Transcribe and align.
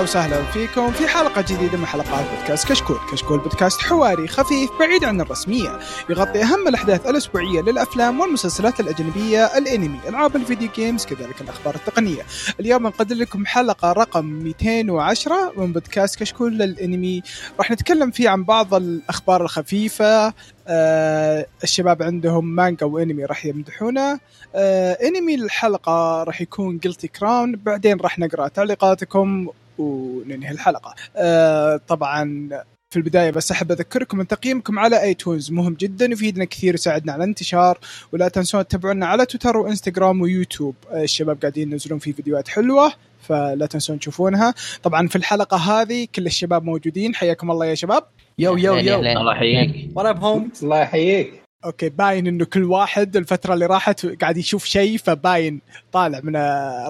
هلا 0.00 0.08
وسهلا 0.08 0.42
فيكم 0.42 0.92
في 0.92 1.08
حلقة 1.08 1.42
جديدة 1.42 1.78
من 1.78 1.86
حلقات 1.86 2.24
بودكاست 2.30 2.68
كشكول، 2.68 2.96
كشكول 3.12 3.38
بودكاست 3.38 3.80
حواري 3.80 4.28
خفيف 4.28 4.70
بعيد 4.80 5.04
عن 5.04 5.20
الرسمية، 5.20 5.78
يغطي 6.10 6.42
أهم 6.42 6.68
الأحداث 6.68 7.06
الأسبوعية 7.06 7.60
للأفلام 7.60 8.20
والمسلسلات 8.20 8.80
الأجنبية، 8.80 9.44
الأنمي، 9.44 9.98
ألعاب 10.08 10.36
ال 10.36 10.41
video 10.41 10.68
games، 10.74 11.06
كذلك 11.06 11.40
الأخبار 11.40 11.74
التقنية. 11.74 12.22
اليوم 12.60 12.86
نقدم 12.86 13.16
لكم 13.16 13.46
حلقة 13.46 13.92
رقم 13.92 14.24
210 14.24 15.52
من 15.56 15.72
بودكاست 15.72 16.18
كشكول 16.18 16.58
للأنمي، 16.58 17.22
راح 17.58 17.70
نتكلم 17.70 18.10
فيه 18.10 18.28
عن 18.28 18.44
بعض 18.44 18.74
الأخبار 18.74 19.42
الخفيفة، 19.42 20.32
آه 20.68 21.46
الشباب 21.62 22.02
عندهم 22.02 22.44
مانجا 22.44 22.86
وأنمي 22.86 23.24
راح 23.24 23.46
يمدحونه. 23.46 24.20
آه 24.54 24.92
أنمي 24.92 25.34
الحلقة 25.34 26.22
راح 26.22 26.40
يكون 26.40 26.78
Guilty 26.78 27.08
Crown 27.08 27.56
بعدين 27.56 28.00
راح 28.00 28.18
نقرأ 28.18 28.48
تعليقاتكم 28.48 29.48
وننهي 29.78 30.50
الحلقة. 30.50 30.94
آه 31.16 31.80
طبعا 31.88 32.48
في 32.90 32.96
البداية 32.96 33.30
بس 33.30 33.50
أحب 33.50 33.72
أذكركم 33.72 34.20
أن 34.20 34.28
تقييمكم 34.28 34.78
على 34.78 35.02
iTunes 35.02 35.50
مهم 35.50 35.74
جدا 35.74 36.06
يفيدنا 36.06 36.44
كثير 36.44 36.74
يساعدنا 36.74 37.12
على 37.12 37.24
الانتشار 37.24 37.78
ولا 38.12 38.28
تنسون 38.28 38.68
تتابعونا 38.68 39.06
على 39.06 39.26
تويتر 39.26 39.56
وإنستغرام 39.56 40.20
ويوتيوب. 40.20 40.74
الشباب 40.94 41.40
قاعدين 41.40 41.72
ينزلون 41.72 41.98
فيه 41.98 42.12
فيديوهات 42.12 42.48
حلوة 42.48 42.92
فلا 43.22 43.66
تنسون 43.66 43.98
تشوفونها. 43.98 44.54
طبعا 44.82 45.08
في 45.08 45.16
الحلقة 45.16 45.56
هذه 45.56 46.08
كل 46.14 46.26
الشباب 46.26 46.64
موجودين. 46.64 47.14
حياكم 47.14 47.50
الله 47.50 47.66
يا 47.66 47.74
شباب. 47.74 48.02
yo 48.38 48.56
yo 48.56 48.76
yo. 48.76 48.98
الله 48.98 49.32
يحييك. 49.32 49.90
what 49.96 50.06
up 50.06 50.24
home 50.24 50.52
الله 50.62 50.80
يحييك. 50.80 51.42
okay 51.64 51.88
باين 51.88 52.26
إنه 52.26 52.44
كل 52.44 52.64
واحد 52.64 53.16
الفترة 53.16 53.54
اللي 53.54 53.66
راحت 53.66 54.06
قاعد 54.06 54.36
يشوف 54.36 54.64
شيء 54.64 54.98
فباين 54.98 55.60
طالع 55.92 56.20
من 56.22 56.36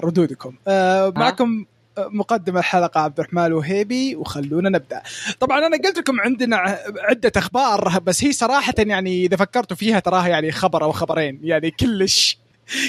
ردودكم. 0.03 0.55
آه 0.67 1.13
معكم 1.15 1.65
مقدم 1.99 2.57
الحلقة 2.57 3.01
عبد 3.01 3.19
الرحمن 3.19 3.45
الوهيبي 3.45 4.15
وخلونا 4.15 4.69
نبدأ. 4.69 5.01
طبعا 5.39 5.67
أنا 5.67 5.77
قلت 5.77 5.97
لكم 5.97 6.21
عندنا 6.21 6.79
عدة 6.99 7.31
أخبار 7.37 7.99
بس 7.99 8.23
هي 8.23 8.31
صراحة 8.31 8.73
يعني 8.77 9.25
إذا 9.25 9.37
فكرتوا 9.37 9.77
فيها 9.77 9.99
تراها 9.99 10.27
يعني 10.27 10.51
خبر 10.51 10.83
أو 10.83 10.91
خبرين 10.91 11.39
يعني 11.43 11.71
كلش 11.71 12.37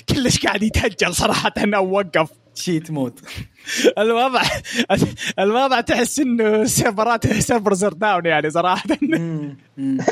كلش 0.09 0.47
قاعد 0.47 0.63
يتأجل 0.63 1.15
صراحة 1.15 1.53
أو 1.59 1.91
وقف. 1.91 2.29
شي 2.55 2.81
تموت. 2.81 3.21
الوضع 3.99 4.43
الوضع 5.39 5.81
تحس 5.81 6.19
إنه 6.19 6.65
سيرفرات 6.65 7.27
servers 7.27 7.75
are 7.75 7.93
down 7.93 8.27
يعني 8.27 8.51
صراحة. 8.51 8.89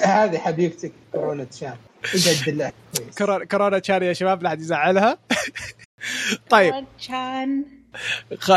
هذه 0.03 0.39
حبيبتك 0.39 0.93
كورونا 1.13 1.45
تشان. 1.45 1.75
بجد 2.15 2.45
بالله. 2.47 2.73
كورونا 3.51 3.79
تشان 3.79 4.03
يا 4.03 4.13
شباب 4.13 4.43
لا 4.43 4.51
حد 4.51 4.61
يزعلها 4.61 5.19
طيب 6.51 6.85
تشان. 6.99 7.65
خ... 8.39 8.53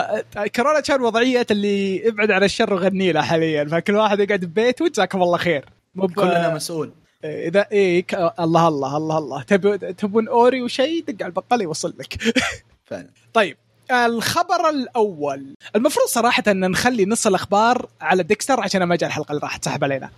كورونا 0.55 0.79
كان 0.79 1.01
وضعية 1.01 1.47
اللي 1.51 2.09
ابعد 2.09 2.31
عن 2.31 2.43
الشر 2.43 2.73
وغني 2.73 3.11
له 3.11 3.21
حاليا. 3.21 3.65
فكل 3.65 3.95
واحد 3.95 4.19
يقعد 4.19 4.45
ببيته 4.45 4.85
وجزاكم 4.85 5.23
الله 5.23 5.37
خير. 5.37 5.65
مب... 5.95 6.13
كلنا 6.13 6.55
مسؤول. 6.55 6.91
اذا 7.23 7.67
إيه 7.71 8.03
ك... 8.03 8.13
الله 8.39 8.67
الله 8.67 8.97
الله 8.97 9.17
الله. 9.17 9.41
تب... 9.41 9.95
تبون 9.95 10.27
أوري 10.27 10.61
وشيء 10.61 11.03
دق 11.07 11.23
على 11.23 11.29
البقال 11.29 11.61
يوصل 11.61 11.93
لك. 11.99 12.17
فعلا. 12.89 13.09
طيب 13.33 13.57
الخبر 13.91 14.69
الأول. 14.69 15.55
المفروض 15.75 16.07
صراحة 16.07 16.43
أن 16.47 16.71
نخلي 16.71 17.05
نص 17.05 17.27
الأخبار 17.27 17.89
على 18.01 18.23
ديكستر 18.23 18.59
عشان 18.59 18.83
ما 18.83 18.95
جاء 18.95 19.07
الحلقة 19.07 19.31
اللي 19.31 19.41
راح 19.43 19.57
تسحب 19.57 19.83
علينا. 19.83 20.09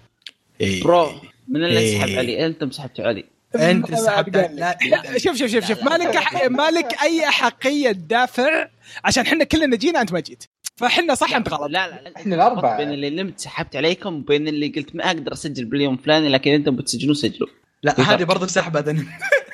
إيه. 0.62 0.84
برو 0.84 1.10
من 1.48 1.64
اللي 1.64 1.80
إيه. 1.80 2.00
سحب 2.00 2.18
علي؟ 2.18 2.46
أنتم 2.46 2.72
سحبتوا 2.72 3.06
علي. 3.06 3.35
أنت 3.56 3.96
سحبت 3.96 4.36
لا, 4.54 4.78
شوف 5.18 5.36
شوف 5.38 5.52
شوف 5.52 5.66
شوف. 5.68 5.84
مالك 5.84 6.16
أح... 6.16 6.46
مالك 6.46 7.04
أي 7.04 7.28
أحقية 7.28 7.92
تدافع؟ 7.92 8.68
عشان 9.04 9.26
إحنا 9.26 9.44
كلنا 9.44 9.76
جينا 9.76 10.02
أنت 10.02 10.14
ما 10.14 10.20
جيت. 10.20 10.44
فإحنا 10.76 11.16
صح 11.16 11.36
أنت 11.36 11.50
غلط. 11.50 11.62
لا 11.72 11.88
لا. 11.88 12.14
إحنا 12.18 12.36
الأربعة. 12.36 12.78
بين 12.78 12.92
اللي 12.92 13.10
نمت 13.10 13.40
سحبت 13.40 13.76
عليكم 13.76 14.16
وبين 14.16 14.48
اللي 14.48 14.68
قلت 14.68 14.96
ما 14.96 15.08
أقدر 15.08 15.34
أسجل 15.34 15.66
باليوم 15.66 15.98
فلاني 15.98 16.30
لكن 16.30 16.52
أنتم 16.52 16.76
بتسجلوا 16.76 17.14
سجلوا. 17.14 17.50
لا 17.84 18.02
هذه 18.02 18.24
برضه 18.24 18.48
سحبة. 18.48 18.82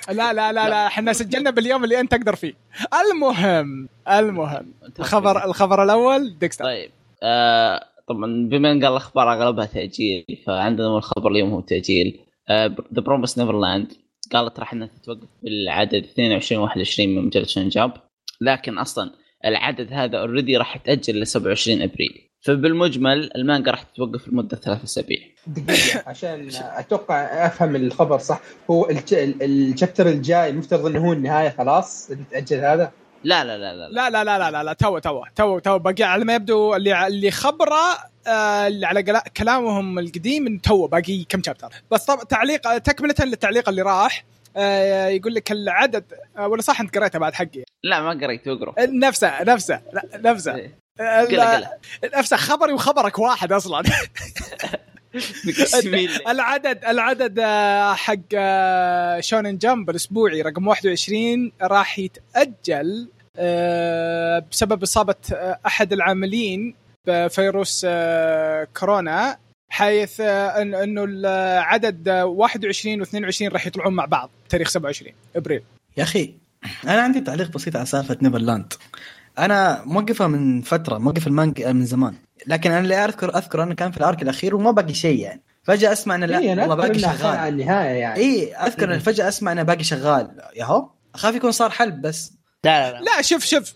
لا 0.09 0.33
لا 0.33 0.51
لا 0.51 0.69
لا. 0.69 0.87
إحنا 0.87 1.13
سجلنا 1.13 1.49
باليوم 1.49 1.83
اللي 1.83 1.99
أنت 1.99 2.11
تقدر 2.11 2.35
فيه. 2.35 2.53
المهم 3.01 3.89
المهم. 4.09 4.73
الخبر 4.99 5.45
الخبر 5.45 5.83
الأول 5.83 6.37
ديكستر. 6.39 6.65
طيب 6.65 6.91
آه 7.23 7.85
طبعا 8.07 8.49
بما 8.49 8.71
إن 8.71 8.83
قال 8.83 8.91
الأخبار 8.91 9.33
أغلبها 9.33 9.65
تأجيل 9.65 10.25
فعندنا 10.47 10.97
الخبر 10.97 11.31
اليوم 11.31 11.49
هو 11.49 11.61
تأجيل. 11.61 12.19
The 12.93 13.01
Promised 13.01 13.37
Neverland 13.37 13.93
قالت 14.33 14.59
راح 14.59 14.73
إنها 14.73 14.87
تتوقف 14.87 15.27
بالعدد 15.43 16.03
22 16.03 16.61
21 16.61 17.09
من 17.09 17.25
مجلة 17.25 17.45
Shonen 17.45 17.69
Jump 17.69 17.93
لكن 18.41 18.77
أصلا 18.77 19.11
العدد 19.45 19.93
هذا 19.93 20.17
already 20.17 20.57
راح 20.57 20.75
يتأجل 20.75 21.19
ل 21.19 21.27
27 21.27 21.81
أبريل. 21.81 22.27
فبالمجمل 22.41 23.31
المانجا 23.35 23.71
راح 23.71 23.83
تتوقف 23.83 24.27
لمدة 24.27 24.57
ثلاث 24.57 24.83
أسابيع. 24.83 25.19
دقيقة 25.47 26.03
عشان 26.09 26.49
أتوقع 26.53 27.45
أفهم 27.45 27.75
الخبر 27.75 28.17
صح 28.17 28.41
هو 28.69 28.89
ال 29.41 29.49
chapter 29.49 30.07
الجاي 30.09 30.49
المفترض 30.49 30.85
إنه 30.85 31.07
هو 31.07 31.13
النهاية 31.13 31.49
خلاص 31.49 32.11
اللي 32.11 32.23
تاجل 32.31 32.57
هذا؟ 32.57 32.91
لا 33.23 33.43
لا 33.43 33.57
لا 33.57 33.73
لا 33.73 33.89
لا. 33.89 34.09
لا 34.09 34.23
لا 34.23 34.39
لا 34.39 34.51
لا, 34.51 34.63
لا 34.63 34.73
تو 34.73 34.99
تو 34.99 35.23
تو 35.35 35.59
تو 35.59 35.79
باقي 35.79 36.03
على 36.03 36.25
ما 36.25 36.35
يبدو 36.35 36.75
اللي 36.75 37.07
اللي 37.07 37.31
خبره 37.31 37.97
آه 38.27 38.67
اللي 38.67 38.85
على 38.87 39.21
كلامهم 39.37 39.99
القديم 39.99 40.57
تو 40.57 40.87
باقي 40.87 41.23
كم 41.29 41.43
chapter 41.43 41.69
بس 41.91 42.05
طب 42.05 42.27
تعليق 42.27 42.77
تكملة 42.77 43.15
للتعليق 43.19 43.69
اللي 43.69 43.81
راح 43.81 44.23
آه 44.57 45.07
يقول 45.07 45.33
لك 45.35 45.51
العدد 45.51 46.03
آه 46.37 46.47
ولا 46.47 46.61
صح 46.61 46.81
انت 46.81 46.97
قريتها 46.97 47.19
بعد 47.19 47.33
حقي؟ 47.33 47.63
لا 47.83 48.01
ما 48.01 48.09
قريت 48.25 48.47
اقرأ. 48.47 48.73
نفسه 48.79 49.43
نفسه 49.43 49.81
نفسه. 50.15 50.55
إيه. 50.55 50.81
نفسه 52.17 52.37
خبري 52.37 52.73
وخبرك 52.73 53.19
واحد 53.19 53.51
أصلا. 53.51 53.83
العدد 56.27 56.85
العدد 56.85 57.39
حق 57.95 58.35
Shonen 59.19 59.57
Jump 59.57 59.89
الأسبوعي 59.89 60.41
رقم 60.41 60.67
21 60.67 61.51
راح 61.61 61.99
يتأجل 61.99 63.09
بسبب 64.51 64.83
إصابة 64.83 65.15
أحد 65.65 65.93
العاملين 65.93 66.75
بفيروس 67.07 67.85
كورونا 68.77 69.37
حيث 69.69 70.19
إنه 70.21 71.03
العدد 71.03 72.09
21 72.09 73.05
و22 73.05 73.53
راح 73.53 73.67
يطلعون 73.67 73.93
مع 73.93 74.05
بعض 74.05 74.29
تاريخ 74.49 74.69
27 74.69 75.13
إبريل. 75.35 75.61
يا 75.97 76.03
أخي 76.03 76.33
أنا 76.83 77.01
عندي 77.01 77.21
تعليق 77.21 77.51
بسيط 77.51 77.75
على 77.75 77.85
سالفة 77.85 78.17
Neverland. 78.21 78.73
أنا 79.39 79.81
موقفها 79.85 80.27
من 80.27 80.61
فترة 80.61 80.97
موقف 80.97 81.27
المانجا 81.27 81.71
من 81.71 81.85
زمان. 81.85 82.15
لكن 82.47 82.71
أنا 82.71 82.79
اللي 82.79 82.95
اذكر 82.95 83.37
أذكر 83.37 83.63
إنه 83.63 83.75
كان 83.75 83.91
في 83.91 83.97
ال 83.97 84.03
arc 84.03 84.21
الأخير 84.21 84.55
وما 84.55 84.71
باقي 84.71 84.93
شيء 84.93 85.19
يعني. 85.19 85.43
فجأة 85.63 85.91
أسمع 85.91 86.15
انه 86.15 86.25
لا 86.25 86.39
إيه 86.39 86.49
والله 86.49 86.75
باقي 86.75 86.99
شغال. 86.99 87.35
النهاية 87.35 87.99
يعني. 87.99 88.19
اي 88.19 88.55
أذكر 88.55 88.91
إيه. 88.91 88.99
فجأة 88.99 89.27
أسمع 89.27 89.51
إنه 89.51 89.63
باقي 89.63 89.83
شغال. 89.83 90.41
ياهو. 90.55 90.89
أخاف 91.15 91.35
يكون 91.35 91.51
صار 91.51 91.69
حلب 91.69 92.01
بس. 92.01 92.33
لا 92.65 92.91
لا 92.91 92.99
لا, 92.99 93.05
لا 93.05 93.21
شوف 93.21 93.45
شوف. 93.45 93.73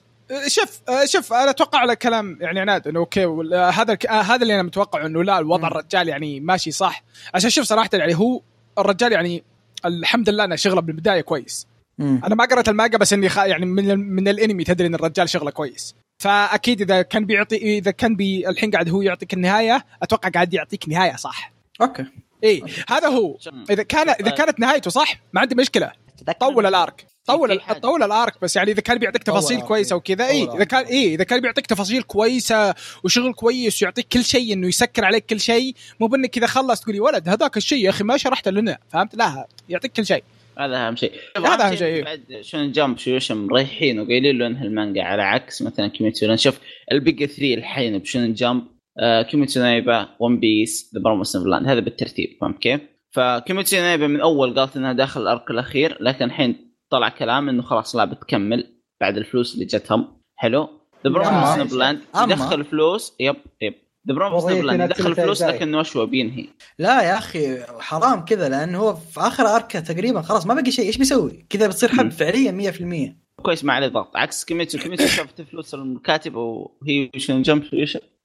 شوف 0.47 0.81
شوف 1.05 1.33
أنا 1.33 1.49
أتوقع 1.49 1.79
على 1.79 1.95
كلام 1.95 2.37
يعني 2.41 2.59
عناد 2.59 2.87
إنه 2.87 2.99
okay 2.99 3.25
هذا 3.53 3.97
هذا 4.09 4.41
اللي 4.41 4.55
أنا 4.55 4.63
متوقع 4.63 5.05
إنه 5.05 5.23
لا 5.23 5.39
الوضع 5.39 5.67
الرجال 5.67 6.07
يعني 6.07 6.39
ماشي 6.39 6.71
صح. 6.71 7.03
عشان 7.33 7.49
شوف 7.49 7.65
صراحة 7.65 7.89
يعني 7.93 8.15
هو 8.15 8.41
الرجال 8.79 9.11
يعني 9.11 9.43
الحمد 9.85 10.29
لله 10.29 10.43
إنه 10.43 10.55
شغله 10.55 10.81
بالبداية 10.81 11.21
كويس. 11.21 11.67
مم. 11.97 12.21
أنا 12.25 12.35
ما 12.35 12.45
قرأت 12.45 12.69
المانجا 12.69 12.97
بس 12.97 13.13
إني 13.13 13.29
خ... 13.29 13.37
يعني 13.37 13.65
من 13.65 13.99
من 13.99 14.27
الأنمي 14.27 14.63
تدري 14.63 14.87
إن 14.87 14.95
الرجال 14.95 15.29
شغله 15.29 15.51
كويس. 15.51 15.95
فأكيد 16.17 16.81
إذا 16.81 17.01
كان 17.01 17.25
بيعطي 17.25 17.55
إذا 17.55 17.91
كان 17.91 18.15
بي 18.15 18.49
الحين 18.49 18.71
قاعد 18.71 18.89
هو 18.89 19.01
يعطيك 19.01 19.33
النهاية 19.33 19.85
أتوقع 20.03 20.29
قاعد 20.29 20.53
يعطيك 20.53 20.89
نهاية 20.89 21.15
صح؟ 21.15 21.51
okay. 21.81 22.05
إي 22.43 22.63
هذا 22.89 23.07
هو. 23.07 23.37
إذا 23.69 23.83
كان 23.83 24.09
إذا 24.09 24.29
كانت 24.29 24.59
نهايته 24.59 24.89
صح 24.89 25.21
ما 25.33 25.41
عندي 25.41 25.55
مشكلة. 25.55 25.91
طول 26.39 26.65
ال 26.65 26.73
arc. 26.73 27.05
طول 27.25 27.61
طول 27.81 28.03
ال 28.03 28.11
arc 28.11 28.33
بس 28.41 28.55
يعني 28.55 28.71
إذا 28.71 28.81
كان 28.81 28.97
بيعطيك 28.97 29.23
تفاصيل 29.23 29.61
كويسة 29.61 29.95
وكذا 29.95 30.27
إي 30.27 30.43
إذا 30.43 30.63
كان 30.63 30.85
إي 30.85 31.13
إذا 31.13 31.23
كان 31.23 31.41
بيعطيك 31.41 31.67
تفاصيل 31.67 32.03
كويسة 32.03 32.75
وشغل 33.03 33.33
كويس 33.33 33.83
ويعطيك 33.83 34.07
كل 34.07 34.23
شيء 34.23 34.53
إنه 34.53 34.67
يسكر 34.67 35.05
عليك 35.05 35.25
كل 35.25 35.39
شيء 35.39 35.75
مو 35.99 36.07
بإنك 36.07 36.29
كذا 36.29 36.47
خلص 36.47 36.81
تقولي 36.81 36.99
ولد 36.99 37.29
هذاك 37.29 37.57
الشيء 37.57 37.85
يا 37.85 37.89
أخي 37.89 38.03
ما 38.03 38.17
شرحته 38.17 38.51
لنا. 38.51 38.77
فهمت؟ 38.89 39.15
لا 39.15 39.47
يعطيك 39.69 39.91
كل 39.91 40.05
شيء. 40.05 40.23
هذا 40.59 40.87
أهم 40.87 40.95
شيء. 40.95 41.11
هذا 41.37 41.67
أهم 41.67 41.75
شيء 41.75 42.03
بعد 42.03 42.23
Shonen 42.41 42.71
Jump 42.71 42.97
Shueisha 42.97 43.37
مريحين 43.37 43.99
وقايلين 43.99 44.37
له 44.37 44.47
انها 44.47 44.63
المانجا 44.63 45.03
على 45.03 45.21
عكس 45.21 45.61
مثلا 45.61 45.87
كيميتسو 45.87 46.35
شوف 46.35 46.59
ال 46.91 47.00
big 47.00 47.25
3 47.25 47.53
الحين 47.53 47.97
ب 47.97 48.02
Shonen 48.02 48.33
Jump 48.33 48.63
آه 48.99 49.21
كيميتسو 49.21 49.59
نو 49.59 49.79
يايبا 49.79 50.09
One 50.19 50.39
Piece 50.39 50.91
The 50.95 51.01
Promised 51.01 51.35
Neverland 51.35 51.67
هذا 51.67 51.79
بالترتيب 51.79 52.37
فهمت 52.41 52.59
كيف؟ 52.59 52.81
فكيميتسو 53.11 53.77
نو 53.77 53.89
يايبا 53.89 54.07
من 54.07 54.19
أول 54.19 54.59
قالت 54.59 54.77
إنها 54.77 54.93
داخل 54.93 55.21
ال 55.21 55.29
arc 55.29 55.51
الأخير 55.51 55.97
لكن 55.99 56.25
الحين 56.25 56.75
طلع 56.89 57.09
كلام 57.09 57.49
إنه 57.49 57.61
خلاص 57.61 57.95
لا 57.95 58.05
بتكمل 58.05 58.81
بعد 59.01 59.17
الفلوس 59.17 59.53
اللي 59.53 59.65
جتهم. 59.65 60.21
حلو؟ 60.35 60.69
The 61.03 61.09
Promised 61.11 61.73
Neverland 61.73 62.01
يدخل 62.15 62.63
فلوس 62.63 63.15
yep 63.19 63.35
yep. 63.61 63.84
The 64.07 64.13
Promised 64.13 64.45
Neverland 64.45 64.81
يدخل 64.81 65.15
فلوس 65.15 65.43
لكنه 65.43 65.81
اشوى 65.81 66.05
بينهي. 66.05 66.47
لا 66.79 67.01
يا 67.01 67.17
أخي 67.17 67.63
حرام 67.79 68.25
كذا 68.25 68.49
لأنه 68.49 68.79
هو 68.79 68.95
في 68.95 69.19
آخر 69.19 69.43
arc 69.43 69.70
ه 69.70 69.79
تقريبا 69.79 70.21
خلاص 70.21 70.45
ما 70.45 70.53
بقي 70.53 70.71
شيء 70.71 70.85
إيش 70.85 70.97
بيسوي؟ 70.97 71.45
كذا 71.49 71.67
بتصير 71.67 71.89
حب 71.89 72.11
فعليا 72.11 72.71
100% 72.71 73.41
كويس 73.41 73.63
ما 73.63 73.73
عليه 73.73 73.87
ضغط. 73.87 74.17
عكس 74.17 74.45
كيميتسو 74.45 74.77
كيميتسو 74.77 75.07
شافت 75.17 75.41
فلوس 75.41 75.73
الكاتب 75.73 76.35
وهي 76.35 77.09
شونن 77.17 77.41
جمب 77.41 77.63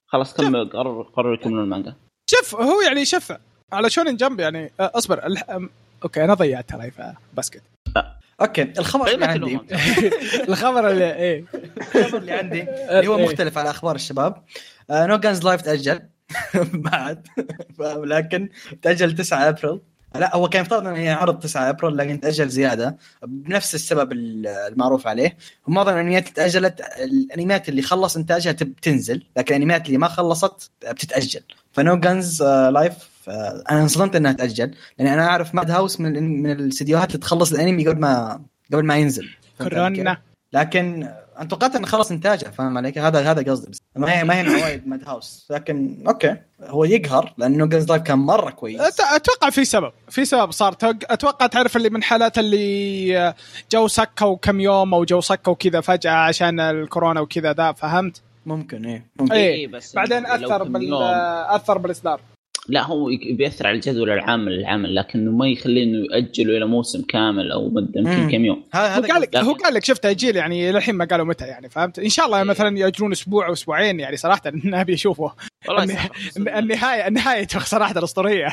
خلاص 0.07 0.33
كم 0.33 0.69
قرروا 0.69 1.03
قرروا 1.03 1.33
يكملون 1.33 1.63
المانجا. 1.63 1.95
شوف 2.31 2.55
هو 2.55 2.81
يعني 2.81 3.05
شوف 3.05 3.33
على 3.73 3.89
شونن 3.89 4.15
جمب 4.15 4.39
يعني 4.39 4.71
آه، 4.79 4.91
اصبر 4.95 5.25
الح... 5.25 5.43
okay 6.03 6.23
أنا 6.23 6.33
ضيعت 6.33 6.69
ترى 6.69 6.91
في 6.91 7.13
باسكت 7.33 7.61
okay 8.41 8.73
الخبر 8.79 9.07
اللي 9.07 9.25
قيمة 9.25 9.27
عندي. 9.27 9.59
الخبر 10.49 10.89
اللي 10.89 11.15
إيه. 11.15 11.45
الخبر 11.95 12.17
اللي 12.17 12.31
عندي 12.31 12.61
اللي 12.63 13.07
هو 13.07 13.17
إيه. 13.17 13.25
مختلف 13.25 13.57
على 13.57 13.69
أخبار 13.69 13.95
الشباب. 13.95 14.43
No 14.91 15.17
Guns 15.17 15.43
Life 15.43 15.61
تأجل. 15.61 15.99
بعد. 16.73 17.27
لكن 18.03 18.49
تأجل 18.81 19.15
9 19.15 19.49
أبريل. 19.49 19.79
لا 20.15 20.35
هو 20.35 20.49
كان 20.49 20.61
يفترض 20.61 20.87
إنه 20.87 20.99
ينعرض 20.99 21.39
9 21.39 21.69
أبريل 21.69 21.97
لكن 21.97 22.19
تأجل 22.19 22.49
زيادة. 22.49 22.97
بنفس 23.27 23.75
السبب 23.75 24.11
ال- 24.11 24.47
المعروف 24.47 25.07
عليه. 25.07 25.37
ومعظم 25.67 25.91
الأنميات 25.93 26.23
اللي 26.23 26.33
تأجلت 26.35 26.81
الأنميات 26.99 27.69
اللي 27.69 27.81
خلص 27.81 28.17
إنتاجها 28.17 28.51
تب- 28.51 28.75
تنزل 28.81 29.23
لكن 29.37 29.55
الأنميات 29.55 29.85
اللي 29.87 29.97
ما 29.97 30.07
خلصت 30.07 30.71
بتتأجل. 30.91 31.41
ف 31.71 31.80
No 31.80 31.99
Guns 31.99 32.43
Life 32.43 32.93
أنا 33.71 33.81
انصدمت 33.81 34.15
إنها 34.15 34.31
تأجل. 34.31 34.71
لأن 34.99 35.07
أنا 35.07 35.25
أعرف 35.27 35.55
Madhouse 35.55 35.99
من 35.99 36.41
من 36.43 36.51
الاستديوهات 36.51 37.07
اللي 37.07 37.19
تخلص 37.19 37.51
الأنمي 37.53 37.87
قبل 37.87 37.99
ما 37.99 38.41
قبل 38.73 38.85
ما 38.85 38.95
ينزل؟ 38.97 39.29
كورونا. 39.57 40.17
لكن 40.53 41.09
أنا 41.41 41.49
توقعت 41.49 41.75
انه 41.75 41.87
خلص 41.87 42.11
انتاجه 42.11 42.45
فاهم 42.49 42.77
علي؟ 42.77 42.91
كيف؟ 42.91 43.03
هذا 43.03 43.31
هذا 43.31 43.51
قصدي 43.51 43.71
بس. 43.71 43.81
ما 43.95 44.19
هي 44.19 44.23
ما 44.23 44.35
هي 44.39 44.43
من 44.43 44.49
عوائد 44.49 44.87
Madhouse 44.87 45.47
لكن 45.49 46.03
okay. 46.07 46.35
هو 46.63 46.83
يقهر 46.83 47.33
لأنه 47.37 47.65
No 47.65 47.73
Guns 47.73 47.89
Life 47.89 48.01
كان 48.01 48.19
مرة 48.19 48.49
كويس. 48.49 48.81
أتوقع 49.01 49.49
في 49.49 49.65
سبب. 49.65 49.91
في 50.09 50.25
سبب 50.25 50.51
صار. 50.51 50.73
توق- 50.73 51.11
أتوقع 51.11 51.47
تعرف 51.47 51.77
اللي 51.77 51.89
من 51.89 52.03
حالات 52.03 52.37
اللي 52.37 53.33
جو 53.71 53.87
سكوا 53.87 54.35
كم 54.37 54.59
يوم 54.59 54.93
أو 54.93 55.03
جو 55.03 55.21
سكوا 55.21 55.53
كذا 55.53 55.81
فجأة 55.81 56.11
عشان 56.11 56.59
الكورونا 56.59 57.21
وكذا 57.21 57.53
ذا 57.53 57.71
فهمت؟ 57.71 58.21
ممكن 58.45 58.85
إيه. 58.85 59.05
ممكن 59.19 59.33
إيه. 59.33 59.53
إيه، 59.53 59.67
بس 59.67 59.95
بعدين 59.95 60.25
أثر 60.25 60.63
بال 60.63 60.93
أثر 61.49 61.77
بالإصدار. 61.77 62.21
لا 62.69 62.83
هو 62.83 63.05
بيأثر 63.31 63.67
على 63.67 63.75
الجدول 63.75 64.09
العام 64.09 64.49
للعمل 64.49 64.95
لكنه 64.95 65.31
ما 65.31 65.47
يخليه 65.47 65.83
إنه 65.83 66.07
يأجله 66.11 66.57
إلى 66.57 66.65
موسم 66.65 67.01
كامل 67.01 67.51
أو 67.51 67.69
مدة 67.69 68.01
مم. 68.01 68.07
يمكن 68.07 68.31
كم 68.31 68.45
يوم 68.45 68.63
هذا 68.73 68.95
هو 68.95 69.13
قال 69.13 69.21
لك. 69.21 69.35
هو 69.35 69.53
قال 69.53 69.73
لك 69.73 69.85
شفت 69.85 70.03
تاجيل 70.03 70.35
يعني 70.35 70.71
للحين 70.71 70.95
ما 70.95 71.05
قالوا 71.05 71.25
متى 71.25 71.45
يعني 71.45 71.69
فهمت؟ 71.69 71.99
إن 71.99 72.09
شاء 72.09 72.25
الله 72.25 72.37
إيه. 72.37 72.43
مثلا 72.43 72.77
يأجلون 72.77 73.11
أسبوع 73.11 73.47
أو 73.47 73.53
أسبوعين 73.53 73.99
يعني 73.99 74.17
صراحة 74.17 74.41
أبي 74.81 74.93
أشوفه 74.93 75.33
والله 75.67 75.97
النهاية 76.37 77.07
النهاية 77.07 77.47
صراحة 77.47 77.97
الأسطورية. 77.97 78.47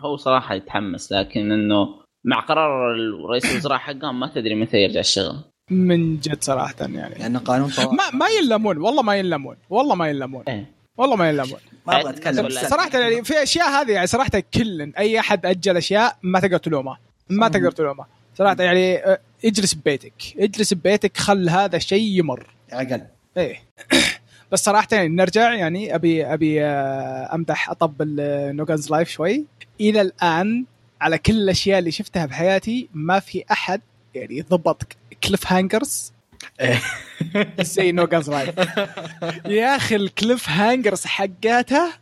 هو 0.00 0.16
صراحة 0.16 0.54
يتحمس 0.54 1.12
لكن 1.12 1.52
إنه 1.52 1.88
مع 2.24 2.40
قرار 2.40 2.96
رئيس 3.30 3.52
الوزراء 3.52 3.78
حقهم 3.78 4.20
ما 4.20 4.26
تدري 4.34 4.54
متى 4.54 4.76
يرجع 4.76 5.00
الشغل 5.00 5.36
من 5.70 6.16
جد 6.16 6.44
صراحة 6.44 6.74
يعني 6.80 7.14
لأنه 7.18 7.38
قانون 7.38 7.70
طوال 7.70 7.96
ما 7.96 8.10
ما 8.12 8.26
ينلمون 8.28 8.78
والله 8.78 9.02
ما 9.02 9.16
ينلمون 9.16 9.56
والله 9.70 9.94
ما 9.94 10.08
ينلمون 10.08 10.44
إيه. 10.48 10.70
والله 10.98 11.16
ما 11.16 11.28
ينلمون 11.28 11.58
ما 11.86 12.00
أبغى 12.00 12.10
أتكلم. 12.10 12.46
بس- 12.46 12.54
صراحة 12.66 12.98
يعني 12.98 13.24
في 13.24 13.42
أشياء 13.42 13.68
هذه 13.68 13.92
يعني 13.92 14.06
صراحة 14.06 14.42
كل 14.54 14.92
أي 14.98 15.20
أحد 15.20 15.46
أجل 15.46 15.76
أشياء 15.76 16.16
ما 16.22 16.40
تقدر 16.40 16.58
تلومه. 16.58 16.96
ما 17.28 17.48
تقدر 17.48 17.70
تلومه. 17.70 18.04
صراحة 18.38 18.56
يعني 18.62 18.96
آه، 19.04 19.20
اجلس 19.44 19.74
ببيتك. 19.74 20.12
اجلس 20.38 20.74
ببيتك 20.74 21.16
خل 21.16 21.48
هذا 21.48 21.76
الشيء 21.76 22.18
يمر. 22.18 22.46
أقل 22.72 23.02
إيه. 23.36 23.62
بس 24.52 24.64
صراحة 24.64 24.88
يعني 24.92 25.08
نرجع 25.08 25.54
يعني 25.54 25.94
أبي 25.94 26.26
أبي 26.26 26.64
آه، 26.64 27.34
أمدح 27.34 27.70
أطبل 27.70 28.16
No 28.56 28.67
Guns 28.67 28.90
Life 28.90 29.08
شوي. 29.10 29.44
إلى 29.80 30.00
الآن 30.00 30.64
على 31.00 31.18
كل 31.18 31.32
الأشياء 31.36 31.78
اللي 31.78 31.90
شفتها 31.90 32.26
بحياتي 32.26 32.88
ما 32.94 33.18
في 33.20 33.44
أحد 33.50 33.80
يعني 34.14 34.40
ضبط 34.40 34.82
cliffhangers 35.24 36.12
إيه. 36.60 36.80
زي 37.60 37.92
No 37.92 38.05
Guns 38.05 38.30
Life 38.30 38.54
يا 39.46 39.76
أخي 39.76 39.96
ال 39.96 40.48
cliffhangers 40.48 41.04
حقاته 41.04 41.92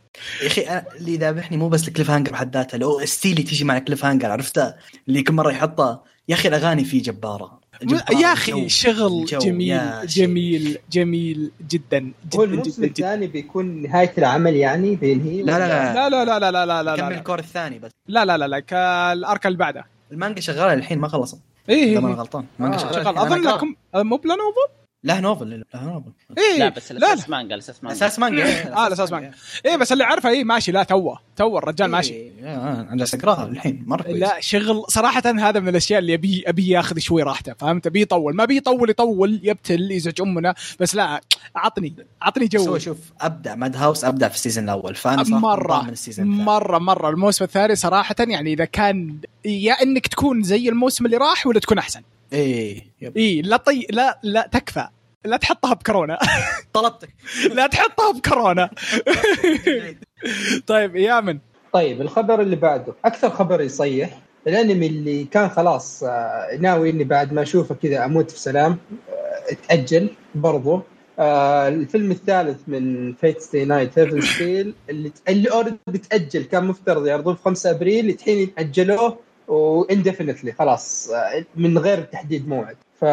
يا 0.41 0.47
أخي 0.47 0.81
اللي 0.97 1.13
يذابحني 1.13 1.57
مو 1.57 1.69
بس 1.69 1.87
الكليف 1.87 2.09
هانجر 2.09 2.31
بحد 2.31 2.57
ذاتها 2.57 2.77
ال 2.77 2.99
OST 2.99 3.31
اللي 3.31 3.43
تيجي 3.43 3.63
مع 3.63 3.77
ال 3.77 4.05
cliffhanger 4.05 4.31
عرفتها 4.31 4.77
اللي 5.07 5.23
كل 5.23 5.33
مره 5.33 5.51
يحطها 5.51 6.03
يا 6.29 6.35
أخي 6.35 6.47
الاغاني 6.47 6.85
فيه 6.85 7.03
جباره 7.03 7.59
جبارة 7.83 8.21
يا 8.21 8.33
أخي. 8.33 8.69
شغل 8.69 9.21
الجو 9.21 9.39
جميل. 9.39 10.07
جميل 10.07 10.77
جميل 10.91 11.51
جدا 11.69 12.11
جدا 12.33 12.43
الموسم 12.43 12.81
جدا 12.81 12.87
جدا 12.87 12.87
الثاني 12.87 13.27
بيكون 13.27 13.81
نهايه 13.81 14.13
العمل 14.17 14.55
يعني 14.55 14.95
بينهي 14.95 15.41
لا 15.41 15.59
لا 15.59 15.93
لا 15.93 16.09
لا 16.09 16.25
لا 16.25 16.39
لا 16.39 16.51
لا 16.51 16.65
لا 16.65 16.65
لا 16.65 16.83
لا 16.83 16.95
كمل 16.95 17.09
لا 17.09 17.17
الكور 17.17 17.39
الثاني 17.39 17.79
بس 17.79 17.91
لا 18.07 18.25
لا 18.25 18.37
لا 18.37 18.47
لا 18.47 18.59
كالارك 18.59 19.45
اللي 19.47 19.57
بعده 19.57 19.85
المانجا 20.11 20.41
شغاله 20.41 20.73
الحين 20.73 20.99
ما 20.99 21.07
خلصت 21.07 21.39
اي 21.69 21.91
إذا 21.91 21.99
ما 21.99 22.13
غلطان. 22.13 22.45
مانجا 22.59 22.77
آه 22.77 22.91
شغال. 22.91 23.17
أظن 23.17 23.47
آه، 23.95 24.03
مو 24.03 24.17
بلانوفا؟ 24.17 24.61
لا 25.05 25.19
نوفل 25.19 25.49
لا 25.49 25.81
نوفل. 25.81 26.11
إيه. 26.37 26.59
لا 26.59 26.69
بس 26.69 26.91
لا 26.91 26.99
لا. 26.99 27.07
الاساس 27.07 27.29
مانجا 27.29 27.55
الاساس 27.55 27.83
مانجا 27.83 27.97
أساس 27.97 28.19
مانجا 28.19 28.73
آه 28.73 28.87
الاساس 28.87 29.11
مانجا 29.11 29.31
إيه 29.65 29.75
بس 29.75 29.91
اللي 29.91 30.03
عارفه 30.03 30.29
إيه 30.29 30.43
ماشي 30.43 30.71
لا 30.71 30.83
توه 30.83 31.19
توه 31.35 31.57
الرجال 31.57 31.91
ماشي. 31.91 32.13
إيه، 32.13 32.31
آه، 32.43 32.81
أنا 32.81 32.95
جالس 32.95 33.15
أقرأها 33.15 33.45
الحين 33.45 33.83
مرة 33.87 34.01
كويس. 34.01 34.17
لا 34.21 34.39
شغل 34.39 34.83
صراحة 34.89 35.23
هذا 35.25 35.59
من 35.59 35.67
الأشياء 35.67 35.99
اللي 35.99 36.13
أبي 36.13 36.43
أبي 36.47 36.67
ياخذ 36.69 36.99
شوي 36.99 37.23
راحته 37.23 37.53
فهمت؟ 37.53 37.87
أبي 37.87 38.01
يطول. 38.01 38.35
ما 38.35 38.45
بيطول 38.45 38.89
يطول 38.89 39.39
يبتل 39.43 39.91
يزعج 39.91 40.21
أمنا 40.21 40.55
بس 40.79 40.95
لا 40.95 41.21
عطني 41.55 41.95
عطني 42.21 42.45
بس 42.45 42.55
هو 42.55 42.65
جو 42.65 42.77
شوف 42.77 42.97
أبدأ 43.21 43.55
Madhouse 43.55 44.05
أبدأ 44.05 44.27
في 44.27 44.35
ال 44.35 44.39
season 44.39 44.63
الأول 44.63 44.95
فأنا 44.95 45.23
صراحة 45.23 45.39
مرة 45.39 45.83
من 45.83 45.89
ال 45.89 45.94
season. 45.94 46.27
مرة 46.27 46.77
مرة. 46.77 47.09
الموسم 47.09 47.45
الثاني 47.45 47.75
صراحة 47.75 48.15
يعني 48.19 48.53
إذا 48.53 48.65
كان 48.65 49.17
يا 49.45 49.73
إنك 49.73 50.07
تكون 50.07 50.43
زي 50.43 50.69
الموسم 50.69 51.05
اللي 51.05 51.17
راح 51.17 51.47
ولا 51.47 51.59
تكون 51.59 51.77
أحسن. 51.77 52.01
إيه 52.33 52.83
yep. 53.01 53.17
اي 53.17 53.41
لا 53.41 53.57
طي 53.57 53.87
لا 53.89 54.19
لا 54.23 54.49
تكفى. 54.51 54.87
لا 55.25 55.37
تحطها 55.37 55.73
بكورونا. 55.73 56.19
طلبتك. 56.73 57.09
لا 57.53 57.67
تحطها 57.67 58.11
بكورونا. 58.11 58.69
طيب 60.67 60.95
يا 60.95 61.21
من. 61.21 61.39
طيب 61.73 62.01
الخبر 62.01 62.41
اللي 62.41 62.55
بعده. 62.55 62.93
أكثر 63.05 63.29
خبر 63.29 63.61
يصيح. 63.61 64.19
الأنمي 64.47 64.87
اللي 64.87 65.23
كان 65.23 65.49
خلاص 65.49 66.03
آه، 66.03 66.57
ناوي 66.59 66.89
إني 66.89 67.03
بعد 67.03 67.33
ما 67.33 67.41
أشوفه 67.41 67.75
كذا 67.75 68.05
أموت 68.05 68.31
في 68.31 68.39
سلام 68.39 68.77
آه، 69.09 69.51
أتأجل 69.51 70.09
برضو. 70.35 70.81
آه، 71.19 71.67
الفيلم 71.67 72.11
الثالث 72.11 72.57
من 72.67 73.13
Fate/stay 73.13 73.65
night 73.65 73.99
Heaven's 73.99 74.21
Feel 74.21 74.73
اللي 74.89 75.11
اللي 75.29 75.51
already 75.51 75.97
تأجل 76.09 76.43
كان 76.43 76.65
مفترض 76.65 77.07
يعرضوه 77.07 77.33
في 77.33 77.41
5 77.41 77.69
أبريل 77.69 78.09
الحين 78.09 78.51
أجلوه. 78.57 79.24
و 79.47 79.55
indefinitely 79.55 80.51
خلاص 80.51 81.09
من 81.55 81.77
غير 81.77 82.01
تحديد 82.01 82.47
موعد 82.47 82.75
ف. 83.01 83.05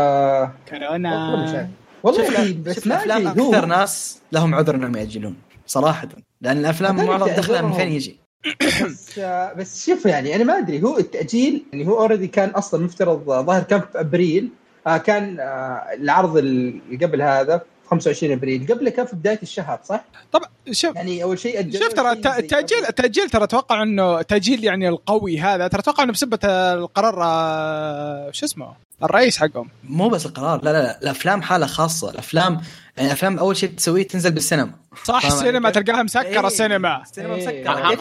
كورونا 0.70 1.68
والله 2.02 2.44
في 2.44 2.52
بس 2.52 2.86
الأفلام 2.86 3.26
أكثر 3.26 3.66
ناس 3.66 4.20
لهم 4.32 4.54
عذر 4.54 4.74
إنهم 4.74 4.96
يأجلون 4.96 5.36
صراحة 5.66 6.08
لأن 6.40 6.58
الأفلام 6.58 6.96
معظم 6.96 7.26
دخلها 7.26 7.62
من. 7.62 7.72
فين 7.72 7.88
يجي 7.88 8.16
بس 8.84 9.18
بس 9.56 9.86
شوف 9.86 10.06
يعني 10.06 10.36
أنا 10.36 10.44
ما 10.44 10.58
أدري 10.58 10.82
هو 10.82 10.98
التأجيل 10.98 11.64
يعني 11.72 11.86
هو 11.86 12.00
already 12.00 12.26
كان 12.26 12.48
أصلا 12.48 12.84
مفترض 12.84 13.24
ظاهر 13.24 13.62
كان 13.62 13.80
في 13.80 14.00
أبريل 14.00 14.50
آه، 14.86 14.96
كان 14.96 15.40
آه، 15.40 15.86
العرض 15.94 16.36
اللي 16.36 17.06
قبل 17.06 17.22
هذا 17.22 17.62
25 17.92 18.32
أبريل 18.32 18.66
قبله 18.66 18.90
كان 18.90 19.06
في 19.06 19.16
بداية 19.16 19.38
الشهر 19.42 19.80
صح؟ 19.84 20.04
طبعا 20.32 20.48
شوف 20.70 20.96
يعني 20.96 21.22
أول 21.22 21.38
شيء 21.38 21.72
شوف 21.78 21.92
ترى 21.92 22.12
التاجيل 22.12 22.78
قبل. 22.78 22.88
التاجيل 22.88 23.30
ترى 23.30 23.44
أتوقع 23.44 23.82
إنه 23.82 24.20
التاجيل 24.20 24.64
يعني 24.64 24.88
القوي 24.88 25.40
هذا 25.40 25.68
ترى 25.68 25.80
أتوقع 25.80 26.02
إنه 26.02 26.12
بسبه 26.12 26.38
القرار 26.44 27.22
آه، 27.22 28.30
شو 28.30 28.46
اسمه 28.46 28.74
الرئيس 29.02 29.38
حقهم 29.38 29.68
مو 29.84 30.08
بس 30.08 30.26
القرار 30.26 30.64
لا 30.64 30.72
لا 30.72 30.82
لا 30.82 31.00
الأفلام 31.02 31.42
حالة 31.42 31.66
خاصة 31.66 32.10
الأفلام 32.10 32.60
يعني 32.96 33.08
الافلام 33.08 33.38
أول 33.38 33.56
شيء 33.56 33.70
تسويه 33.70 34.08
تنزل 34.08 34.32
بالسينما 34.32 34.72
صح 35.04 35.26
السينما؟ 35.26 35.70
تلقاها 35.70 36.02
مسكرة 36.02 36.22
إيه، 36.22 36.46
السينما 36.46 37.02
السينما 37.02 37.34
إيه. 37.34 37.48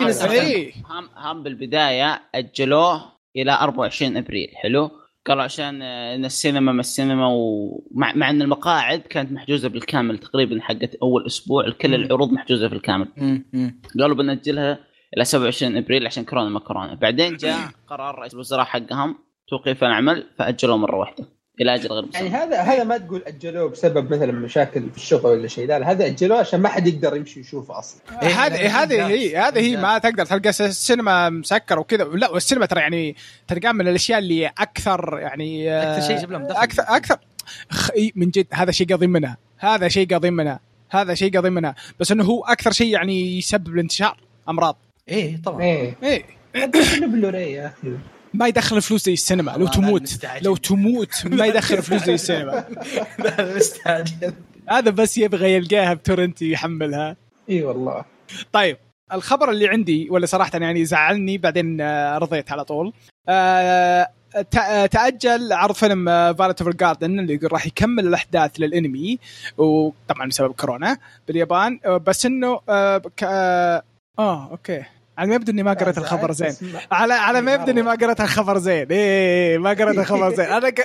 مسكرة 0.06 0.28
هم-؟ 0.28 0.32
إيه. 0.32 0.74
هم 0.90 1.10
هم 1.18 1.44
بالبداية 1.44 2.22
أجلوه 2.36 3.04
إلى 3.36 3.52
24 3.52 4.18
أبريل 4.18 4.50
حلو 4.56 4.92
قالوا 5.26 5.44
عشان 5.44 5.82
آه، 5.82 6.16
إن 6.16 6.26
السينما 6.26 6.72
ما 6.72 6.80
السينما 6.80 7.28
ومع 7.28 8.14
مع 8.16 8.30
إن 8.30 8.42
المقاعد 8.42 9.00
كانت 9.00 9.32
محجوزة 9.32 9.70
بالكامل 9.70 10.18
تقريبا 10.18 10.62
حقت 10.62 10.96
أول 10.96 11.26
أسبوع 11.26 11.70
كل. 11.70 11.96
العروض 11.96 12.32
محجوزة 12.32 12.68
في 12.68 12.76
الكامل 12.76 13.08
مم، 13.18 13.46
مم. 13.54 13.82
قالوا 14.00 14.16
بنأجلها 14.16 14.80
إلى 15.18 15.24
27 15.26 15.78
إبريل 15.78 16.06
عشان 16.06 16.24
كورونا 16.26 16.50
ما 16.50 16.60
كورونا 16.60 16.94
بعدين 16.94 17.38
جاء 17.38 17.58
قرار 17.88 18.20
رئيس 18.20 18.34
الوزراء 18.34 18.66
حقهم 18.66 19.16
توقيف 19.48 19.84
العمل 19.84 20.24
فأجلوه 20.38 20.78
مرة 20.78 20.96
واحدة 20.96 21.26
إلى 21.60 21.76
أجل 21.76 21.88
غير 21.88 22.06
يعني 22.14 22.30
هذا 22.30 22.62
هذا 22.62 22.84
ما 22.84 22.98
تقول 22.98 23.24
أجلوه 23.28 23.70
بسبب 23.70 24.14
مثلا 24.14 24.32
مشاكل 24.32 24.90
في 24.90 24.98
الشغل 24.98 25.26
ولا 25.32 25.48
شيء. 25.48 25.68
لا, 25.68 25.80
لا 25.80 25.92
هذا 25.92 26.06
أجلوه 26.06 26.40
عشان 26.40 26.60
ما 26.60 26.70
حد 26.70 26.88
يقدر 26.88 27.16
يمشي 27.16 27.40
يشوفه 27.40 27.80
أصلا. 27.80 28.02
إيه، 28.24 28.30
هذه 28.30 28.64
لا، 28.64 28.84
هذه 28.84 28.94
إنجاز. 29.06 29.12
هي 29.20 29.38
هذه 29.38 29.60
هي. 29.60 29.78
ما 29.78 29.98
تقدر 29.98 30.26
تلقى 30.26 30.50
السينما 30.50 31.30
مسكر 31.30 31.80
وكذا. 31.80 32.04
لا 32.04 32.30
والسينما 32.30 32.66
ترى 32.66 32.80
يعني 32.80 33.16
تلقاه 33.48 33.72
من 33.72 33.88
الأشياء 33.88 34.20
اللي 34.20 34.48
أكثر 34.48 35.20
يعني 35.22 35.72
آه، 35.72 35.94
أكثر 35.96 36.08
شيء 36.08 36.18
يجيب 36.18 36.32
لهم 36.32 36.44
دخل. 36.48 36.62
أكثر 36.62 36.84
أكثر 36.88 37.18
خ- 37.70 37.92
إي، 37.92 38.12
من 38.16 38.30
جد 38.30 38.48
هذا 38.54 38.72
شيء 38.72 38.94
قضيم 38.94 39.10
منها 39.10 39.38
هذا 39.58 39.88
شيء 39.88 40.16
قضيم 40.16 40.34
منها 40.34 40.60
هذا 40.90 41.14
شيء 41.14 41.38
قضيم 41.38 41.54
منها 41.54 41.76
بس 42.00 42.12
إنه 42.12 42.24
هو 42.24 42.44
أكثر 42.44 42.72
شيء 42.72 42.94
يعني 42.94 43.38
يسبب 43.38 43.68
الانتشار 43.68 44.18
أمراض. 44.50 44.78
إيه 45.10 45.42
طبعا. 45.42 45.62
إيه. 45.62 45.96
إيه. 46.04 46.24
بلوراي 47.02 47.52
يا 47.54 47.68
أخي. 47.68 47.98
ما 48.34 48.48
يدخل 48.48 48.82
فلوس 48.82 49.06
زي 49.06 49.14
السينما. 49.14 49.52
لو 49.52 49.68
تموت. 49.68 50.26
لو 50.42 50.56
تموت 50.56 51.26
ما 51.26 51.46
يدخل 51.46 51.82
فلوس 51.82 52.04
زي 52.04 52.14
السينما. 52.14 52.66
لا 53.24 53.56
مستعجل 53.56 54.34
هذا 54.70 54.92
بس 54.92 55.18
يبغى 55.18 55.54
يلقاها 55.54 55.94
ب 55.94 56.00
torrent 56.00 56.42
يحملها. 56.42 57.16
إي 57.50 57.64
والله. 57.64 58.06
طيب 58.54 58.78
الخبر 59.14 59.50
اللي 59.52 59.68
عندي 59.68 60.08
ولا 60.10 60.26
صراحة 60.26 60.52
يعني 60.60 60.86
زعلني 60.86 61.38
بعدين 61.38 61.82
آه، 61.82 62.18
رضيت 62.18 62.52
على 62.52 62.66
طول. 62.66 62.94
آه، 63.30 64.08
تأ- 64.36 64.88
تأجل 64.92 65.54
عرض 65.54 65.76
فيلم 65.76 66.06
Violet 66.34 66.62
Evergarden 66.62 67.20
اللي 67.20 67.34
يقول 67.34 67.54
راح 67.54 67.66
يكمل 67.68 68.08
الأحداث 68.08 68.52
للأنمي 68.60 69.20
وطبعا 69.58 70.28
بسبب 70.28 70.52
كورونا 70.54 70.98
باليابان. 71.28 71.80
آه، 71.86 71.98
بس 71.98 72.26
إنه 72.26 72.60
آه، 72.70 73.02
آه 73.24 73.84
آه، 74.20 74.50
okay. 74.52 74.84
على 75.18 75.30
ما 75.30 75.36
يبدو 75.36 75.52
إني 75.52 75.64
ما 75.64 75.74
قريت 75.74 75.98
الخبر 75.98 76.32
زين. 76.32 76.56
على 76.92 77.14
على 77.14 77.42
ما 77.42 77.54
يبدو 77.54 77.72
إني 77.72 77.82
ما 77.82 77.92
قريت 77.92 78.22
الخبر 78.22 78.58
زين. 78.58 78.88
إيه 78.92 79.58
ما 79.58 79.70
قريت 79.70 79.98
الخبر 79.98 80.36
زين. 80.36 80.46
أنا 80.46 80.70
ق... 80.70 80.82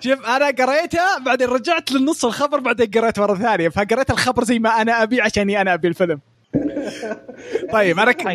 شوف 0.00 0.26
أنا 0.26 0.46
قريته 0.46 1.18
بعدين 1.24 1.48
رجعت 1.48 1.92
للنص 1.92 2.24
الخبر 2.24 2.60
بعدين 2.60 2.90
قريت 2.90 3.18
مرة 3.18 3.34
ثانية. 3.34 3.68
فقريت 3.68 4.10
الخبر 4.10 4.44
زي 4.44 4.58
ما 4.58 4.82
أنا 4.82 5.02
أبي 5.02 5.20
عشاني 5.20 5.60
أنا 5.60 5.74
أبي 5.74 5.88
الفيلم. 5.88 6.20
طيب 7.72 7.98
أنا 7.98 8.12
ك... 8.12 8.26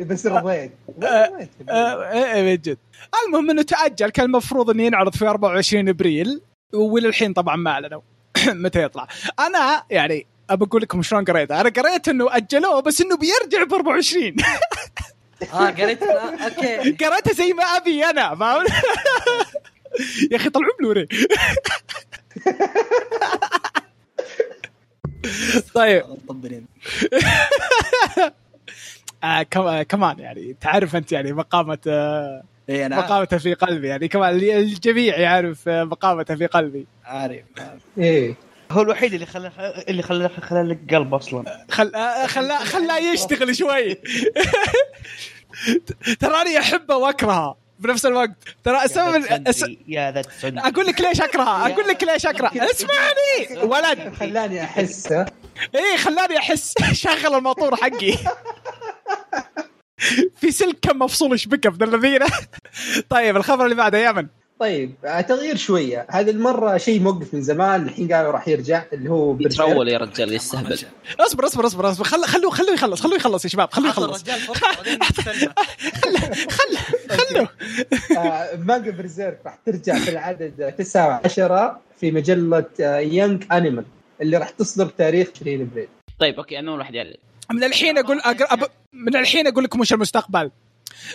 بس 0.00 0.26
رضيت 0.26 0.72
آه، 1.02 2.12
إيه 2.12 2.32
إيه، 2.32 2.54
جد. 2.54 2.78
المهم 3.26 3.50
إنه 3.50 3.62
تأجل 3.62 4.08
كان 4.08 4.26
المفروض 4.26 4.70
إنه 4.70 4.82
ينعرض 4.82 5.14
في 5.14 5.26
24 5.26 5.88
إبريل 5.88 6.40
وللحين 6.74 7.32
طبعا 7.32 7.56
ما 7.56 7.70
أعلنوا. 7.70 8.00
متى 8.64 8.82
يطلع؟ 8.82 9.08
أنا 9.38 9.82
يعني 9.90 10.26
أبى 10.50 10.64
أقول 10.64 10.82
لكم 10.82 11.02
شلون 11.02 11.24
قريته. 11.24 11.60
أنا 11.60 11.68
قريت 11.68 12.08
إنه 12.08 12.36
أجلوه 12.36 12.80
بس 12.80 13.00
إنه 13.00 13.16
بيرجع 13.16 13.64
ب 13.64 13.74
24 13.74 14.34
آه 15.52 15.70
قريت 15.70 16.02
آه، 16.02 16.44
okay. 16.44 16.76
قريتها 16.76 17.32
زي 17.32 17.52
ما 17.52 17.62
أبي 17.62 18.04
أنا 18.04 18.34
فاهم؟ 18.34 18.64
يا 20.32 20.36
أخي 20.36 20.50
طلعوا 20.50 20.72
بلوري 20.80 21.06
طيب. 25.74 26.04
آه 29.24 29.42
كم- 29.42 29.60
آه، 29.60 29.82
كمان 29.82 30.18
يعني 30.18 30.56
تعرف 30.60 30.96
أنت 30.96 31.12
يعني 31.12 31.32
مقامة 31.32 31.78
آه 31.86 32.42
مقامته 32.68 33.38
في 33.38 33.54
قلبي 33.54 33.88
يعني 33.88 34.08
كمان 34.08 34.34
الجميع 34.36 35.18
يعرف 35.18 35.68
آه، 35.68 35.84
مقامته 35.84 36.34
في 36.34 36.46
قلبي. 36.46 36.86
عارف 37.04 37.44
عارف. 37.58 37.80
إيه 37.98 38.34
هو 38.70 38.82
الوحيد 38.82 39.14
اللي 39.14 39.26
خلى 39.26 39.52
اللي 39.88 40.02
خلى 40.02 40.28
خلى 40.28 40.62
لك 40.62 40.94
قلب 40.94 41.14
أصلا. 41.14 41.66
خل 41.70 41.94
آه، 41.94 42.26
خلاه 42.26 42.64
خلاه 42.64 42.98
يشتغل 42.98 43.56
شوي. 43.56 43.94
تراني 46.20 46.58
أحبه 46.58 46.96
وأكرهه 46.96 47.56
بنفس 47.78 48.06
الوقت. 48.06 48.30
ترى 48.64 48.84
السبب 48.84 49.24
الس... 49.48 49.64
يا 49.88 50.10
ذا 50.10 50.22
أقول 50.44 50.86
لك 50.86 51.00
ليش 51.00 51.20
أكرهه 51.20 51.72
أقول 51.72 51.88
لك 51.88 52.04
ليش 52.04 52.26
اكره 52.26 52.48
اسمعني 52.48 53.62
ولد. 53.62 54.14
خلاني 54.14 54.64
أحس؟ 54.64 55.12
إيه 55.74 55.96
خلاني 55.96 56.38
أحس. 56.38 56.74
شغل 56.92 57.34
الموتور 57.34 57.76
حقي. 57.76 58.16
في 60.40 60.50
سلك 60.50 60.78
كم 60.82 60.98
مفصول 60.98 61.40
شبكه 61.40 61.70
من 61.70 61.82
الذين؟ 61.82 62.20
طيب 63.08 63.36
الخبر 63.36 63.64
اللي 63.64 63.76
بعده 63.76 63.98
يا 63.98 64.12
من؟ 64.12 64.26
طيب 64.60 64.94
آه، 65.04 65.20
تغيير 65.20 65.56
شوية. 65.56 66.06
هذه 66.10 66.30
المرة 66.30 66.76
شيء 66.76 67.00
موقف 67.00 67.34
من 67.34 67.42
زمان 67.42 67.82
الحين 67.82 68.12
قالوا 68.12 68.32
راح 68.32 68.48
يرجع 68.48 68.82
اللي 68.92 69.10
هو. 69.10 69.36
يترول 69.40 69.88
يا 69.88 69.98
رجال 69.98 70.32
يستهبل. 70.32 70.78
اصبر 71.26 71.46
اصبر 71.46 71.66
اصبر 71.66 71.90
اصبر. 71.90 72.04
خل 72.04 72.24
خلوه 72.24 72.50
خلوه 72.50 72.74
يخلص 72.74 73.00
خلوه 73.00 73.16
يخلص 73.16 73.44
يا 73.44 73.50
شباب 73.50 73.70
خلوه 73.72 73.88
يخلص. 73.88 74.22
الرجال 74.22 74.40
فرصة 74.40 74.66
بعدين 74.76 74.98
يستنى. 75.02 75.54
خل 76.56 76.76
خلوه 77.10 77.48
آه، 78.18 78.56
مانجا 78.56 78.90
Berserk 78.90 79.40
راح 79.44 79.58
ترجع 79.66 79.98
في 79.98 80.10
العدد 80.10 80.74
9 80.78 81.20
10 81.24 81.80
في 82.00 82.10
مجلة 82.10 82.64
Young 82.78 83.44
Animal 83.52 83.84
اللي 84.22 84.36
راح 84.36 84.50
تصدر 84.50 84.86
تاريخ 84.86 85.28
20 85.40 85.60
إبريل. 85.60 85.88
طيب 86.18 86.34
okay 86.34 86.58
أنا 86.58 86.72
واحد 86.72 86.94
يعلن 86.94 87.14
من 87.50 87.64
الحين 87.64 87.98
أقول 87.98 88.18
أقر... 88.20 88.68
من 88.92 89.16
الحين 89.16 89.46
أقول 89.46 89.64
لكم 89.64 89.80
وش 89.80 89.92
المستقبل. 89.92 90.50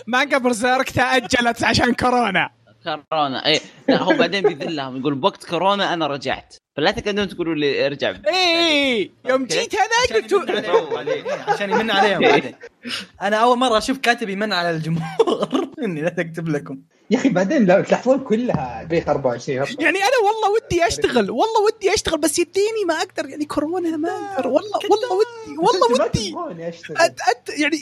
مانجا 0.06 0.38
Berserk 0.38 0.90
تأجلت 0.90 1.64
عشان 1.64 1.94
كورونا. 1.94 2.50
كورونا. 2.94 3.46
اي 3.46 3.60
لا 3.88 4.02
هو 4.02 4.16
بعدين 4.16 4.42
بيذلهم 4.42 4.96
يقول 5.00 5.14
بوقت 5.14 5.44
كورونا 5.44 5.94
أنا 5.94 6.06
رجعت. 6.06 6.54
فلا 6.76 6.90
تقعدون 6.90 7.28
تقولوا 7.28 7.54
لي 7.54 7.86
ارجع. 7.86 8.14
إيه. 8.26 9.10
يوم. 9.24 9.44
جيت 9.46 9.74
أنا 9.74 10.20
قلت 10.20 10.34
عشان 10.34 10.50
يمن 10.50 10.96
عليهم. 10.96 11.26
عشان 11.48 11.70
يمن 11.70 11.90
عليهم 11.90 12.20
بعدين. 12.20 12.54
أنا 13.22 13.36
أول 13.36 13.58
مرة 13.58 13.78
أشوف 13.78 13.98
كاتب 13.98 14.28
يمن 14.28 14.52
على 14.52 14.70
الجمهور. 14.70 15.68
إني 15.84 16.02
لا 16.02 16.08
تكتب 16.08 16.48
لكم. 16.48 16.78
يا 17.10 17.18
أخي 17.18 17.28
بعدين 17.28 17.66
لو 17.66 17.82
تلاحظون 17.82 18.18
كلها 18.24 18.84
بيخ 18.84 19.08
24 19.08 19.62
أصلاً. 19.62 19.82
يعني 19.82 19.98
أنا 19.98 20.16
والله 20.24 20.50
ودي 20.50 20.86
أشتغل 20.86 21.30
والله 21.30 21.60
ودي 21.66 21.94
أشتغل 21.94 22.18
بس 22.20 22.38
يديني 22.38 22.84
ما 22.88 22.94
أقدر. 22.94 23.28
يعني 23.28 23.44
كورونا 23.44 23.96
ما 23.96 24.08
أقدر. 24.08 24.48
والله 24.48 24.78
والله 24.90 25.12
ودي 25.12 25.58
والله 25.58 26.04
ودي. 26.06 26.34
أد 26.90 27.16
أد 27.28 27.58
يعني. 27.60 27.76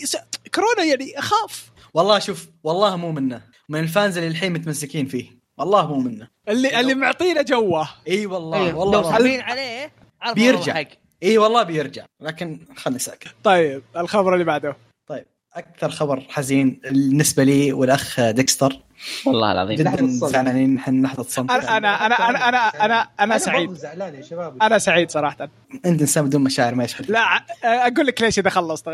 كورونا 0.54 0.84
يعني 0.84 1.18
أخاف. 1.18 1.70
والله 1.94 2.18
شوف 2.18 2.46
والله 2.64 2.96
مو 2.96 3.12
منه. 3.12 3.53
من 3.68 3.80
الفانز 3.80 4.18
اللي 4.18 4.30
الحين 4.30 4.52
متمسكين 4.52 5.06
فيه. 5.06 5.26
والله 5.58 5.86
مو 5.86 6.00
منه. 6.00 6.28
اللي 6.48 6.80
اللي 6.80 6.94
معطينا 6.94 7.42
جوه. 7.42 7.88
إي 8.08 8.26
والله 8.26 8.66
إيه، 8.66 8.74
والله 8.74 9.02
لو. 9.02 9.10
سابين 9.10 9.40
عليه 9.40 9.92
بيرجع. 10.34 10.82
إي 11.22 11.38
والله 11.38 11.62
بيرجع. 11.62 12.04
لكن 12.20 12.66
خلني 12.76 12.98
ساكت 12.98 13.34
طيب 13.44 13.82
الخبر 13.96 14.34
اللي 14.34 14.44
بعده. 14.44 14.76
طيب 15.06 15.24
أكثر 15.54 15.90
خبر 15.90 16.20
حزين 16.28 16.80
بالنسبة 16.84 17.44
لي 17.44 17.72
والأخ 17.72 18.20
ديكستر. 18.30 18.80
والله 19.26 19.52
العظيم. 19.52 19.88
الصمت. 19.88 20.30
زعلانين 20.30 20.74
نحن 20.74 21.02
لحظه 21.02 21.22
صمت 21.22 21.50
أنا 21.50 21.76
أنا 21.76 22.06
أنا 22.06 22.28
أنا 22.28 22.48
أنا 22.48 22.58
أنا, 22.84 23.08
أنا 23.20 23.38
سعيد. 23.38 23.72
زعلان 23.72 24.14
يا 24.14 24.22
شباب. 24.22 24.62
أنا 24.62 24.78
سعيد 24.78 25.10
صراحة. 25.10 25.48
أنت 25.86 26.00
إنسان 26.00 26.24
بدون 26.24 26.44
مشاعر 26.44 26.74
ما 26.74 26.84
يشبه. 26.84 27.06
لا 27.08 27.20
أقول 27.64 28.06
لك 28.06 28.22
ليش 28.22 28.38
إذا 28.38 28.50
خلصت. 28.50 28.84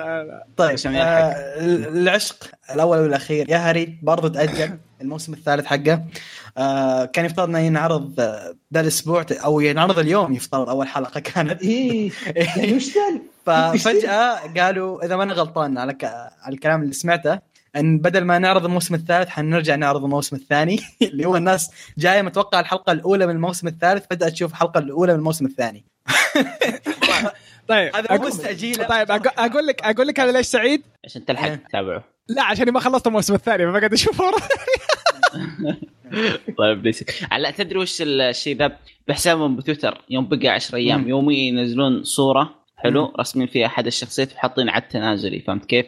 طيب 0.57 0.79
آه 0.87 1.35
العشق 1.59 2.37
الأول 2.75 2.99
والأخير. 2.99 3.51
يا 3.51 3.69
هاري 3.69 3.99
برضو 4.03 4.29
تأجل. 4.29 4.79
الموسم 5.01 5.33
الثالث 5.33 5.67
حقه. 5.67 6.05
آه 6.59 7.05
كان 7.05 7.25
يفترض 7.25 7.49
إنه 7.49 7.59
ينعرض 7.59 8.21
آه، 8.21 8.55
ذا 8.75 8.81
الأسبوع 8.81 9.27
أو 9.31 9.61
ينعرض 9.61 9.99
اليوم 9.99 10.33
يفترض 10.33 10.69
أول 10.69 10.89
حلقة 10.89 11.21
كانت. 11.21 11.63
إيه. 11.63 12.11
وش 12.77 12.91
ففجأة 13.47 14.39
قالوا 14.57 15.05
إذا 15.05 15.17
ماني 15.17 15.33
غلطان 15.33 15.79
على 15.79 15.95
ك... 15.95 16.05
على 16.05 16.55
الكلام 16.55 16.83
اللي 16.83 16.93
سمعته 16.93 17.39
أن 17.77 17.99
بدل 17.99 18.25
ما 18.25 18.39
نعرض 18.39 18.65
الموسم 18.65 18.95
الثالث 18.95 19.29
حنرجع 19.29 19.75
نعرض 19.77 20.05
الموسم 20.05 20.37
الثاني. 20.37 20.81
اللي 21.03 21.25
هو 21.27 21.37
الناس 21.37 21.71
جاية 21.99 22.23
متوقع 22.23 22.61
الحلقة 22.61 22.93
الأولى 22.93 23.27
من 23.27 23.35
الموسم 23.35 23.69
الثالث 23.69 24.05
فجأة 24.11 24.29
تشوف 24.29 24.51
الحلقة 24.51 24.79
الأولى 24.79 25.13
من 25.13 25.19
الموسم 25.19 25.47
الثاني. 25.47 25.85
طيب 27.69 27.97
هذا 27.97 28.19
مستعجيل 28.27 28.87
طيب 28.89 29.09
أقول- 29.09 29.33
أقول 29.39 29.67
لك 29.67 29.83
أقول 29.83 30.07
لك 30.07 30.21
أنا 30.21 30.31
ليش 30.31 30.47
سعيد؟ 30.47 30.83
عشان 31.05 31.25
تلحق 31.25 31.49
إيه. 31.49 31.55
تتابعه؟ 31.55 32.05
لا 32.29 32.43
عشان 32.43 32.71
ما 32.71 32.81
خلصت 32.81 33.07
الموسم 33.07 33.35
الثاني 33.35 33.67
فبقعد 33.67 33.93
أشوف 33.93 34.21
ورا 34.21 34.37
طيب 36.59 36.83
بيسك. 36.83 37.15
لا 37.39 37.51
تدري 37.51 37.79
وش 37.79 38.03
الشيء 38.03 38.57
ذا؟ 38.57 38.77
بحسابهم 39.09 39.57
بتويتر 39.57 40.05
يوم 40.11 40.29
بقى 40.29 40.49
10 40.49 40.77
أيام. 40.77 41.09
يوميا 41.09 41.39
ينزلون 41.39 42.05
صورة 42.05 42.55
حلو. 42.77 43.13
رسمين 43.21 43.47
فيها 43.47 43.67
أحد 43.67 43.87
الشخصيات 43.87 44.33
وحاطين 44.35 44.69
عد 44.69 44.89
تنازلي 44.89 45.41
فهمت 45.41 45.65
كيف؟ 45.65 45.87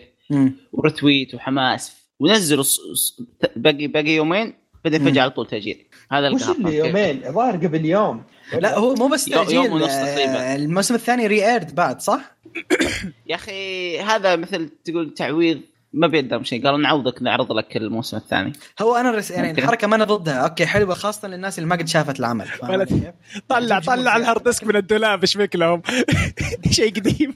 و 0.73 0.81
retweet 0.81 1.35
وحماس 1.35 1.93
ونزلوا 2.21 2.63
ص- 2.63 2.81
ص- 2.95 3.23
باقي 3.57 3.87
باقي 3.87 4.11
يومين 4.11 4.55
بعدين. 4.85 5.05
فجأة 5.05 5.23
على 5.23 5.31
طول 5.31 5.47
تاجيل 5.47 5.87
هذا 6.13 6.31
وش 6.31 6.49
اللي؟ 6.49 6.77
يومين 6.77 7.27
الظاهر 7.27 7.57
قبل 7.57 7.85
يوم 7.85 8.23
لا 8.59 8.79
هو 8.79 8.95
مو 8.95 9.09
بس 9.09 9.25
تاجيل 9.25 9.55
يوم 9.55 9.73
ونص 9.73 9.91
آه، 9.91 10.15
تقريبا. 10.15 10.55
الموسم 10.55 10.95
الثاني 10.95 11.27
re-aired 11.27 11.75
بعد 11.75 12.01
صح؟ 12.01 12.37
يا 13.31 13.35
أخي 13.35 13.99
هذا 14.01 14.37
مثل 14.37 14.69
تقول 14.85 15.15
تعويض 15.15 15.61
ما 15.93 16.07
بيقدم 16.07 16.45
شيء 16.45 16.65
قالوا 16.65 16.79
نعوضك 16.79 17.23
نعرض 17.23 17.53
لك 17.53 17.77
الموسم 17.77 18.17
الثاني 18.17 18.53
هو 18.83 18.97
أنا 18.97 19.11
رس... 19.11 19.31
يعني 19.31 19.49
ممكن. 19.49 19.63
الحركة 19.63 19.87
ما 19.87 19.97
أنا 19.97 20.05
ضدها 20.05 20.35
okay 20.35 20.67
حلوة 20.67 20.95
خاصة 20.95 21.29
للناس 21.29 21.59
اللي 21.59 21.69
ما 21.71 21.77
قد 21.77 21.89
شافت 21.89 22.21
العمل 22.21 22.47
ولد. 22.63 22.89
كيف؟ 22.89 23.43
طلع 23.49 23.79
طلع 23.81 24.17
ال 24.17 24.23
hard 24.23 24.45
disk 24.45 24.65
من 24.65 24.77
الدولاب 24.77 25.21
إيش 25.21 25.37
لهم 25.55 25.83
شيء 26.71 26.95
قديم 26.95 27.35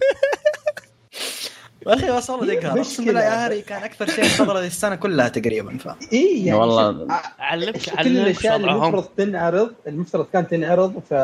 يا 1.87 1.95
أخي 1.95 2.11
وصل 2.11 2.51
هي 2.51 2.55
يقهر 2.57 2.71
اقسم 2.79 2.81
مشكلة. 2.81 3.07
بالله 3.07 3.21
يا 3.21 3.45
هاري 3.45 3.63
كان 3.63 3.83
أكثر 3.83 4.07
شيء 4.07 4.25
انتظره 4.25 4.61
السنة 4.61 4.95
كلها 4.95 5.29
تقريبا 5.29 5.79
ف 5.79 5.89
اي 6.13 6.45
يعني 6.45 6.59
والله. 6.59 6.93
شوف، 6.93 7.11
ع- 7.11 7.23
علمك 7.39 7.73
كل 7.77 7.93
علمك 7.99 8.07
الأشياء 8.07 8.57
اللي 8.57 8.71
المفروض 8.73 9.05
تنعرض 9.17 9.73
المفترض 9.87 10.27
كانت 10.33 10.51
تنعرض 10.51 10.99
ف- 11.11 11.15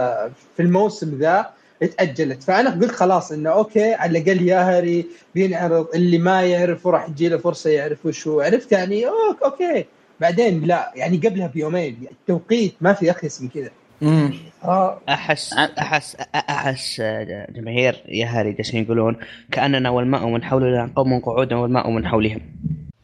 في 0.57 0.61
الموسم 0.61 1.19
ذا 1.19 1.47
اتأجلت. 1.83 2.43
فأنا 2.43 2.71
قلت 2.71 2.91
خلاص 2.91 3.33
إنه 3.33 3.51
okay 3.51 3.95
على 3.95 4.19
الأقل 4.19 4.49
يا 4.49 4.61
هاري 4.79 5.07
بينعرض 5.35 5.87
اللي 5.95 6.19
ما 6.19 6.43
يعرف 6.43 6.87
راح 6.87 7.07
تجي 7.07 7.29
له 7.29 7.37
فرصة 7.37 7.71
يعرف 7.71 8.07
وش 8.07 8.29
هو. 8.29 8.41
عرفت 8.41 8.73
يعني 8.73 9.05
okay. 9.45 9.85
بعدين 10.21 10.65
لا 10.65 10.93
يعني 10.97 11.17
قبلها 11.17 11.47
بيومين 11.47 12.07
التوقيت 12.11 12.75
ما 12.81 12.93
في 12.93 13.11
اخيس 13.11 13.43
من 13.43 13.49
كذا. 13.49 13.71
امم 14.03 14.35
احس 15.09 15.53
احس 15.53 16.17
أحس 16.35 17.01
جماهير 17.51 18.03
يا 18.09 18.27
هاري 18.27 18.53
جالسين 18.53 18.83
يقولون 18.85 19.17
كأننا 19.53 19.91
والماء 19.91 20.27
من 20.29 20.45
حولنا 20.45 20.91
قوم 20.97 21.19
قعود 21.21 21.53
والماء 21.53 21.91
من 21.91 22.09
حولهم. 22.09 22.41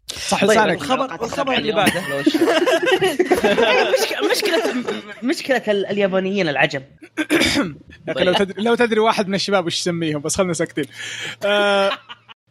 صح 0.08 0.40
طيب 0.40 0.50
لسانك. 0.50 0.76
الخبر 0.76 1.04
الخبر 1.24 1.52
اللي 1.52 1.72
بعده. 1.72 2.02
مشكلة 4.00 4.30
مشكلة 4.30 4.84
مشكلة 5.22 5.62
ال- 5.68 5.86
اليابانيين 5.86 6.48
العجب. 6.48 6.82
أخي 8.08 8.24
لو 8.24 8.32
تدري 8.32 8.62
لو 8.62 8.74
تدري 8.74 9.00
واحد 9.00 9.28
من 9.28 9.34
الشباب 9.34 9.66
وش 9.66 9.80
يسميهم 9.80 10.20
بس 10.22 10.36
خلنا 10.36 10.52
ساكتين. 10.52 10.84
آه 11.44 11.90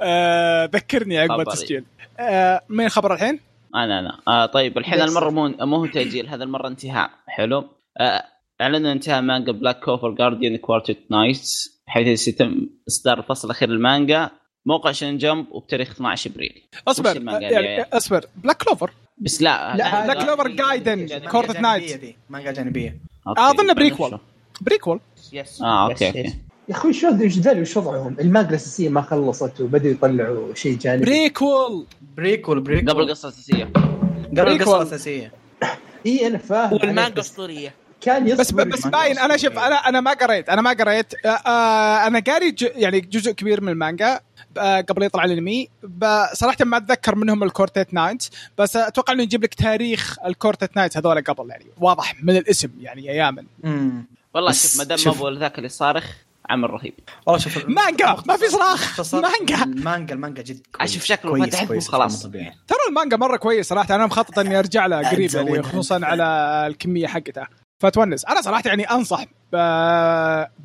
آه 0.01 0.66
ذكرني 0.66 1.20
عقب. 1.20 1.39
التسجيل. 1.39 1.84
آه 2.20 2.62
مين 2.70 2.89
خبر 2.89 3.13
الحين؟ 3.13 3.39
أنا 3.75 4.00
أنا. 4.00 4.20
آه 4.27 4.46
طيب 4.46 4.77
الحين. 4.77 5.01
المرة 5.01 5.30
مو 5.30 5.48
مو 5.48 5.75
هو 5.75 5.86
تاجيل 5.86 6.27
هذا 6.30 6.44
المرة 6.44 6.68
انتهاء. 6.68 7.10
حلو. 7.27 7.70
آه 8.00 8.24
أعلنوا 8.61 8.91
انتهاء 8.91 9.21
مانجا 9.21 9.51
Black 9.51 9.79
Clover 9.79 10.12
Gaiden 10.12 10.57
Quartet 10.57 10.98
Knights 11.12 11.81
حيث 11.87 12.19
سيتم 12.19 12.69
إصدار 12.87 13.19
الفصل 13.19 13.47
الأخير 13.47 13.69
للمانجا 13.69 14.29
موقع 14.65 14.91
Shonen 14.91 15.17
Jump 15.17 15.46
وبتاريخ 15.51 15.91
12 15.91 16.29
إبريل. 16.29 16.63
أصبر 16.87 17.11
المانجا 17.11 17.47
يعني 17.49 17.81
أصبر 17.81 18.25
Black 18.36 18.57
Clover 18.57 18.91
بس 19.17 19.41
لا 19.41 19.75
لا، 19.77 20.05
Black 20.05 20.25
Clover 20.25 20.48
Gaiden 20.48 21.19
Quartet 21.19 21.60
مانجا 21.59 21.61
Knights 21.62 22.15
مانجا 22.29 22.51
جانبية 22.51 22.97
okay. 23.27 23.41
أظن 23.41 23.73
prequel 23.74 24.19
prequel 24.62 25.00
yes 25.34 25.62
آه 25.61 25.89
okay 25.89 26.05
yes. 26.05 26.15
okay. 26.15 26.34
يا 26.69 26.73
أخوي 26.75 26.93
شو 26.93 27.07
إيش 27.21 27.37
وش 27.47 27.77
وضعهم؟ 27.77 28.17
المانجا 28.19 28.49
الأساسية 28.49 28.89
ما 28.89 29.01
خلصت 29.01 29.61
وبدأوا 29.61 29.91
يطلعوا 29.91 30.53
شيء 30.53 30.77
جانبي. 30.77 31.05
prequel 31.05 31.86
prequel 32.17 32.60
prequel 32.62 32.89
قبل 32.89 33.01
القصة 33.01 33.27
الاساسيه 33.27 33.65
قبل. 34.37 34.47
القصة 34.47 34.77
الاساسيه 34.81 35.31
اي 36.05 36.27
أنا 36.27 36.37
فاهم. 36.37 36.73
والمانجا 36.73 37.19
أسطورية. 37.19 37.73
كان 38.01 38.27
يصبر 38.27 38.63
بس 38.63 38.80
بس 38.80 38.88
باين 38.88 39.20
أنا 39.20 39.38
شوف 39.38 39.58
أنا 39.60 39.75
أنا 39.75 40.01
ما 40.01 40.12
قريت 40.13 40.50
أنا 40.50 40.62
ما 40.62 40.70
قريت 40.74 41.13
آه 41.25 41.30
آه 41.30 42.08
أنا 42.08 42.20
قاري 42.20 42.51
ج- 42.51 42.72
يعني 42.75 43.00
جزء 43.00 43.32
كبير 43.32 43.62
من 43.62 43.70
المانجا 43.70 44.20
آه 44.58 44.82
قبل 44.82 45.04
يطلع 45.04 45.24
الأنمي 45.25 45.70
صراحة 46.34 46.58
ما 46.66 46.77
أتذكر 46.77 47.16
منهم 47.16 47.44
ال 47.43 47.50
Quartet 47.50 47.93
Knights 47.93 48.31
بس 48.58 48.75
أتوقع 48.75 49.13
إنه 49.13 49.24
يجيب 49.24 49.44
لك 49.44 49.54
تاريخ 49.54 50.16
ال 50.25 50.32
Quartet 50.32 50.75
Knights 50.75 50.98
هذول 50.98 51.22
قبل 51.24 51.50
يعني 51.50 51.66
واضح 51.77 52.24
من 52.24 52.38
الاسم 52.38 52.70
يعني 52.82 53.06
يا 53.06 53.13
يامن 53.13 53.46
والله 54.34 54.51
شوف 54.51 54.77
ما 54.77 54.84
دام 54.84 54.98
أبو 55.08 55.30
ذاك 55.30 55.58
اللي 55.58 55.70
صارخ 55.70 56.06
عمل 56.50 56.70
رهيب 56.70 56.94
والله 57.25 57.39
شوف 57.39 57.66
مانجا، 57.68 58.18
ما 58.25 58.38
في 58.38 58.48
صراخ. 58.50 59.13
مانجا. 59.16 59.63
المانجا 59.63 60.13
المانجا 60.16 60.42
جد 60.42 60.62
كويس. 60.77 60.89
أشوف 60.92 61.04
شكله 61.04 61.32
كويس، 61.32 61.46
فتحت 61.56 61.68
كويس، 61.68 61.89
طبيعي. 62.24 62.54
ترى 62.68 62.77
المانجا 62.89 63.18
مرة 63.18 63.38
كويس 63.38 63.68
صراحة 63.68 63.96
أنا 63.96 64.06
مخطط 64.06 64.39
إني 64.39 64.60
أرجع 64.60 64.86
له 64.86 65.10
قريب 65.10 65.34
يعني. 65.36 65.63
خصوصا 65.63 66.06
على 66.06 66.24
الكمية 66.68 67.08
حقتها 67.08 67.48
فتونس 67.79 68.25
أنا 68.25 68.41
صراحة 68.41 68.63
يعني 68.65 68.84
أنصح 68.84 69.25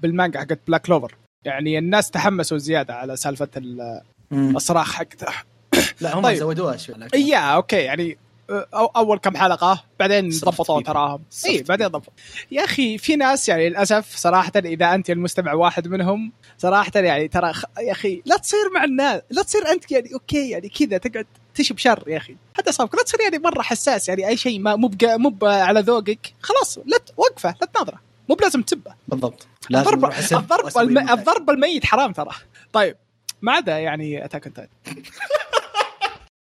بالمانجا 0.02 0.40
حقت 0.40 0.59
Black 0.66 0.83
Clover 0.83 1.14
يعني 1.45 1.78
الناس 1.78 2.11
تحمسوا 2.11 2.59
زيادة 2.59 2.95
على 2.95 3.16
سالفة. 3.16 3.49
الصراخ 4.33 4.92
حقته 4.92 5.33
لا 6.00 6.19
هم 6.19 6.23
طيب. 6.23 6.37
زودوها 6.37 6.76
شوي 6.76 6.95
لكن. 6.95 7.19
يا 7.19 7.38
okay 7.38 7.76
يعني 7.76 8.19
أو 8.50 8.87
أول 8.87 9.19
كم 9.19 9.37
حلقة 9.37 9.85
بعدين 10.00 10.28
ضبطوا. 10.28 10.83
تراهم 10.83 11.23
اي 11.47 11.62
بعدين 11.62 11.87
ضبطوا 11.87 12.12
يا 12.50 12.64
أخي 12.64 12.99
في 12.99 13.16
ناس 13.16 13.49
يعني 13.49 13.69
للأسف 13.69 14.16
صراحة 14.16 14.52
إذا 14.57 14.95
أنت 14.95 15.11
المستمع 15.11 15.52
واحد 15.52 15.88
منهم 15.88 16.33
صراحة 16.59 16.92
يعني 16.95 17.28
ترى 17.28 17.52
يا 17.81 17.92
أخي 17.92 18.23
لا 18.25 18.37
تصير 18.37 18.71
مع 18.75 18.85
الناس 18.85 19.23
لا 19.31 19.42
تصير 19.42 19.69
أنت 19.71 19.92
يعني 19.92 20.14
okay 20.14 20.50
يعني 20.50 20.69
كذا 20.69 20.99
تقعد 20.99 21.26
تشب 21.54 21.78
شر 21.78 22.04
يا 22.06 22.16
أخي. 22.16 22.37
حتى 22.54 22.71
اصابك 22.71 22.94
لا 22.94 23.02
تصير 23.02 23.21
يعني 23.21 23.38
مرة 23.38 23.62
حساس 23.62 24.09
يعني 24.09 24.28
أي 24.28 24.37
شيء 24.37 24.61
ما 24.61 24.76
مو 24.76 24.90
مو 25.04 25.37
على 25.42 25.80
ذوقك 25.80 26.35
خلاص 26.40 26.79
لا 26.79 26.98
وقفة 27.16 27.55
لا 27.61 27.66
تناظره. 27.66 28.00
مو 28.29 28.35
بلازم 28.35 28.62
تسبه. 28.62 28.94
بالضبط. 29.09 29.46
الضرب 29.70 30.05
الضرب 30.33 30.79
الم... 30.79 31.11
الضرب 31.11 31.50
الميت 31.50 31.85
حرام 31.87 32.12
ترى. 32.12 32.31
طيب 32.72 32.96
ما 33.42 33.53
عدا 33.53 33.79
يعني 33.79 34.24
Attack 34.25 34.59
on 34.59 34.66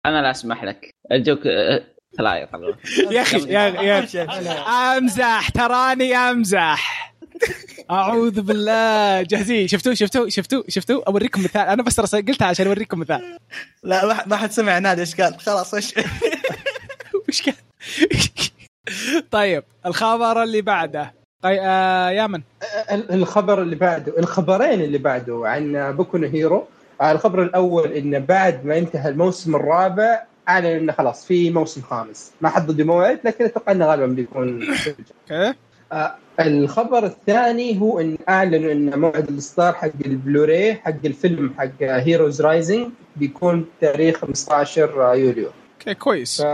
أنا 0.06 0.22
لا 0.22 0.32
أسمح 0.32 0.64
لك. 0.64 0.90
ال 1.12 1.19
joke 1.19 1.48
آه، 1.48 1.84
لا 2.20 2.36
يا 2.36 3.22
أخي 3.22 3.38
يا 3.54 3.68
يا 3.82 4.98
أمزح 4.98 5.50
تراني 5.50 6.16
أمزح. 6.16 7.14
أعوذ 7.92 8.42
بالله. 8.42 9.22
جاهزين؟ 9.22 9.68
شفتوا؟ 9.68 9.94
شفتوا؟ 9.94 10.30
شفتوا؟ 10.30 10.64
شفتوا؟ 10.68 11.04
أوريكم 11.08 11.44
مثال. 11.44 11.62
أنا 11.62 11.84
بس 11.84 12.00
قلتها 12.16 12.46
عشان 12.48 12.68
أوريكم 12.68 13.00
مثال. 13.00 13.38
لا 13.84 14.06
ما- 14.06 14.24
ما 14.28 14.36
حد 14.36 14.52
سمع 14.52 14.80
نادي. 14.80 15.02
إيش 15.02 15.22
قال؟ 15.22 15.40
خلاص 15.40 15.74
إيش 15.74 15.94
وش 17.30 17.42
كان 17.46 17.54
طيب 19.32 19.64
الخبر 19.86 20.44
اللي 20.44 20.62
بعده. 20.62 21.14
طيب 21.42 21.60
آه 21.64 22.10
يامن. 22.10 22.42
ال- 22.92 23.12
الخبر 23.12 23.62
اللي 23.62 23.76
بعده 23.76 24.20
الخبرين 24.20 24.82
اللي 24.82 24.98
بعده 24.98 25.42
عن 25.46 25.92
Boku 25.96 26.18
Hero. 26.18 26.68
آه، 27.02 27.12
الخبر 27.12 27.44
الأول 27.44 27.92
انه 27.92 28.20
بعد 28.20 28.66
ما 28.66 28.78
انتهى 28.78 29.10
الموسم 29.10 29.56
الرابع 29.56 30.24
أعلن 30.50 30.66
إنه 30.66 30.94
خلاص 30.94 31.26
في 31.26 31.52
موسم 31.52 31.82
خامس. 31.82 32.32
ما 32.42 32.50
حددوا 32.50 32.86
موعد 32.86 33.20
لكن 33.24 33.46
أتوقع 33.46 33.72
إنه 33.72 33.86
غالبا 33.86 34.06
بيكون 34.06 34.64
okay. 34.64 35.54
آه، 35.92 36.16
الخبر 36.40 37.06
الثاني 37.06 37.82
هو 37.82 38.00
إن 38.00 38.18
أعلنوا 38.30 38.72
إن 38.72 39.00
موعد 39.00 39.30
الإصدار 39.30 39.74
حق 39.74 39.90
البلوراي 40.06 40.76
حق 40.76 41.06
الفيلم 41.06 41.54
حق 41.58 41.82
Heroes 41.82 42.42
Rising 42.42 42.88
بيكون 43.16 43.66
تاريخ 43.82 44.18
15 44.18 45.16
يوليو. 45.16 45.50
okay 45.80 45.94
كويس. 45.94 46.42
ف 46.42 46.46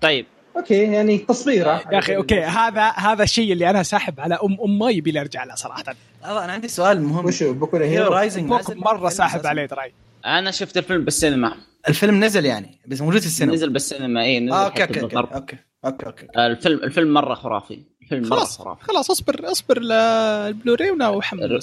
طيب. 0.00 0.26
okay 0.56 0.92
يعني 0.92 1.18
تصويره. 1.18 1.82
يا 1.92 1.98
أخي 1.98 2.16
okay. 2.16 2.40
هذا 2.40 2.82
هذا 2.82 3.22
الشيء 3.22 3.52
اللي 3.52 3.70
أنا 3.70 3.82
ساحب 3.82 4.20
على 4.20 4.34
أم 4.34 4.56
أم 4.64 4.78
ما 4.78 4.90
يبي 4.90 5.10
لي 5.10 5.20
ارجع 5.20 5.44
له 5.44 5.54
صراحة. 5.54 5.84
والله 6.24 6.44
أنا 6.44 6.52
عندي 6.52 6.68
سؤال 6.68 7.02
مهم. 7.02 7.24
وشو؟ 7.24 7.52
Boku 7.52 7.78
no 7.78 7.84
Hero 7.84 8.12
Rising 8.12 8.52
مرة 8.68 9.08
ساحب 9.08 9.46
عليه 9.46 9.66
ترى. 9.66 9.92
أنا 10.26 10.50
شفت 10.50 10.76
الفيلم 10.76 11.04
بالسينما. 11.04 11.54
الفيلم 11.88 12.24
نزل 12.24 12.44
يعني 12.44 12.78
بس 12.86 13.00
موجود 13.00 13.20
في 13.20 13.26
السينما. 13.26 13.54
نزل 13.54 13.72
بالسينما 13.72 14.22
اي 14.22 14.40
نزل 14.40 14.52
آه، 14.52 14.64
okay 14.64 14.82
okay 14.82 15.00
okay. 15.16 15.56
okay 15.84 16.06
okay. 16.06 16.26
الفيلم 16.36 16.78
الفيلم 16.84 17.14
مرة 17.14 17.34
خرافي. 17.34 17.82
خلاص 18.30 18.58
خلاص 18.80 19.10
اصبر 19.10 19.50
اصبر 19.52 19.78
للبلوراي 19.78 20.90
وحمل 20.90 21.60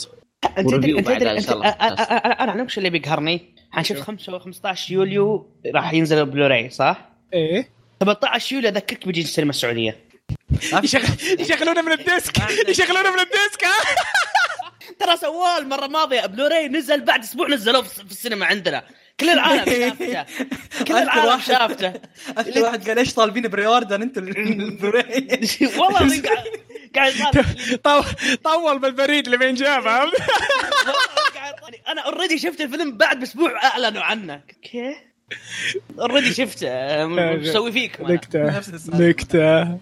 انت 0.57 0.73
انت 0.73 1.07
ان 1.07 1.41
شاء 1.41 1.55
الله. 1.55 1.67
أنا 1.69 2.03
أنا 2.43 2.53
أنا 2.53 2.63
وش 2.63 2.77
اللي 2.77 2.89
بيقهرني؟ 2.89 3.55
حنشوف 3.71 3.99
5 4.01 4.39
15 4.39 4.93
يوليو 4.93 5.49
راح 5.75 5.93
ينزل 5.93 6.17
البلوراي 6.19 6.69
صح؟ 6.69 7.09
إيه. 7.33 7.69
17 8.03 8.55
يوليو 8.55 8.69
أذكرك 8.69 9.05
بيجي 9.07 9.21
السينما 9.21 9.49
السعودية. 9.49 9.97
يشغل- 10.83 11.39
يشغلونه 11.39 11.81
من 11.81 11.91
ال 11.91 11.99
disc. 11.99 12.37
يشغلونه 12.69 13.11
من 13.13 13.19
ال 13.19 13.28
disc 13.28 13.63
ها؟ 13.65 13.95
ترى 14.99 15.17
سواه 15.17 15.57
المره 15.57 15.85
الماضيه 15.85 16.25
بلوراي 16.25 16.67
نزل 16.67 17.01
بعد 17.05 17.19
أسبوع 17.23 17.47
نزلوه 17.47 17.81
في 17.81 18.11
السينما 18.11 18.45
عندنا. 18.45 18.83
كل 19.19 19.29
العالم 19.29 19.65
شافته. 19.65 20.25
كل 20.87 20.93
العالم 20.93 21.25
واحد- 21.25 21.41
شافته. 21.47 21.93
اذكر 22.39 22.61
واحد 22.63 22.87
قال 22.89 22.97
إيش 22.99 23.13
طالبين 23.13 23.47
pre-order 23.47 23.95
أنتم 23.95 24.23
البلوراي 24.27 25.27
والله 25.77 26.21
قاعد 26.95 27.13
طول 28.43 28.79
بالبريد 28.79 29.25
اللي 29.25 29.37
بين 29.37 29.55
جابه. 29.55 30.03
أنا 31.87 32.01
already 32.05 32.37
شفت 32.37 32.61
الفيلم 32.61 32.97
بعد 32.97 33.19
بأسبوع 33.19 33.63
أعلنوا 33.63 34.01
عنه. 34.03 34.33
okay 34.55 34.95
already 35.99 36.33
شفته. 36.33 36.67
أم، 36.69 37.39
مسوي 37.41 37.71
أنا. 37.71 38.11
نكتة. 38.13 38.61
نكتة. 38.93 39.77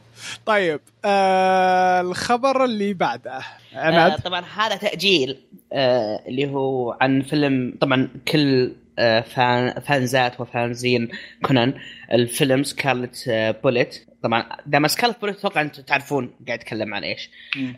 طيب 0.45 0.79
آه 1.05 2.01
الخبر 2.01 2.63
اللي 2.65 2.93
بعده. 2.93 3.39
آه 3.75 4.15
طبعا 4.15 4.43
هذا 4.57 4.75
تأجيل 4.75 5.37
آه 5.73 6.23
اللي 6.27 6.47
هو 6.49 6.97
عن 7.01 7.21
فيلم 7.21 7.73
طبعا 7.81 8.09
كل 8.27 8.73
فانزات 9.81 10.41
وفانزين 10.41 11.09
كونان. 11.45 11.73
الفيلم 12.13 12.63
Scarlet 12.63 13.27
آه 13.27 13.51
Bullet. 13.51 14.05
طبعا 14.23 14.57
دام 14.65 14.87
Scarlet 14.87 15.21
Bullet 15.21 15.37
أتوقع 15.37 15.61
أنتم 15.61 15.83
تعرفون 15.83 16.35
قاعد 16.47 16.59
اتكلم 16.59 16.93
عن 16.93 17.03
إيش. 17.03 17.29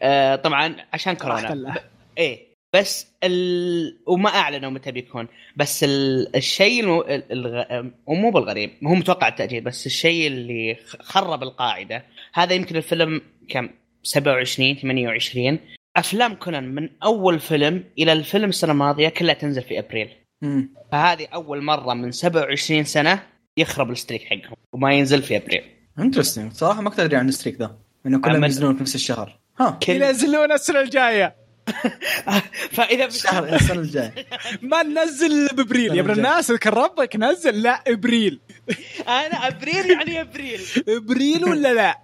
آه 0.01 0.35
طبعا 0.35 0.75
عشان 0.93 1.13
كورونا. 1.13 1.75
إيه. 2.17 2.53
بس 2.75 3.07
ال... 3.23 3.97
وما 4.07 4.29
أعلنوا 4.29 4.71
متى 4.71 4.91
بيكون. 4.91 5.27
بس 5.55 5.83
ال... 5.83 6.35
الشيء 6.35 6.83
الم... 6.83 6.99
ال- 6.99 7.31
الغ... 7.31 7.87
ومو 8.05 8.31
بالغريب 8.31 8.71
هو 8.83 8.95
متوقع 8.95 9.27
التأجيل 9.27 9.61
بس 9.61 9.85
الشيء 9.85 10.27
اللي 10.27 10.77
خرب 10.99 11.43
القاعدة. 11.43 12.03
هذا 12.33 12.53
يمكن 12.53 12.75
الفيلم 12.75 13.21
كم؟ 13.49 13.69
27 14.03 14.75
28 14.75 15.59
أفلام 15.97 16.33
كونان 16.35 16.75
من 16.75 16.89
أول 17.03 17.39
فيلم 17.39 17.83
إلى 17.99 18.13
الفيلم 18.13 18.49
السنة 18.49 18.71
الماضية 18.71 19.09
كلها 19.09 19.33
تنزل 19.33 19.61
في 19.61 19.79
أبريل. 19.79 20.09
مم. 20.43 20.69
فهذه 20.91 21.27
أول 21.33 21.61
مرة 21.61 21.93
من 21.93 22.11
27 22.11 22.83
سنة 22.83 23.23
يخرب 23.57 23.91
ال 23.91 23.95
streak 23.95 24.21
حقهم 24.23 24.55
وما 24.73 24.93
ينزل 24.93 25.23
في 25.23 25.37
أبريل. 25.37 25.63
interesting 25.99 26.53
صراحة 26.53 26.81
ما 26.81 26.89
كنت 26.89 26.99
أدري 26.99 27.17
عن 27.17 27.29
ال 27.29 27.33
streak 27.33 27.59
ذا 27.59 27.75
إنه 28.05 28.21
كلهم 28.21 28.43
ينزلون 28.43 28.75
في 28.75 28.81
نفس 28.81 28.95
الشهر. 28.95 29.39
ها. 29.59 29.79
كل 29.83 30.01
ينزلون 30.01 30.51
السنة 30.51 30.81
الجاية. 30.81 31.35
فإذا 32.75 33.05
الشهر 33.05 33.55
السنة 33.55 33.79
الجاية. 33.79 34.13
ما 34.71 34.83
ننزل 34.83 35.47
بأبريل. 35.47 35.95
يا 35.95 36.01
ابن 36.01 36.11
الناس 36.11 36.51
اذكر 36.51 36.73
ربك 36.73 37.15
نزل. 37.15 37.61
لا 37.61 37.83
أبريل. 37.87 38.39
أنا 39.07 39.47
أبريل 39.47 39.91
يعني 39.91 40.21
أبريل. 40.21 40.61
أبريل 40.87 41.45
ولا 41.45 41.73
لا؟ 41.73 41.99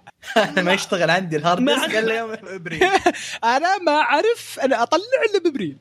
ما 0.62 0.72
يشتغل 0.72 1.10
عندي 1.10 1.36
ال 1.36 1.42
hard 1.42 1.64
disk 1.64 1.96
إلا 1.96 2.18
يوم 2.18 2.30
أبريل. 2.32 2.84
أنا 3.44 3.78
ما 3.78 3.92
أعرف. 3.92 4.58
أنا 4.62 4.82
أطلع 4.82 5.00
إلا 5.30 5.42
بأبريل. 5.44 5.76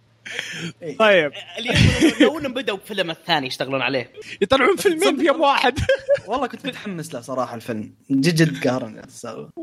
طيب. 1.00 1.32
اليوم 1.60 1.78
لو 2.22 2.40
إنهم 2.40 2.54
بدوا 2.54 2.78
بفيلم 2.78 3.12
الثاني 3.12 3.48
يشتغلون 3.48 3.82
عليه. 3.82 4.12
يطلعون 4.42 4.76
فيلمين 4.76 5.18
بيوم 5.18 5.42
واحد. 5.42 5.80
والله 6.28 6.48
كنت 6.48 6.66
متحمس 6.66 7.14
له 7.14 7.22
صراحة 7.22 7.56
الفيلم. 7.56 7.94
جد 8.12 8.36
جد 8.36 8.68
قهرني 8.68 9.02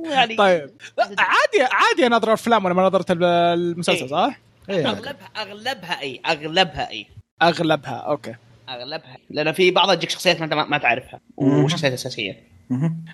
يعني 0.05 0.37
طيب. 0.37 0.70
عادي 0.98 1.62
عادي 1.72 2.07
اناظر 2.07 2.29
الافلام 2.29 2.64
وأنا 2.64 2.74
ما 2.74 2.83
نظرت 2.83 3.11
ال- 3.11 3.24
المسلسل 3.24 4.02
إيه. 4.02 4.07
صح؟ 4.11 4.38
إيه. 4.70 4.87
اغلبها 4.90 5.29
أغلبها 5.37 6.00
إي. 6.00 6.20
أغلبها 6.26 6.90
إي. 6.90 7.07
أغلبها 7.42 7.96
أوكي. 7.96 8.35
أغلبها. 8.68 9.16
لأن 9.31 9.52
في 9.52 9.70
بعضها 9.70 9.94
تجيك 9.94 10.11
شخصيات 10.11 10.42
ما 10.42 10.79
تعرفها. 10.79 11.20
وشخصيات 11.37 11.92
أساسية. 11.92 12.55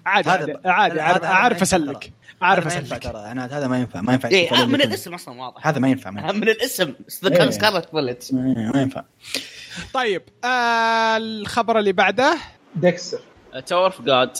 عادي 0.06 0.30
هذا 0.30 0.60
عادي 0.64 0.98
ينفع 1.54 1.62
أسلك 1.62 2.02
ترى. 2.02 2.12
عارف 2.42 2.66
هذا 2.66 2.74
ما 2.74 2.80
ينفع 2.80 2.96
اسلك 2.96 3.12
ترى. 3.12 3.22
عناد 3.22 3.52
هذا 3.52 3.68
ما 3.68 3.78
ينفع 3.78 4.00
ما 4.00 4.12
ينفع 4.12 4.28
إيه 4.28 4.52
آه، 4.52 4.66
من. 4.66 4.74
الاسم 4.74 5.14
أصلا 5.14 5.40
واضح. 5.40 5.66
هذا 5.66 5.78
ما 5.78 5.88
ينفع 5.88 6.10
من 6.32 6.48
الاسم 6.48 6.94
إيه. 7.24 7.50
Scarlet 7.50 7.92
Bullet 7.92 8.30
ما 8.34 8.72
ينفع. 8.82 9.04
طيب 9.94 10.22
آه 10.44 11.16
الخبر 11.16 11.78
اللي 11.78 11.92
بعده. 11.92 12.36
ديكستر. 12.76 13.20
Tower 13.66 13.84
of 13.84 14.02
God 14.02 14.30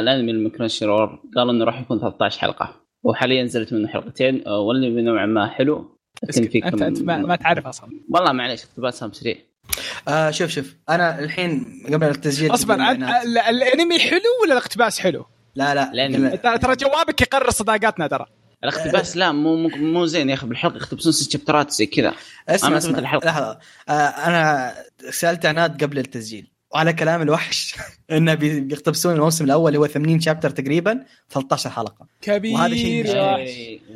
الأنمي 0.00 0.32
من 0.32 0.50
Crunchyroll 0.50 1.22
قالوا 1.36 1.52
إنه 1.52 1.64
راح 1.64 1.80
يكون 1.80 2.00
13 2.00 2.40
حلقة. 2.40 2.74
وحاليا 3.04 3.42
نزلت 3.44 3.72
منه 3.72 3.88
حلقتين 3.88 4.46
آه، 4.46 4.58
والانمي 4.58 5.02
نوعا 5.02 5.26
ما 5.26 5.48
حلو. 5.48 5.98
لكن 6.22 6.48
في 6.48 6.64
انت 6.64 6.82
أنت 6.82 7.02
ما, 7.02 7.18
ما 7.18 7.36
تعرف 7.36 7.66
أصلا. 7.66 7.90
والله 8.10 8.32
معليش 8.32 8.64
اقتباسهم 8.64 9.12
سريع. 9.12 9.36
آه 10.08 10.30
شوف 10.30 10.50
شوف. 10.50 10.74
أنا 10.88 11.18
الحين 11.18 11.82
قبل 11.92 12.06
التسجيل 12.08 12.54
أصبر. 12.54 12.74
ال- 12.74 13.38
الأنمي 13.38 13.98
حلو 13.98 14.20
ولا 14.42 14.52
الاقتباس 14.52 14.98
حلو؟ 14.98 15.26
لا 15.54 15.74
لا. 15.74 16.36
ترى 16.36 16.58
ترى 16.58 16.76
جوابك 16.76 17.20
يقرر 17.20 17.50
صداقاتنا 17.50 18.06
ترى. 18.06 18.26
الاقتباس 18.64 19.16
لا 19.16 19.32
مو 19.32 19.56
مو, 19.56 19.68
مو 19.68 20.06
زين 20.06 20.28
يا 20.28 20.34
أخي. 20.34 20.46
بالحلقة 20.46 20.76
يختبسون 20.76 21.12
ست 21.12 21.32
شابترات 21.32 21.70
زي 21.70 21.86
كذا. 21.86 22.14
اسمع 22.48 22.68
أنا 22.68 22.78
اسمع. 22.78 22.90
مثل 22.90 22.98
الحلقة. 23.00 23.26
لحظة. 23.26 23.58
آه 23.88 23.92
أنا 23.92 24.74
سألت 25.10 25.46
عناد 25.46 25.84
قبل 25.84 25.98
التسجيل. 25.98 26.50
وعلى 26.74 26.92
كلام 26.92 27.22
الوحش 27.22 27.74
إنه 28.10 28.34
بي- 28.34 28.60
بيقتبسون 28.60 29.14
الموسم 29.14 29.44
الأول 29.44 29.68
اللي 29.68 29.78
هو 29.78 29.86
80 29.86 30.20
شابتر 30.20 30.50
تقريبا 30.50 31.04
13 31.30 31.70
حلقة. 31.70 32.06
كبير 32.22 32.54
وهذا 32.54 32.74
شيء 32.74 33.06
يا 33.06 33.20
آه. 33.20 33.34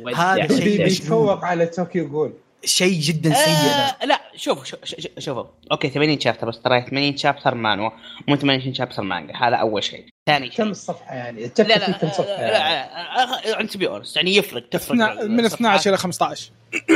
وحش. 0.03 0.15
هذا 0.19 0.47
شيء 0.59 0.83
بيتفوق 0.83 1.45
على 1.45 1.65
طوكيو 1.65 2.09
جول 2.09 2.33
شيء 2.65 2.99
جدا 3.01 3.33
سيء. 3.33 3.53
آه 3.53 4.05
لا 4.05 4.21
شوف 4.35 4.65
شوف 4.65 4.79
شوف- 4.85 5.19
شوفوا 5.19 5.43
okay 5.71 5.89
80 5.89 6.19
chapter 6.19 6.47
بس 6.49 6.61
ترى 6.61 6.81
80 6.89 7.17
chapter 7.17 7.55
مانوا 7.55 7.89
مو 8.27 8.35
80 8.35 8.73
chapter 8.73 9.03
مانجا 9.03 9.33
هذا 9.35 9.55
أول 9.55 9.83
شيء. 9.83 10.05
ثاني 10.27 10.47
شيء. 10.51 10.57
كم 10.57 10.69
الصفحه 10.71 11.15
يعني؟ 11.15 11.39
لا 11.41 11.45
ال 11.45 11.48
chapter 11.48 11.67
لا 11.67 11.85
فيه 11.85 11.93
كم 11.93 12.09
صفحة 12.09 12.23
لا 12.41 12.57
يعني. 12.57 13.51
لا 13.51 13.59
انت 13.59 13.77
be 13.77 13.87
honest 13.87 14.15
يعني 14.15 14.35
يفرق 14.35 14.69
تفرق 14.69 14.95
من 15.23 15.45
12 15.45 15.89
إلى 15.89 15.97
15 15.97 16.51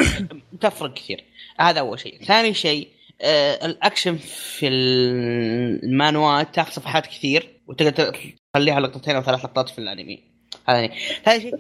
تفرق 0.62 0.94
كثير. 0.94 1.24
هذا 1.60 1.80
أول 1.80 2.00
شيء. 2.00 2.24
ثاني 2.24 2.54
شيء 2.54 2.88
آه 3.22 3.66
الأكشن 3.66 4.18
في 4.18 4.68
المانوات 4.68 6.56
تاخذ 6.56 6.72
صفحات 6.72 7.08
كثير 7.08 7.50
وتقدر 7.68 8.14
تخليها 8.54 8.80
لقطتين 8.80 9.16
أو 9.16 9.24
ثلاث 9.24 9.40
لقطات 9.46 9.70
في 9.70 9.80
الأنمي. 9.80 10.24
هذا 10.70 10.80
يعني. 10.80 10.94
ثاني 11.26 11.42
شيء 11.42 11.56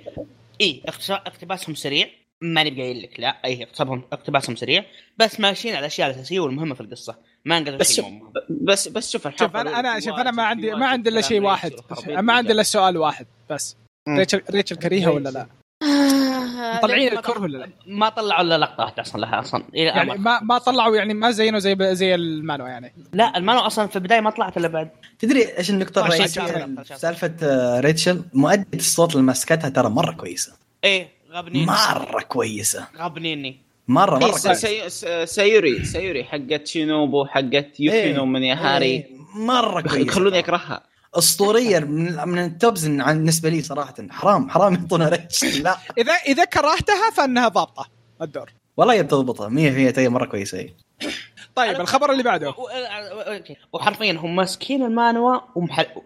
اي 0.62 0.82
اقتباسهم 1.10 1.76
سريع. 1.76 2.08
ماني 2.41 2.69
بقايل 2.71 3.02
لك. 3.02 3.19
لا 3.19 3.38
أي 3.45 3.63
اقتباسهم 3.63 4.04
اقتباسهم 4.13 4.56
سريع. 4.56 4.86
بس 5.17 5.39
ماشيين 5.39 5.76
على 5.76 5.80
الأشياء 5.80 6.10
الأساسية 6.10 6.39
والمهمة 6.39 6.76
في 6.76 6.82
القصة. 6.82 7.15
ما 7.45 7.58
انقذوا 7.58 7.78
بس 7.78 7.95
شوف 7.95 8.06
بس 8.50 8.88
بس 8.88 9.12
شوف 9.12 9.28
شوف 9.39 9.56
أنا 9.56 9.80
أنا 9.80 9.95
في 9.95 10.02
شوف 10.02 10.19
أنا 10.19 10.32
ما 10.32 10.43
عندي 10.43 10.71
ما 10.71 10.88
عندي 10.88 11.10
إلا 11.10 11.21
شيء 11.21 11.41
واحد. 11.41 11.71
ما 12.08 12.34
عندي. 12.34 12.52
إلا 12.52 12.63
سؤال 12.63 12.97
واحد 12.97 13.26
بس. 13.50 13.76
ريتشل 14.10 14.41
ريتشل 14.52 14.76
كريهه 14.76 15.12
ولا 15.12 15.30
لا؟ 15.30 15.47
مطلعين 16.78 17.13
الكره 17.13 17.41
ولا 17.41 17.58
لا؟ 17.58 17.69
ما 17.88 18.10
طلعوا 18.10 18.41
إلا 18.41 18.58
لقطه 18.58 18.84
واحدة 18.84 19.02
أصلا 19.02 19.21
لها 19.21 19.39
أصلا 19.39 19.63
يعني 19.73 20.17
ما 20.17 20.39
ما 20.39 20.58
طلعوا 20.58 20.95
يعني 20.95 21.13
ما 21.13 21.32
زينوا 21.32 21.60
زي 21.60 21.95
زي 21.95 22.15
المانوا 22.15 22.67
يعني. 22.67 22.93
لا 23.13 23.38
المانو 23.38 23.60
أصلا 23.60 23.88
في 23.88 23.95
البداية 23.95 24.19
ما 24.19 24.30
طلعت 24.30 24.58
إلا 24.58 24.67
بعد. 24.67 24.89
تدري 25.19 25.58
إيش 25.58 25.69
النقطة 25.69 26.04
عشان 26.04 26.13
الرئيسية؟ 26.13 26.95
سالفة 26.95 27.36
آه، 27.43 27.80
ريتشل. 27.80 28.23
مؤدية 28.34 28.78
الصوت 28.78 29.12
اللي 29.12 29.23
مسكتها 29.23 29.69
ترى 29.69 29.89
مرة 29.89 30.12
كويسة. 30.12 30.54
إيه. 30.84 31.16
غبنين 31.32 31.66
مرة 31.66 32.22
كويسة. 32.28 32.88
غبنيني 32.98 33.58
مرة 33.88 34.18
إيه، 34.20 34.26
مره 34.28 34.38
س- 34.38 34.44
كويسة. 34.48 34.54
سي- 34.54 34.90
س- 35.26 35.34
سايوري 35.36 35.86
سايوري 35.86 36.24
حقت 36.24 36.68
شينوبو 36.68 37.26
حقت 37.26 37.80
يوكينو 37.80 38.26
من 38.26 38.44
يا 38.44 38.56
هاري. 38.56 38.86
إيه، 38.86 39.08
مرة 39.36 39.82
كويسة. 39.82 39.98
يخلوني 40.08 40.40
أكرهها. 40.40 40.84
أسطورية 41.16 41.80
من 41.80 42.28
من 42.28 42.40
التوبز 42.40 42.86
عن- 42.88 43.18
بالنسبة 43.18 43.50
لي 43.50 43.62
صراحة 43.62 43.94
حرام 44.10 44.50
حرام 44.50 44.74
يعطونا 44.74 45.10
ريتشل 45.10 45.63
لا. 45.63 45.78
اذا 45.98 46.13
إذا 46.13 46.46
كرهتها 46.46 47.10
فإنها 47.16 47.48
ضابطة. 47.48 47.86
الدور. 48.22 48.50
والله 48.78 48.94
هي 48.94 49.04
بتضبطها 49.04 49.50
100% 49.50 50.00
هي 50.00 50.10
مرة 50.10 50.26
كويسة 50.26 50.70
طيب 51.56 51.82
الخبر 51.82 52.12
اللي 52.12 52.24
بعده. 52.24 52.54
وحرفيا 53.74 54.14
هم 54.14 54.36
ماسكين 54.36 54.84
المانوا. 54.84 55.40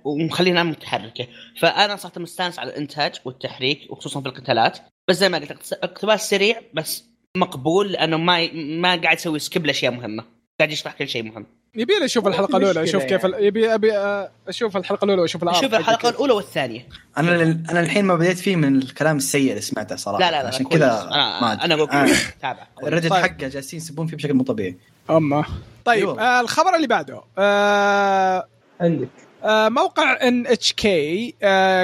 ومخلينها 0.04 0.64
متحركة 0.64 1.28
فأنا 1.60 1.96
صرت 1.96 2.20
مستانس 2.20 2.60
على 2.60 2.70
الإنتاج 2.70 3.16
والتحريك 3.26 3.92
وخصوصا 3.92 4.22
في 4.22 4.28
القتالات 4.28 4.80
بس 5.08 5.16
زي 5.16 5.30
ما 5.30 5.38
قلت 5.38 5.74
اقتباس 5.74 6.30
سريع 6.30 6.62
بس 6.74 7.06
مقبول 7.38 7.92
لأنه 7.92 8.18
ما. 8.18 8.52
ما 8.54 9.02
قاعد 9.02 9.18
يسوي 9.18 9.40
skip 9.40 9.66
لأشياء 9.66 9.92
مهمة 9.92 10.24
قاعد 10.60 10.72
يشرح 10.72 10.94
كل 10.94 11.08
شيء 11.08 11.24
مهم 11.24 11.61
يبي 11.76 11.94
لي 12.00 12.06
أشوف 12.06 12.28
الحلقة 12.28 12.58
الأولى 12.58 12.84
أشوف 12.84 13.04
كيف 13.04 13.26
ال- 13.26 13.44
يبي 13.46 13.74
أبي 13.74 13.98
آه، 13.98 14.32
أشوف 14.48 14.78
الحلقة 14.78 15.06
الأولى 15.06 15.22
وأشوف 15.22 15.44
الأرض 15.44 15.62
شوف 15.62 15.74
الحلقة 15.74 16.10
الأولى 16.10 16.34
والثانية. 16.34 16.88
أنا 17.18 17.42
أنا 17.72 17.80
الحين 17.80 18.06
ما 18.06 18.16
بديت 18.16 18.40
فيه 18.40 18.56
من 18.56 18.76
الكلام 18.78 19.18
السيء 19.18 19.50
اللي 19.50 19.62
سمعته 19.62 19.96
صراحة. 19.96 20.20
لا 20.20 20.32
لا 20.32 20.42
لا 20.42 20.48
عشان. 20.48 20.66
كذا 20.66 21.02
أنا 21.12 21.42
ما 21.42 21.54
أدري. 21.54 21.66
أنا 21.66 21.74
أقول 21.76 21.90
آه. 21.90 22.08
تابع. 22.42 22.68
ال 22.84 22.87
Reddit 22.87 23.08
طيب. 23.10 23.24
حقه 23.24 23.48
جالسين 23.48 23.78
يسبون 23.78 24.08
فيه 24.08 24.18
بشكل 24.18 24.34
مو 24.34 24.44
طبيعي. 24.44 24.76
امه 25.10 25.46
طيب 25.86 25.98
أيوة. 25.98 26.22
آه 26.22 26.42
الخبر 26.42 26.76
اللي 26.76 26.88
بعده. 26.88 27.22
آه 27.38 28.48
عندك. 28.82 29.10
آه، 29.44 29.70
موقع 29.70 30.18
NHK 30.28 31.36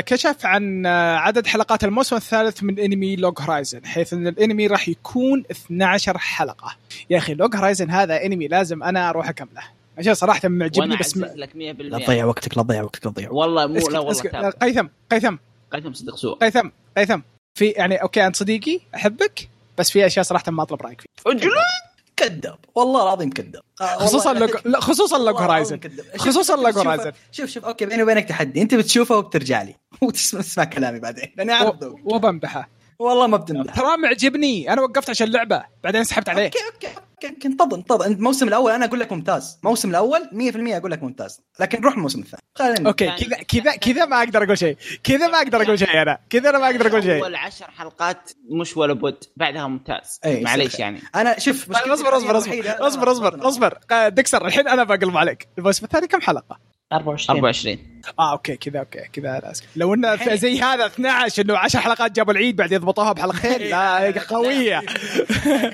كشف 0.05 0.45
عن 0.45 0.85
آه، 0.85 1.15
عدد 1.17 1.47
حلقات 1.47 1.83
الموسم 1.83 2.15
الثالث 2.15 2.63
من 2.63 2.79
أنمي 2.79 3.15
Log 3.15 3.39
Horizon 3.41 3.85
حيث 3.85 4.13
إن 4.13 4.27
الأنمي 4.27 4.67
راح 4.67 4.89
يكون 4.89 5.43
12 5.51 6.17
حلقة. 6.17 6.75
يا 7.09 7.17
أخي 7.17 7.33
Log 7.33 7.55
Horizon 7.55 7.89
هذا 7.89 8.25
أنمي 8.25 8.47
لازم 8.47 8.83
أنا 8.83 9.09
أروح 9.09 9.29
أكمله. 9.29 9.76
عشان 9.97 10.13
صراحة 10.13 10.47
معجبني 10.49 10.97
بس 10.97 11.17
أعزز 11.17 11.35
لك 11.35 11.49
100% 11.55 11.55
لا 11.81 11.97
تضيع 12.05 12.25
وقتك 12.25 12.57
لا 12.57 12.63
تضيع 12.63 12.83
وقتك 12.83 13.05
لا 13.05 13.11
تضيع 13.11 13.31
والله 13.31 13.67
مو 13.67 13.77
اسكت- 13.77 13.91
لا 13.91 13.99
والله 13.99 14.49
قيثم 14.49 14.87
قيثم. 15.11 15.35
قيثم 15.73 15.93
صدق 15.93 16.15
سوء. 16.15 16.37
قيثم 16.37 16.69
قيثم. 16.97 17.19
في 17.59 17.65
يعني 17.65 17.95
okay 17.95 18.25
انت 18.27 18.35
صديقي 18.35 18.79
أحبك 18.95 19.49
بس 19.77 19.91
في 19.91 20.05
أشياء 20.05 20.25
صراحة 20.25 20.51
ما 20.51 20.63
أطلب 20.63 20.81
رأيك 20.81 21.01
فيها. 21.01 21.33
كذاب. 22.17 22.57
والله 22.75 23.03
العظيم 23.03 23.29
كذاب. 23.29 23.61
آه، 23.81 23.85
خصوصا 23.97 24.33
لا، 24.65 24.79
خصوصا 24.79 25.17
العظيم 25.17 25.41
Horizon 25.43 25.79
خصوصا 26.17 26.55
شوف- 26.71 26.77
Horizon. 26.77 27.11
شوف 27.31 27.49
شوف 27.49 27.65
okay 27.65 27.85
بيني 27.85 28.03
وبينك 28.03 28.25
تحدي. 28.29 28.61
أنت 28.61 28.75
بتشوفه 28.75 29.17
وبترجع 29.17 29.61
لي. 29.61 29.75
وتسمع 30.01 30.41
تسمع 30.41 30.63
كلامي 30.63 30.99
بعدين. 30.99 31.31
لاني 31.37 31.51
أعرف 31.51 31.75
ذوقك. 31.83 32.05
وبمدحه 32.05 32.69
والله 32.99 33.27
ما 33.27 33.37
بتمدح 33.37 33.75
ترى 33.75 33.97
معجبني 33.97 34.73
أنا 34.73 34.81
وقفت 34.81 35.09
عشان 35.09 35.27
اللعبة 35.27 35.63
بعدين 35.83 36.03
سحبت 36.03 36.29
عليه. 36.29 36.45
okay 36.45 36.59
okay 36.73 36.87
okay. 37.27 37.47
انتظر 37.47 37.75
انتظر. 37.77 38.05
أنت 38.05 38.17
الموسم 38.19 38.47
الأول 38.47 38.71
أنا 38.71 38.85
أقول 38.85 38.99
لك 38.99 39.11
ممتاز. 39.11 39.57
الموسم 39.63 39.89
الأول 39.89 40.29
100% 40.31 40.77
أقول 40.77 40.91
لك 40.91 41.03
ممتاز. 41.03 41.41
لكن 41.59 41.81
روح 41.83 41.93
الموسم 41.93 42.19
الثاني. 42.19 42.41
خلينا 42.55 42.89
okay 42.89 43.05
يعني- 43.05 43.19
كذا 43.23 43.37
كذا 43.37 43.75
كذا 43.75 44.05
ما 44.05 44.17
أقدر 44.19 44.43
أقول 44.43 44.57
شيء. 44.57 44.77
كذا 45.03 45.27
ما 45.27 45.37
أقدر 45.37 45.61
أقول 45.61 45.79
شيء 45.79 46.01
أنا. 46.01 46.17
كذا 46.29 46.49
أنا 46.49 46.57
ما 46.59 46.65
أقدر 46.65 46.87
أقول 46.87 47.03
شيء. 47.03 47.23
أول 47.23 47.35
عشر 47.35 47.65
حلقات 47.77 48.31
مش 48.49 48.77
ولا 48.77 48.93
بد. 48.93 49.23
بعدها 49.35 49.67
ممتاز. 49.67 50.19
أي، 50.25 50.43
معليش. 50.43 50.79
يعني. 50.79 51.01
أنا 51.15 51.39
شوف 51.39 51.71
أصبر 51.71 51.93
أصبر 51.93 52.37
أصبر. 52.37 52.37
أصبر 52.87 53.11
أصبر 53.11 53.47
أصبر. 53.47 53.77
دكسر 54.09 54.45
الحين 54.45 54.67
أنا 54.67 54.83
بقلب 54.83 55.17
عليك. 55.17 55.47
الموسم 55.57 55.85
الثاني 55.85 56.07
كم 56.07 56.21
حلقة؟ 56.21 56.59
24. 56.93 57.37
24 57.37 57.77
آه 58.19 58.31
okay 58.31 58.55
كذا 58.55 58.79
okay 58.79 59.07
كذا. 59.13 59.53
لو 59.75 59.93
انه 59.93 60.35
زي 60.35 60.61
هذا 60.61 60.85
12 60.85 61.43
إنه 61.43 61.57
10 61.57 61.79
حلقات 61.79 62.11
جابوا 62.11 62.33
العيد 62.33 62.55
بعد 62.55 62.71
يضبطوها 62.71 63.13
بحلقتين 63.13 63.61
لا 63.71 64.11
قوية. 64.29 64.81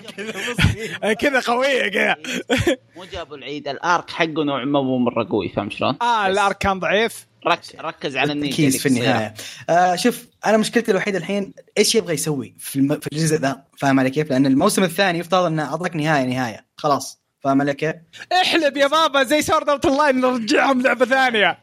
كذا 1.21 1.39
قوية 1.39 1.87
كذا. 1.87 2.15
مو 2.97 3.05
جابوا 3.13 3.37
العيد 3.37 3.67
ال 3.67 3.78
arc 3.78 4.09
حقه 4.09 4.43
نوع 4.43 4.65
ما 4.65 4.81
مو 4.81 4.97
مرة 4.97 5.27
قوي 5.29 5.49
فاهم 5.49 5.69
شلون؟ 5.69 5.97
آه 6.01 6.27
ال 6.27 6.35
arc 6.35 6.57
كان 6.57 6.79
ضعيف. 6.79 7.27
رك 7.47 7.59
ركز 7.79 8.17
على 8.17 8.33
اللي 8.33 8.71
في 8.71 8.85
النهاية. 8.85 9.33
آه 9.69 9.95
شوف 9.95 10.27
أنا 10.45 10.57
مشكلتي 10.57 10.91
الوحيدة 10.91 11.17
الحين 11.17 11.53
إيش 11.77 11.95
يبغى 11.95 12.13
يسوي 12.13 12.55
في, 12.59 12.75
الم... 12.75 12.99
في 12.99 13.07
الجزء 13.11 13.37
ذا؟ 13.37 13.63
فاهم 13.77 13.99
علي 13.99 14.09
كيف؟ 14.09 14.29
لأن 14.29 14.45
الموسم 14.45 14.83
الثاني 14.83 15.19
يفترض 15.19 15.45
إنه 15.45 15.63
أعطاك 15.63 15.95
نهاية 15.95 16.25
نهاية. 16.25 16.65
خلاص. 16.77 17.22
فاهم 17.43 17.61
علي 17.61 17.73
كيف؟ 17.73 17.95
احلب 18.41 18.77
يا 18.77 18.87
بابا 18.87 19.23
زي 19.23 19.41
Sword 19.41 19.69
Art 19.69 19.85
Online 19.85 20.21
نرجعهم 20.21 20.81
لعبة 20.81 21.05
ثانية. 21.05 21.59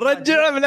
رجعهم 0.00 0.58
ل... 0.58 0.66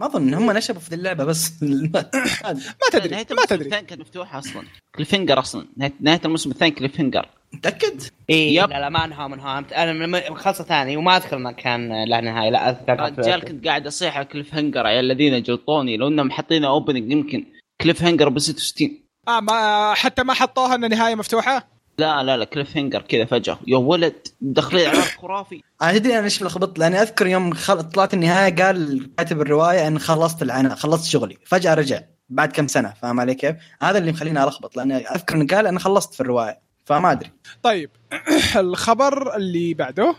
ما 0.00 0.06
أظن 0.06 0.34
هم 0.34 0.50
نشبوا 0.50 0.80
في 0.80 0.94
اللعبة 0.94 1.24
بس 1.24 1.52
ما 1.62 2.88
تدري 2.92 3.08
نهاية 3.08 3.26
ما 3.30 3.30
الموسم 3.30 3.46
تدري. 3.46 3.64
الثاني 3.64 3.86
كانت 3.86 4.00
مفتوحه 4.00 4.38
أصلا. 4.38 4.62
cliffhanger 4.96 5.38
أصلا. 5.38 5.66
نهايه 5.76 5.92
نهاية 6.00 6.20
الموسم 6.24 6.50
الثاني 6.50 6.70
cliffhanger 6.70 7.28
متاكد؟ 7.52 8.02
إي 8.30 8.54
يب. 8.54 8.70
لا 8.70 8.80
لا 8.80 8.88
ما 8.88 9.04
أنهى 9.04 9.28
منها 9.28 9.64
أنا 9.76 9.92
من- 10.06 10.36
خلصة 10.36 10.64
ثاني 10.64 10.96
وما 10.96 11.16
أذكر 11.16 11.36
إنه 11.36 11.52
كان 11.52 12.04
له 12.04 12.20
نهاية 12.20 12.50
لا 12.50 12.68
أذكر 12.70 13.00
رجال 13.18 13.44
كنت 13.44 13.66
قاعد 13.66 13.86
أصيح 13.86 14.16
على 14.16 14.24
كليف 14.24 14.54
هنجر 14.54 14.86
يا 14.86 15.00
الذين 15.00 15.42
جلطوني 15.42 15.96
لو 15.96 16.08
إنهم 16.08 16.30
حاطين 16.30 16.64
اوبننج 16.64 17.12
يمكن 17.12 17.44
كليف 17.80 18.02
هنجر 18.02 18.28
ب 18.28 18.38
66 18.38 18.98
آه 19.28 19.40
ما 19.40 19.94
حتى 19.94 20.22
ما 20.22 20.34
حطوها 20.34 20.74
إن 20.74 20.88
نهاية 20.90 21.14
مفتوحة؟ 21.14 21.68
لا 22.02 22.22
لا 22.22 22.36
لا 22.36 22.44
كليف 22.44 22.76
هنجر 22.76 23.02
كذا 23.02 23.24
فجأة. 23.24 23.58
يا 23.66 23.76
ولد 23.76 24.14
داخلين 24.40 24.86
على 24.86 25.02
خرافي. 25.02 25.62
أنا 25.82 25.98
تدري 25.98 26.14
أنا 26.18 26.24
إيش 26.24 26.42
لخبطت 26.42 26.78
لأني 26.78 27.02
أذكر 27.02 27.26
يوم 27.26 27.54
خل... 27.54 27.82
طلعت 27.82 28.14
النهاية 28.14 28.54
قال 28.56 29.08
كاتب 29.16 29.40
الرواية 29.40 29.88
إن 29.88 29.98
خلصت 29.98 30.42
العناء 30.42 30.74
خلصت 30.74 31.04
شغلي. 31.04 31.36
فجأة 31.44 31.74
رجع 31.74 32.00
بعد 32.28 32.52
كم 32.52 32.66
سنة 32.66 32.90
فاهم 33.02 33.20
علي 33.20 33.34
كيف؟ 33.34 33.56
هذا 33.82 33.98
اللي 33.98 34.12
مخليني 34.12 34.44
ألخبط 34.44 34.76
لأني 34.76 34.96
أذكر 34.96 35.34
انه 35.36 35.46
قال 35.46 35.66
أنا 35.66 35.78
خلصت 35.78 36.14
في 36.14 36.20
الرواية 36.20 36.60
فما 36.84 37.12
أدري. 37.12 37.30
طيب 37.62 37.90
الخبر 38.56 39.36
اللي 39.36 39.74
بعده. 39.74 40.14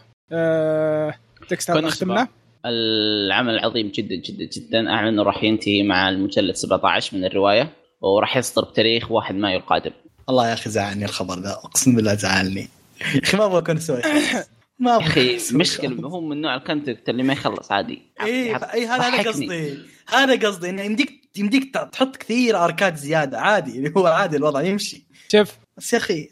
ديكستر 1.49 1.73
كنا 1.73 1.87
اختمنا 1.87 2.27
العمل 2.65 3.59
عظيم 3.59 3.87
جدا 3.87 4.15
جدا 4.15 4.49
جدا. 4.53 4.89
أعلن 4.89 5.07
انه 5.07 5.23
راح 5.23 5.43
ينتهي 5.43 5.83
مع 5.83 6.09
المجلد 6.09 6.55
17 6.55 7.17
من 7.17 7.25
الرواية 7.25 7.69
وراح 8.01 8.37
يصدر 8.37 8.63
بتاريخ 8.63 9.11
1 9.11 9.35
مايو 9.35 9.59
القادم. 9.59 9.91
الله 10.29 10.49
يا 10.49 10.53
أخي 10.53 10.69
زعلني 10.69 11.05
الخبر 11.05 11.39
ذا 11.39 11.51
أقسم 11.51 11.95
بالله 11.95 12.13
زعلني. 12.15 12.67
يا 13.15 13.19
أخي 13.23 13.37
ما 13.37 13.45
أبغى 13.45 13.57
أكون 13.59 13.77
أسوي 13.77 14.01
ما 14.79 14.91
يا 14.91 14.95
أبغى 14.95 15.07
أخي. 15.37 15.57
مشكلة 15.57 16.07
هو 16.07 16.21
من 16.21 16.41
نوع 16.41 16.55
ال 16.55 16.62
content 16.62 17.09
اللي 17.09 17.23
ما 17.23 17.33
يخلص 17.33 17.71
عادي. 17.71 18.01
اي 18.21 18.55
اي 18.55 18.85
هذا 18.87 19.07
أنا. 19.07 19.21
قصدي. 19.29 19.77
هذا 20.07 20.47
قصدي 20.47 20.69
إنه 20.69 20.81
يمديك 20.81 21.29
يمديك 21.35 21.73
تحط 21.91 22.15
كثير 22.15 22.63
arc 22.63 22.89
ات 22.89 22.97
زيادة 22.97 23.39
عادي. 23.39 23.77
اللي 23.77 23.93
هو 23.97 24.07
عادي 24.07 24.37
الوضع 24.37 24.61
يمشي. 24.61 25.03
شوف. 25.31 25.51
بس 25.77 25.93
يا 25.93 25.97
أخي. 25.97 26.29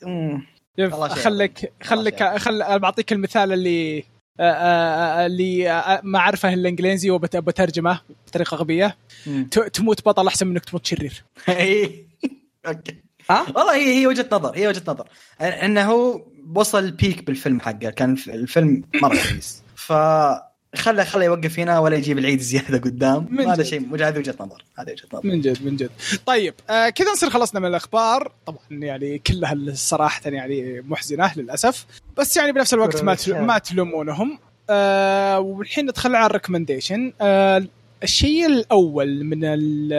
شوف. 0.80 0.94
خليك 0.94 1.72
خليك 1.84 2.24
خل 2.24 2.80
بعطيك 2.80 3.12
المثال 3.12 3.54
اللي 3.54 4.04
آه، 4.40 4.44
آه، 4.44 5.22
آه، 5.24 5.26
اللي 5.26 5.64
ما 6.04 6.20
أعرفه 6.20 6.54
الا 6.54 6.70
انجليزي 6.70 7.10
وبترجمه 7.10 8.02
بطريقة 8.28 8.56
غبية. 8.58 8.98
تموت 9.74 10.06
بطل 10.06 10.28
أحسن 10.28 10.48
من 10.48 10.52
انك 10.54 10.66
تموت 10.66 10.86
شرير. 10.86 11.24
اي 11.50 12.06
أوكي. 12.68 12.96
ها؟ 13.30 13.46
والله 13.56 13.76
هي 13.76 14.02
هي 14.02 14.08
وجهة 14.08 14.28
نظر 14.32 14.52
هي 14.56 14.68
وجهة 14.68 14.84
نظر. 14.88 15.08
أنه 15.42 16.22
وصل 16.56 16.92
peak 16.92 17.24
بالفيلم 17.24 17.60
حقه 17.60 17.90
كان 17.90 18.18
الفيلم 18.28 18.84
مرة 19.02 19.18
كويس 19.30 19.62
ف 19.76 19.94
خله 20.76 21.04
خله 21.04 21.24
يوقف 21.26 21.60
هنا 21.60 21.80
ولا 21.80 21.96
يجيب 21.96 22.18
العيد 22.18 22.40
زيادة 22.40 22.78
قدام. 22.78 23.40
هذا. 23.40 23.64
شيء 23.64 23.96
هذه 23.96 24.18
وجهة 24.18 24.36
نظر 24.40 24.64
هذه 24.80 24.92
وجهة 24.92 25.08
نظر. 25.14 25.28
من 25.28 25.42
جد 25.42 25.66
من 25.66 25.76
جد. 25.76 25.90
طيب 26.26 26.54
آه 26.70 26.90
كذا 26.90 27.12
نصير 27.12 27.30
خلصنا 27.30 27.60
من 27.60 27.66
الأخبار. 27.68 28.32
طبعا 28.46 28.60
يعني 28.72 29.20
كلها 29.20 29.56
صراحة 29.74 30.22
يعني 30.26 30.82
محزنة 30.82 31.32
للأسف. 31.36 31.86
بس 32.18 32.38
يعني 32.38 32.52
بنفس 32.52 32.74
الوقت 32.74 33.04
ما 33.04 33.18
ما 33.30 33.58
تلومونهم. 33.58 34.40
آه 34.70 35.40
والحين 35.40 35.86
ندخل 35.86 36.16
على 36.16 36.26
ال 36.26 36.31
recommendation. 36.31 37.14
آه 37.22 37.64
الشيء 38.04 38.46
الأول 38.46 39.24
من 39.24 39.44
ال- 39.46 39.94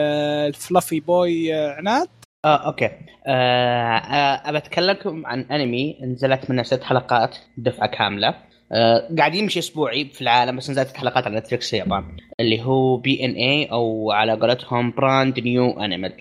ال 0.47 0.54
fluffy 0.54 0.99
boy 0.99 1.55
آه، 1.55 1.73
عناد. 1.75 2.07
آه، 2.45 2.55
أوكي 2.67 2.85
آه، 3.27 3.97
آه، 3.97 4.49
ابى 4.49 4.57
اتكلمكم 4.57 5.25
عن 5.25 5.41
انمي 5.41 5.97
نزلت 6.01 6.49
منه 6.49 6.63
ست 6.63 6.83
حلقات 6.83 7.37
دفعه 7.57 7.87
كامله 7.87 8.35
آه، 8.71 9.09
قاعد 9.17 9.35
يمشي 9.35 9.59
اسبوعي 9.59 10.05
في 10.05 10.21
العالم 10.21 10.57
بس 10.57 10.69
نزلت 10.69 10.97
حلقات 10.97 11.27
على 11.27 11.35
نتفلكس 11.39 11.69
في 11.69 11.75
اليابان 11.75 12.17
اللي 12.39 12.61
هو 12.63 12.97
بي 12.97 13.25
ان 13.25 13.31
اي 13.31 13.65
أو 13.71 14.11
على 14.11 14.33
قولتهم 14.33 14.91
براند 14.91 15.39
نيو 15.39 15.71
انيمال 15.83 16.13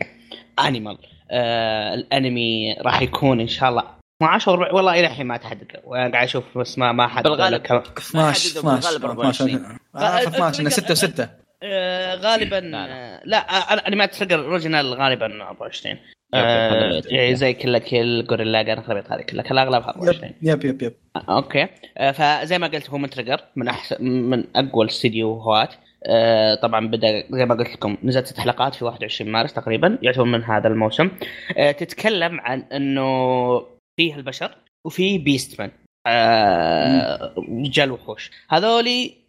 انيمال 0.66 0.98
آه 1.30 1.94
الانمي 1.94 2.74
راح 2.80 3.02
يكون 3.02 3.40
ان 3.40 3.48
شاء 3.48 3.70
الله 3.70 3.85
12 4.22 4.50
وربع 4.50 4.72
والله 4.72 4.92
إلى 5.00 5.06
الحين 5.06 5.26
ما 5.26 5.37
تحدد 5.37 5.66
وأنا 5.85 6.12
قاعد 6.12 6.24
أشوف 6.26 6.58
بس 6.58 6.78
ما 6.78 6.92
ما 6.92 7.06
حد 7.06 7.22
بالغالب. 7.24 7.61
كم- 7.62 7.74
12 7.98 8.48
حددوا 8.58 8.62
بالغالب 8.72 9.04
12 9.04 9.06
24. 9.06 9.78
12 9.96 10.28
12 10.28 10.61
انه 10.61 10.70
6 10.70 10.94
و6 11.24 11.41
آه، 11.62 12.14
غالبا 12.14 12.57
لا، 12.57 12.70
لا. 12.70 12.87
آه، 12.90 13.20
لا 13.25 13.38
آه، 13.38 13.88
انميات 13.88 14.14
تريجر 14.14 14.44
اوريجينال 14.44 14.94
غالبا 14.94 15.42
24 15.42 15.96
يب، 15.96 16.01
آه، 16.35 16.96
يب، 16.96 17.05
يعني 17.07 17.35
زي 17.35 17.53
كل 17.53 17.79
كل 17.79 18.27
جوريلا 18.27 18.81
خربت 18.81 19.12
هذه 19.12 19.20
كلها 19.20 19.42
كل 19.42 19.59
أغلبها 19.59 19.90
24 19.90 20.33
يب 20.42 20.64
يب 20.64 20.83
يب 20.83 20.94
أوكي. 21.29 21.68
فزي 22.14 22.59
ما 22.59 22.66
قلت 22.66 22.90
هو 22.90 22.98
من 22.98 23.11
Trigger 23.11 23.40
من 23.57 23.68
احسن 23.68 24.05
من 24.05 24.44
أقوى 24.57 24.85
الاستديوهات 24.85 25.75
آه، 26.07 26.55
طبعا 26.55 26.87
بدأ 26.88 27.25
زي 27.31 27.46
ما 27.46 27.55
قلت 27.55 27.70
لكم 27.70 27.96
نزلت 28.03 28.27
ست 28.27 28.40
حلقات 28.40 28.75
في 28.75 28.85
21 28.85 29.33
مارس 29.33 29.53
تقريبا 29.53 29.98
يعتبر 30.03 30.25
من 30.25 30.44
هذا 30.44 30.68
الموسم. 30.68 31.11
آه، 31.57 31.72
تتكلم 31.72 32.40
عن 32.40 32.61
إنه 32.61 33.59
فيه 33.96 34.14
البشر 34.14 34.57
وفي 34.87 35.18
beastman 35.18 35.70
آه، 36.07 37.35
رجال 37.64 37.90
وحوش. 37.90 38.31
هذولي 38.51 39.21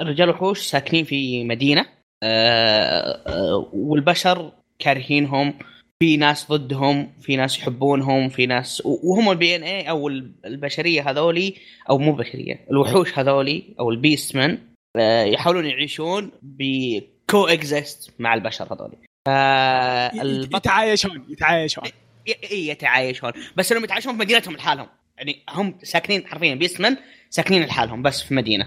رجال 0.00 0.30
وحوش 0.30 0.60
ساكنين 0.60 1.04
في 1.04 1.44
مدينة. 1.44 1.86
آه، 2.22 3.22
آه، 3.26 3.70
والبشر 3.72 4.52
كارهينهم. 4.78 5.54
في 6.02 6.16
ناس 6.16 6.48
ضدهم 6.52 7.12
في 7.20 7.36
ناس 7.36 7.58
يحبونهم 7.58 8.28
في 8.28 8.46
ناس 8.46 8.82
وهم 8.84 9.30
ال 9.30 9.56
BNA 9.56 9.90
أو 9.90 10.08
البشرية 10.44 11.10
هذولي 11.10 11.54
أو 11.90 11.98
مو 11.98 12.12
بشرية 12.12 12.66
الوحوش 12.70 13.18
هذولي 13.18 13.62
أو 13.80 13.90
ال 13.90 13.98
beastman 13.98 14.58
آه، 14.96 15.24
يحاولون 15.24 15.66
يعيشون 15.66 16.30
ب 16.42 17.46
co-exist 17.46 18.10
مع 18.18 18.34
البشر 18.34 18.74
هذولي. 18.74 18.96
فالبطل 19.26 20.56
يتعايشون 20.56 21.26
يتعايشون. 21.28 21.84
ي- 22.28 22.30
ي- 22.30 22.68
يتعايشون. 22.68 23.32
بس 23.56 23.72
انهم 23.72 23.84
يتعايشون 23.84 24.12
في 24.12 24.18
مدينتهم 24.18 24.54
لحالهم. 24.56 24.86
يعني 25.18 25.38
هم 25.50 25.74
ساكنين 25.82 26.26
حرفيا 26.26 26.54
beastmen 26.54 26.96
ساكنين 27.32 27.62
لحالهم 27.64 28.02
بس 28.02 28.22
في 28.22 28.34
مدينة. 28.34 28.66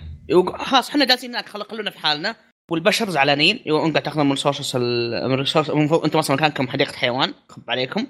خلاص 0.58 0.89
إحنا 0.89 1.06
جالسين 1.06 1.30
هناك 1.30 1.49
خلو 1.49 1.63
خلونا 1.63 1.91
في 1.91 1.99
حالنا. 1.99 2.36
والبشر 2.71 3.10
زعلانين. 3.10 3.56
انت 3.56 3.67
قاعد 3.69 4.04
تاخذون 4.04 4.25
من 4.25 4.32
resources 4.31 4.75
من 5.25 5.34
resource 5.33 5.69
أنتم 5.69 6.19
أصلا 6.19 6.36
مكانكم 6.36 6.67
حديقة 6.67 6.93
حيوان. 6.93 7.34
خب 7.49 7.62
عليكم. 7.69 8.08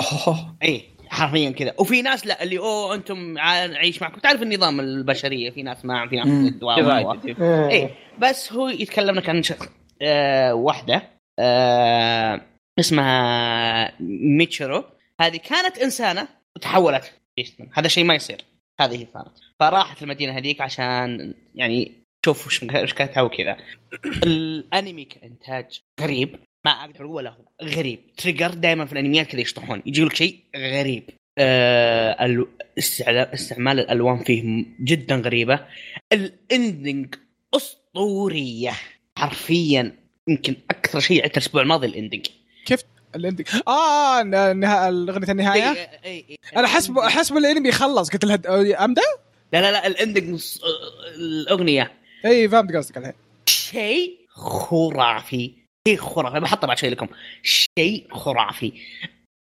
أوه. 0.00 0.56
إي 0.62 0.82
حرفيا 1.08 1.50
كذا. 1.50 1.74
وفي 1.78 2.02
ناس 2.02 2.26
لا 2.26 2.42
اللي 2.42 2.58
أوه 2.58 2.94
أنتم 2.94 3.38
عا- 3.38 3.66
نعيش 3.66 4.02
معكم. 4.02 4.20
تعرف 4.20 4.42
النظام 4.42 4.80
البشرية 4.80 5.50
في 5.50 5.62
ناس 5.62 5.84
ما 5.84 6.08
في 6.08 6.16
ناس. 6.16 6.52
Divided. 6.60 7.40
إيه. 7.42 7.90
بس 8.18 8.52
هو 8.52 8.68
يتكلم 8.68 9.14
لك 9.14 9.28
عن 9.28 9.42
شخص 9.42 9.68
آه 10.02 10.54
واحدة 10.54 11.02
آه 11.38 12.40
اسمها 12.78 13.92
ميتشيرو. 14.38 14.84
هذه 15.20 15.36
كانت 15.36 15.78
إنسانة 15.78 16.28
وتحولت 16.56 17.12
هذا 17.72 17.88
شيء 17.88 18.04
ما 18.04 18.14
يصير. 18.14 18.40
هذه 18.80 19.06
صارت 19.14 19.40
فراحت 19.60 20.02
المدينة 20.02 20.38
هذيك 20.38 20.60
عشان 20.60 21.34
يعني 21.54 21.92
شوف 22.26 22.46
وش 22.46 22.64
كانت 22.64 23.18
وكذا. 23.18 23.56
الأنمي 24.26 25.04
كإنتاج 25.04 25.80
غريب 26.00 26.36
ما 26.64 26.70
أقدر 26.70 27.04
أقول 27.04 27.24
له 27.24 27.36
غريب. 27.62 28.00
Trigger 28.16 28.54
دائما 28.54 28.84
في 28.86 28.92
الأنميات 28.92 29.26
كذا 29.26 29.40
يشطحون. 29.40 29.82
يجي 29.86 30.04
لك 30.04 30.14
شيء 30.16 30.40
غريب. 30.56 31.10
استعلا- 32.78 33.34
استعمال 33.34 33.80
الألوان 33.80 34.24
فيه 34.24 34.64
جدا 34.80 35.16
غريبة. 35.16 35.66
ال 36.12 36.27
ending 36.27 37.14
أسطورية. 37.54 38.72
حرفيا 39.18 39.96
يمكن 40.28 40.56
أكثر 40.70 41.00
شيء 41.00 41.22
عدت 41.22 41.32
الأسبوع 41.36 41.62
الماضي 41.62 41.86
الاندنج 41.86 42.26
الاندنج 43.16 43.46
آه 43.68 44.22
ن- 44.22 44.56
نها... 44.56 44.88
اغنيه 44.88 45.30
النهاية؟ 45.30 45.74
إي- 45.74 45.76
إي- 46.02 46.04
إي. 46.06 46.36
أنا 46.56 46.66
حسب 46.68 46.98
حسب 47.00 47.36
الإنمي 47.36 47.72
خلص 47.72 48.10
قلت 48.10 48.24
لها 48.24 48.84
امدا 48.84 49.02
لا 49.52 49.60
لا 49.60 49.72
لا 49.72 49.86
ال 49.86 49.94
ending 49.94 50.40
الأغنية. 51.16 51.92
اي 52.26 52.48
فهمت 52.48 52.76
قصدك 52.76 52.96
الحين 52.96 53.12
شيء 53.48 54.18
خرافي. 54.28 55.52
شيء 55.88 55.96
خرافي. 55.98 56.40
بحطه 56.40 56.66
بعد 56.66 56.78
شوي 56.78 56.90
لكم. 56.90 57.06
شيء 57.42 58.06
خرافي. 58.10 58.72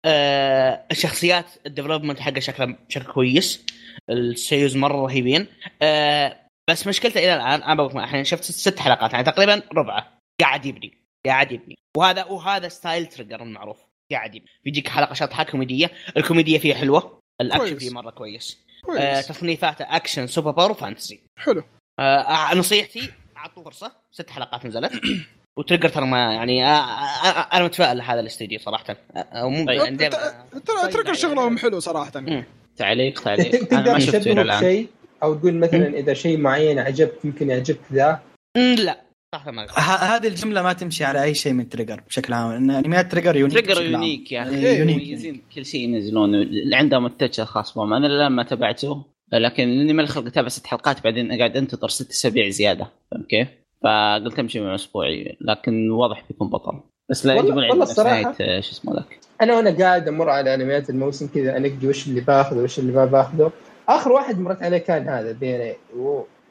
آه 0.06 0.84
الشخصيات 0.92 1.46
ال 1.66 1.70
development 1.70 2.20
حقه 2.20 2.40
شكله 2.40 2.76
بشكل 2.90 3.12
كويس. 3.14 3.66
ال 4.10 4.18
seiyuus 4.18 4.76
مرة 4.76 5.06
رهيبين. 5.06 5.48
آه 5.82 6.40
بس 6.70 6.88
مشكلته 6.88 7.18
إلى 7.20 7.36
الآن 7.36 7.64
أنا 7.64 7.76
بقول 7.76 8.04
الحين 8.04 8.24
شفت 8.24 8.44
ست 8.44 8.80
حلقات 8.80 9.14
يعني 9.14 9.24
تقريبا 9.26 9.62
ربعه 9.76 10.18
قاعد 10.42 10.66
يبني. 10.66 11.03
قاعد 11.26 11.52
يبني 11.52 11.76
وهذا 11.98 12.26
وهذا 12.26 12.68
style 12.68 13.06
Trigger 13.06 13.44
المعروف 13.44 13.78
قاعد 14.12 14.36
يبني 14.36 14.50
بيجيك 14.64 14.88
حلقة 14.88 15.14
شطحه 15.14 15.44
كوميدية. 15.44 15.92
الكوميديا 16.18 16.60
فيها 16.60 16.76
حلوة. 16.76 17.20
الأكشن. 17.42 17.78
فيه 17.78 17.90
مرة 17.90 18.10
كويس. 18.10 18.58
آه 18.84 18.86
كويس 18.86 19.28
تصنيفاته 19.28 19.96
أكشن 19.96 20.28
super 20.28 20.52
power 20.52 20.72
و 20.72 20.78
fantasy 20.78 21.24
حلو. 21.40 21.64
آه 22.00 22.56
نصيحتي 22.56 23.10
اعطوه 23.38 23.64
فرصة. 23.64 23.92
ست 24.12 24.30
حلقات 24.30 24.66
نزلت. 24.66 24.92
و 25.58 25.62
Trigger 25.62 25.90
ترى 25.90 26.06
ما 26.06 26.34
يعني 26.34 26.66
آه 26.66 26.68
آه 26.68 27.28
آه 27.28 27.58
أنا 27.58 27.64
متفائل 27.64 27.98
لهذا 27.98 28.20
الاستديو 28.20 28.60
صراحة. 28.60 28.98
آه 29.16 29.50
مو 29.50 29.66
طيب. 29.66 29.82
يعني 29.82 29.98
ترى 29.98 30.92
ترك 30.92 31.12
شغلهم 31.12 31.58
حلو 31.58 31.80
صراحة. 31.80 32.20
مم. 32.20 32.44
تعليق 32.78 33.24
تعليق. 33.24 33.56
أنا 33.56 33.66
تقدر 33.66 33.94
ما 33.94 34.00
شفته 34.00 34.18
إلى 34.18 34.20
تشبهه 34.20 34.42
الآن. 34.42 34.60
بشيء 34.60 34.88
أو 35.24 35.36
تقول 35.36 35.54
مثلا 35.54 35.88
إذا 35.88 36.14
شيء 36.14 36.38
معين 36.38 36.80
عجبك 36.80 37.26
يمكن 37.26 37.50
يعجبك 37.50 37.82
ذا. 37.94 38.20
لا. 38.58 39.03
ه- 39.38 40.16
هذه 40.16 40.28
الجملة 40.28 40.62
ما 40.62 40.74
تمشي 40.74 41.04
على 41.04 41.24
أي 41.24 41.34
شيء 41.34 41.54
من 41.54 41.70
Trigger 41.70 42.02
بشكل 42.08 42.34
عام. 42.34 42.52
لأن 42.52 42.72
انميات 42.72 43.12
Trigger 43.12 43.36
unique 43.36 43.66
Trigger. 43.66 43.82
unique 43.82 44.32
يا 44.32 44.44
أخي. 44.44 44.80
يونيك. 44.80 44.96
مميزين 44.96 45.42
كل 45.56 45.66
شيء 45.66 45.82
ينزلونه 45.90 46.38
اللي 46.42 46.76
عندهم 46.76 47.04
متجه 47.04 47.42
خاص 47.44 47.78
بهم. 47.78 47.94
أنا 47.94 48.08
الآن 48.08 48.32
ما 48.32 48.44
تابعته 48.44 49.06
لكن 49.34 49.64
لاني 49.68 49.94
ما 49.94 50.02
الخلق 50.02 50.26
أتابع 50.28 50.48
ست 50.48 50.68
حلقات 50.68 51.04
بعدين 51.04 51.32
أقعد 51.32 51.58
أنتظر 51.58 51.90
ست 51.90 52.10
أسابيع 52.12 52.50
زيادة. 52.50 52.88
فهمت 53.12 53.28
كيف؟ 53.28 53.48
فقلت 53.84 54.40
أمشي 54.40 54.60
مع 54.60 54.76
أسبوعي 54.76 55.38
لكن 55.42 55.92
واضح 55.92 56.24
بيكون 56.30 56.50
بطل. 56.50 56.80
بس 57.10 57.26
لا 57.26 57.34
والله- 57.34 57.46
يجيبون 57.46 57.70
والله 57.70 57.88
عندنا 58.00 58.22
نهاية 58.22 58.62
شو 58.62 58.72
اسمه 58.72 58.94
ذاك؟ 58.94 59.20
أنا 59.42 59.56
وأنا 59.56 59.78
قاعد 59.78 60.08
أمر 60.08 60.30
على 60.30 60.54
انميات 60.54 60.90
الموسم 60.90 61.28
كذا 61.28 61.58
أنقي 61.58 61.88
وش 61.88 62.08
اللي 62.08 62.22
باخذه 62.22 62.58
وش 62.58 62.80
اللي 62.80 62.92
ما 62.92 63.06
باخذه. 63.06 63.52
آخر 63.90 64.12
واحد 64.12 64.40
مرت 64.40 64.64
عليه 64.64 64.78
كان 64.78 65.08
هذا 65.10 65.32
بي 65.32 65.74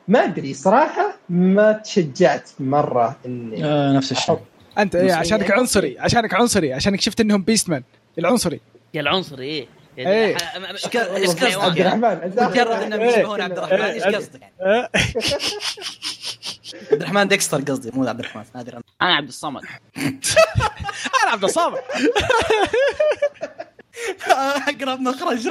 ما 0.09 0.25
أدري 0.25 0.55
صراحة 0.55 1.15
ما 1.29 1.73
تشجعت 1.73 2.51
مرة 2.61 3.17
إني 3.27 3.65
آه 3.65 3.93
نفس 3.93 4.13
الشيء 4.13 4.39
أنت 4.79 4.95
إيه 4.97 5.13
عشانك 5.13 5.43
يعني- 5.49 5.55
عنصري 5.61 5.99
عشانك 5.99 6.35
عنصري 6.35 6.73
عشانك 6.73 7.01
شفت 7.01 7.21
إنهم 7.21 7.43
بيستمان 7.43 7.83
العنصري 8.19 8.61
يا 8.95 9.01
العنصري 9.01 9.45
إيه 9.45 9.67
إيه. 9.99 10.37
ما- 10.55 10.59
ما- 10.59 10.69
إيش 10.71 10.87
قصدك؟ 11.31 11.59
عبد 11.59 11.79
الرحمن 11.81 12.33
مجرد 12.37 12.83
إنهم 12.83 13.01
إيه. 13.01 13.09
يشبهون 13.19 13.41
عبد 13.41 13.59
الرحمن 13.59 13.81
إيش 13.81 14.03
إيه. 14.07 14.17
قصدك 14.17 14.41
يعني؟ 14.41 14.89
عبد 16.93 17.03
الرحمن 17.03 17.29
ديكستر 17.29 17.61
قصدي 17.61 17.91
مو 17.95 18.09
عبد 18.09 18.21
الرحمن 18.21 18.43
نادر. 18.55 18.81
أنا 19.03 19.15
عبد 19.15 19.29
الصمد 19.29 19.63
أنا 21.23 21.31
عبد 21.31 21.45
الصامد 21.45 21.79
اقرب 24.69 25.01
مخرج. 25.01 25.49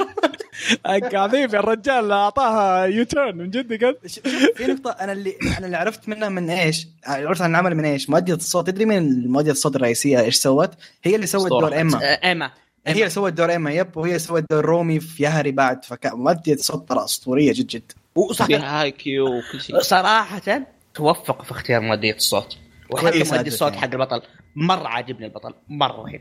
حبيبي 1.14 1.58
الرجال 1.58 2.12
أعطاها 2.12 2.84
يوتيرن 2.84 3.36
من 3.36 3.50
جد 3.50 3.84
قد 3.84 4.06
شوف 4.06 4.24
في 4.56 4.66
نقطة 4.66 4.90
أنا 4.90 5.12
اللي 5.12 5.34
أنا 5.58 5.66
اللي 5.66 5.76
عرفت 5.76 6.08
منها 6.08 6.28
من 6.28 6.50
إيش؟ 6.50 6.88
عرفت 7.06 7.42
عن 7.42 7.50
العمل 7.50 7.74
من 7.74 7.84
إيش؟ 7.84 8.10
مؤدية 8.10 8.34
الصوت. 8.34 8.66
تدري 8.66 8.84
مين 8.84 9.28
مؤدية 9.28 9.50
الصوت 9.50 9.76
الرئيسية 9.76 10.20
إيش 10.20 10.36
سوت؟ 10.36 10.70
هي 11.02 11.14
اللي 11.14 11.26
سوت. 11.26 11.50
دور 11.50 11.72
إيما. 11.72 12.02
آه، 12.02 12.20
إيما. 12.24 12.50
هي 12.86 12.92
اللي 12.92 13.10
سوت 13.10 13.32
دور 13.32 13.50
إيما 13.50 13.72
yep. 13.72 13.96
وهي 13.96 14.18
سوت 14.18 14.44
دور 14.50 14.64
رومي 14.64 15.00
في 15.00 15.22
Yahari 15.22 15.50
بعد. 15.52 15.84
فمؤدية 15.84 16.54
الصوت 16.54 16.88
ترى 16.88 17.04
أسطورية 17.04 17.52
جد 17.52 17.66
جد. 17.66 17.92
وصح 18.14 18.46
فيها 18.46 18.82
Haikyuu 18.82 19.38
وكل 19.38 19.60
شيء. 19.60 19.80
صراحة 19.80 20.66
توفق 20.94 21.42
في 21.42 21.50
اختيار 21.50 21.80
مؤدية 21.80 22.14
الصوت. 22.14 22.56
وحتى 22.90 23.18
مؤدي 23.18 23.48
الصوت 23.48 23.72
يعني. 23.72 23.82
حق 23.82 23.92
البطل 23.92 24.22
مرة 24.56 24.88
عاجبني 24.88 25.26
البطل 25.26 25.54
مرة 25.68 26.02
رهيب 26.02 26.20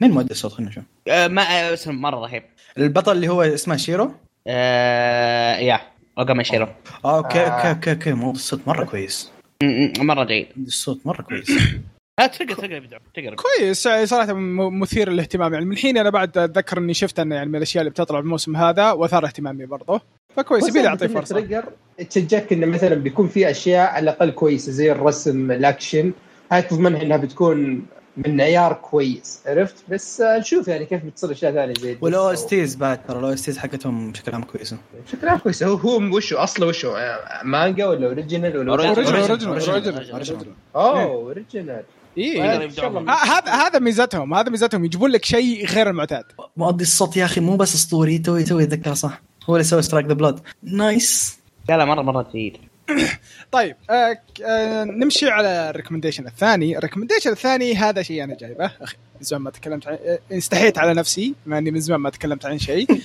مين 0.00 0.10
مؤدي 0.10 0.30
الصوت 0.30 0.52
خلينا 0.52 0.70
نشوف. 0.70 0.84
آه، 1.08 1.28
ما 1.28 1.42
آه، 1.42 1.74
اسم 1.74 1.94
مرة 1.94 2.16
رهيب. 2.20 2.42
البطل 2.78 3.12
اللي 3.12 3.28
هو 3.28 3.42
اسمه 3.42 3.76
شيرو؟ 3.76 4.12
آه، 4.46 5.56
يا 5.56 5.80
اوغامي 6.18 6.42
شيرو. 6.42 6.66
أوكي. 7.04 7.40
أوكي 7.46 7.68
أوكي 7.70 7.90
أوكي 7.90 8.12
مو 8.12 8.30
الصوت 8.30 8.60
مرة 8.66 8.84
كويس. 8.84 9.30
م- 9.62 9.66
م- 10.00 10.06
مرة 10.06 10.24
جيد. 10.24 10.46
الصوت 10.66 11.00
مرة 11.06 11.22
كويس. 11.22 11.50
لا 12.20 12.26
تقدر 12.26 12.54
تقدر 12.54 13.00
تقدر 13.14 13.34
كويس 13.34 13.88
صراحة 14.04 14.32
مثير 14.70 15.08
للاهتمام. 15.10 15.52
يعني 15.52 15.64
من 15.64 15.72
الحين 15.72 15.98
أنا 15.98 16.10
بعد 16.10 16.38
أتذكر 16.38 16.78
إني 16.78 16.94
شفت 16.94 17.18
انه 17.20 17.34
يعني 17.34 17.48
من 17.48 17.56
الأشياء 17.56 17.80
اللي 17.82 17.90
بتطلع 17.90 18.18
الموسم 18.18 18.56
هذا 18.56 18.92
وأثار 18.92 19.24
اهتمامي 19.26 19.66
برضه 19.66 20.00
فكويس 20.36 20.68
يبي 20.68 20.86
أعطيه 20.88 21.06
فرصة. 21.06 21.34
Trigger 21.34 21.64
تشجعك 22.10 22.52
انه 22.52 22.66
مثلا 22.66 22.94
بيكون 22.94 23.28
في 23.28 23.50
أشياء 23.50 23.86
على 23.90 24.02
الأقل 24.02 24.30
كويسة 24.30 24.72
زي 24.72 24.92
الرسم 24.92 25.50
الأكشن. 25.50 26.12
هاي 26.52 26.62
تضمنها 26.62 27.02
إنها 27.02 27.16
بتكون 27.16 27.86
من 28.16 28.40
عيار 28.40 28.72
كويس. 28.72 29.40
عرفت؟ 29.46 29.74
بس 29.88 30.20
نشوف 30.20 30.68
يعني 30.68 30.86
كيف 30.86 31.04
بتصير 31.04 31.32
أشياء 31.32 31.52
ثانية 31.52 31.74
زي 31.80 31.98
ال 32.00 32.32
OST 32.32 32.46
تيز 32.46 32.74
بعد 32.74 33.06
ترى 33.06 33.18
ال 33.18 33.32
OSTs 33.32 33.58
حقتهم 33.58 34.12
بشكل 34.12 34.32
عام 34.32 34.42
كويسة. 34.42 34.76
شكلها 35.12 35.36
كويسة. 35.36 35.66
هو 35.66 35.74
هو 35.74 36.16
وشو؟ 36.16 36.36
أصله 36.36 36.66
وشو؟ 36.66 36.96
مانجا 37.44 37.86
ولا 37.86 38.06
original 38.06 38.56
ولا 38.56 38.70
original. 38.70 39.16
original 39.16 40.46
أوه 40.76 41.02
original 41.02 41.84
يبدعون. 42.16 43.10
هذا 43.10 43.52
هذا 43.52 43.78
ميزتهم. 43.78 44.34
هذا 44.34 44.50
ميزتهم. 44.50 44.84
يجيبون 44.84 45.10
لك 45.10 45.24
شيء 45.24 45.66
غير 45.66 45.90
المعتاد. 45.90 46.24
مؤدي 46.56 46.84
الصوت 46.84 47.16
يا 47.16 47.24
أخي 47.24 47.40
مو 47.40 47.56
بس 47.56 47.74
أسطوري 47.74 48.18
توي 48.18 48.44
توي 48.44 48.62
أتذكر 48.62 48.94
صح. 48.94 49.22
هو 49.50 49.54
اللي 49.54 49.64
سوى 49.64 49.82
Strike 49.82 50.06
the 50.06 50.14
Blood 50.14 50.40
nice 50.62 51.38
لا 51.68 51.76
لا 51.76 51.84
مرة 51.84 52.02
مرة 52.02 52.28
جيد. 52.32 52.56
طيب 53.52 53.76
آه 53.90 54.12
ك- 54.12 54.40
آه 54.42 54.84
نمشي 54.84 55.28
على 55.30 55.70
ال 55.70 55.74
recommendation 55.74 56.26
الثاني. 56.26 56.78
ال 56.78 56.82
recommendation 56.82 57.30
الثاني 57.30 57.74
هذا 57.74 58.02
شيء 58.02 58.24
أنا 58.24 58.34
جايبه. 58.36 58.64
أخي 58.80 58.96
من 59.16 59.22
زمان 59.22 59.42
ما 59.42 59.50
تكلمت 59.50 59.86
عن 59.86 59.94
آه، 60.04 60.18
استحيت 60.32 60.78
على 60.78 60.94
نفسي 60.94 61.34
بما 61.46 61.58
إني 61.58 61.70
من 61.70 61.80
زمان 61.80 62.00
ما 62.00 62.10
تكلمت 62.10 62.46
عن 62.46 62.58
شيء. 62.58 62.86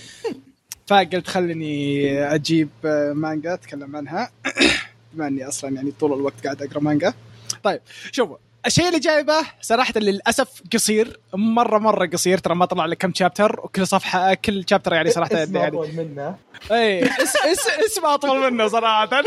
فقلت 0.88 1.28
خليني 1.28 2.13
أجيب 2.36 2.70
آه، 2.86 3.13
مانجا 3.13 3.54
أتكلم 3.54 3.96
عنها. 3.96 4.32
بما 5.13 5.28
إني 5.28 5.48
أصلا 5.48 5.76
يعني 5.76 5.91
طول 6.00 6.13
الوقت 6.13 6.44
قاعد 6.44 6.62
أقرأ 6.62 6.80
مانجا. 6.80 7.13
طيب 7.63 7.80
شوفوا 8.12 8.38
الشيء 8.65 8.88
اللي 8.88 9.00
جايبه 9.00 9.47
صراحة 9.62 9.93
للأسف 9.95 10.62
قصير 10.74 11.19
مرة 11.34 11.78
مرة 11.78 12.06
قصير 12.06 12.38
ترى 12.38 12.56
ما 12.56 12.65
طلع 12.65 12.86
لك 12.86 12.97
كم 12.97 13.13
chapter 13.13 13.60
وكل 13.63 13.88
صفحة 13.88 14.34
كل 14.34 14.63
chapter 14.69 14.93
يعني 14.93 15.12
صراحة 15.12 15.43
اسمه 15.43 15.60
يعني. 15.60 15.71
أطول 15.78 15.93
منه. 15.95 16.36
اي 16.71 17.04
اس 17.04 17.36
اس 17.36 17.67
اسم 17.86 18.06
أطول 18.06 18.52
منه 18.52 18.67
صراحة. 18.67 19.24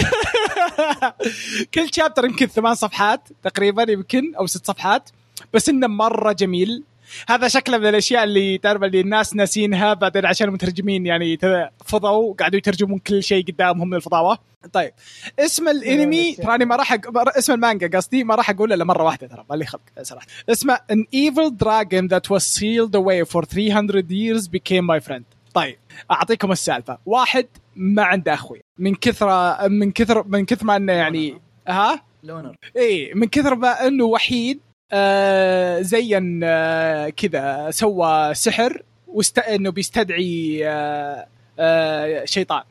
كل 1.74 1.88
chapter 1.94 2.24
يمكن 2.24 2.46
ثمان 2.46 2.74
صفحات 2.74 3.28
تقريبا 3.42 3.92
يمكن 3.92 4.34
أو 4.34 4.46
ست 4.46 4.66
صفحات 4.66 5.10
بس 5.54 5.68
إنه 5.68 5.86
مرة 5.86 6.32
جميل. 6.32 6.82
هذا 7.28 7.48
شكله 7.48 7.78
من 7.78 7.86
الأشياء 7.86 8.24
اللي 8.24 8.58
تعرف 8.58 8.82
اللي 8.82 9.00
الناس 9.00 9.36
ناسينها 9.36 9.94
بعدين 9.94 10.26
عشان 10.26 10.48
المترجمين 10.48 11.06
يعني 11.06 11.38
فضوا 11.84 12.34
قاعدوا 12.34 12.58
يترجمون 12.58 12.98
كل 12.98 13.22
شيء 13.22 13.46
قدامهم 13.46 13.88
من 13.88 13.96
الفضاوة. 13.96 14.38
طيب 14.72 14.92
اسم 15.38 15.68
الانمي 15.68 16.34
تراني 16.34 16.64
ما 16.64 16.76
راح 16.76 16.92
أق... 16.92 17.36
اسم 17.38 17.52
المانجا 17.52 17.98
قصدي 17.98 18.24
ما 18.24 18.34
راح 18.34 18.50
أقول 18.50 18.72
إلا 18.72 18.84
مرة 18.84 19.02
واحدة 19.02 19.26
ترى 19.26 19.44
مالي 19.50 19.66
خلق 19.66 19.80
صراحة. 20.02 20.26
اسمه 20.50 20.74
an 20.76 21.04
evil 21.14 21.50
dragon 21.50 22.08
that 22.08 22.30
was 22.30 22.44
sealed 22.44 22.94
away 22.94 23.24
for 23.32 23.44
300 23.44 24.04
years 24.10 24.48
became 24.48 24.84
my 24.86 25.00
friend. 25.08 25.22
طيب 25.54 25.76
أعطيكم 26.10 26.52
السالفة. 26.52 26.98
واحد 27.06 27.46
ما 27.76 28.02
عنده 28.02 28.34
أخوي. 28.34 28.62
من 28.78 28.94
كثر 28.94 29.58
من 29.68 29.92
كثر 29.92 30.24
من 30.28 30.44
كثر 30.44 30.66
ما 30.66 30.76
إنه 30.76 30.92
يعني 30.92 31.40
ها؟ 31.68 32.02
لونر 32.22 32.56
إيه 32.76 33.14
من 33.14 33.26
كثر 33.26 33.54
ما 33.54 33.86
إنه 33.86 34.04
وحيد 34.04 34.60
آه 34.92 35.80
زين 35.80 36.40
آه 36.44 37.08
كذا 37.08 37.70
سوى 37.70 38.34
سحر 38.34 38.82
واست 39.06 39.38
إنه 39.38 39.70
بيستدعي 39.70 40.60
آه 40.68 41.26
آه 41.58 42.24
شيطان. 42.24 42.62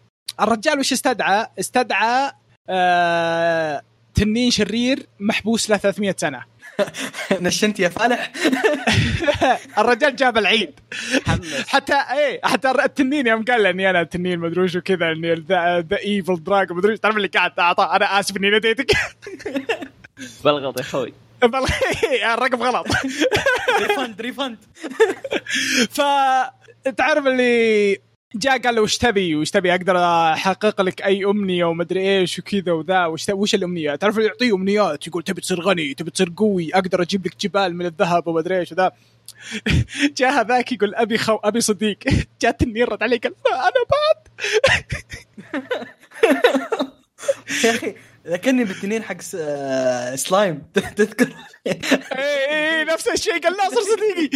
الرجال 0.41 0.79
وش 0.79 0.93
استدعى؟ 0.93 1.47
استدعى 1.59 2.31
آه 2.69 3.81
تنين 4.15 4.51
شرير 4.51 5.05
محبوس 5.19 5.69
له 5.69 5.77
300 5.77 6.15
سنة. 6.17 6.53
نشنت 7.41 7.79
يا 7.79 7.89
فالح. 7.89 8.31
الرجال 9.79 10.15
جاب 10.15 10.37
العيد. 10.37 10.79
حتى 11.67 11.93
إيه 11.93 12.39
حتى 12.43 12.71
التنين 12.71 13.27
يوم 13.27 13.43
قال 13.43 13.65
إني 13.65 13.89
أنا 13.89 14.03
تنين 14.03 14.39
مدري 14.39 14.61
وش 14.61 14.75
وكذا 14.75 15.11
إني 15.11 15.33
ذا 15.33 15.97
evil 16.05 16.43
dragon 16.43 16.71
مدري 16.71 16.97
تعرف 16.97 17.17
اللي 17.17 17.27
قاعد 17.27 17.59
اعطى 17.59 17.89
أنا 17.95 18.19
آسف 18.19 18.37
إني 18.37 18.49
ناديتك 18.49 18.91
بالغلط 20.43 20.77
يا 20.77 20.81
أخوي 20.83 21.13
بل- 21.47 21.65
الرقم 22.33 22.63
غلط. 22.63 22.87
refund 23.87 24.21
refund. 24.21 24.57
ف 25.97 26.01
تعرف 26.97 27.27
اللي 27.27 27.97
جاء 28.35 28.57
قال 28.61 28.75
له 28.75 28.81
وش 28.81 28.97
تبي؟ 28.97 29.35
وش 29.35 29.51
تبي؟ 29.51 29.71
أقدر 29.71 29.97
أحقق 30.33 30.81
لك 30.81 31.01
أي 31.01 31.25
أمنية 31.25 31.65
ومدري 31.65 32.19
إيش 32.19 32.39
وكذا 32.39 32.71
وذا. 32.71 33.05
وش 33.05 33.29
وش 33.29 33.55
الأمنية؟ 33.55 33.95
تعرف 33.95 34.17
اللي 34.17 34.27
يعطيه 34.27 34.55
أمنيات 34.55 35.07
يقول 35.07 35.23
تبي 35.23 35.41
تصير 35.41 35.61
غني 35.61 35.93
تبي 35.93 36.11
تصير 36.11 36.33
قوي 36.37 36.73
أقدر 36.75 37.01
أجيب 37.01 37.25
لك 37.25 37.35
جبال 37.41 37.75
من 37.75 37.85
الذهب 37.85 38.27
ومدري 38.27 38.59
إيش 38.59 38.71
وذا. 38.71 38.91
جاء 40.17 40.31
هذاك 40.31 40.71
يقول 40.71 40.95
أبي 40.95 41.17
خوي 41.17 41.35
أبي 41.35 41.61
صديق. 41.61 41.97
جاء 42.41 42.61
التنين 42.61 42.91
رد 42.91 43.03
عليه 43.03 43.19
قال 43.19 43.33
أنا 43.47 43.71
بعد. 43.91 44.27
يا 47.63 47.71
أخي 47.71 47.95
ذكرني 48.27 48.63
بالتنين 48.63 49.03
حق 49.03 49.17
آه، 49.35 50.15
سلايم. 50.15 50.63
تذكر؟ 50.97 51.35
اي 51.67 51.79
اي 52.49 52.83
نفس 52.83 53.07
الشيء 53.07 53.39
قال 53.39 53.57
ناصر 53.57 53.81
صديقي. 53.81 54.29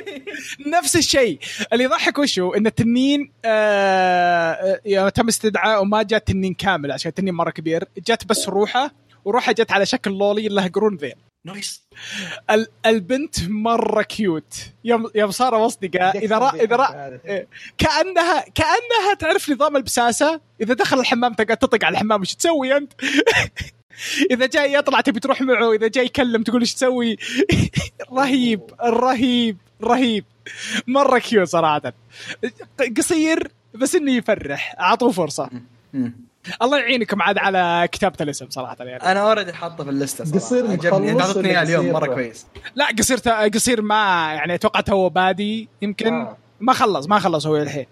نفس 0.78 0.96
الشيء. 0.96 1.38
اللي 1.72 1.84
يضحك 1.84 2.18
وشو 2.18 2.54
إن 2.54 2.66
التنين 2.66 3.32
آه 3.44 4.80
آه، 4.86 5.08
تم 5.08 5.28
استدعاء 5.28 5.82
وما 5.82 6.02
جاء 6.02 6.18
تنين 6.18 6.54
كامل 6.54 6.92
عشان 6.92 7.08
التنين 7.08 7.34
مرة 7.34 7.50
كبير. 7.50 7.84
جات 8.06 8.24
بس 8.24 8.48
روحه 8.48 8.90
وروحه 9.24 9.52
جت 9.52 9.72
على 9.72 9.86
شكل 9.86 10.10
loli 10.10 10.48
لها 10.48 10.68
قرون 10.68 10.96
ذيل 10.96 11.14
nice 11.46 11.82
ال- 12.50 12.66
البنت 12.86 13.48
مرة 13.48 14.02
cute 14.02 14.54
يوم 14.84 15.10
يوم 15.14 15.30
صاروا 15.30 15.66
اصدقاء 15.66 16.18
إذا 16.18 16.38
را 16.38 16.54
إذا 16.54 16.76
را 16.76 17.20
إيه. 17.26 17.46
كانها 17.78 18.44
كأنها 18.54 19.14
تعرف 19.18 19.50
نظام 19.50 19.76
البساسة. 19.76 20.40
إذا 20.60 20.74
دخل 20.74 21.00
الحمام 21.00 21.34
تقعد 21.34 21.56
تطق 21.56 21.84
على 21.84 21.92
الحمام 21.92 22.20
وش 22.20 22.34
تسوي 22.34 22.76
أنت؟ 22.76 22.92
إذا 24.30 24.46
جاي 24.46 24.72
يطلع 24.72 25.00
تبي 25.00 25.20
تروح 25.20 25.40
معه 25.42 25.72
إذا 25.72 25.88
جاي 25.88 26.04
يكلم 26.04 26.42
تقول 26.42 26.60
إيش 26.60 26.74
تسوي؟ 26.74 27.16
رهيب 28.18 28.60
رهيب 28.82 29.56
رهيب. 29.82 30.24
مرة 30.86 31.18
cute 31.18 31.48
صراحة. 31.48 31.92
قصير 32.98 33.50
بس 33.74 33.94
إنه 33.94 34.12
يفرح. 34.12 34.74
أعطوه 34.80 35.10
فرصة. 35.10 35.50
الله 36.62 36.78
يعينكم 36.78 37.22
عاد 37.22 37.38
على 37.38 37.88
كتابة 37.92 38.16
الاسم 38.20 38.46
صراحة 38.50 38.76
يعني. 38.80 39.02
أنا 39.12 39.20
already 39.20 39.52
حاطه 39.52 39.84
في 39.84 39.90
اللسته 39.90 40.24
صراحة. 40.24 40.38
قصير 40.38 40.70
عجبني. 40.70 41.20
اعطتني 41.22 41.62
اليوم؟ 41.62 41.92
مرة 41.92 42.06
كويس. 42.14 42.46
لا 42.74 42.86
قصير 42.98 43.18
قصير 43.54 43.82
ما 43.82 43.94
يعني 44.34 44.54
أتوقع 44.54 44.80
تو 44.80 45.08
بادي 45.08 45.68
يمكن 45.82 46.12
آه. 46.14 46.36
ما 46.60 46.72
خلص 46.72 47.08
ما 47.08 47.18
خلص 47.18 47.46
هو 47.46 47.56
الحين. 47.56 47.86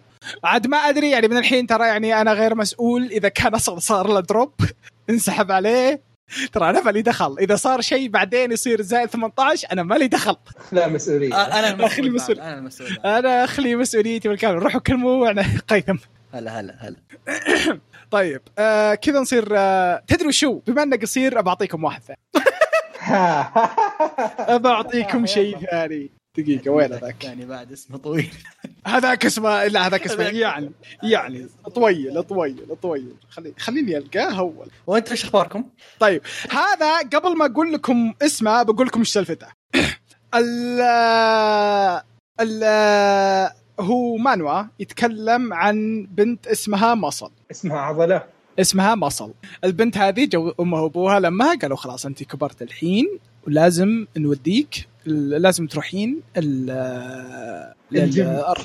عاد 0.45 0.67
ما 0.67 0.77
أدري 0.77 1.11
يعني 1.11 1.29
من 1.29 1.37
الحين 1.37 1.67
ترى 1.67 1.87
يعني 1.87 2.21
أنا 2.21 2.33
غير 2.33 2.55
مسؤول 2.55 3.05
إذا 3.05 3.29
كان 3.29 3.55
أصلا 3.55 3.79
صار 3.79 4.09
له 4.09 4.21
drop 4.21 4.53
انسحب 5.11 5.53
عليه. 5.53 6.15
ترى 6.53 6.71
أنا 6.71 6.83
مالي 6.83 7.03
دخل. 7.03 7.37
إذا 7.39 7.57
صار 7.57 7.81
شيء 7.81 8.09
بعدين 8.09 8.53
يصير 8.53 8.83
زائد 8.83 9.09
18 9.09 9.69
أنا 9.73 9.83
مالي 9.83 10.07
دخل. 10.09 10.37
لا 10.73 10.89
مسؤولية. 10.89 11.35
آه، 11.35 11.59
أنا 11.59 11.71
المسؤول 11.71 12.13
مسؤول. 12.15 12.41
أنا 12.41 12.59
المسؤول. 12.59 12.99
أنا 13.05 13.45
أخلي 13.45 13.77
مسؤوليتي 13.77 14.29
بالكامل. 14.29 14.63
روحوا 14.63 14.81
كلموا 14.81 15.31
أنا 15.31 15.45
قيثم. 15.69 15.97
هلا 16.35 16.61
هلا 16.61 16.75
هلا. 16.81 16.97
طيب 18.15 18.41
آه 18.59 18.95
كذا 18.95 19.21
نصير 19.21 19.49
آه 19.53 20.03
تدري 20.07 20.33
شو 20.33 20.59
بما 20.59 20.83
انه 20.83 20.97
قصير 20.97 21.41
بعطيكم 21.41 21.85
واحد 21.85 22.03
ثاني. 22.03 22.19
بعطيكم 24.69 25.27
شيء 25.27 25.59
ثاني. 25.59 26.11
دقيقة 26.39 26.71
وين 26.71 26.93
هذاك؟ 26.93 27.25
يعني 27.25 27.47
بعد 27.47 27.73
اسمه 27.73 27.99
طويل. 27.99 28.35
هذاك 28.87 29.27
اسمه 29.27 29.65
لا 29.65 29.87
هذاك 29.87 30.05
اسمه 30.07 30.25
يعني 30.25 30.71
يعني 31.03 31.49
طويل 31.75 32.23
طويل 32.23 32.77
طويل. 32.83 33.15
خلي 33.29 33.55
خليني 33.59 33.99
ألقاه 33.99 34.39
اول 34.39 34.69
وأنت 34.87 35.11
إيش 35.11 35.25
أخباركم؟ 35.25 35.65
طيب 36.01 36.23
هذا 36.51 36.99
قبل 36.99 37.37
ما 37.37 37.47
أقول 37.47 37.73
لكم 37.73 38.15
اسمه 38.23 38.63
بقول 38.63 38.87
لكم 38.87 39.01
إيش 39.01 39.13
سالفته. 39.13 39.47
ال 40.35 40.81
ال 42.41 42.65
هو 43.81 44.17
مانوا 44.17 44.63
يتكلم 44.81 45.53
عن 45.53 46.07
بنت 46.11 46.47
اسمها 46.47 46.95
مصل. 46.95 47.31
اسمها 47.51 47.79
عضلة. 47.79 48.23
اسمها 48.61 48.95
مصل. 48.95 49.33
البنت 49.65 49.99
هذه 49.99 50.27
جو 50.27 50.55
امها 50.61 50.81
وأبوها 50.81 51.21
لما 51.21 51.55
قالوا 51.63 51.77
خلاص 51.77 52.07
أنت 52.07 52.23
كبرت 52.23 52.63
الحين 52.63 53.19
ولازم 53.47 54.07
نوديك 54.17 54.89
لازم 55.07 55.67
تروحين. 55.67 56.21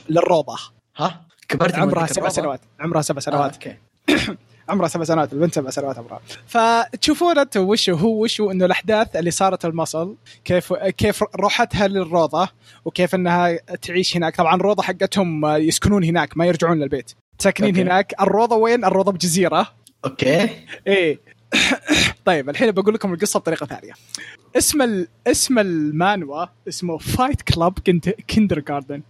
للروضة. 0.09 0.55
ها؟ 0.97 1.21
كبرت 1.47 1.75
عمرها 1.75 2.05
سبع؟ 2.05 2.29
سنوات. 2.29 2.59
عمرها 2.79 3.01
سبع 3.01 3.17
آه، 3.17 3.21
سنوات 3.21 3.53
أوكي. 3.53 3.75
عمرها 4.69 4.87
سبع 4.87 5.03
سنوات 5.03 5.33
البنت 5.33 5.55
سبع 5.55 5.69
سنوات 5.69 5.97
عمرها 5.97 6.19
فتشوفون 6.47 7.37
أنتم 7.37 7.61
وش 7.61 7.89
هو 7.89 8.23
وش 8.23 8.41
هو 8.41 8.51
انه 8.51 8.65
الأحداث 8.65 9.15
اللي 9.15 9.31
صارت 9.31 9.65
المصل 9.65 10.15
كيف 10.45 10.73
كيف 10.73 11.23
روحتها 11.35 11.87
للروضة 11.87 12.49
وكيف 12.85 13.15
إنها 13.15 13.55
تعيش 13.81 14.17
هناك. 14.17 14.35
طبعا 14.35 14.55
الروضة 14.55 14.83
حقتهم 14.83 15.45
يسكنون 15.45 16.03
هناك 16.03 16.37
ما 16.37 16.45
يرجعون 16.45 16.79
للبيت. 16.79 17.11
ساكنين. 17.39 17.77
هناك 17.77 18.13
الروضة 18.21 18.55
وين؟ 18.55 18.85
الروضة 18.85 19.11
بجزيرة. 19.11 19.67
أوكي. 20.05 20.49
إيه. 20.87 21.19
طيب 22.25 22.49
الحين 22.49 22.71
بقول 22.71 22.93
لكم 22.93 23.13
القصة 23.13 23.39
بطريقة 23.39 23.65
ثانية. 23.65 23.93
اسم 24.57 24.81
ال... 24.81 25.07
اسم 25.27 25.59
المانوا 25.59 26.45
اسمه 26.67 26.97
Fight 26.97 27.41
Club 27.41 27.79
Kindergarten 28.27 29.01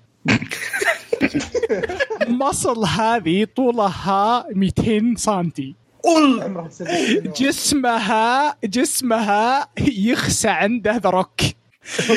مصل 2.43 2.85
هذه 2.85 3.47
طولها 3.55 4.45
200 4.55 5.13
سنتي. 5.17 5.75
قول 6.03 6.41
عمرها 6.41 6.69
سبع 6.69 6.95
سنوات 6.95 7.41
جسمها 7.41 8.55
جسمها 8.63 9.69
يخسى 9.79 10.49
عنده 10.49 10.97
The 10.97 11.09
Rock. 11.09 11.41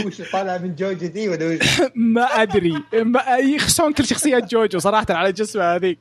وش 0.06 0.22
طالع 0.32 0.58
من 0.58 0.74
جوجو 0.74 1.06
دي 1.06 1.28
ولا؟ 1.28 1.58
ما 1.94 2.42
أدري. 2.42 2.82
ما 2.92 3.36
يخسون 3.36 3.92
كل 3.92 4.04
شخصيات 4.04 4.50
جوجو 4.50 4.78
صراحة 4.78 5.06
على 5.10 5.32
جسمها 5.32 5.76
هذيك 5.76 5.98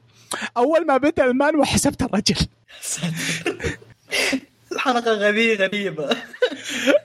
أول 0.58 0.86
ما 0.86 0.98
بدا 0.98 1.26
المانوا 1.26 1.66
حسبت 1.66 2.02
الرجل. 2.02 2.36
الحلقة 4.72 5.12
غبية 5.12 5.56
غريبة. 5.56 6.10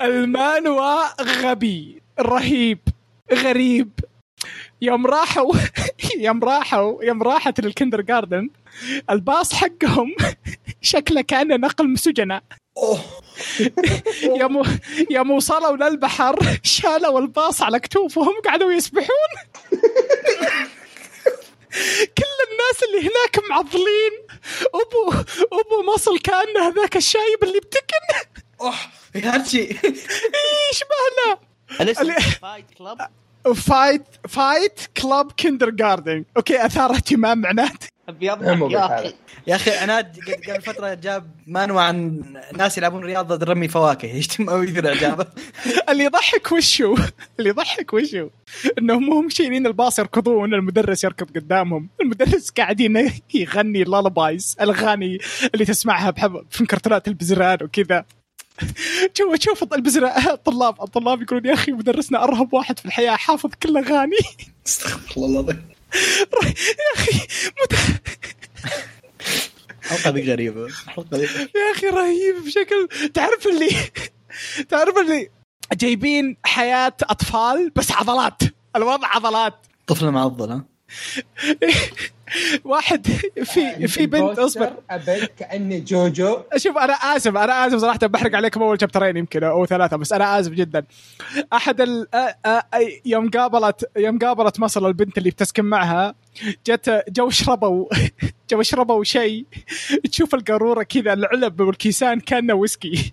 المانوا 0.03 1.23
غبي 1.23 2.03
رهيب. 2.21 2.79
غريب. 3.33 3.91
يوم 4.83 5.07
راحوا 5.07 5.55
يوم 6.27 6.45
راحوا 6.45 7.05
يوم 7.05 7.23
راحت 7.23 7.61
للكندر 7.61 8.01
جاردن 8.01 8.51
الباص 9.11 9.53
حقهم 9.55 10.15
شكله 10.83 11.21
كأنه 11.21 11.57
نقل 11.57 11.89
مسجنة. 11.89 12.41
أوه. 12.77 13.01
يوم 14.41 14.63
يوم 15.11 15.31
وصلوا 15.31 15.77
للبحر 15.77 16.59
شالوا 16.63 17.19
الباص 17.21 17.63
على 17.63 17.81
كتوفهم 17.81 18.35
قعدوا 18.45 18.73
يسبحون. 18.73 19.33
كل 22.19 22.37
الناس 22.51 22.83
اللي 22.89 23.01
هناك 23.01 23.49
معضلين. 23.51 24.13
ابو 24.75 25.11
أبو 25.53 25.93
مصل 25.95 26.19
كأنه 26.19 26.69
هذاك 26.69 26.97
الشايب 26.97 27.43
اللي 27.43 27.59
ب 27.61 27.69
Tekken. 27.69 28.31
أوه. 28.61 28.75
يا 29.15 29.31
هرشي 29.37 29.63
الاسم 31.81 32.03
اللي- 32.03 32.21
Fight 32.21 32.65
Club 32.79 33.11
Fight 33.55 34.03
Fight 34.29 34.81
Club 35.03 35.33
Kindergarten 35.33 36.25
أوكي 36.37 36.67
أثار 36.67 36.91
اهتمام 36.95 37.39
معنات 37.39 37.85
أبيض. 38.09 38.71
يا. 38.73 38.99
أخي. 38.99 39.15
يا 39.47 39.57
أخي 39.57 39.71
عناد 39.71 40.19
قبل 40.49 40.63
فترة 40.63 40.95
جاب 40.95 41.31
مانوا 41.47 41.81
عن 41.81 42.23
ناس 42.57 42.79
يلعبون 42.79 43.05
رياضة 43.05 43.53
رمي 43.53 43.69
فواكه. 43.69 44.07
يشتم 44.07 44.49
أو 44.51 44.63
يثير 44.63 44.89
اعجابه 44.89 45.27
اللي 45.89 46.05
يضحك 46.05 46.53
وشو؟ 46.53 46.97
اللي 47.39 47.51
يضحك 47.51 47.93
وشو؟ 47.93 48.29
إنهم 48.79 49.13
هم 49.13 49.29
شايلين 49.29 49.67
الباص 49.67 49.99
يركضون 49.99 50.55
المدرس 50.55 51.05
يركض 51.05 51.37
قدامهم. 51.37 51.89
المدرس 52.01 52.51
قاعدين 52.51 53.13
يغني 53.35 53.85
لالبايز 53.85 54.57
الأغاني 54.61 55.19
اللي 55.55 55.65
تسمعها 55.65 56.11
بحب 56.11 56.47
في 56.51 56.67
كرتونات 56.67 57.09
البزران 57.09 57.59
وكذا. 57.63 58.05
شوف 59.15 59.35
شوف 59.41 59.63
الطلاب 59.63 60.83
الطلاب 60.85 61.23
يقولون 61.23 61.47
يا 61.47 61.55
أخي 61.55 61.73
مدرسنا 61.73 62.25
أرهب 62.25 62.55
واحد 62.55 62.79
في 62.79 62.87
الحياة 62.87 63.17
حافظ 63.17 63.51
كل 63.63 63.77
أغاني. 63.77 64.17
استغفر 64.67 65.17
الله 65.17 65.41
العظيم. 65.41 65.69
يا 65.95 66.95
أخي 66.95 67.19
مت... 67.63 67.79
الحلقة 69.85 70.11
ذي 70.11 70.33
غريبة. 70.33 70.67
الحلقة 70.67 71.17
ذي 71.17 71.23
يا 71.23 71.73
أخي 71.77 71.87
رهيب 71.87 72.45
بشكل. 72.45 72.89
تعرف 73.15 73.47
اللي 73.47 73.69
تعرف 74.69 74.99
اللي 74.99 75.31
جايبين 75.73 76.37
حياة 76.45 76.97
أطفال 77.03 77.71
بس 77.77 77.93
عضلات. 77.93 78.43
الوضع 78.77 79.09
عضلات. 79.09 79.67
طفل 79.87 80.11
معضل 80.11 80.51
ها 80.51 80.65
واحد 82.65 83.07
في 83.45 83.89
في 83.89 84.07
بنت 84.07 84.39
أصبر. 84.39 84.73
ابد 84.91 85.29
كأني 85.39 85.81
جوجو. 85.81 86.39
شوف 86.57 86.77
أنا 86.79 86.93
آسف 86.93 87.37
أنا 87.37 87.67
آسف 87.67 87.77
صراحة 87.79 87.99
بحرق 87.99 88.35
عليكم 88.37 88.63
أول 88.63 88.81
شابترين 88.81 89.17
يمكن 89.17 89.45
أو 89.45 89.67
ثلاثة 89.67 89.97
بس 89.97 90.13
أنا 90.13 90.41
آسف 90.41 90.51
جدا. 90.53 90.85
أحد 91.53 91.81
ال... 91.81 92.15
أ... 92.15 92.61
أ- 92.61 93.01
يوم 93.05 93.31
قابلت 93.31 93.91
يوم 93.97 94.19
قابلت 94.19 94.61
مصر 94.61 94.87
البنت 94.87 95.19
اللي 95.19 95.31
بتسكن 95.31 95.65
معها 95.65 96.15
جت 96.67 97.05
جو 97.09 97.31
شربوا 97.31 97.87
جو 98.51 98.63
شربوا 98.63 99.05
شيء. 99.05 99.47
تشوف 100.11 100.35
القارورة 100.35 100.83
كذا 100.83 101.13
العلب 101.13 101.61
والكيسان 101.61 102.21
كأنه 102.21 102.55
ويسكي. 102.55 103.13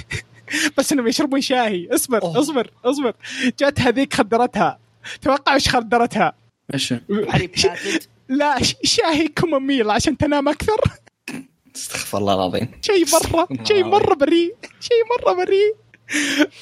بس 0.78 0.92
إنهم 0.92 1.06
يشربون 1.08 1.40
شاهي. 1.40 1.88
اصبر. 1.94 2.18
اصبر 2.40 2.70
اصبر. 2.84 3.14
جت 3.60 3.80
هذيك 3.80 4.14
خدرتها. 4.14 4.78
توقع 5.22 5.54
إيش 5.54 5.68
خدرتها؟ 5.68 6.32
إيش؟ 6.74 6.94
حليب 7.28 7.50
لا 8.28 8.62
ش- 8.62 8.76
شاهي 8.84 9.28
chamomile 9.28 9.90
عشان 9.90 10.16
تنام 10.16 10.48
أكثر. 10.48 10.80
استغفر 11.76 12.18
الله 12.18 12.34
العظيم. 12.34 12.68
شيء 12.82 13.04
مرة 13.12 13.48
شيء 13.64 13.84
مرة 13.84 14.14
بريء 14.14 14.54
شيء 14.80 14.96
مرة 15.18 15.44
بريء. 15.44 15.74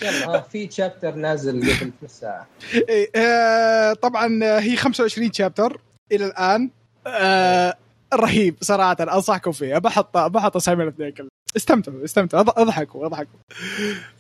يلا 0.03 0.40
في 0.40 0.70
chapter 0.70 1.14
نازل 1.14 1.61
قبل 1.80 1.92
نص 2.03 2.12
ساعه 2.20 2.46
إيه، 2.74 3.11
آه، 3.16 3.92
طبعا 3.92 4.40
هي 4.61 4.76
25 4.76 5.32
chapter 5.32 5.80
إلى 6.12 6.26
الآن. 6.26 6.70
آه، 7.07 7.74
رهيب 8.14 8.56
صراحة 8.60 8.96
أنصحكم 9.00 9.52
فيه. 9.52 9.78
بحط 9.78 10.16
بحط 10.18 10.56
أسامي 10.56 10.82
الاثنين 10.82 11.10
كلهم. 11.10 11.28
استمتعوا 11.56 12.04
استمتعوا. 12.04 12.44
أض- 12.44 12.58
أضحكوا 12.58 13.06
أضحكوا. 13.06 13.38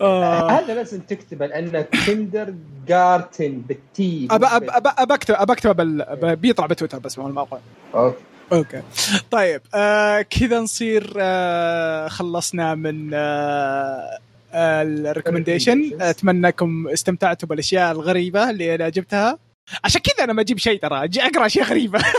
آه، 0.00 0.50
هذا 0.50 0.74
لازم 0.74 1.00
تكتبه 1.00 1.46
لأنه 1.46 1.86
kindergarten 2.06 2.54
بال 2.88 3.62
T. 3.68 4.28
أب 4.30 4.44
أب 4.44 4.62
أب 4.70 4.86
أب 4.98 5.12
أكتب 5.12 5.34
أب 5.34 5.50
أكتب 5.50 5.76
بال... 5.76 6.36
بيطلع 6.36 6.66
بتويتر 6.66 6.98
بس 6.98 7.18
مو 7.18 7.26
الموقع 7.28 7.58
أوكي. 7.94 8.16
أوكي. 8.52 8.82
طيب 9.30 9.60
آه 9.74 10.22
كذا 10.22 10.60
نصير 10.60 11.14
آه 11.20 12.08
خلصنا 12.08 12.74
من 12.74 13.10
آه 13.14 14.18
ال 14.54 14.63
recommendation. 14.63 15.98
اتمنى 16.00 16.46
انكم 16.46 16.88
استمتعتوا 16.88 17.48
بالأشياء 17.48 17.92
الغريبة 17.92 18.50
اللي 18.50 18.74
أنا 18.74 18.88
جبتها. 18.88 19.38
عشان 19.84 20.00
كذا 20.00 20.24
أنا 20.24 20.32
ما 20.32 20.40
أجيب 20.40 20.58
شيء 20.58 20.80
ترى 20.80 21.04
أجي 21.04 21.22
أقرأ 21.22 21.46
أشياء 21.46 21.66
غريبة. 21.66 21.98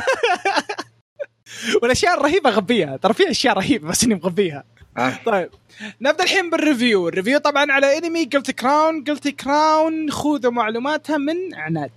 والأشياء 1.82 2.18
الرهيبة 2.18 2.50
اغبيها 2.50 2.98
ترى 2.98 3.14
في 3.14 3.32
أشياء 3.32 3.58
رهيبة 3.58 3.88
بس 3.88 4.04
إني 4.04 4.16
مغبيها. 4.16 4.64
آه. 4.98 5.14
طيب. 5.26 5.50
نبدأ 6.02 6.24
الحين 6.24 6.50
بال 6.50 6.63
review. 6.63 7.08
ال 7.08 7.12
review 7.12 7.38
طبعا 7.40 7.72
على 7.72 7.98
انمي 7.98 8.26
Guilty 8.26 8.52
Crown 8.52 9.04
Guilty 9.04 9.28
Crown 9.28 10.12
خذوا 10.12 10.52
معلوماتها 10.52 11.18
من 11.18 11.56
عناد. 11.56 11.92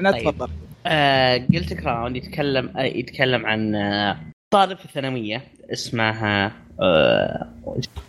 عناد 0.00 0.14
طيب. 0.14 0.22
تفضل. 0.24 0.48
آه 0.86 1.46
Guilty 1.54 1.74
Crown 1.74 2.16
يتكلم 2.16 2.72
آه 2.76 2.82
يتكلم 2.82 3.46
عن 3.46 3.74
آه 3.74 4.18
طالب 4.50 4.78
في 4.78 4.84
الثانوية 4.84 5.42
اسمها 5.72 6.52
آه 6.80 7.48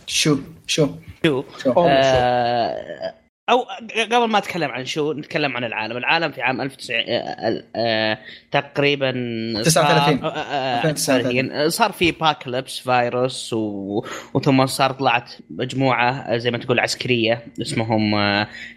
شو 0.08 0.38
شو؟ 0.68 0.90
شو؟ 1.24 1.44
أوه، 1.66 1.92
آه 1.92 3.14
أو 3.50 3.66
قبل 4.12 4.26
ما 4.28 4.38
أتكلم 4.38 4.72
عن 4.72 4.86
شو 4.86 5.14
نتكلم 5.14 5.58
عن 5.58 5.64
العالم، 5.64 5.98
العالم 5.98 6.32
في 6.32 6.42
عام 6.42 6.62
1900 6.62 8.18
تقريبا 8.52 9.12
39. 9.64 10.20
صار, 10.20 10.28
آه، 10.28 10.38
آه، 10.38 10.90
2039. 10.92 11.52
آه، 11.52 11.68
صار 11.68 11.92
في 11.92 12.12
Apocalypse 12.12 12.80
virus 12.80 13.54
و... 13.54 14.06
وثم 14.34 14.66
صار 14.66 14.92
طلعت 14.92 15.32
مجموعة 15.50 16.12
آه، 16.12 16.38
زي 16.38 16.52
ما 16.52 16.58
تقول 16.58 16.80
عسكرية 16.80 17.46
اسمهم 17.62 18.16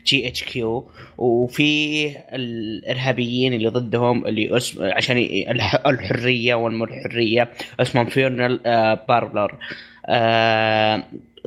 GHQ 0.06 0.90
وفي 1.18 2.08
الإرهابيين 2.32 3.52
اللي 3.54 3.68
ضدهم 3.68 4.26
اللي 4.26 4.56
اسم 4.56 4.84
عشان. 4.84 5.16
الحريه 5.86 6.54
والمو 6.54 6.84
الحرية 6.84 7.48
اسمهم 7.80 8.06
Funeral 8.06 8.60
Parlor 9.08 9.54
آه، 10.10 11.02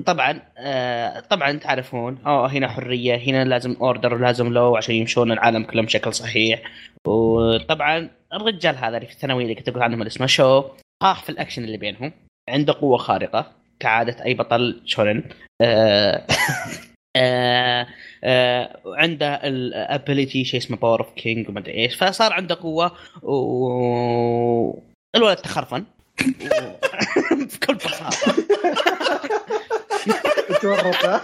طبعا 0.06 0.42
آه، 0.58 1.20
طبعا 1.20 1.52
تعرفون 1.52 2.18
آه 2.26 2.48
هنا 2.48 2.68
حرية 2.68 3.16
هنا 3.16 3.44
لازم 3.44 3.76
order 3.82 4.14
ولازم 4.14 4.54
لو 4.54 4.76
عشان 4.78 4.96
يمشون 4.96 5.32
العالم 5.32 5.64
كله 5.64 5.82
بشكل 5.82 6.14
صحيح. 6.14 6.62
وطبعا 7.08 8.10
الرجال 8.34 8.76
هذا 8.78 8.98
اللي 8.98 9.08
في 9.08 9.14
الثانوية 9.14 9.44
اللي 9.44 9.56
كنت 9.56 9.70
أقول 9.70 9.84
عنهم 9.84 10.02
اسمه 10.02 10.28
شو؟ 10.28 10.64
طاح 11.02 11.24
في 11.24 11.30
الأكشن 11.30 11.64
اللي 11.64 11.78
بينهم 11.78 12.12
عنده 12.50 12.74
قوة 12.74 12.98
خارقة 12.98 13.52
كعادة 13.80 14.26
أي 14.26 14.34
بطل 14.34 14.82
shonen. 14.86 15.24
آه، 15.62 16.28
آه، 17.18 17.88
آه، 18.24 18.78
عنده 18.86 19.36
ال 19.36 19.50
ability 19.50 20.46
شيء 20.46 20.60
اسمه 20.60 20.78
Power 20.78 21.00
of 21.00 21.14
King 21.14 21.50
وما 21.50 21.60
أدري 21.60 21.74
إيش. 21.74 21.96
فصار 21.96 22.34
عنده 22.34 22.56
قوة 22.62 22.92
و 23.24 24.80
الولد 25.16 25.38
تخرفن. 25.38 25.86
بكل 27.54 27.76
بساطة. 27.76 28.36
تورط؟ 30.62 30.96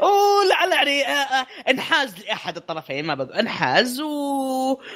ولعل 0.00 0.72
يعني 0.72 1.06
آه، 1.06 1.10
آه، 1.10 1.46
انحاز 1.70 2.14
لأحد 2.26 2.56
الطرفين 2.56 3.04
ما 3.04 3.14
بقول 3.14 3.32
انحاز 3.32 4.00
و... 4.00 4.08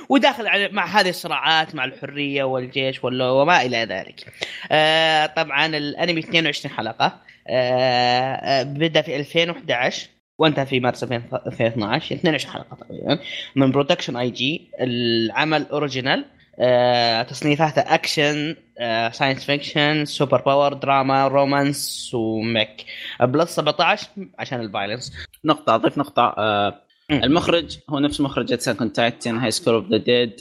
وداخل 0.08 0.72
مع 0.74 0.86
هذه 0.86 1.08
الصراعات 1.08 1.74
مع 1.74 1.84
الحرية 1.84 2.44
والجيش 2.44 3.04
وال- 3.04 3.22
وما 3.22 3.62
إلى 3.62 3.76
ذلك. 3.84 4.32
آه 4.72 5.26
طبعا 5.26 5.66
الأنمي 5.66 6.20
22 6.20 6.74
حلقة 6.74 7.20
بدا 8.62 9.02
في 9.02 9.16
2011 9.16 10.08
وانتهى 10.38 10.66
في 10.66 10.80
مارس 10.80 11.02
2012 11.02 12.14
22 12.14 12.52
حلقة 12.54 12.76
تقريبا 12.76 13.18
من 13.56 13.70
Production 13.72 14.16
I.G 14.16 14.70
العمل 14.80 15.66
original 15.72 16.24
آه 16.59 17.22
تصنيفاته 17.22 17.80
action 17.80 18.57
science 19.12 19.44
fiction 19.44 20.05
super 20.05 20.40
power 20.40 20.72
drama 20.72 21.28
romance 21.28 22.11
و 22.14 22.24
mecha. 22.24 22.84
plus 23.20 23.57
17 23.57 24.09
عشان 24.38 24.61
ال 24.61 24.66
violence 24.66 25.12
نقطة 25.44 25.74
أضيف 25.74 25.98
نقطة. 25.98 26.34
آه. 26.38 26.80
المخرج 27.11 27.78
هو 27.90 27.98
نفس 27.98 28.20
مخرج 28.20 28.68
on 28.80 28.92
Titan 28.92 29.36
High 29.38 29.50
School 29.50 29.74
of 29.74 29.88
the 29.90 29.96
Dead 29.96 30.40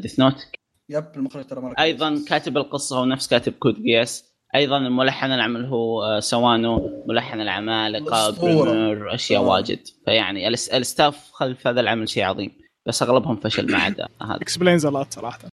Death 0.00 0.18
Note 0.20 0.46
yep 0.88 1.04
المخرج 1.16 1.44
ترى 1.46 1.60
مرة 1.60 1.74
أيضا 1.78 2.24
كاتب 2.28 2.56
القصة 2.56 2.98
هو 2.98 3.04
نفس 3.04 3.28
كاتب 3.28 3.52
Code 3.52 3.82
Geass 3.82 4.34
أيضا 4.54 4.76
الملحن 4.76 5.32
العمل 5.32 5.64
هو 5.64 6.02
آه، 6.02 6.20
Sawano. 6.20 7.04
ملحن 7.08 7.40
العمالقه. 7.40 8.30
Promare 8.30 9.14
أشياء 9.14 9.42
آه. 9.42 9.46
واجد. 9.46 9.78
فيعني 10.04 10.48
ال 10.48 10.62
staff 10.62 11.30
خلف 11.32 11.66
هذا 11.66 11.80
العمل 11.80 12.08
شيء 12.08 12.24
عظيم. 12.24 12.50
بس 12.86 13.02
أغلبهم 13.02 13.36
فشل 13.36 13.72
ما 13.72 13.78
عدا 13.78 14.08
هذا. 14.22 14.36
explains 14.36 14.86
a 14.86 14.93
lot 14.93 15.12
صراحة. 15.12 15.53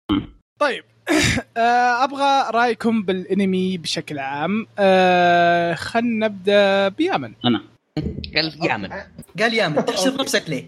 طيب. 0.58 0.84
آه، 1.56 2.04
أبغى 2.04 2.50
رأيكم 2.50 3.02
بالأنمي 3.02 3.78
بشكل 3.78 4.18
عام. 4.18 4.66
آه، 4.78 5.74
خلنا 5.74 6.26
نبدأ 6.28 6.88
بيامن. 6.88 7.32
قال 8.36 8.66
يامن 8.70 8.88
قال 9.40 9.54
يا 9.54 9.68
من 9.68 9.84
تحشر 9.84 10.16
نفسك 10.20 10.50
ليه؟ 10.50 10.64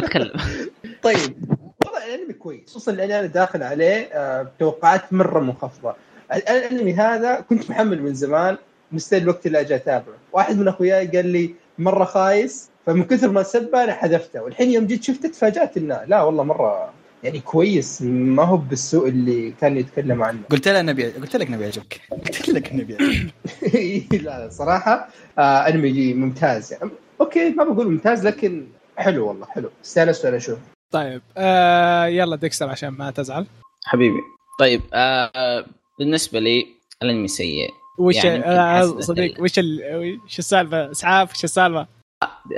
أتكلم. 0.00 0.32
طيب. 1.02 1.44
والله 1.84 2.14
الأنمي 2.14 2.32
كويس 2.32 2.62
خصوصا 2.70 2.92
لأني 2.92 3.18
أنا 3.18 3.26
داخل 3.26 3.62
عليه 3.62 4.08
آه، 4.12 4.42
بتوقعات 4.42 5.12
مرة 5.12 5.40
منخفضة. 5.40 5.94
ال- 6.32 6.48
الأنمي 6.48 6.94
هذا 6.94 7.40
كنت 7.40 7.70
محمل 7.70 8.02
من 8.02 8.14
زمان 8.14 8.56
مستني 8.92 9.22
الوقت 9.22 9.46
اللي 9.46 9.60
أجي 9.60 9.74
أتابعه. 9.74 10.14
واحد 10.32 10.56
من 10.58 10.68
أخوياي 10.68 11.06
قال 11.06 11.26
لي 11.26 11.54
مرة 11.78 12.04
خايس 12.04 12.70
فمن 12.86 13.04
كثر 13.04 13.28
ما 13.30 13.42
سبه 13.42 13.84
أنا 13.84 13.94
حذفته. 13.94 14.42
والحين 14.42 14.70
يوم 14.70 14.86
جيت 14.86 15.02
شفته 15.04 15.28
تفاجأت 15.28 15.76
إنه 15.76 16.04
لا 16.04 16.22
والله 16.22 16.42
مرة 16.44 16.92
يعني 17.22 17.40
كويس. 17.40 18.02
ما 18.02 18.44
هو 18.44 18.56
بالسوء 18.56 19.08
اللي 19.08 19.50
كان 19.60 19.76
يتكلم 19.76 20.22
عنه. 20.22 20.40
قلت 20.50 20.68
له 20.68 20.82
نبي 20.82 21.06
قلت 21.08 21.36
لك 21.36 21.50
نبي 21.50 21.64
يعجبك 21.64 22.00
قلت 22.10 22.48
لك 22.48 22.72
نبي 22.74 22.92
يعجبك 22.92 24.14
لا 24.24 24.48
صراحة 24.52 25.08
آه 25.38 25.68
أنمي 25.68 26.14
ممتاز. 26.14 26.72
يعني 26.72 26.90
أوكي 27.20 27.50
ما 27.50 27.64
بقول 27.64 27.90
ممتاز 27.90 28.26
لكن 28.26 28.66
حلو 28.96 29.28
والله 29.28 29.46
حلو. 29.46 29.70
استانست 29.84 30.24
وأنا 30.24 30.36
أشوف. 30.36 30.58
طيب 30.90 31.22
آه، 31.36 32.06
يلا 32.06 32.36
ديكستر 32.36 32.68
عشان 32.68 32.88
ما 32.88 33.10
تزعل. 33.10 33.46
حبيبي. 33.84 34.20
طيب 34.58 34.80
آه 34.94 35.30
آه، 35.36 35.66
بالنسبة 35.98 36.38
لي 36.40 36.66
الأنمي 37.02 37.28
سيء. 37.28 37.70
وش 37.98 38.24
يعني 38.24 38.44
آه، 38.44 39.00
صديق 39.00 39.40
وش 39.40 39.58
ال... 39.58 39.80
وش 40.24 40.38
السالفة؟ 40.38 40.90
إسعاف 40.90 41.32
وش 41.32 41.44
السالفة؟ 41.44 41.86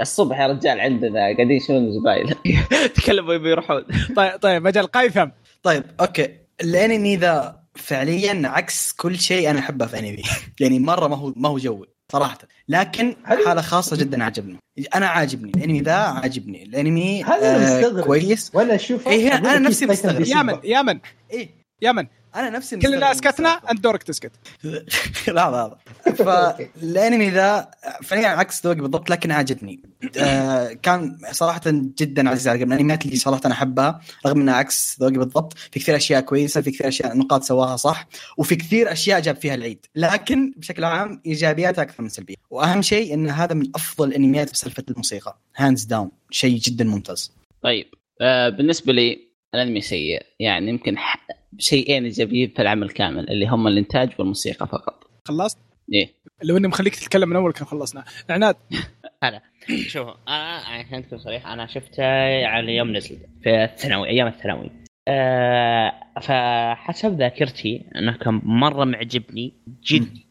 الصبح 0.00 0.40
يا 0.40 0.46
رجال 0.46 0.80
عندنا 0.80 1.18
قاعدين 1.20 1.50
يشيلون 1.50 1.92
زباين 1.92 2.26
تكلموا 2.96 3.34
يبي 3.34 3.50
يروحون. 3.50 3.84
طيب 4.16 4.36
طيب 4.40 4.66
أجل 4.66 4.86
قيثم 4.86 5.26
طيب 5.62 5.84
أوكي. 6.00 6.28
الانمي 6.60 7.16
ذا 7.16 7.60
فعليا 7.74 8.48
عكس 8.48 8.92
كل 8.92 9.18
شيء 9.18 9.50
أنا 9.50 9.58
أحبه 9.58 9.86
في 9.86 9.98
أنمي. 9.98 10.22
يعني 10.60 10.78
مرة 10.78 11.08
ما 11.08 11.16
هو 11.16 11.32
ما 11.36 11.48
هو 11.48 11.58
جوي 11.58 11.86
صراحة. 12.12 12.38
لكن 12.68 13.16
حالة 13.24 13.60
خاصة 13.62 13.96
جدا 13.96 14.24
عجبني. 14.24 14.56
أنا 14.94 15.06
عاجبني. 15.06 15.52
الأنمي 15.56 15.80
ذا 15.80 15.94
عاجبني. 15.94 16.62
الأنمي 16.62 17.24
هذا 17.24 17.56
آه 17.56 17.78
مستغرب. 17.78 18.04
كويس. 18.04 18.50
وأنا 18.54 18.74
أشوفه؟ 18.74 19.10
إيه، 19.10 19.34
أكيد 19.34 19.46
نفسي 19.46 19.86
مستغرب. 19.86 20.16
بيسبه. 20.16 20.36
يامن 20.38 20.58
يامن. 20.64 20.98
إيه. 21.32 21.48
يامن. 21.82 22.06
أنا 22.36 22.50
نفسي 22.50 22.76
كل 22.76 22.94
الناس 22.94 23.16
مستغرب 23.16 23.32
كتنا 23.34 23.48
السالفة. 23.48 23.70
أنت 23.70 23.80
دورك 23.80 24.02
تسكت. 24.02 24.32
لحظه 25.28 25.76
لحظه 26.08 26.12
فالأنمي 26.12 27.30
ذا 27.30 27.70
فعليا 28.02 28.28
عكس 28.28 28.66
ذوقي 28.66 28.80
بالضبط 28.80 29.10
لكن 29.10 29.30
عجبني 29.30 29.82
آه 30.18 30.72
كان 30.72 31.18
صراحة 31.32 31.60
جدا 31.66 32.30
عزيز 32.30 32.48
على 32.48 32.56
قلبي. 32.58 32.66
من 32.66 32.72
الأنميات 32.72 33.04
اللي 33.06 33.16
صراحة 33.16 33.40
أنا 33.44 33.54
أحبها 33.54 34.00
رغم 34.26 34.40
إنها 34.40 34.54
عكس 34.54 34.96
ذوقي 35.00 35.12
بالضبط. 35.18 35.52
في 35.58 35.80
كثير 35.80 35.96
أشياء 35.96 36.20
كويسة 36.20 36.60
في 36.60 36.70
كثير 36.70 36.88
أشياء 36.88 37.16
نقاط 37.18 37.42
سواها 37.42 37.76
صح 37.76 38.08
وفي 38.38 38.56
كثير 38.56 38.92
أشياء 38.92 39.20
جاب 39.20 39.36
فيها 39.36 39.54
العيد. 39.54 39.86
لكن 39.96 40.54
بشكل 40.56 40.84
عام 40.84 41.20
إيجابياتها 41.26 41.82
أكثر 41.82 42.02
من 42.02 42.08
سلبية. 42.08 42.34
وأهم 42.50 42.82
شيء 42.82 43.14
إن 43.14 43.28
هذا 43.30 43.54
من 43.54 43.70
أفضل 43.74 44.08
الأنميات 44.08 44.48
في 44.48 44.56
سالفه 44.56 44.84
الموسيقى. 44.90 45.38
hands 45.56 45.84
down 45.84 46.10
شيء 46.30 46.58
جدا 46.58 46.84
ممتاز. 46.84 47.32
طيب. 47.62 47.86
آه 48.20 48.48
بالنسبة 48.48 48.92
لي 48.92 49.18
الأنمي 49.54 49.80
سيء. 49.80 50.22
يعني 50.40 50.68
يمكن 50.70 50.98
ح- 50.98 51.26
شيئين 51.58 52.04
إيجابيين 52.04 52.52
في 52.56 52.62
العمل 52.62 52.90
كامل 52.90 53.30
اللي 53.30 53.46
هم 53.46 53.68
الإنتاج 53.68 54.10
والموسيقى 54.18 54.66
فقط. 54.66 55.04
خلصت؟ 55.28 55.58
إيه. 55.92 56.14
لو 56.42 56.56
إني 56.56 56.68
مخليك 56.68 56.96
تتكلم 56.96 57.28
من 57.28 57.36
أول 57.36 57.52
كان 57.52 57.66
خلصنا. 57.66 58.04
عناد. 58.30 58.56
شوف 59.86 60.08
أنا 60.28 60.56
عشان 60.56 61.06
تكون 61.06 61.18
صريح 61.18 61.46
أنا 61.46 61.66
شفته 61.66 62.04
على 62.46 62.76
يوم 62.76 62.96
نزل 62.96 63.18
في 63.42 63.64
الثانوي 63.64 64.08
أيام 64.08 64.26
الثانوي. 64.26 64.70
أه 65.08 65.92
فحسب 66.22 67.18
ذاكرتي 67.18 67.84
أنه 67.96 68.16
كان 68.16 68.40
مرة 68.44 68.84
معجبني 68.84 69.52
جدا. 69.84 70.23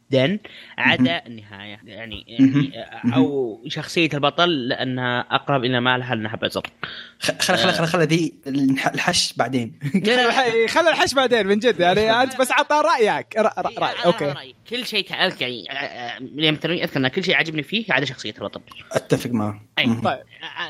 عدا 0.78 1.24
النهاية. 1.28 1.80
يعني, 1.86 2.26
يعني 2.28 2.72
أو 3.16 3.60
شخصية 3.68 4.10
البطل 4.14 4.68
لأنها 4.68 5.20
أقرب 5.32 5.64
إلى 5.66 5.80
ما 5.80 5.98
لها 5.98 6.14
انها 6.14 6.36
بزر. 6.36 6.64
خ- 7.20 7.42
خل 7.42 7.56
خل 7.58 7.72
خل 7.74 7.86
خل 7.86 8.00
ذي 8.00 8.34
الح- 8.48 8.88
الحش 8.88 9.34
بعدين. 9.34 9.80
خلي 10.70 10.90
الحش 10.90 11.14
بعدين 11.14 11.48
من 11.48 11.60
جد. 11.60 11.80
يعني 11.80 12.12
أنت 12.24 12.40
بس 12.40 12.52
عطى 12.52 12.76
رأيك. 12.86 13.38
رأ- 13.40 13.62
رأ- 13.62 13.80
رأي. 13.80 13.92
أنا 13.94 14.06
أوكي. 14.06 14.56
كل 14.70 14.86
شيء 14.86 15.06
يعني 15.42 15.72
آه، 15.72 15.74
آه، 15.74 16.18
الثانوي 16.50 16.84
أذكر 16.84 17.00
إن 17.00 17.08
كل 17.08 17.24
شيء 17.24 17.36
عجبني 17.36 17.64
فيه 17.64 17.86
عدا 17.90 18.06
شخصية 18.06 18.34
البطل. 18.38 18.62
أتفق 18.92 19.30
معه. 19.30 19.62
طيب. 19.78 20.20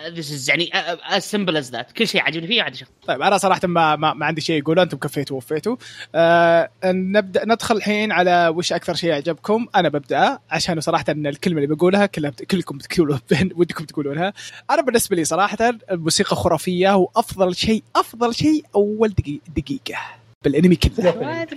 this 0.07 0.31
is 0.33 0.49
يعني 0.49 0.69
as 1.09 1.21
simple 1.21 1.63
as 1.63 1.71
that. 1.75 1.93
كل 1.97 2.07
شيء 2.07 2.21
عجبني 2.21 2.47
فيه 2.47 2.61
عدا 2.63 2.75
شخصية. 2.75 2.93
طيب 3.07 3.21
أنا 3.21 3.37
صراحة 3.37 3.61
ما 3.63 3.95
ما, 3.95 4.13
ما 4.13 4.25
عندي 4.25 4.41
شيء 4.41 4.61
اقوله 4.63 4.83
أنتم 4.83 4.97
كفيتوا 4.97 5.35
ووفيتوا. 5.35 5.75
آه 6.15 6.69
نبدأ 6.85 7.45
ندخل 7.45 7.75
الحين 7.75 8.11
على 8.11 8.47
وش 8.55 8.73
أكثر 8.73 8.93
شيء 8.93 9.17
عجبكم 9.33 9.67
أنا 9.75 9.89
ببدأ 9.89 10.39
عشان 10.49 10.81
صراحة 10.81 11.05
إن 11.09 11.27
الكلمة 11.27 11.61
اللي 11.63 11.75
بقولها 11.75 12.05
كلها 12.05 12.29
بت... 12.29 12.43
كلكم 12.43 12.77
بتقولوا 12.77 13.17
ودكم 13.59 13.83
تقولونها. 13.85 14.33
أنا 14.71 14.81
بالنسبة 14.81 15.15
لي 15.15 15.25
صراحة 15.25 15.57
الموسيقى 15.91 16.35
خرافية 16.35 16.95
وأفضل 16.95 17.55
شيء 17.55 17.83
أفضل 17.95 18.35
شيء 18.35 18.65
أول 18.75 19.09
دقيقه, 19.09 19.41
دقيقة 19.55 19.99
بالأنمي 20.43 20.75
كله 20.75 21.45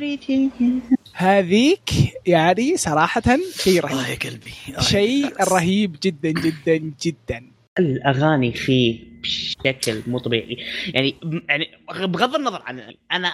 هذيك 1.14 1.90
يعني 2.26 2.76
صراحة 2.76 3.22
شيء 3.56 3.80
رهيب. 3.80 3.92
الله 3.92 4.08
يا 4.08 4.16
قلبي. 4.18 4.80
شيء. 4.80 5.42
رهيب 5.42 5.96
جدا 6.02 6.30
جدا 6.30 6.92
جدا. 7.02 7.42
الأغاني 7.78 8.52
فيه 8.52 9.04
بشكل 9.22 10.02
مو 10.06 10.18
طبيعي. 10.18 10.56
يعني 10.94 11.16
يعني 11.48 11.66
بغض 12.06 12.34
النظر 12.34 12.62
عن 12.66 12.94
أنا 13.12 13.32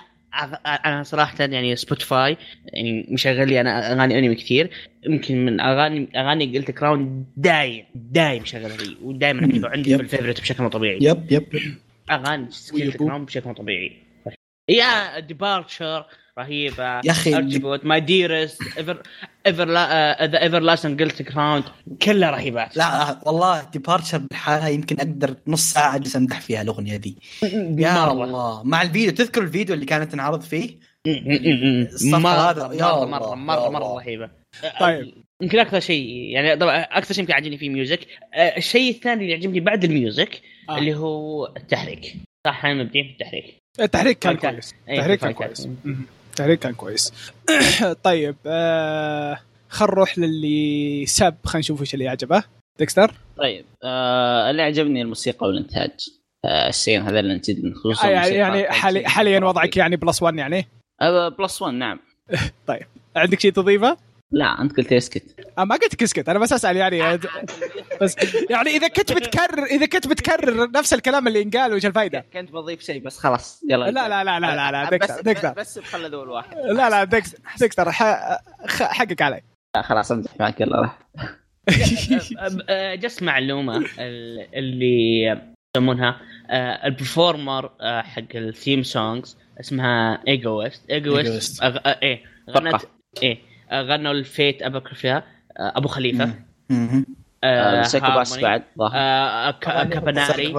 أنا 0.67 1.03
صراحة 1.03 1.35
يعني 1.41 1.77
سبوتيفاي 1.77 2.37
يعني 2.67 3.07
مشغل 3.11 3.49
لي 3.49 3.61
أنا 3.61 3.93
أغاني 3.93 4.19
أنمي 4.19 4.35
كثير. 4.35 4.71
يمكن 5.07 5.45
من 5.45 5.61
اغاني 5.61 6.09
أغاني 6.17 6.59
Guilty 6.59 6.71
Crown 6.71 7.27
دايم 7.37 7.85
دايم 7.95 8.45
شغلها 8.45 8.77
لي 8.77 8.97
ودائما 9.03 9.45
اكتبها 9.47 9.71
عندي. 9.75 9.97
في 9.97 10.03
ال 10.03 10.07
favorite 10.07 10.41
بشكل 10.41 10.63
مو 10.63 10.69
طبيعي. 10.69 10.99
yep 11.03 11.33
yep. 11.33 11.47
أغاني 12.11 12.49
Guilty. 12.73 12.97
Crown 12.97 13.25
بشكل 13.25 13.49
مو 13.49 13.55
طبيعي. 13.55 13.97
يا 14.69 15.19
Departures 15.19 16.07
رهيبة. 16.39 16.85
يا 16.85 17.11
أخي، 17.11 17.37
Euterpe 17.37 17.85
My 17.85 18.01
Dearest 18.01 18.63
ever 18.79 19.03
ever 19.47 19.71
The 19.71 20.43
Everlasting 20.43 20.97
Guilty 20.97 21.23
Crown 21.23 21.65
كلها 22.03 22.31
رهيبات. 22.31 22.77
لا 22.77 23.19
والله 23.27 23.65
Departures 23.73 24.19
بحالها 24.31 24.69
يمكن 24.69 24.97
أقدر 24.97 25.37
نص 25.47 25.73
ساعة 25.73 25.97
أجلس 25.97 26.17
أمدح 26.17 26.41
فيها 26.41 26.63
الأغنية 26.63 26.97
ذي 26.97 27.17
يا. 27.79 28.13
الله. 28.13 28.63
مع 28.63 28.83
الفيديو. 28.83 29.13
تذكر 29.13 29.43
الفيديو 29.43 29.75
اللي 29.75 29.87
كانت 29.87 30.13
تنعرض 30.13 30.41
فيه؟ 30.41 30.79
مرة 31.07 31.89
الصف 31.93 32.27
هذا، 32.27 32.73
يا 32.75 33.05
مرة 33.05 33.05
الله، 33.05 33.07
مرة 33.07 33.31
يا 33.31 33.35
مرة 33.35 33.69
مرة 33.69 33.87
الله. 33.87 33.99
رهيبة. 33.99 34.31
طيب. 34.81 35.15
يمكن 35.43 35.59
أكثر 35.59 35.81
شيء 35.81 36.07
يعني 36.07 36.57
طبعا 36.57 36.81
أكثر 36.81 37.15
شيء 37.15 37.23
يمكن 37.23 37.35
عاجبني 37.35 37.59
في 37.59 37.69
music 37.69 38.01
آه، 38.35 38.57
الشيء 38.57 38.91
الثاني 38.91 39.23
اللي 39.23 39.33
يعجبني 39.33 39.61
بعد 39.61 39.85
ال 39.85 39.94
music 39.94 40.41
آه. 40.69 40.79
اللي 40.79 40.95
هو 40.95 41.47
التحريك. 41.57 42.17
صح 42.47 42.57
إحنا 42.57 42.75
مبدعين 42.75 43.07
في 43.07 43.13
التحريك. 43.13 43.59
التحريك 43.81 44.19
كان. 44.19 44.37
كويس. 44.37 44.75
أي، 44.89 44.95
التحريك 44.95 45.21
كان. 45.21 45.33
كويس. 45.33 45.69
مهم. 46.33 46.49
التحريك 46.49 46.59
كان 46.59 46.75
كويس. 46.75 47.13
طيب 48.05 48.37
آه 48.47 49.39
خل 49.69 49.87
نروح 49.87 50.19
للي 50.19 51.07
سب 51.07 51.35
خلينا 51.45 51.59
نشوف 51.59 51.81
إيش 51.81 51.95
اللي 51.95 52.09
عجبه 52.09 52.45
ديكستر؟ 52.79 53.15
طيب 53.37 53.65
آه 53.83 54.51
اللي 54.51 54.63
عجبني 54.63 55.03
الموسيقى 55.03 55.47
والإنتاج. 55.47 55.91
آه 56.45 56.71
هذا 57.03 57.21
اللي 57.21 57.39
جدا 57.39 57.75
خصوصا 57.75 58.07
آه 58.07 58.11
يعني, 58.11 58.19
الموسيقى. 58.19 58.39
يعني 58.39 58.63
كانت 58.63 58.75
حالي 58.75 59.01
جداً 59.01 59.09
حاليا. 59.09 59.45
وضعك 59.45 59.77
يعني 59.77 59.97
plus 59.97 60.23
1 60.23 60.39
يعني؟ 60.39 60.69
آه 61.01 61.29
plus 61.29 61.63
1 61.63 61.75
نعم. 61.75 61.99
عندك 63.17 63.41
شيء 63.41 63.53
تضيفه؟ 63.53 63.97
لا 64.33 64.61
أنت 64.61 64.77
قلت 64.77 64.93
اسكت. 64.93 65.41
آه 65.59 65.65
ما 65.65 65.77
قلت 65.77 65.97
لك 65.97 66.10
اسكت 66.10 66.29
أنا 66.29 66.39
بس 66.39 66.53
أسأل 66.53 66.77
يعني 66.77 67.19
بس 68.01 68.17
يعني 68.51 68.71
إذا 68.71 68.89
كنت 68.89 69.13
بتكرر 69.19 69.65
إذا 69.65 69.87
كنت 69.87 70.09
بتكرر 70.09 70.71
نفس 70.71 70.95
الكلام 70.95 71.29
اللي 71.29 71.41
ينقال 71.41 71.75
وش 71.75 71.87
الفائده؟ 71.87 72.25
كنت 72.33 72.53
بضيف 72.53 72.81
شيء 72.81 73.03
بس 73.03 73.19
خلاص 73.19 73.63
يلا. 73.71 73.91
لا 73.91 74.09
لا 74.09 74.25
لا 74.25 74.41
لا 74.41 74.57
لا 74.57 74.73
لا 74.73 74.91
ديكستر 75.23 75.53
بس 75.53 75.79
بخلد 75.79 76.15
اول 76.15 76.29
واحد. 76.29 76.57
لا 76.57 76.91
لا 76.91 77.05
خ- 78.67 78.83
حقك 78.83 79.23
علي. 79.23 79.41
لا 79.77 79.83
خلاص 79.83 80.13
أمزح 80.13 80.31
معك 80.41 80.61
يلا 80.61 80.79
آه، 80.79 80.95
معلومة 83.23 83.77
ال- 83.77 84.49
اللي 84.55 85.23
يسمونها 85.77 86.21
آه، 86.51 86.87
ال 86.87 86.95
performer 86.95 87.71
آه، 87.81 88.03
حق 88.03 88.23
ال 88.35 88.43
theme 88.43 88.83
songs 88.83 89.39
اسمها 89.61 90.23
Egoist 90.29 90.91
Egoist. 90.91 91.63
إيه 91.63 92.23
غنت. 92.51 92.83
إيه. 93.23 93.35
آه، 93.35 93.52
غنوا 93.73 94.13
ال 94.13 94.23
Fate 94.23 94.63
Apocrypha 94.63 95.17
آه، 95.17 95.73
أبو 95.77 95.89
خليفة. 95.89 96.25
آه،. 96.25 97.83
بعد. 98.43 98.63
آه، 98.81 99.51
ك- 99.51 99.69
أغاني 99.69 99.91
Kabaneri. 99.91 100.55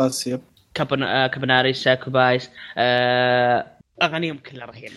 آه، 1.04 1.28
Kabaneri 1.28 1.74
Psycho-Pass 1.74 2.50
آه، 2.78 3.66
أغانيهم 4.02 4.38
كلها 4.38 4.66
رهيبه 4.66 4.94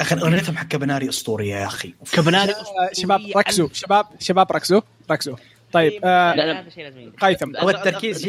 أخي 0.00 0.14
اغنيتهم 0.14 0.56
حق 0.56 0.66
Kabaneri 0.66 1.08
اسطوريه 1.08 1.54
يا 1.54 1.66
أخي. 1.66 1.94
كابناري 2.12 2.52
آه، 2.52 2.90
شباب 2.92 3.20
ركزوا. 3.36 3.68
شباب 3.72 4.06
شباب 4.18 4.52
ركزوا. 4.52 4.80
ركزوا. 5.10 5.36
طيب 5.72 6.00
آه 6.04 6.34
لا، 6.34 6.52
لا. 6.52 6.60
ينقال. 6.78 7.16
قيثم 7.20 7.56
هو 7.56 7.70
التركيز. 7.70 8.26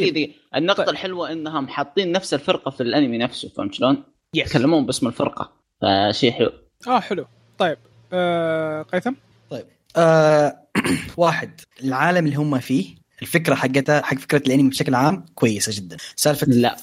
النقطة 0.56 0.84
طيب. 0.84 0.90
الحلوة 0.90 1.32
إنهم 1.32 1.68
حاطين 1.68 2.12
نفس 2.12 2.34
الفرقة 2.34 2.72
في 2.72 2.84
الأنمي 2.84 3.18
نفسه 3.18 3.50
فهمت 3.50 3.74
شلون؟ 3.74 4.04
يس 4.36 4.48
يتكلمون 4.48 4.86
باسم 4.86 5.08
الفرقة 5.08 5.52
فشيء 5.82 6.32
حلو. 6.32 6.52
آه 6.88 7.00
حلو. 7.00 7.26
طيب 7.58 7.78
آه 8.14 8.82
قيثم؟ 8.82 9.14
آه 9.98 10.58
واحد 11.18 11.62
العالم 11.84 12.26
اللي 12.26 12.36
هم 12.36 12.60
فيه 12.60 12.96
الفكرة 13.22 13.56
حقتها 13.56 14.02
حق 14.02 14.18
فكرة 14.18 14.38
الأنمي 14.48 14.70
بشكل 14.70 14.96
عام 14.96 15.26
كويسة 15.36 15.72
جدا 15.76 15.98
سالفة 16.16 16.48
لا. 16.48 16.78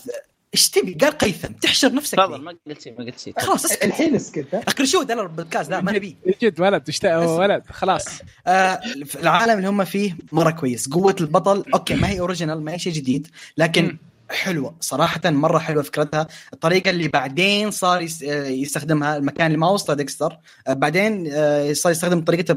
إيش 0.55 0.71
تبي 0.71 0.93
قال 0.95 1.19
قيثم 1.19 1.53
تحشر 1.53 1.93
نفسك 1.95 2.19
تفضل. 2.19 2.41
ما 2.43 2.55
قلت 2.67 2.81
شيء 2.83 2.95
ما 2.99 3.05
قلت 3.05 3.19
شيء 3.19 3.35
خلاص 3.39 3.65
اسكت 3.65 3.85
الحين 3.85 4.15
اسكت 4.15 4.55
ها؟ 4.55 4.59
اكرشود 4.61 5.11
أنا 5.11 5.23
بالبودكاست 5.23 5.71
لا 5.71 5.81
ما 5.81 5.93
نبي 5.93 6.17
جد 6.43 6.61
ولد. 6.61 6.91
ولد 7.15 7.63
خلاص 7.71 8.05
آه 8.47 8.81
العالم 9.21 9.57
اللي 9.59 9.69
هم 9.69 9.85
فيه 9.85 10.17
مرة 10.33 10.51
كويس 10.51 10.89
قوة 10.89 11.17
البطل 11.21 11.65
okay 11.75 11.95
ما 11.95 12.09
هي 12.09 12.21
original 12.21 12.65
ما 12.65 12.73
هي 12.73 12.79
شيء 12.79 12.93
جديد 12.93 13.27
لكن. 13.57 13.99
حلوة 14.31 14.77
صراحة 14.81 15.21
مرة 15.25 15.59
حلوة 15.59 15.83
فكرتها. 15.83 16.27
الطريقة 16.53 16.91
اللي 16.91 17.09
بعدين 17.09 17.71
صار 17.71 18.03
يس- 18.03 18.23
يستخدمها 18.23 19.17
المكان 19.17 19.47
اللي 19.47 19.59
ما 19.59 19.69
وصله 19.69 19.97
ديكستر 19.97 20.39
آه، 20.69 20.73
بعدين 20.73 21.29
آه، 21.33 21.73
صار 21.73 21.93
يستخدم 21.93 22.21
طريقته 22.25 22.55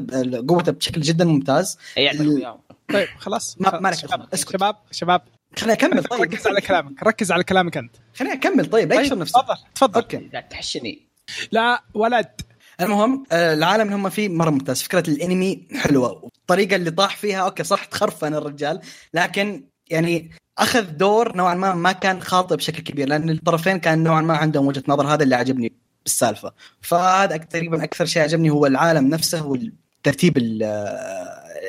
قوته 0.48 0.72
بشكل 0.72 1.00
جدا 1.00 1.24
ممتاز. 1.24 1.78
إياه. 1.98 2.58
طيب 2.92 3.08
خلاص. 3.18 3.56
ما- 3.60 3.80
ما 3.80 3.88
لك 3.88 3.94
شباب. 3.94 4.28
أسكت. 4.34 4.52
شباب 4.52 4.76
شباب. 4.90 5.22
خليني 5.56 5.72
أكمل. 5.72 6.04
طيب 6.04 6.20
ركز 6.22 6.46
على 6.46 6.60
كلامك. 6.60 7.02
ركز 7.02 7.32
على 7.32 7.44
كلامك 7.44 7.76
أنت. 7.76 7.96
خليني 8.14 8.34
أكمل. 8.34 8.66
طيب 8.70 8.88
لا 8.88 8.96
طيب 8.96 9.04
يكسر 9.04 9.18
نفسه 9.18 9.40
تفضل 9.40 9.56
تفضل. 9.74 10.00
okay. 10.00 10.28
لا 10.32 10.40
تحشني. 10.40 11.08
لا 11.52 11.82
ولد. 11.94 12.40
المهم 12.80 13.24
آه، 13.32 13.54
العالم 13.54 13.82
اللي 13.82 13.94
هم 13.94 14.08
فيه 14.10 14.28
مرة 14.28 14.50
ممتاز. 14.50 14.82
فكرة 14.82 15.10
الأنمي 15.10 15.68
حلوة. 15.76 16.20
والطريقة 16.24 16.76
اللي 16.76 16.90
طاح 16.90 17.16
فيها 17.16 17.40
okay 17.42 17.64
صح 17.64 17.84
تخرفن 17.84 18.34
الرجال 18.34 18.80
لكن 19.14 19.64
يعني 19.90 20.30
أخذ 20.62 20.82
دور 20.82 21.36
نوعا 21.36 21.54
ما 21.54 21.74
ما 21.74 21.92
كان 21.92 22.22
خاطئ 22.22 22.56
بشكل 22.56 22.82
كبير 22.82 23.08
لأن 23.08 23.30
الطرفين 23.30 23.76
كان 23.78 24.02
نوعا 24.02 24.20
ما 24.20 24.36
عندهم 24.36 24.66
وجهة 24.66 24.82
نظر. 24.88 25.06
هذا 25.06 25.22
اللي 25.22 25.34
عجبني 25.34 25.72
بالسالفة. 26.04 26.52
فهذا 26.80 27.36
تقريبا 27.36 27.84
أكثر 27.84 28.04
شيء 28.06 28.22
عجبني 28.22 28.50
هو 28.50 28.66
العالم 28.66 29.08
نفسه 29.08 29.46
والترتيب 29.46 30.36
ال- 30.38 30.62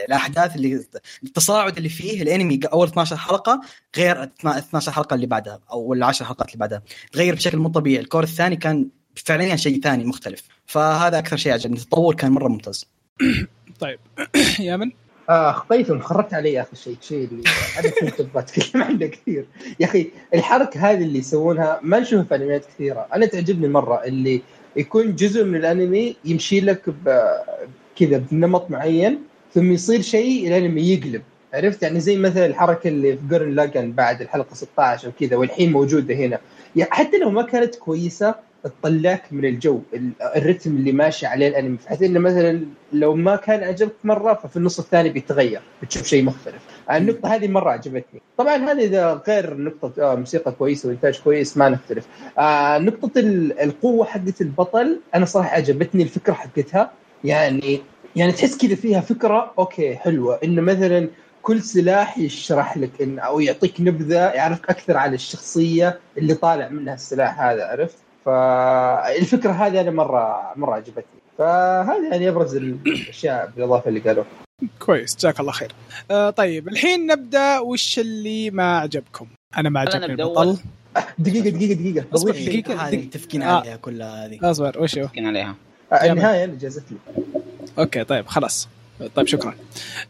الأحداث 0.08 0.56
اللي 0.56 0.86
التصاعد 1.24 1.78
اللي 1.78 1.90
فيه. 1.90 2.22
الأنمي 2.22 2.60
أول 2.74 2.88
12 2.88 3.18
حلقة 3.18 3.62
غير 3.98 4.24
12 4.24 4.92
حلقة 4.92 5.14
اللي 5.14 5.26
بعدها 5.28 5.60
أو 5.72 5.94
العشر 5.94 6.26
حلقات 6.26 6.48
اللي 6.48 6.60
بعدها. 6.60 6.82
تغير 7.12 7.36
بشكل 7.36 7.58
مو 7.58 7.70
طبيعي. 7.70 8.00
الكور 8.04 8.24
الثاني 8.24 8.56
كان 8.56 8.90
فعليا 9.16 9.56
شيء 9.56 9.82
ثاني 9.82 10.04
مختلف. 10.06 10.42
فهذا 10.66 11.20
أكثر 11.20 11.38
شيء 11.38 11.54
عجبني. 11.54 11.78
التطور 11.78 12.16
كان 12.16 12.32
مرة 12.32 12.48
ممتاز. 12.48 12.86
طيب. 13.80 14.00
يا 14.60 14.78
من 14.78 14.92
اخ 15.30 15.66
قيثم 15.70 16.00
خربت 16.00 16.34
علي 16.34 16.62
أخي 16.62 16.76
شيء 16.76 16.98
شيء 17.02 17.28
اللي 17.32 17.44
أنا 17.80 17.90
كنت 17.90 18.20
أبغى 18.22 18.40
أتكلم 18.44 18.84
عنه 18.84 19.06
كثير. 19.06 19.46
يا 19.80 19.86
أخي 19.86 20.08
الحركة 20.34 20.92
هذه 20.92 21.04
اللي 21.04 21.20
يسوونها 21.20 21.80
ما 21.82 22.00
نشوفها 22.00 22.24
في 22.24 22.36
انميات 22.36 22.66
كثيرة. 22.66 23.08
أنا 23.14 23.26
تعجبني 23.26 23.68
مرة 23.68 24.04
اللي 24.04 24.42
يكون 24.76 25.16
جزء 25.16 25.44
من 25.44 25.56
الأنمي 25.56 26.16
يمشي 26.26 26.62
لك 26.62 26.82
كذا 27.96 28.18
بنمط 28.32 28.72
معين 28.72 29.20
ثم 29.54 29.72
يصير 29.72 30.02
شيء 30.02 30.48
الأنمي 30.48 30.82
يقلب. 30.82 31.22
عرفت؟ 31.54 31.84
يعني 31.84 32.00
زي 32.00 32.18
مثلا 32.18 32.46
الحركة 32.46 32.88
اللي 32.88 33.18
في 33.18 33.28
جورن 33.30 33.56
لاجن 33.56 33.92
بعد 33.92 34.22
الحلقة 34.22 34.54
16 34.54 35.08
وكذا 35.08 35.36
والحين 35.36 35.72
موجودة 35.72 36.16
هنا. 36.16 36.40
يعني 36.76 36.92
حتى 36.92 37.18
لو 37.18 37.30
ما 37.30 37.42
كانت 37.42 37.76
كويسة 37.76 38.36
تطلعك 38.64 39.24
من 39.32 39.46
الجو 39.46 39.82
ال- 39.94 40.12
الرتم 40.36 40.72
اللي 40.76 40.92
ماشي 40.92 41.26
عليه 41.26 41.48
الأنمي. 41.48 41.78
بحيث 41.86 42.02
إنه 42.02 42.20
مثلا 42.20 42.66
لو 42.94 43.16
ما 43.16 43.36
كان 43.36 43.64
عجبك 43.64 43.94
مرة 44.04 44.34
ففي 44.34 44.58
النص 44.58 44.80
الثاني 44.80 45.10
بيتغير 45.10 45.62
بتشوف 45.82 46.04
شيء 46.08 46.24
مختلف. 46.24 46.62
النقطة 46.92 47.36
هذه 47.36 47.48
مرة 47.48 47.70
عجبتني. 47.72 48.22
طبعا 48.38 48.56
هذه 48.72 48.84
إذا 48.86 49.24
غير 49.28 49.58
نقطة 49.58 50.12
آه 50.12 50.16
موسيقى 50.16 50.52
كويسه 50.52 50.90
وانتاج 50.90 51.20
كويس 51.20 51.58
ما 51.58 51.70
نختلف. 51.70 52.08
آه 52.40 52.78
نقطة 52.78 53.12
ال- 53.20 53.60
القوة 53.60 54.06
حقت 54.06 54.42
البطل 54.42 55.00
أنا 55.16 55.26
صراحة 55.26 55.56
عجبتني 55.56 56.04
الفكرة 56.04 56.34
حقتها. 56.34 56.92
يعني 57.24 57.82
يعني 58.16 58.32
تحس 58.32 58.58
كذا 58.58 58.76
فيها 58.76 59.02
فكرة 59.02 59.54
أوكي 59.60 59.96
حلوة. 59.96 60.40
إنه 60.44 60.62
مثلا 60.62 61.08
كل 61.42 61.62
سلاح 61.62 62.18
يشرح 62.18 62.78
لك 62.78 63.02
إن 63.02 63.20
أو 63.20 63.40
يعطيك 63.40 63.82
نبذة 63.82 64.16
يعرفك 64.30 64.70
أكثر 64.70 64.98
عن 64.98 65.14
الشخصية 65.14 66.00
اللي 66.18 66.34
طالع 66.34 66.70
منها 66.70 66.94
السلاح 66.94 67.42
هذا 67.42 67.66
عرفت؟ 67.66 67.98
فالفكرة 68.26 69.52
هذه 69.52 69.82
أنا 69.82 69.92
مره 69.92 70.54
مرة 70.56 70.76
عجبتني. 70.76 71.04
فهذه 71.38 72.12
يعني 72.12 72.30
أبرز 72.30 72.56
الأشياء 72.56 73.52
بالإضافة 73.56 73.90
اللي 73.90 74.00
قالوها. 74.00 74.28
كويس 74.80 75.16
جزاك 75.16 75.40
الله 75.40 75.52
خير. 75.52 75.72
آه 76.12 76.30
طيب 76.30 76.68
الحين 76.68 77.08
نبدأ 77.08 77.60
وش 77.60 78.00
اللي 78.00 78.52
ما 78.52 78.78
عجبكم؟ 78.78 79.28
أنا 79.58 79.70
ما 79.70 79.80
عجبني 79.80 80.06
البطل. 80.06 80.58
دقيقة 81.18 81.50
دقيقة 81.50 81.74
دقيقة. 81.74 82.34
شيء. 82.34 82.62
دقيقة. 82.62 82.88
هذه 82.88 82.98
متفقين 82.98 83.42
آه. 83.42 83.60
عليها 83.60 83.76
كلها 83.76 84.26
هذه. 84.26 84.40
أصبر 84.52 84.82
وش 84.82 84.98
هو؟ 84.98 85.04
مسكين 85.04 85.28
عليها. 85.28 85.56
آه، 85.94 86.12
النهاية 86.12 86.44
اللي 86.44 86.58
جازت 86.58 86.84
لي 86.92 86.98
okay 87.80 88.04
طيب 88.04 88.28
خلاص. 88.28 88.68
طيب 89.16 89.28
شكرا. 89.28 89.56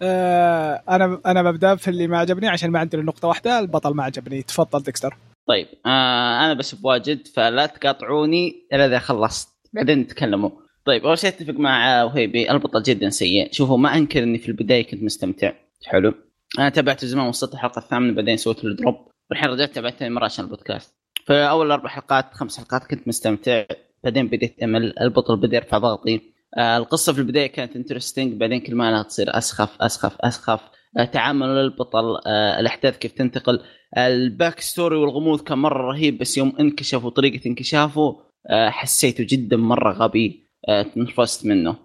آه 0.01 0.81
أنا 0.89 1.19
أنا 1.25 1.43
ببدا 1.43 1.75
في 1.75 1.87
اللي 1.87 2.07
ما 2.07 2.19
عجبني 2.19 2.47
عشان 2.47 2.71
ما 2.71 2.79
عندنا 2.79 3.01
نقطة 3.01 3.27
واحدة 3.27 3.59
البطل 3.59 3.93
ما 3.93 4.03
عجبني. 4.03 4.41
تفضل 4.41 4.83
ديكستر. 4.83 5.17
طيب 5.47 5.67
آه 5.85 6.45
أنا 6.45 6.53
بس 6.53 6.75
بواجد 6.75 7.27
فلا 7.27 7.65
تقاطعوني 7.65 8.67
إلا 8.73 8.85
إذا 8.85 8.99
خلصت. 8.99 9.49
بعدين 9.73 9.99
نتكلموا 9.99 10.49
طيب 10.85 11.05
أول 11.05 11.17
شيء 11.17 11.29
أتفق 11.29 11.53
مع 11.53 12.03
وهيبي 12.03 12.51
البطل 12.51 12.83
جدا 12.83 13.09
سيء. 13.09 13.49
شوفوا 13.51 13.77
ما 13.77 13.97
أنكر 13.97 14.23
إني 14.23 14.37
في 14.37 14.47
البداية 14.47 14.87
كنت 14.87 15.03
مستمتع. 15.03 15.51
حلو. 15.85 16.13
أنا 16.59 16.69
تابعت 16.69 17.05
زمان 17.05 17.27
وصلت 17.27 17.53
الحلقة 17.53 17.79
الثامنة 17.79 18.13
بعدين 18.13 18.37
سويت 18.37 18.63
له 18.63 18.75
drop 18.75 18.95
والحين 19.29 19.49
رجعت 19.49 19.69
تابعت 19.69 19.93
ثاني 19.93 20.13
مرة 20.13 20.25
عشان 20.25 20.45
البودكاست. 20.45 20.95
فاول 21.25 21.71
أربع 21.71 21.89
حلقات 21.89 22.33
خمس 22.33 22.57
حلقات 22.57 22.83
كنت 22.83 23.07
مستمتع. 23.07 23.63
بعدين 24.03 24.27
بديت 24.27 24.63
أمل. 24.63 24.99
البطل 24.99 25.37
بدأ 25.37 25.57
يرفع 25.57 25.77
ضغطي. 25.77 26.21
آه 26.57 26.77
القصة 26.77 27.13
في 27.13 27.19
البداية 27.19 27.47
كانت 27.47 27.75
interesting 27.75 28.33
بعدين 28.33 28.59
كل 28.59 28.75
ما 28.75 28.91
لها 28.91 29.03
تصير 29.03 29.37
أسخف 29.37 29.81
أسخف 29.81 30.15
أسخف. 30.21 30.61
تعامل 31.13 31.47
البطل 31.47 32.17
آه 32.27 32.59
الأحداث 32.59 32.97
كيف 32.97 33.11
تنتقل. 33.11 33.59
ال 33.97 34.59
backstory 34.59 34.95
والغموض 34.95 35.41
كان 35.41 35.57
مرة 35.57 35.91
رهيب 35.91 36.17
بس 36.17 36.37
يوم 36.37 36.53
انكشف 36.59 37.05
وطريقه 37.05 37.47
انكشافه 37.47 38.19
آه 38.49 38.69
حسيته 38.69 39.25
جدا 39.29 39.57
مرة 39.57 39.93
غبي 39.93 40.47
آه 40.69 40.81
تنرفزت 40.81 41.45
منه. 41.45 41.75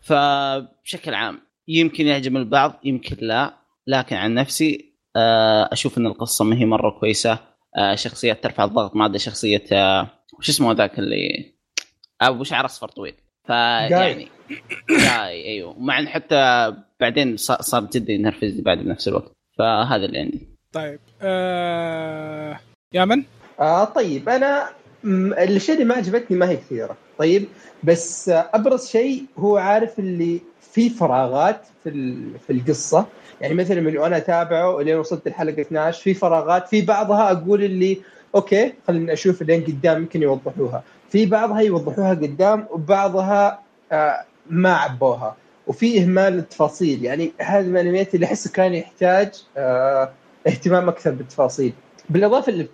فبشكل 0.00 1.14
عام 1.14 1.40
يمكن 1.68 2.06
يعجب 2.06 2.36
البعض 2.36 2.80
يمكن 2.84 3.16
لا. 3.26 3.54
لكن 3.86 4.16
عن 4.16 4.34
نفسي 4.34 4.94
أشوف 5.72 5.98
إن 5.98 6.06
القصة 6.06 6.44
ما 6.44 6.56
هي 6.56 6.64
مرة 6.64 6.90
كويسة. 7.00 7.38
شخصيات 7.94 8.42
ترفع 8.42 8.64
الضغط 8.64 8.96
ما 8.96 9.04
عدا 9.04 9.18
شخصية 9.18 9.64
وش 10.38 10.48
اسمه 10.48 10.72
ذاك 10.72 10.98
اللي 10.98 11.54
ابو 12.20 12.44
شعر 12.44 12.64
اصفر 12.64 12.88
طويل 12.88 13.14
فيعني 13.46 13.88
جاي. 13.88 14.28
أيوه. 15.26 15.78
مع 15.78 15.98
إن 15.98 16.08
حتى 16.08 16.72
بعدين 17.00 17.36
صار 17.36 17.88
جدا 17.92 18.12
ينرفزني 18.12 18.62
بعد 18.62 18.78
بنفس 18.78 19.08
الوقت. 19.08 19.32
فهذا 19.58 20.04
اللي 20.04 20.18
عندي 20.18 20.48
طيب 20.72 20.98
آه... 21.22 22.60
يا 22.94 23.04
من؟ 23.04 23.22
آه 23.60 23.84
طيب 23.84 24.28
أنا 24.28 24.68
الأشياء 25.04 25.76
اللي 25.76 25.88
ما 25.88 25.94
عجبتني 25.94 26.36
ما 26.36 26.48
هي 26.50 26.56
كثيرة. 26.56 26.96
طيب 27.18 27.44
بس 27.84 28.28
آه، 28.28 28.50
أبرز 28.54 28.86
شيء 28.88 29.24
هو 29.38 29.56
عارف 29.56 29.98
اللي 29.98 30.40
في 30.72 30.90
فراغات 30.90 31.66
في 31.82 31.88
ال- 31.88 32.38
في 32.38 32.52
القصة. 32.52 33.06
يعني 33.40 33.54
مثلا 33.54 33.80
من 33.80 33.98
وأنا 33.98 34.16
أتابعه 34.16 34.80
لين 34.82 34.96
وصلت 34.96 35.26
الحلقة 35.26 35.60
12 35.60 36.02
في 36.02 36.14
فراغات 36.14 36.68
في 36.68 36.82
بعضها 36.82 37.30
أقول 37.32 37.64
اللي 37.64 37.98
أوكي 38.34 38.72
خليني 38.88 39.12
أشوف 39.12 39.42
لين 39.42 39.64
قدام 39.64 39.96
يمكن 40.02 40.22
يوضحوها. 40.22 40.82
في 41.10 41.26
بعضها 41.26 41.60
يوضحوها 41.60 42.10
قدام 42.10 42.66
وبعضها 42.70 43.60
آه 43.92 44.24
ما 44.50 44.72
عبوها. 44.74 45.36
وفي 45.66 46.02
إهمال 46.02 46.38
التفاصيل. 46.38 47.04
يعني 47.04 47.32
هذا 47.40 47.80
الانميات 47.80 48.14
اللي 48.14 48.26
احسه 48.26 48.50
كان 48.50 48.74
يحتاج 48.74 49.44
آه 49.56 50.10
اهتمام 50.46 50.88
أكثر 50.88 51.10
بالتفاصيل. 51.10 51.72
بالإضافة 52.10 52.52
اللي 52.52 52.66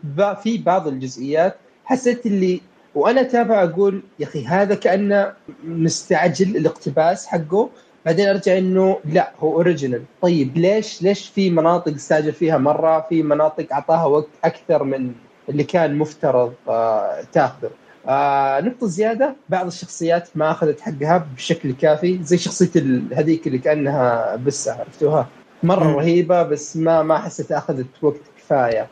في 0.43 0.59
بعض 0.59 0.89
الجزئيات 0.89 1.57
حسيت 1.84 2.26
اللي 2.26 2.61
وأنا 2.95 3.20
اتابع 3.20 3.62
أقول 3.64 4.03
يا 4.18 4.26
أخي 4.26 4.45
هذا 4.47 4.74
كأنه 4.74 5.32
مستعجل 5.64 6.57
الاقتباس 6.57 7.26
حقه. 7.26 7.68
بعدين 8.07 8.28
أرجع 8.28 8.59
إنه 8.59 8.99
لا 9.05 9.32
هو 9.41 9.53
original 9.52 10.02
طيب 10.22 10.57
ليش 10.57 11.03
ليش 11.03 11.28
في 11.28 11.51
مناطق 11.51 11.93
استعجل 11.95 12.32
فيها 12.32 12.59
مرة 12.59 13.07
في 13.09 13.22
مناطق 13.22 13.66
أعطاها 13.72 14.05
وقت 14.05 14.28
أكثر 14.45 14.84
من 14.84 15.12
اللي 15.49 15.64
كان 15.64 15.99
مفترض 15.99 16.53
آه 16.68 17.22
تاخذه؟ 17.32 17.70
آه 18.09 18.61
نقطة 18.61 18.86
زيادة 18.86 19.36
بعض 19.48 19.66
الشخصيات 19.66 20.28
ما 20.34 20.50
أخذت 20.50 20.80
حقها 20.80 21.26
بشكل 21.36 21.72
كافي 21.72 22.22
زي 22.22 22.38
شخصية 22.38 22.70
هذيك 23.12 23.46
اللي 23.46 23.59
كأنها 23.59 24.36
بسة 24.36 24.72
عرفتوها 24.72 25.26
مرة 25.62 25.84
مم. 25.84 25.96
رهيبة 25.96 26.42
بس 26.42 26.76
ما 26.76 27.02
ما 27.02 27.18
حسيت 27.18 27.52
أخذت 27.52 27.86
وقت 28.02 28.20
كفاية 28.38 28.86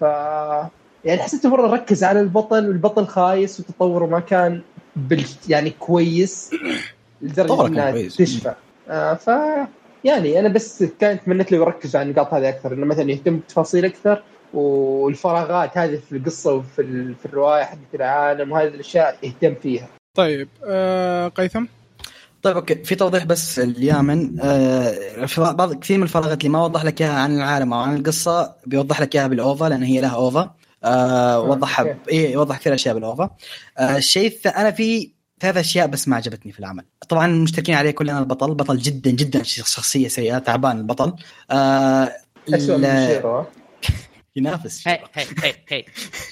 ف 0.00 0.02
يعني 1.04 1.22
حسيته 1.22 1.48
مرة 1.48 1.66
ركز 1.66 2.04
على 2.04 2.20
البطل 2.20 2.68
والبطل 2.68 3.06
خايس 3.06 3.60
وتطوره 3.60 4.06
ما 4.06 4.20
كان 4.20 4.62
بال... 4.96 5.24
يعني 5.48 5.70
كويس 5.70 6.50
لدرجة 7.22 7.74
كان 7.74 7.90
كويس. 7.92 8.16
تشفى 8.16 8.54
آه 8.88 9.14
ف 9.14 9.30
يعني 10.04 10.40
أنا 10.40 10.48
بس 10.48 10.82
كانت 10.82 11.22
تمنيت 11.24 11.52
له 11.52 11.58
يركز 11.58 11.96
على 11.96 12.08
النقاط 12.10 12.34
هذه 12.34 12.48
أكثر 12.48 12.72
إنه 12.72 12.86
مثلا 12.86 13.10
يهتم 13.10 13.36
بتفاصيل 13.36 13.84
أكثر 13.84 14.22
والفراغات 14.54 15.78
هذه 15.78 16.00
في 16.08 16.16
القصة 16.16 16.52
وفي 16.52 17.14
في 17.14 17.26
الرواية 17.26 17.64
حقت 17.64 17.94
العالم 17.94 18.52
وهذه 18.52 18.68
الأشياء 18.68 19.18
يهتم 19.22 19.54
فيها. 19.62 19.88
طيب 20.16 20.48
آه... 20.66 21.28
قيثم؟ 21.28 21.64
طيب 22.42 22.56
أوكي. 22.56 22.74
في 22.84 22.94
توضيح 22.94 23.24
بس 23.24 23.58
اليامن 23.58 24.40
آه 24.40 25.26
في 25.26 25.40
بعض 25.40 25.74
كثير 25.74 25.96
من 25.96 26.02
الفراغات 26.02 26.38
اللي 26.38 26.48
ما 26.48 26.64
وضح 26.64 26.84
لك 26.84 27.02
إياها 27.02 27.12
عن 27.20 27.36
العالم 27.36 27.72
أو 27.72 27.80
عن 27.80 27.96
القصة 27.96 28.54
بيوضح 28.66 29.00
لك 29.00 29.14
إياها 29.16 29.26
بالأوفا 29.26 29.64
لأن 29.64 29.82
هي 29.82 30.00
لها 30.00 30.14
أوفا. 30.14 30.54
آه 30.84 31.40
وضحها 31.40 31.84
okay. 31.88 31.98
ب- 32.06 32.08
إيه 32.08 32.32
يوضح 32.32 32.58
كثير 32.58 32.74
أشياء 32.74 32.94
بال 32.94 33.06
OVA. 33.06 33.30
آه 33.78 33.96
الشيء 33.96 34.38
أنا 34.46 34.70
في 34.70 35.10
ثلاث 35.40 35.56
أشياء 35.56 35.86
بس 35.86 36.08
ما 36.08 36.16
عجبتني 36.16 36.52
في 36.52 36.58
العمل. 36.58 36.84
طبعا 37.08 37.26
مشتركين 37.26 37.74
عليه 37.74 37.90
كلنا 37.90 38.18
البطل 38.18 38.48
البطل 38.50 38.78
جدا 38.78 39.10
جدا 39.10 39.42
شخصية 39.42 40.08
سيئة 40.08 40.38
تعبان 40.38 40.78
البطل. 40.78 41.12
آه 41.50 42.12
اسوء 42.54 42.76
من 42.76 42.84
شيرو؟ 44.36 44.46
ينافس 44.48 44.88
هي 44.88 45.00
هي 45.14 45.24
هي 45.42 45.54
هي 45.68 45.84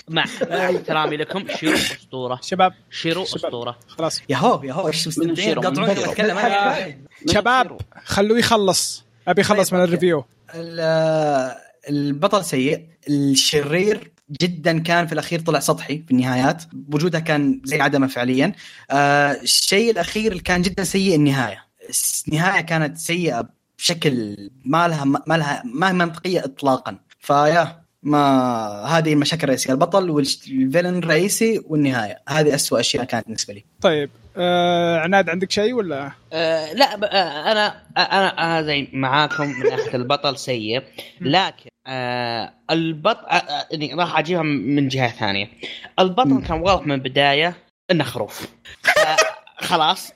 مع 0.08 0.24
مع 0.50 0.70
احترامي 0.76 1.16
لكم 1.16 1.44
شيرو 1.56 1.74
أسطورة. 1.74 2.40
شباب 2.42 2.72
شيرو. 2.90 3.22
أسطورة. 3.22 3.78
خلاص. 3.88 4.22
يا 4.28 4.36
هو 4.36 4.62
يا 4.64 4.72
هو 4.72 4.86
إيش 4.88 5.08
مستمتعين؟ 5.08 5.58
أتكلم 5.58 6.38
أنا. 6.38 6.96
شباب 7.28 7.78
خلوه 8.04 8.38
يخلص. 8.38 9.04
أبي 9.28 9.40
يخلص 9.40 9.70
طيب، 9.70 9.74
من 9.74 9.80
okay. 9.80 9.88
ال 9.94 9.98
review. 9.98 10.24
ال- 10.54 11.54
البطل 11.88 12.44
سيء. 12.44 12.86
الشرير 13.08 14.10
جدا 14.42 14.78
كان 14.78 15.06
في 15.06 15.12
الأخير 15.12 15.40
طلع 15.40 15.58
سطحي 15.60 16.02
في 16.06 16.10
النهايات. 16.10 16.62
وجودها 16.92 17.20
كان 17.20 17.60
زي 17.64 17.80
عدمه 17.80 18.06
فعليا. 18.06 18.52
آه 18.90 19.32
الشيء 19.32 19.90
الأخير 19.90 20.32
اللي 20.32 20.42
كان 20.42 20.62
جدا 20.62 20.84
سيء 20.84 21.14
النهاية. 21.14 21.64
النهاية 22.28 22.60
كانت 22.60 22.98
سيئة 22.98 23.48
بشكل 23.78 24.36
ما 24.64 24.88
لها 24.88 25.04
ما 25.04 25.22
لها 25.36 25.62
ما 25.64 25.88
هي 25.88 25.92
منطقية 25.92 26.44
اطلاقا. 26.44 26.98
فيا. 27.20 27.79
ما 28.02 28.18
هذه 28.88 29.12
المشاكل 29.12 29.44
الرئيسيه 29.44 29.72
البطل 29.72 30.10
والفيلن 30.10 30.98
الرئيسي 30.98 31.62
والنهاية. 31.66 32.18
هذه 32.28 32.54
أسوأ 32.54 32.80
أشياء 32.80 33.04
كانت 33.04 33.26
بالنسبة 33.26 33.54
لي. 33.54 33.64
طيب 33.80 34.10
آه... 34.36 34.98
عناد 34.98 35.28
عندك 35.30 35.50
شيء 35.50 35.72
ولا؟ 35.74 36.12
آه 36.32 36.72
لا 36.72 36.96
ب- 36.96 37.04
آه 37.04 37.52
أنا 37.52 37.82
أنا 37.96 38.28
أنا 38.28 38.62
زي 38.62 38.88
معاكم 38.92 39.46
من 39.46 39.68
ناحيه 39.70 39.94
البطل 39.96 40.38
سيء. 40.38 40.82
لكن 41.20 41.70
آه 41.86 42.52
البطل 42.70 43.24
آه 43.26 43.34
آه 43.34 43.66
يعني 43.70 43.94
راح 43.94 44.18
أجيبها 44.18 44.42
من 44.42 44.88
جهة 44.88 45.08
ثانية. 45.10 45.48
البطل. 45.98 46.42
كان 46.48 46.60
واضح 46.60 46.86
من 46.86 46.92
البداية 46.92 47.54
إنه 47.90 48.04
خروف. 48.04 48.42
آه 49.06 49.16
خلاص. 49.64 50.10
آه 50.10 50.14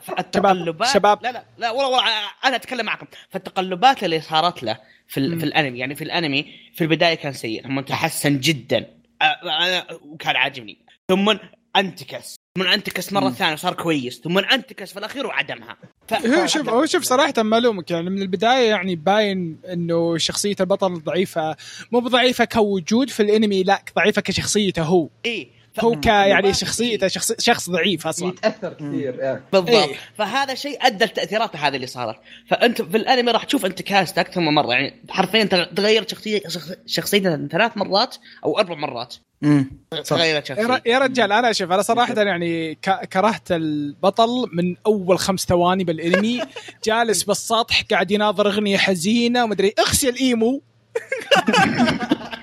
فالتقلبات 0.00 0.88
شباب. 0.88 1.22
لا 1.22 1.32
لا 1.32 1.44
لا 1.58 1.70
والله 1.70 1.88
والله 1.88 2.04
أنا 2.44 2.56
أتكلم 2.56 2.86
معكم. 2.86 3.06
فالتقلبات 3.30 4.04
اللي 4.04 4.20
صارت 4.20 4.62
له 4.62 4.78
في. 5.08 5.38
في 5.38 5.44
الأنمي 5.44 5.78
يعني 5.78 5.94
في 5.94 6.04
الأنمي 6.04 6.46
في 6.74 6.84
البداية 6.84 7.14
كان 7.14 7.32
سيء. 7.32 7.62
ثم 7.62 7.80
تحسن 7.80 8.40
جدا. 8.40 8.86
آه، 9.22 9.24
آه، 9.24 9.86
وكان 10.04 10.36
عاجبني. 10.36 10.78
ثم 11.08 11.36
أنتكس. 11.76 12.36
ثم 12.58 12.62
أنتكس 12.62 13.12
مرة. 13.12 13.30
ثانية 13.30 13.56
صار 13.56 13.74
كويس. 13.74 14.20
ثم 14.20 14.38
أنتكس 14.38 14.92
في 14.92 14.98
الأخير 14.98 15.26
وعدمها. 15.26 15.76
ف... 16.08 16.14
هو 16.26 16.46
شوف 16.46 16.68
هو 16.68 16.86
شوف 16.86 17.02
صراحة 17.02 17.34
ما 17.38 17.58
الومك 17.58 17.90
يعني 17.90 18.10
من 18.10 18.22
البداية 18.22 18.68
يعني 18.68 18.96
باين 18.96 19.60
إنه 19.72 20.18
شخصية 20.18 20.56
البطل 20.60 20.94
ضعيفة 20.94 21.56
مو 21.92 22.00
بضعيفة 22.00 22.44
كوجود 22.44 23.10
في 23.10 23.22
الأنمي 23.22 23.62
لا 23.62 23.82
ضعيفة 23.96 24.22
كشخصيته 24.22 24.82
هو. 24.82 25.08
اي 25.26 25.44
ف... 25.44 25.57
هو 25.80 26.00
ك 26.00 26.06
يعني 26.06 26.54
شخصيته 26.54 27.08
شخص 27.08 27.32
شخص 27.38 27.70
ضعيف 27.70 28.06
أصلا. 28.06 28.28
يتأثر 28.28 28.72
كثير 28.74 29.18
آه. 29.22 29.40
بالضبط. 29.52 29.70
إيه. 29.70 29.94
فهذا 30.18 30.54
شيء 30.54 30.78
أدى 30.86 31.04
التاثيرات 31.04 31.56
هذه 31.56 31.76
اللي 31.76 31.86
صارت. 31.86 32.16
فأنت 32.50 32.82
في 32.82 32.96
الأنمي 32.96 33.30
راح 33.32 33.44
تشوف 33.44 33.66
انتكاسته 33.66 34.20
أكثر 34.20 34.40
من 34.40 34.54
مرة. 34.54 34.72
يعني 34.72 34.94
حرفيا 35.08 35.44
تغ- 35.44 35.74
تغيرت 35.74 36.10
شخصيه 36.10 36.42
شخ- 36.48 36.72
شخصيته 36.86 37.46
ثلاث 37.46 37.76
مرات 37.76 38.16
أو 38.44 38.58
أربع 38.58 38.74
مرات. 38.74 39.14
امم. 39.44 39.70
تغيرت 40.04 40.50
يا 40.50 40.54
شخصيته 40.56 40.80
يا 40.86 40.98
رجال 40.98 41.32
أنا 41.32 41.52
شوف 41.52 41.72
أنا 41.72 41.82
صراحة 41.82 42.14
يعني 42.22 42.74
كرهت 43.12 43.52
البطل 43.52 44.28
من 44.52 44.76
أول 44.86 45.18
خمس 45.18 45.40
ثواني 45.44 45.84
بالأنمي. 45.84 46.40
جالس 46.86 47.22
بالسطح 47.22 47.82
قاعد 47.90 48.10
يناظر 48.10 48.46
أغنية 48.48 48.76
حزينة 48.78 49.44
ومدري 49.44 49.74
اغسل 49.78 50.16
إيمو. 50.16 50.62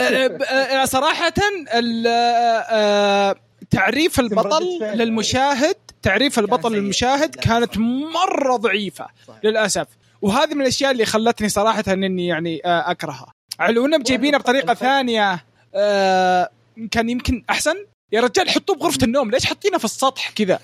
أه، 0.00 0.02
أه، 0.02 0.98
أه، 2.06 3.34
تعريف 3.70 4.20
البطل. 4.20 4.78
للمشاهد 4.80 5.76
تعريف 6.02 6.38
البطل. 6.38 6.72
للمشاهد 6.72 7.34
كانت 7.34 7.78
ضعيفة 8.56 9.06
صح. 9.28 9.34
للأسف. 9.44 9.86
وهذه 10.22 10.54
من 10.54 10.60
الأشياء 10.60 10.90
اللي 10.90 11.04
خلتني 11.04 11.48
صراحة 11.48 11.84
إني 11.88 12.26
يعني 12.26 12.60
أكرهها. 12.64 13.32
على 13.60 13.80
إنهم 13.80 14.02
جايبينها 14.02 14.38
بطريقة 14.38 14.74
ثانية 14.74 15.44
كان 16.90 17.08
يمكن 17.08 17.44
أحسن. 17.50 17.74
يا 18.12 18.20
رجال 18.20 18.50
حطوه 18.50 18.76
بغرفة 18.76 19.04
النوم 19.04 19.30
ليش 19.30 19.44
حاطينه 19.44 19.78
في 19.78 19.84
السطح 19.84 20.30
كذا؟ 20.30 20.58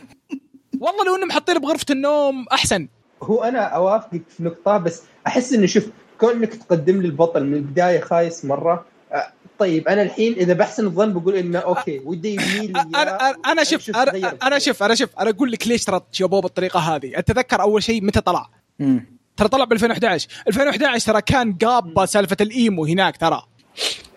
والله 0.81 1.05
لو 1.05 1.17
إنهم 1.17 1.33
حاطينه 1.33 1.61
بغرفة 1.61 1.87
النوم 1.91 2.47
أحسن. 2.53 2.89
هو 3.23 3.45
أنا 3.45 3.61
أوافقك 3.61 4.23
في 4.37 4.43
نقطة 4.43 4.79
بس 4.79 5.03
أحس 5.27 5.53
إنه 5.53 5.67
شوف 5.67 5.87
كونك 6.19 6.55
تقدم 6.55 7.03
لي 7.03 7.09
البطل 7.09 7.45
من 7.45 7.55
البداية 7.55 8.01
خايس 8.01 8.45
مرة 8.45 8.87
طيب 9.59 9.89
أنا 9.89 10.03
الحين 10.03 10.33
إذا 10.33 10.53
بحسن 10.53 10.87
الظن 10.87 11.13
بقول 11.13 11.35
إنه 11.35 11.59
أوكي 11.59 11.99
ودي 11.99 12.35
يميل 12.35 12.73
لي 12.73 12.81
أنا 12.81 13.31
أنا 13.31 13.37
أنا 13.47 13.65
شوف 13.65 13.91
أنا 14.43 14.59
شوف 14.59 14.83
أنا 14.83 14.95
شوف 14.95 15.09
أنا 15.19 15.31
أقول 15.31 15.53
لك 15.53 15.69
ليش 15.69 15.85
ترى 15.85 16.01
جابوه 16.15 16.41
بالطريقة 16.41 16.81
هذه. 16.81 17.19
أتذكر 17.19 17.61
أول 17.63 17.83
شيء 17.83 18.05
متى 18.05 18.21
طلع. 18.21 18.51
ترى 19.37 19.49
طلع 19.49 19.65
ب 19.65 19.73
2011 19.73 20.29
2011 20.49 21.07
ترى 21.07 21.23
كان 21.23 21.53
قابة 21.53 22.05
سالفة 22.05 22.37
ال 22.41 22.52
emo 22.52 22.85
هناك 22.85 23.17
ترى. 23.17 23.43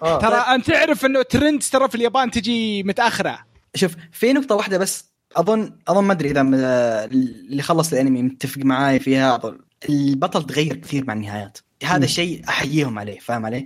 آه. 0.01 0.19
ترى 0.19 0.35
أنت 0.35 0.71
تعرف 0.71 1.05
إنه 1.05 1.21
ترند 1.21 1.63
ترى 1.71 1.89
في 1.89 1.95
اليابان 1.95 2.31
تجي 2.31 2.83
متأخرة. 2.83 3.39
شوف 3.75 3.95
في 4.11 4.33
نقطة 4.33 4.55
واحدة 4.55 4.77
بس 4.77 5.05
اظن 5.35 5.73
أظن 5.87 6.03
ما 6.03 6.13
أدري 6.13 6.31
إذا 6.31 6.41
اللي 6.41 7.61
خلص 7.61 7.93
الأنمي 7.93 8.21
متفق 8.21 8.61
معاي 8.61 8.99
فيها 8.99 9.35
أظن 9.35 9.57
البطل 9.89 10.43
تغير 10.43 10.75
كثير 10.75 11.05
مع 11.05 11.13
النهايات. 11.13 11.57
هذا 11.83 12.05
الشيء 12.05 12.41
أحييهم 12.49 12.99
عليه 12.99 13.19
فاهم 13.19 13.45
علي؟ 13.45 13.65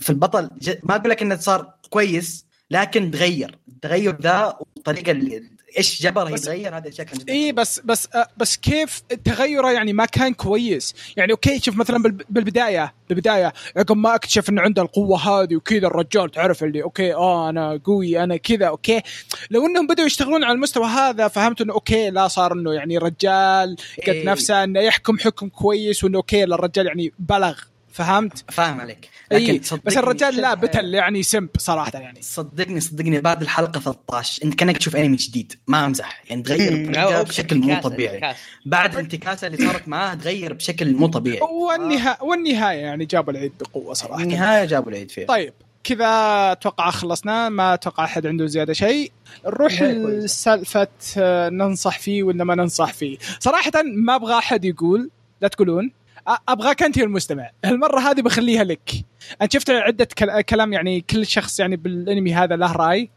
في 0.00 0.10
البطل. 0.10 0.50
ما 0.82 0.96
أقول 0.96 1.10
لك 1.10 1.22
إنه 1.22 1.36
صار 1.36 1.74
كويس 1.90 2.46
لكن 2.70 3.10
تغير 3.10 3.58
التغير 3.68 4.20
ذا 4.20 4.58
والطريقة 4.60 5.10
اللي 5.10 5.42
إيش 5.78 6.02
جبره 6.02 6.30
يتغير؟ 6.30 6.76
هذا 6.76 6.88
الشيء 6.88 7.04
كان 7.04 7.18
جدا 7.18 7.32
اي 7.32 7.52
بس 7.52 7.80
بس 7.84 8.08
آه، 8.14 8.28
بس 8.36 8.56
كيف 8.56 9.00
تغيره 9.24 9.72
يعني 9.72 9.92
ما 9.92 10.04
كان 10.06 10.34
كويس. 10.34 10.94
يعني 11.16 11.32
okay 11.32 11.60
شوف 11.60 11.76
مثلا 11.76 11.98
بالب- 12.02 12.22
بالبداية 12.30 12.94
بالبداية 13.08 13.52
عقب 13.76 13.96
ما 13.96 14.14
أكتشف 14.14 14.50
إنه 14.50 14.62
عنده 14.62 14.82
القوة 14.82 15.18
هذه 15.18 15.56
وكذا 15.56 15.86
الرجال 15.86 16.30
تعرف 16.30 16.64
اللي 16.64 16.82
okay 16.82 17.14
آه 17.14 17.48
أنا 17.50 17.80
قوي 17.84 18.22
أنا 18.24 18.36
كذا 18.36 18.66
okay. 18.66 19.00
لو 19.50 19.66
إنهم 19.66 19.86
بدأوا 19.86 20.06
يشتغلون 20.06 20.44
على 20.44 20.52
المستوى 20.54 20.86
هذا 20.86 21.28
فهمت 21.28 21.60
إنه 21.60 21.72
okay 21.72 22.10
لا 22.10 22.28
صار 22.28 22.52
إنه 22.52 22.72
يعني 22.72 22.98
رجال 22.98 23.76
قد 24.02 24.08
إيه. 24.08 24.26
نفسه 24.26 24.64
إنه 24.64 24.80
يحكم 24.80 25.18
حكم 25.18 25.48
كويس 25.48 26.04
وإنه 26.04 26.16
okay 26.18 26.44
الرجال 26.44 26.86
يعني 26.86 27.12
بلغ 27.18 27.58
فهمت؟ 27.92 28.44
فاهم 28.52 28.80
عليك. 28.80 29.08
لكن 29.34 29.58
بس 29.58 29.68
صدقني- 29.68 29.98
الرجال 29.98 30.36
لا 30.36 30.54
بتل 30.54 30.94
يعني 30.94 31.22
سمب 31.22 31.48
صراحة 31.58 31.92
يعني. 31.94 32.22
صدقني 32.22 32.80
صدقني 32.80 33.20
بعد 33.20 33.42
الحلقة 33.42 33.80
13 33.80 34.44
إنت 34.44 34.54
كأنك 34.54 34.76
تشوف 34.78 34.96
أنمي 34.96 35.16
جديد 35.16 35.52
ما 35.66 35.84
أمزح. 35.86 36.22
يعني 36.30 36.42
تغير 36.42 37.22
بشكل 37.22 37.56
مو 37.58 37.80
طبيعي. 37.80 38.34
بعد 38.66 38.92
الانتكاسة 38.94 39.46
اللي 39.46 39.66
صارت 39.66 39.88
معاه 39.88 40.14
تغير 40.14 40.52
بشكل 40.52 40.92
مو 40.96 41.06
طبيعي. 41.06 41.40
والنهايه 41.40 42.18
والنهايه 42.22 42.78
يعني 42.80 43.04
جابوا 43.04 43.32
العيد 43.32 43.52
بقوة 43.60 43.94
صراحة. 43.94 44.22
النهاية 44.22 44.64
جابوا 44.64 44.90
العيد 44.92 45.10
فيها. 45.10 45.26
طيب 45.26 45.52
كذا 45.84 46.06
أتوقع 46.52 46.90
خلصنا 46.90 47.48
ما 47.48 47.74
أتوقع 47.74 48.04
أحد 48.04 48.26
عنده 48.26 48.46
زيادة 48.46 48.72
شيء. 48.72 49.12
نروح. 49.46 49.82
لسالفة 49.82 50.88
آه، 51.18 51.48
ننصح 51.48 51.98
فيه 51.98 52.22
ولا 52.22 52.44
ما 52.44 52.54
ننصح 52.54 52.92
فيه. 52.92 53.18
صراحة 53.40 53.72
ما 53.84 54.14
أبغى 54.14 54.38
أحد 54.38 54.64
يقول 54.64 55.10
لا 55.40 55.48
تقولون. 55.48 55.90
أبغاك 56.48 56.82
أنت 56.82 56.98
المستمع. 56.98 57.50
المره 57.64 58.00
هذه 58.00 58.20
بخليها 58.22 58.64
لك. 58.64 58.90
أنت 59.42 59.52
شفت 59.52 59.70
عدة 59.70 60.08
كل- 60.18 60.40
كلام 60.42 60.72
يعني 60.72 61.00
كل 61.00 61.26
شخص 61.26 61.60
يعني 61.60 61.76
بالأنمي 61.76 62.34
هذا 62.34 62.56
له 62.56 62.72
رأي. 62.72 63.10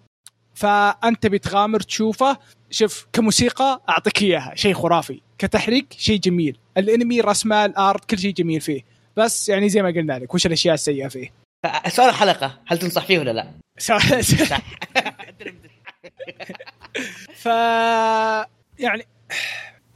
فأنت 0.56 1.28
بتغامر 1.28 1.80
تشوفه. 1.80 2.38
شوف 2.70 3.08
كموسيقى 3.14 3.82
أعطيك 3.90 4.22
إياها. 4.22 4.56
شيء 4.56 4.74
خرافي. 4.74 5.22
كتحريك 5.38 5.94
شيء 5.98 6.20
جميل. 6.20 6.58
الأنمي 6.78 7.22
رسمه 7.22 7.66
الارت 7.66 8.10
كل 8.10 8.20
شيء 8.20 8.34
جميل 8.34 8.62
فيه. 8.62 8.82
بس 9.18 9.50
يعني 9.50 9.70
زي 9.70 9.82
ما 9.82 9.90
قلنا 9.90 10.20
لك 10.20 10.34
وش 10.34 10.46
الأشياء 10.46 10.74
السيئة 10.74 11.08
فيه؟ 11.08 11.34
سؤال 11.88 12.10
الحلقة. 12.10 12.60
هل 12.68 12.78
تنصح 12.78 13.06
فيه 13.06 13.20
ولا 13.20 13.32
لا؟ 13.32 13.48
صح 13.80 14.02
ف 17.36 17.46
يعني 18.80 19.08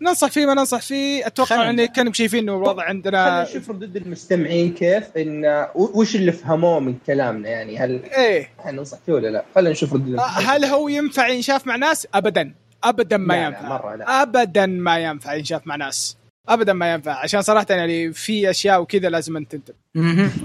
ننصح 0.02 0.28
فيه 0.28 0.46
ما 0.46 0.54
ننصح 0.54 0.82
فيه 0.82 1.28
أتوقع 1.28 1.50
خلنا- 1.58 1.70
ان 1.70 1.86
كانوا 1.86 2.14
شايفين 2.14 2.40
إنه 2.40 2.56
الوضع 2.58 2.72
خلينا 2.74 2.84
عندنا 2.90 3.44
نشوف 3.44 3.70
ردود 3.70 3.96
المستمعين 3.98 4.74
كيف 4.74 5.18
إن 5.18 5.66
وش 5.76 6.16
اللي 6.16 6.32
فهموه 6.32 6.80
من 6.80 6.96
كلامنا 7.08 7.50
يعني 7.50 7.78
هل 7.78 8.04
إيه 8.04 8.50
حننصح 8.60 8.98
فيه 9.06 9.14
ولا 9.14 9.28
لا؟ 9.28 9.46
خلينا 9.56 9.70
نشوف 9.72 9.94
ردود 9.94 10.08
المستمعين 10.08 10.48
هل 10.50 10.66
هو 10.66 10.88
ينفع 10.88 11.28
ينشاف 11.28 11.68
مع 11.68 11.76
ناس؟ 11.76 12.08
ابدا 12.14 12.54
ابدا 12.84 13.18
ما 13.18 13.34
لا، 13.34 13.40
لا، 13.40 13.46
ينفع 13.48 13.68
مرة 13.70 13.96
لا. 13.96 14.22
ابدا 14.22 14.66
ما 14.66 14.98
ينفع 15.00 15.34
ينشاف 15.34 15.68
مع 15.68 15.76
ناس 15.76 16.18
ابدا 16.50 16.74
ما 16.74 16.94
ينفع 16.94 17.12
عشان 17.24 17.42
صراحة 17.42 17.66
يعني 17.70 18.14
في 18.14 18.50
أشياء 18.50 18.82
وكذا 18.82 19.10
لازم 19.10 19.38
أنت 19.38 19.52
تنتبه. 19.56 19.76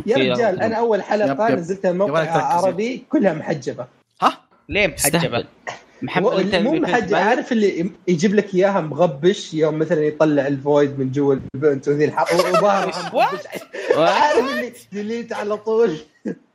يا 0.06 0.16
رجال. 0.16 0.60
أنا 0.62 0.76
أول 0.76 1.02
حلقة. 1.02 1.54
نزلتها 1.54 1.92
موقع. 1.92 2.30
عربي 2.30 3.04
كلها 3.10 3.34
محجبة 3.34 3.86
ها 4.22 4.38
ليه 4.68 4.86
محجبة؟ 4.86 5.44
محمد 6.02 6.56
مو 6.56 6.72
محجبه 6.72 7.18
عارف 7.18 7.52
اللي 7.52 7.90
يجيب 8.08 8.34
لك 8.34 8.54
إياها 8.54 8.80
مغبش 8.80 9.54
يوم 9.54 9.78
مثلا 9.78 10.04
يطلع 10.04 10.46
ال 10.46 10.57
void 10.57 10.98
من 10.98 11.12
جوا 11.12 11.36
البنت 11.54 11.88
وذي 11.88 12.04
الحق 12.04 12.34
وظهرها. 12.34 13.30
عارف 13.96 14.38
اللي 14.38 14.72
delete 14.92 15.32
على 15.32 15.56
طول. 15.56 15.96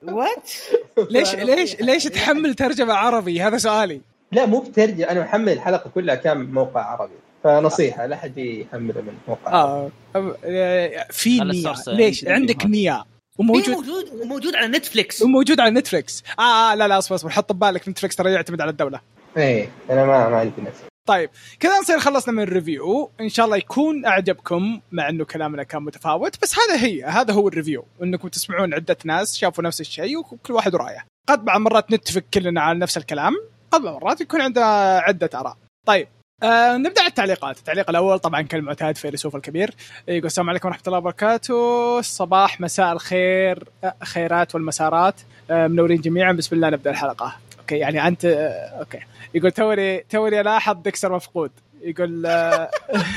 what؟ 0.03 0.51
ليش 1.12 1.36
ليش 1.36 1.82
ليش 1.82 2.04
تحمل 2.04 2.54
ترجمة 2.54 2.94
عربي؟ 2.94 3.42
هذا 3.42 3.58
سؤالي. 3.58 4.02
لا 4.32 4.46
مو 4.46 4.60
بترجم 4.60 5.06
أنا 5.06 5.22
محمل 5.22 5.54
الحلقة 5.54 5.89
كلها 5.89 6.16
كان 6.16 6.38
من 6.38 6.54
موقع 6.54 6.82
عربي. 6.82 7.14
فنصيحة 7.44 8.06
لا 8.06 8.16
أحد 8.16 8.38
يحمله 8.38 9.02
من 9.02 9.14
موقع 9.28 9.52
عربي. 9.52 9.92
آه 10.16 10.36
آه، 10.46 11.08
في 11.12 11.39
Nyaa 11.39 11.74
ليش؟ 11.88 12.28
عندك. 12.28 12.66
Nyaa 12.66 13.03
موجود 13.39 13.70
وموجود 13.70 13.86
موجود 13.88 14.28
موجود 14.28 14.56
على 14.56 14.68
نتفليكس 14.68 15.22
وموجود 15.22 15.60
على 15.60 15.72
نتفلكس 15.72 16.24
آه, 16.39 16.42
آه 16.42 16.76
لا 16.76 16.88
لا 16.88 16.98
أصبر 16.98 17.16
أصبر. 17.16 17.30
حط 17.30 17.52
ببالك 17.52 17.89
نتفلكس 17.89 18.16
ترى 18.16 18.32
يعتمد 18.32 18.62
على 18.62 18.72
الدولة. 18.72 19.02
إيه 19.38 19.69
أنا 19.89 20.05
ما 20.05 20.29
ما 20.29 20.38
عندي 20.38 20.61
نفس. 20.61 20.79
طيب 21.07 21.29
كذا 21.59 21.79
نصير 21.79 21.99
خلصنا 21.99 22.34
من 22.34 22.43
ال 22.43 22.52
review. 22.52 23.12
إن 23.21 23.29
شاء 23.29 23.45
الله 23.45 23.57
يكون 23.57 24.05
أعجبكم 24.05 24.82
مع 24.91 25.09
إنه 25.09 25.25
كلامنا 25.25 25.63
كان 25.63 25.84
متفاوت 25.84 26.41
بس 26.41 26.55
هذا 26.59 26.84
هي 26.86 27.03
هذا 27.03 27.34
هو 27.34 27.47
ال 27.47 27.52
review. 27.52 27.86
إنكم 28.03 28.27
تسمعون 28.27 28.73
عدة 28.73 28.97
ناس 29.05 29.38
شافوا 29.38 29.63
نفس 29.63 29.82
الشيء 29.82 30.17
وكل 30.17 30.53
واحد 30.53 30.75
رايه 30.75 31.05
قد 31.29 31.45
بعض 31.45 31.61
مرات 31.61 31.91
نتفق 31.91 32.23
كلنا 32.34 32.61
على 32.61 32.79
نفس 32.79 32.97
الكلام 32.97 33.34
قد 33.71 33.82
بعض 33.82 34.03
مرات 34.03 34.21
يكون 34.21 34.41
عندنا 34.41 34.97
عدة 34.99 35.29
آراء. 35.34 35.57
طيب 35.88 36.07
آه 36.43 36.77
نبدأ 36.77 37.01
على 37.01 37.09
التعليقات. 37.09 37.57
التعليق 37.57 37.89
الأول 37.89 38.19
طبعا 38.19 38.41
كالمعتاد 38.41 38.97
فيلسوف 38.97 39.36
الكبير. 39.36 39.75
يقول 40.07 40.25
السلام 40.25 40.49
عليكم 40.49 40.67
ورحمة 40.67 40.84
الله 40.88 40.97
وبركاته. 40.97 42.01
صباح 42.01 42.61
مساء 42.61 42.93
الخير 42.93 43.63
آه، 43.84 43.95
خيرات 44.03 44.55
والمسرات. 44.55 45.16
آه 45.51 45.67
منورين 45.67 46.01
جميعا. 46.01 46.32
بسم 46.32 46.55
الله 46.55 46.69
نبدأ 46.69 46.91
الحلقة. 46.91 47.36
okay 47.72 47.80
يعني 47.82 48.07
أنت 48.07 48.26
آه 48.26 48.80
okay. 48.80 48.99
يقول 49.34 49.51
توني 49.51 49.99
توني 49.99 50.41
الاحظ 50.41 50.78
ديكستر 50.78 51.15
مفقود. 51.15 51.51
يقول 51.82 52.26
آه، 52.26 52.69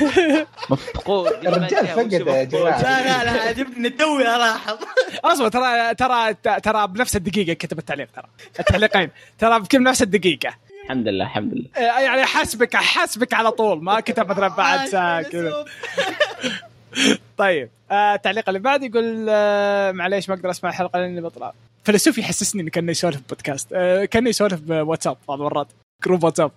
مفقود. 0.69 1.31
الرجال 1.47 1.87
فقد 1.87 2.13
يا 2.13 2.43
جماعة؟ 2.43 2.81
لا 2.81 3.23
لا 3.23 3.23
لا 3.23 3.41
عجبني 3.41 3.89
توي 3.89 4.21
الاحظ 4.21 4.77
أصبر 5.31 5.47
ترى 5.49 5.95
ترى 5.95 6.33
ترى 6.59 6.87
بنفس 6.87 7.15
الدقيقة 7.15 7.53
كتب 7.53 7.79
التعليق 7.79 8.07
ترى. 8.15 8.25
التعليقين 8.59 9.09
ترى 9.39 9.59
بكل 9.59 9.83
نفس 9.83 10.01
الدقيقة. 10.01 10.53
الحمد 10.83 11.07
لله 11.07 11.25
الحمد 11.25 11.53
لله. 11.53 11.69
آه، 11.77 11.99
يعني 11.99 12.25
حسبك 12.25 12.75
حسبك 12.75 13.33
على 13.33 13.51
طول. 13.51 13.83
ما 13.83 13.99
كتب 13.99 14.29
مثلا 14.29 14.47
بعد 14.47 14.87
ساعة 14.89 15.21
كذا. 15.21 15.65
طيب. 17.37 17.69
آه، 17.91 18.15
التعليق 18.15 18.49
اللي 18.49 18.59
بعد 18.59 18.83
يقول 18.83 19.27
آه، 19.29 19.91
معليش 19.91 20.29
ما 20.29 20.35
أقدر 20.35 20.49
أسمع 20.49 20.69
الحلقة 20.69 20.99
لأني 20.99 21.21
بطلع. 21.21 21.53
فيلسوف 21.83 22.17
يحسسني 22.17 22.61
إنه 22.61 22.69
كأنه 22.69 22.91
يسولف 22.91 23.21
بودكاست. 23.29 23.67
آه، 23.73 24.05
كأنه 24.05 24.29
يسولف 24.29 24.59
بواتساب 24.59 25.17
بعض 25.27 25.39
المرات 25.39 25.67
جروب 26.05 26.23
واتساب 26.23 26.51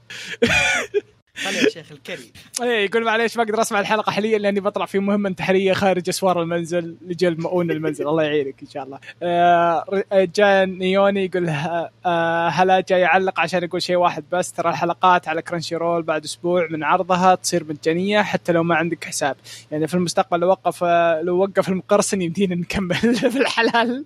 خلي 1.45 1.57
يا 1.57 1.69
شيخ 1.69 1.93
الكريم. 1.93 2.33
إيه 2.63 2.85
يقول 2.85 3.05
معليش 3.05 3.37
ما 3.37 3.43
أقدر 3.43 3.61
أسمع 3.61 3.81
الحلقة 3.81 4.13
حاليا 4.13 4.39
لأني 4.39 4.61
بطلع 4.61 4.87
في 4.87 4.99
مهمة 4.99 5.29
انتحارية 5.29 5.73
خارج 5.73 6.09
أسوار 6.09 6.43
المنزل 6.43 6.97
لجل 7.07 7.41
مؤون 7.41 7.71
المنزل. 7.71 8.09
الله 8.09 8.23
يعينك 8.23 8.55
إن 8.63 8.69
شاء 8.69 8.83
الله. 8.85 8.99
آه 9.23 9.85
جاء 10.13 10.65
نيوني 10.65 11.25
يقول 11.25 11.49
آه 12.07 12.49
هلا 12.49 12.81
جاي 12.81 13.01
يعلق 13.01 13.41
عشان 13.41 13.65
يقول 13.65 13.83
شيء 13.83 13.97
واحد 13.97 14.25
بس. 14.33 14.53
ترى 14.53 14.71
الحلقات 14.71 15.29
على 15.29 15.43
كرانشي 15.43 15.77
رول 15.77 16.03
بعد 16.03 16.25
أسبوع 16.25 16.69
من 16.71 16.85
عرضها 16.85 17.35
تصير 17.35 17.65
مجانية 17.65 18.23
حتى 18.23 18.53
لو 18.53 18.63
ما 18.63 18.75
عندك 18.77 19.05
حساب. 19.05 19.37
يعني 19.71 19.87
في 19.87 19.95
المستقبل 19.95 20.41
لو 20.41 20.49
وقف 20.49 20.85
لو 21.23 21.37
وقف 21.39 21.69
المقرصن 21.69 22.23
يمدينا 22.23 22.55
نكمل 22.55 22.95
في 23.33 23.39
الحلال. 23.39 24.05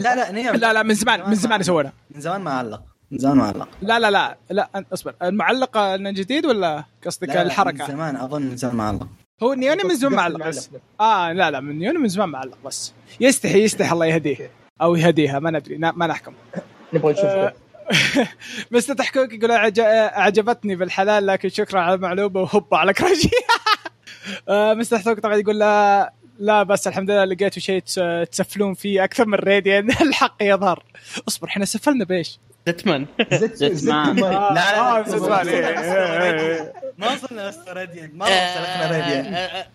لا 0.00 0.14
لا 0.14 0.32
لا 0.56 0.72
لا 0.72 0.82
من 0.82 0.94
زمان 0.94 1.28
من 1.28 1.34
زمان 1.34 1.62
سوينا. 1.62 1.92
من 2.14 2.20
زمان 2.20 2.40
ما 2.40 2.50
علق. 2.50 2.82
من 3.12 3.18
زمان 3.18 3.36
ما 3.36 3.44
علق 3.46 3.68
لا 3.82 3.98
لا 3.98 4.10
لا 4.10 4.36
لا 4.50 4.84
اصبر. 4.92 5.14
المعلقة 5.22 5.94
انه 5.94 6.10
جديد 6.10 6.46
ولا 6.46 6.84
قصدك 7.06 7.36
الحركه 7.36 7.84
من 7.86 7.90
زمان 7.92 8.16
أظن 8.16 8.42
من 8.42 8.56
زمان 8.56 8.74
ما 8.76 8.84
علق 8.88 9.06
هو 9.42 9.54
نيوني 9.54 9.84
من 9.84 9.94
زمان 9.94 10.12
معلق 10.16 10.46
بس. 10.46 10.70
آه 11.00 11.32
لا 11.32 11.50
لا 11.50 11.60
من 11.60 11.78
نيوني 11.78 11.98
من 11.98 12.08
زمان 12.08 12.28
معلق 12.28 12.58
بس. 12.64 12.92
يستحي 13.20 13.62
يستحي 13.64 13.92
الله 13.92 14.06
يهديه 14.06 14.50
أو 14.82 14.94
يهديها 14.96 15.38
ما 15.38 15.50
ندري 15.50 15.78
ما 15.78 16.06
نحكم. 16.06 16.32
نبغى 16.92 17.12
نشوف. 17.12 17.52
مستر 18.72 18.94
تحكوك 18.94 19.32
يقول 19.32 19.50
أعجبتني 19.50 20.76
بالحلال 20.76 21.26
لكن 21.26 21.48
شكرا 21.48 21.80
على 21.80 21.94
المعلومة 21.94 22.40
وهوبا 22.40 22.76
على 22.76 22.92
كراجي 22.92 23.30
آه، 24.48 24.74
مستر 24.74 24.96
تحكوك 24.96 25.20
طبعا 25.20 25.36
يقول 25.36 25.58
لا 25.58 26.12
لا 26.38 26.62
بس 26.62 26.88
الحمد 26.88 27.10
لله 27.10 27.24
لقيتوا 27.24 27.62
شيء 27.62 27.80
تس- 27.82 28.28
تسفلون 28.30 28.74
فيه 28.74 29.04
أكثر 29.04 29.26
من 29.26 29.34
راديان 29.34 29.90
الحق 29.90 30.36
يظهر. 30.42 30.84
اصبر 31.28 31.48
إحنا 31.48 31.64
سفلنا 31.64 32.04
بإيش؟ 32.04 32.38
زتمان 32.68 33.06
زتمان 33.32 34.24
آه، 34.24 34.52
لا 34.52 34.54
لا 34.54 34.98
آه، 34.98 35.02
زتمان 35.02 35.48
إيه، 35.48 35.68
إيه، 35.68 36.40
إيه. 36.40 36.72
ما 36.98 37.12
وصلنا 37.12 37.48
استراديان 37.48 38.10
ما 38.14 38.24
وصلنا 38.24 39.60
آه، 39.60 39.66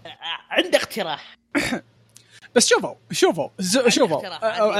عندي 0.50 0.78
اقتراح. 0.78 1.38
بس 2.56 2.68
شوفوا 2.68 2.94
شوفوا 3.12 3.50
شوفوا. 3.88 4.28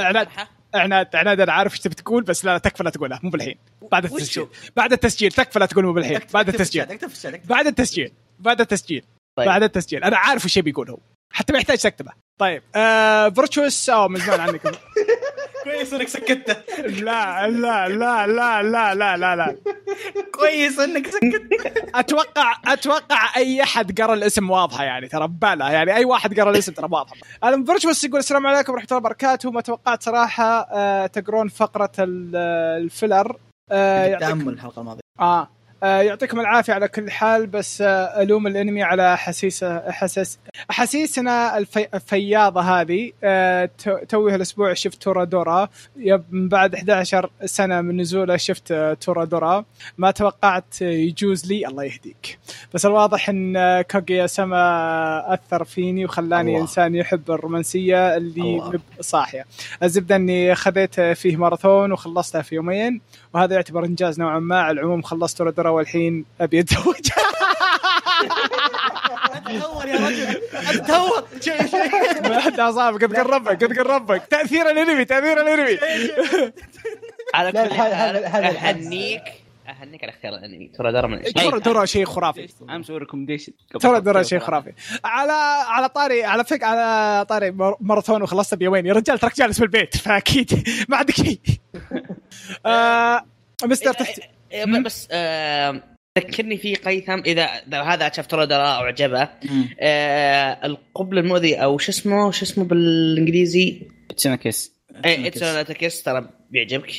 عناد 0.04 0.28
عناد 0.74 1.16
عناد 1.16 1.40
أنا 1.40 1.52
عارف 1.52 1.72
إيش 1.72 1.80
تبي 1.80 1.94
تقول 1.94 2.22
بس 2.22 2.44
لا 2.44 2.58
تكفى 2.58 2.82
لا 2.82 2.90
تقولها. 2.90 3.20
مو 3.22 3.30
بالحين. 3.30 3.58
بعد 3.92 4.04
التسجيل. 4.04 4.46
بعد 4.76 4.92
التسجيل. 4.92 5.32
تكفى 5.32 5.58
لا 5.58 5.66
تقول 5.66 5.84
مو 5.84 5.92
بالحين. 5.92 6.20
بعد 6.34 6.48
التسجيل. 6.48 6.86
بعد 7.44 7.66
التسجيل. 7.66 8.12
بعد 8.40 8.60
التسجيل. 8.60 9.04
بعد 9.36 9.62
التسجيل. 9.62 10.04
أنا 10.04 10.16
عارف 10.16 10.44
إيش 10.44 10.58
بيقول 10.58 10.90
هو 10.90 10.98
حتى 11.32 11.52
ما 11.52 11.58
يحتاج 11.58 11.78
تكتبه 11.78 12.12
طيب 12.38 12.62
فيرتشوس 13.34 13.90
أو 13.90 14.08
من 14.08 14.20
زمان 14.20 14.40
عنك 14.40 14.60
كويس 15.68 15.92
إنك 15.92 16.08
سكتته 16.08 16.56
لا 16.82 17.48
لا 17.48 17.88
لا 17.88 18.26
لا 18.26 18.62
لا 18.62 18.94
لا 18.94 19.16
لا 19.16 19.36
لا. 19.36 19.56
كويس 20.34 20.78
إنك 20.80 21.06
سكتته 21.06 21.72
أتوقع 21.94 22.56
أتوقع 22.66 23.36
أي 23.36 23.62
أحد 23.62 24.00
قرأ 24.00 24.14
الاسم 24.14 24.50
واضحة 24.50 24.84
يعني 24.84 25.08
ترى 25.08 25.28
ببالة 25.28 25.70
يعني 25.70 25.96
أي 25.96 26.04
واحد 26.04 26.40
قرأ 26.40 26.50
الاسم 26.50 26.72
ترى 26.72 26.88
واضحة. 26.90 27.14
المهم 27.44 27.64
فيرتشوس 27.64 28.04
يقول 28.04 28.18
السلام 28.18 28.46
عليكم 28.46 28.72
ورحمة 28.72 28.86
الله 28.86 28.96
وبركاته. 28.98 29.50
ما 29.50 29.60
توقعت 29.60 30.02
صراحة 30.02 30.68
آه 30.72 31.06
تقرون 31.06 31.48
فقرة 31.48 31.92
ال- 31.98 32.36
ال 32.82 32.89
filler. 32.89 33.36
آه 33.70 34.04
يعطيك 34.04 34.28
تأمل 34.28 34.48
الحلقة 34.52 34.80
الماضية. 34.80 35.00
آه. 35.20 35.48
آه 35.82 36.00
يعطيكم 36.02 36.40
العافية 36.40 36.72
على 36.72 36.88
كل 36.88 37.10
حال 37.10 37.46
بس 37.46 37.80
آه 37.82 38.22
ألوم 38.22 38.46
الأنمي 38.46 38.82
على 38.82 39.16
حسيس- 39.18 39.64
حسس- 39.88 40.38
احاسيسنا 40.70 41.58
الفي... 41.58 41.86
الفياضة 41.94 42.60
هذه. 42.60 43.12
آه 43.24 43.70
تو- 43.84 43.98
توي 44.08 44.34
الأسبوع 44.34 44.74
شفت 44.74 45.02
تورا 45.02 45.24
دورا 45.24 45.68
من 46.30 46.48
بعد 46.48 46.74
11 46.74 47.30
سنة 47.44 47.80
من 47.80 48.00
نزوله 48.00 48.36
شفت 48.36 48.72
تورا 49.00 49.24
دورا 49.24 49.64
ما 49.98 50.10
توقعت 50.10 50.80
يجوز 50.82 51.46
لي 51.46 51.66
الله 51.66 51.84
يهديك. 51.84 52.38
بس 52.74 52.86
الواضح 52.86 53.28
إن 53.28 53.82
كوغيا 53.82 54.26
سما 54.26 55.34
أثر 55.34 55.64
فيني 55.64 56.04
وخلاني 56.04 56.50
الله. 56.50 56.60
إنسان 56.62 56.94
يحب 56.94 57.30
الرومانسية 57.30 58.16
اللي 58.16 58.40
الله. 58.40 58.72
صاحية. 59.00 59.44
الزبدة 59.82 60.16
إني 60.16 60.54
خذيت 60.54 61.00
فيه 61.00 61.36
ماراثون 61.36 61.92
وخلصتها 61.92 62.42
في 62.42 62.54
يومين. 62.54 63.00
وهذا 63.34 63.54
يعتبر 63.54 63.84
إنجاز 63.84 64.20
نوعا 64.20 64.38
ما. 64.38 64.60
على 64.60 64.80
العموم 64.80 65.02
خلصت 65.02 65.42
تورا 65.42 65.70
والحين 65.70 66.24
أبي 66.40 66.60
أتزوج. 66.60 66.94
تهور 69.48 69.88
يا 69.88 69.96
رجل. 69.96 70.40
ما 72.28 72.40
حد 72.40 72.60
اصاب 72.60 72.94
قد 72.94 73.16
قربك 73.16 73.64
قد 73.64 73.78
قربك. 73.78 74.22
تأثير 74.30 74.70
الأنمي 74.70 75.04
تأثير 75.04 75.40
الأنمي. 75.40 75.78
على 77.34 77.52
كل 77.52 77.58
حال 77.74 77.92
هذا- 77.94 78.26
هذا 78.26 78.48
الحدس. 78.48 78.84
اهنيك 78.86 79.22
اهنيك 79.82 80.04
على 80.04 80.12
اختيار 80.12 80.34
الأنمي. 80.34 80.68
ترى 80.68 80.92
دار 80.92 81.06
من 81.06 81.22
تورا 81.22 81.58
دورا 81.58 81.84
شيء 81.84 82.04
خرافي. 82.04 82.48
أنا 82.62 82.78
مسوي 82.78 82.98
ريكومنديشن 82.98 83.52
تورا 83.80 83.98
دورا 83.98 84.22
شيء 84.22 84.38
خرافي. 84.38 84.72
على 85.04 85.32
على 85.66 85.88
طاري 85.88 86.24
على 86.24 86.44
فك 86.44 86.62
على 86.62 87.24
طاري 87.24 87.50
مار- 87.50 87.76
ماراثون 87.80 88.22
وخلصت 88.22 88.54
بيومين 88.54 88.86
يا 88.86 88.92
رجال 88.92 89.18
ترك 89.18 89.36
جالس 89.36 89.58
في 89.58 89.64
البيت 89.64 89.96
فأكيد 90.04 90.68
ما 90.88 90.96
عندك 90.96 91.14
شيء. 91.14 91.40
آه 92.66 93.24
مستر 93.64 93.92
تحت 93.92 94.20
إيه، 94.52 94.64
بس 94.64 95.08
آه، 95.10 95.82
ذكرني 96.18 96.56
في 96.56 96.74
قيثم. 96.74 97.18
اذا 97.26 97.46
هذا 97.72 98.12
شاف 98.12 98.26
ترى 98.26 98.46
درا 98.46 98.68
أو 98.68 98.82
عجبه 98.82 99.28
آه، 99.80 100.66
القبل 100.66 101.18
المؤذي 101.18 101.54
أو 101.54 101.78
شو 101.78 101.92
اسمه 101.92 102.30
شو 102.30 102.44
اسمه 102.44 102.64
بالإنجليزي؟ 102.64 103.82
إيه 105.04 105.26
اتسوناتاكيس 105.28 106.02
ترى 106.02 106.28
بيعجبك. 106.50 106.90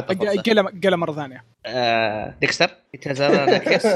قلم 0.00 0.80
قلة 0.84 0.96
مره 0.96 1.12
ثانية 1.12 1.44
آه 1.66 2.34
ديكستر 2.40 2.70
ايتازارا 2.94 3.44
ناكس 3.44 3.86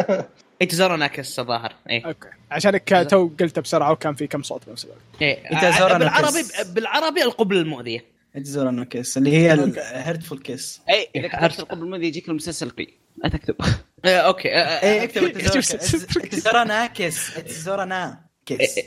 ايتازارا 0.62 0.96
ناكس 0.96 1.38
الظاهر 1.38 1.72
اي 1.90 2.04
أوكي 2.04 2.28
عشان 2.50 2.84
تو 2.84 3.30
قلت 3.40 3.58
بسرعة 3.58 3.92
وكان 3.92 4.14
في 4.14 4.26
كم 4.26 4.42
صوت 4.42 4.68
بنفس 4.68 4.84
الوقت 4.84 5.00
ايتازارا 5.22 5.98
ناكس 5.98 6.20
بالعربي 6.20 6.72
بالعربي 6.74 7.22
القبل 7.22 7.56
المؤذيه 7.56 8.04
ايتازارا 8.36 8.70
ناكس 8.70 9.18
اللي 9.18 9.36
هي 9.36 9.52
الهيرتفول 9.52 10.38
كيس 10.38 10.80
اي 10.88 11.08
اذا 11.16 11.28
كتبت 11.28 11.60
القبل 11.60 11.82
المؤذيه 11.82 12.06
يجيك 12.06 12.28
المسلسل 12.28 12.70
قي 12.70 12.88
لا 13.16 13.28
تكتب 13.28 13.54
okay 14.04 14.48
اكتب 14.54 15.22
ايتازارا 15.22 16.64
ناكس 16.64 17.36
ايتازارا 17.36 17.84
ناكس 17.84 18.78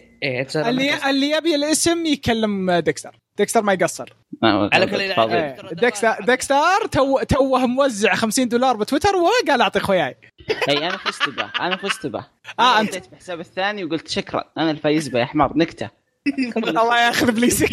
اللي 0.55 1.09
اللي 1.09 1.29
يبي 1.29 1.55
الاسم 1.55 2.05
يكلم 2.05 2.71
ديكستر 2.71 3.19
ديكستر 3.39 3.61
ما 3.61 3.73
يقصر. 3.73 4.13
على 4.43 4.85
كل-. 4.85 4.95
إيه. 5.01 5.55
ديكستر 5.71 6.15
ديكستر 6.25 6.85
تو 6.91 7.19
توه 7.21 7.65
موزع 7.67 8.15
50 8.15 8.47
دولار 8.47 8.77
بتويتر 8.77 9.15
وقال 9.15 9.61
اعطي 9.61 9.79
اخوياي 9.79 10.17
أي 10.69 10.77
أنا 10.77 10.97
فزت 10.97 11.29
به 11.29 11.51
أنا 11.59 11.77
فزت 11.77 12.07
به. 12.07 12.25
آه، 12.59 12.75
أنت- 12.83 12.87
رديت 12.87 13.11
بحساب 13.11 13.39
الثاني 13.39 13.83
وقلت 13.83 14.07
شكرا 14.07 14.43
أنا 14.57 14.71
الفايز 14.71 15.07
به 15.07 15.19
يا 15.19 15.25
حمار 15.25 15.57
نكتة. 15.57 15.89
الله 16.67 16.99
ياخذ 17.07 17.31
بليسك. 17.31 17.69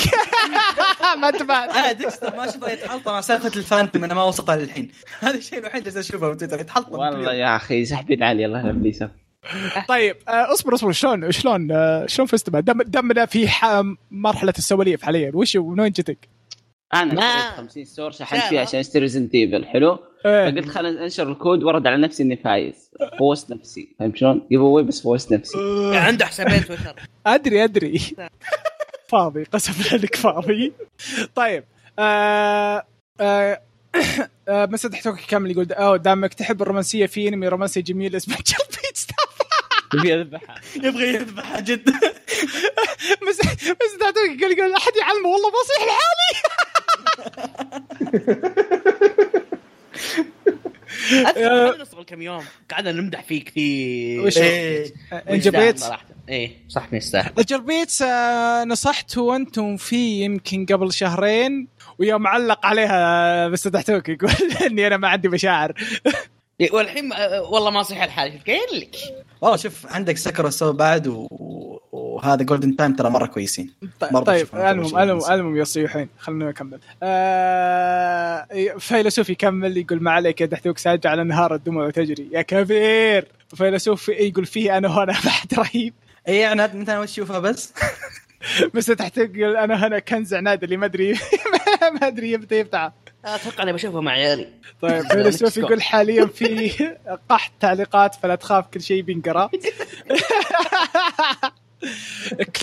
ما 1.21 1.29
انتبهت 1.29 1.71
أنا 1.71 1.93
ديكستر 1.93 2.37
ما 2.37 2.49
أشوفه 2.49 2.71
يتحلطم 2.71 3.11
مع 3.13 3.21
سالفة 3.21 3.53
الفانتوم 3.57 4.05
أنا 4.05 4.15
ما 4.15 4.23
وصلتها 4.23 4.57
للحين. 4.57 4.91
هذا 5.21 5.37
الشيء 5.37 5.59
الوحيد 5.59 5.87
اللي 5.87 6.01
أشوفه 6.01 6.31
في 6.33 6.37
تويتر 6.39 6.61
يتحلطم. 6.61 6.93
والله 6.93 7.35
يا 7.35 7.57
أخي 7.57 7.85
سحبين 7.85 8.23
علي 8.23 8.47
الله 8.47 8.63
لا 8.63 8.71
ابليس 8.71 9.05
طيب 9.89 10.17
آه، 10.29 10.53
اصبر 10.53 10.75
اصبر 10.75 10.93
شلون 10.93 11.33
شلون 11.33 11.73
آه، 11.73 12.07
شلون 12.07 12.29
فزت؟ 12.29 12.51
دم 12.51 12.83
دمنا 12.83 13.27
في 13.27 13.49
ح- 13.49 13.83
مرحلة 14.11 14.53
السواليف 14.59 15.03
حاليا 15.03 15.31
وش 15.35 15.57
من 15.57 15.81
وين 15.81 15.93
جتك؟ 15.93 16.29
أنا 16.95 17.15
ما- 17.15 17.21
اشتريت 17.23 17.57
50 17.57 17.85
store 17.85 18.11
شحنت 18.11 18.43
فيه 18.43 18.61
عشان 18.61 18.81
أشتري 18.81 19.03
Resident 19.03 19.35
Evil 19.35 19.65
حلو؟ 19.65 19.99
إيه. 20.27 20.51
فقلت 20.51 20.69
خلينا 20.69 21.05
أنشر 21.05 21.29
الكود 21.33 21.63
ورد 21.63 21.87
على 21.87 21.97
نفسي 22.03 22.23
إني 22.23 22.37
فايز. 22.37 22.91
فوزت 23.19 23.51
نفسي. 23.53 23.97
فهمت 23.99 24.17
شلون؟ 24.17 24.47
giveaway 24.51 24.85
بس 24.85 25.03
فوزت 25.03 25.33
نفسي. 25.33 25.59
عنده 25.95 26.27
حسابين 26.27 26.65
تويتر. 26.65 26.95
أدري 27.27 27.65
أدري. 27.65 28.01
فاضي 29.13 29.43
قسم 29.45 29.97
لك 29.97 30.17
فاضي. 30.17 30.73
طيب 31.35 31.65
آه 31.99 32.87
آه 33.21 33.61
آه 34.49 34.67
مسد 34.67 34.95
توك 34.95 35.19
كامل 35.21 35.51
يقول 35.51 35.73
أوه 35.73 35.97
دامك 35.97 36.35
تحب 36.35 36.63
الرومانسية 36.63 37.07
في 37.07 37.29
أنمي 37.29 37.49
رومانسي 37.49 37.83
جميل 37.83 38.17
اسمه 38.17 38.35
جلبيت 38.37 38.97
تبي 39.93 40.15
اذبحها 40.15 40.55
يبغى 40.77 41.09
يذبحها 41.15 41.61
جد. 41.61 41.89
مسد 43.29 43.47
مسد 43.53 44.13
توك 44.15 44.41
يقول 44.41 44.59
يقول 44.59 44.73
أحد 44.75 44.93
يعلمه 45.01 45.29
والله 45.29 45.51
بصيح 45.51 45.87
لحالي. 45.87 46.43
أذكر 51.27 51.85
قبل 51.85 52.05
كم 52.05 52.23
يوم 52.23 52.45
قعدنا 52.71 52.93
نمدح 52.93 53.23
فيه 53.25 53.45
كثير. 53.45 54.21
وش- 54.27 54.39
إيه. 54.39 54.93
انجبيت 55.31 55.79
صراحة؟ 55.79 56.05
إيه 56.29 56.57
صح 56.69 56.89
يستاهل. 56.97 57.33
الجربيت 57.39 58.03
آه، 58.03 58.65
نصحته 58.65 59.37
أنتم 59.37 59.77
فيه 59.77 60.25
يمكن 60.25 60.67
قبل 60.67 60.93
شهرين 60.93 61.69
ويوم 61.99 62.27
علق 62.27 62.67
عليها 62.67 63.49
بس 63.49 63.63
توك 63.63 64.09
يقول 64.09 64.31
إني 64.67 64.87
أنا 64.87 64.97
ما 64.97 65.09
عندي 65.09 65.29
مشاعر. 65.29 65.73
والحين 66.73 67.13
آه، 67.13 67.43
والله 67.43 67.71
ما 67.71 67.83
صح 67.83 68.03
الحال. 68.03 68.33
شوف 68.33 68.47
قايل 68.47 68.81
لك. 68.81 68.97
والله 69.41 69.57
شوف 69.57 69.87
عندك 69.87 70.17
سكر 70.17 70.51
سو 70.51 70.73
بعد 70.73 71.07
و... 71.07 71.29
وهذا 71.93 72.43
جولدن 72.43 72.77
تايم 72.77 72.93
ترى 72.95 73.11
مرة 73.11 73.27
كويسين. 73.27 73.75
برضه 74.03 74.25
طيب 74.25 74.47
أنا 74.55 74.71
المهم 74.71 74.99
المهم. 74.99 75.33
المهم 75.33 75.57
يصيحين 75.57 76.09
خلينا 76.19 76.49
نكمل. 76.49 76.81
آه 77.03 78.47
فيلسوف 78.79 79.31
يكمل 79.31 79.77
يقول 79.77 80.03
ما 80.03 80.11
عليك 80.11 80.41
يا 80.41 80.47
دحتوك 80.47 80.79
ساجع 80.79 81.11
على 81.11 81.25
نهار 81.25 81.55
الدموع 81.55 81.91
تجري 81.91 82.29
يا 82.33 82.43
كبير! 82.43 83.29
فيلسوف 83.57 84.09
يقول 84.09 84.47
فيه 84.47 84.79
أنا 84.79 84.89
هنا 84.89 85.13
بعد 85.27 85.59
رهيب. 85.59 85.95
اي 86.29 86.45
عناد 86.45 86.77
انت 86.77 86.91
وش 86.91 87.11
تشوفها 87.13 87.39
بس؟ 87.39 87.73
بس 88.75 88.87
تحت 88.87 89.17
يقول 89.19 89.57
أنا 89.57 89.87
هنا 89.87 89.99
كنز 89.99 90.35
عناد 90.35 90.63
اللي 90.65 90.77
ما 90.77 90.87
أدري 90.87 91.13
ما 92.01 92.07
أدري 92.07 92.33
يمتى 92.33 92.61
يفتح 92.61 92.93
أتوقع 93.35 93.63
أني 93.63 93.73
بشوفه 93.73 94.01
مع 94.01 94.13
عيالي. 94.13 94.49
طيب 94.81 95.03
فيلسوف 95.13 95.57
يقول 95.57 95.83
حاليا 95.83 96.27
في 96.27 96.71
قحط 97.29 97.53
تعليقات 97.61 98.15
فلا 98.15 98.35
تخاف 98.35 98.67
كل 98.67 98.83
شيء 98.83 99.03
بينقرأ. 99.03 99.51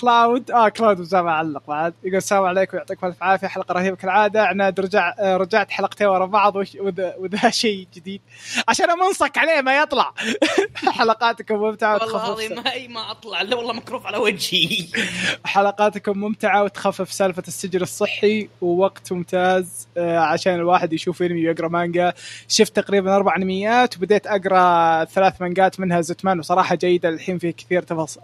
كلاود 0.00 0.50
آه 0.50 0.68
كلاود 0.68 1.00
اسامه 1.00 1.30
علق 1.30 1.62
بعد. 1.68 1.94
يقول 2.04 2.16
السلام 2.16 2.44
عليكم 2.44 2.76
يعطيكم 2.76 3.06
ألف 3.06 3.22
عافية 3.22 3.46
حلقة 3.46 3.72
رهيبة 3.72 3.96
كالعادة. 3.96 4.44
عناد 4.46 4.80
رجع 4.80 5.14
آه، 5.18 5.36
رجعت 5.36 5.70
حلقتين 5.70 6.06
ورا 6.06 6.26
بعض 6.26 6.56
وذا 6.56 7.14
وذا 7.18 7.50
شيء 7.64 7.86
جديد. 7.94 8.20
عشان 8.68 8.86
منصك 8.98 9.38
عليه 9.38 9.60
ما 9.60 9.78
يطلع. 9.78 10.12
حلقاتكم 10.98 11.54
ممتعة 11.54 11.92
والله 11.92 12.06
وتخفف 12.14 12.28
العظيم 12.52 12.54
ما 12.88 12.88
ما 12.88 13.10
أطلع 13.10 13.42
لا 13.42 13.56
والله 13.56 13.72
مكروف 13.72 14.06
على 14.06 14.16
وجهي. 14.16 14.86
حلقاتكم 15.44 16.18
ممتعة 16.18 16.62
وتخفف 16.62 17.12
سالفة 17.12 17.42
السجن 17.48 17.82
الصحي 17.82 18.48
ووقت 18.60 19.12
ممتاز. 19.12 19.88
آه، 19.96 20.18
عشان 20.18 20.54
الواحد 20.54 20.92
يشوف 20.92 21.22
انمي 21.22 21.46
ويقرا 21.48 21.68
مانجا. 21.68 22.12
شفت 22.48 22.76
تقريبا 22.76 23.16
أربع 23.16 23.36
انميات 23.36 23.96
وبديت 23.96 24.26
أقرأ 24.26 25.04
ثلاث 25.04 25.40
مانجات 25.40 25.80
منها 25.80 26.00
زتمان 26.00 26.38
وصراحة 26.38 26.74
جيدة 26.74 27.08
الحين 27.08 27.38
في 27.38 27.52
كثير 27.52 27.82
تفاص- 27.82 28.18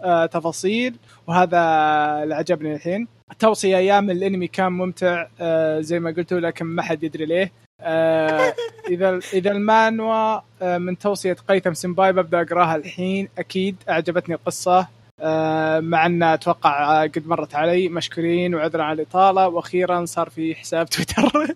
تفاصيل 0.89 0.95
وهذا 1.27 1.59
اللي 2.23 2.35
عجبني 2.35 2.75
الحين. 2.75 3.07
توصيه 3.39 3.77
أيام 3.77 4.09
الأنمي 4.09 4.47
كان 4.47 4.71
ممتع 4.71 5.27
آه، 5.41 5.79
زي 5.79 5.99
ما 5.99 6.11
قلت 6.11 6.33
لكن 6.33 6.65
ما 6.65 6.81
حد 6.81 7.03
يدري 7.03 7.25
ليه. 7.25 7.51
آه، 7.81 8.53
إذا 8.93 9.19
إذا 9.33 9.51
المانوا 9.51 10.39
آه، 10.61 10.77
من 10.77 10.97
توصيه 10.97 11.35
قيثم 11.47 11.73
سمباي 11.73 12.13
ببدا 12.13 12.41
أقراها 12.41 12.75
الحين 12.75 13.29
أكيد 13.37 13.75
أعجبتني 13.89 14.35
القصة. 14.35 14.87
آه، 15.19 15.79
مع 15.79 16.05
أن 16.05 16.23
أتوقع 16.23 17.03
آه، 17.03 17.07
قد 17.07 17.27
مرت 17.27 17.55
علي. 17.55 17.89
مشكورين 17.89 18.55
وعذرا 18.55 18.83
على 18.83 19.01
الإطالة. 19.01 19.47
وأخيرا 19.47 20.05
صار 20.05 20.29
في 20.29 20.55
حساب 20.55 20.89
تويتر. 20.89 21.55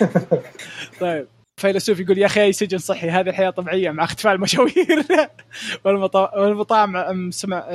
طيب. 1.00 1.26
فيلسوف 1.60 2.00
يقول 2.00 2.18
يا 2.18 2.26
أخي 2.26 2.42
أي 2.44 2.52
سجن 2.52 2.78
صحي؟ 2.78 3.10
هذه 3.10 3.28
الحياة 3.28 3.50
طبيعية 3.50 3.90
مع 3.90 4.04
اختفاء 4.04 4.32
المشاوير. 4.34 4.72
والمطا- 5.84 6.36
والمطاعم 6.38 7.30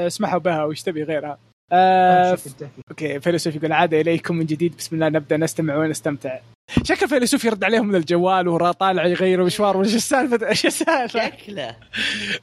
سمحوا 0.08 0.40
بها 0.40 0.64
وش 0.64 0.82
تبي 0.82 1.04
غيرها. 1.04 1.38
آه 1.72 2.34
الجاكي. 2.34 2.72
okay 2.92 3.20
فيلسوف 3.20 3.56
يقول 3.56 3.72
عاد 3.72 3.94
اليكم 3.94 4.36
من 4.36 4.46
جديد 4.46 4.76
بسم 4.78 4.96
الله 4.96 5.10
نبدأ 5.10 5.38
نستمع 5.38 5.78
ونستمتع. 5.78 6.40
شكل 6.84 7.08
فيلسوف 7.08 7.46
يرد 7.46 7.64
عليهم 7.64 7.88
من 7.88 7.96
الجوال 7.96 8.48
وهو 8.48 8.72
طالع 8.72 9.06
يغير 9.06 9.44
مشوار 9.44 9.78
وش 9.78 9.96
السالفة؟ 9.96 10.48
إيش 10.50 10.66
السالفة؟ 10.66 11.30
شكله. 11.30 11.76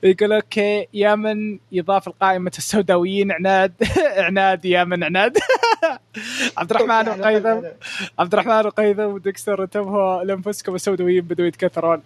يقول 0.03 0.33
okay 0.33 0.87
يا 0.95 1.15
من 1.15 1.59
يضاف 1.73 2.09
القائمة 2.09 2.53
السوداويين 2.59 3.33
عناد؟ 3.33 3.73
عناد 4.27 4.65
يا 4.65 4.85
من 4.85 5.05
عناد. 5.05 5.39
عبد 6.59 6.71
الرحمن 6.71 7.09
وقيثم. 7.09 7.61
عبد 8.19 8.33
الرحمن 8.33 8.67
وقيثم 8.67 9.03
ودكستر 9.03 9.63
انتبهوا 9.63 10.25
لأنفسكم 10.25 10.75
السوداويين 10.75 11.25
بدوا 11.25 11.47
يتكثرون. 11.47 12.03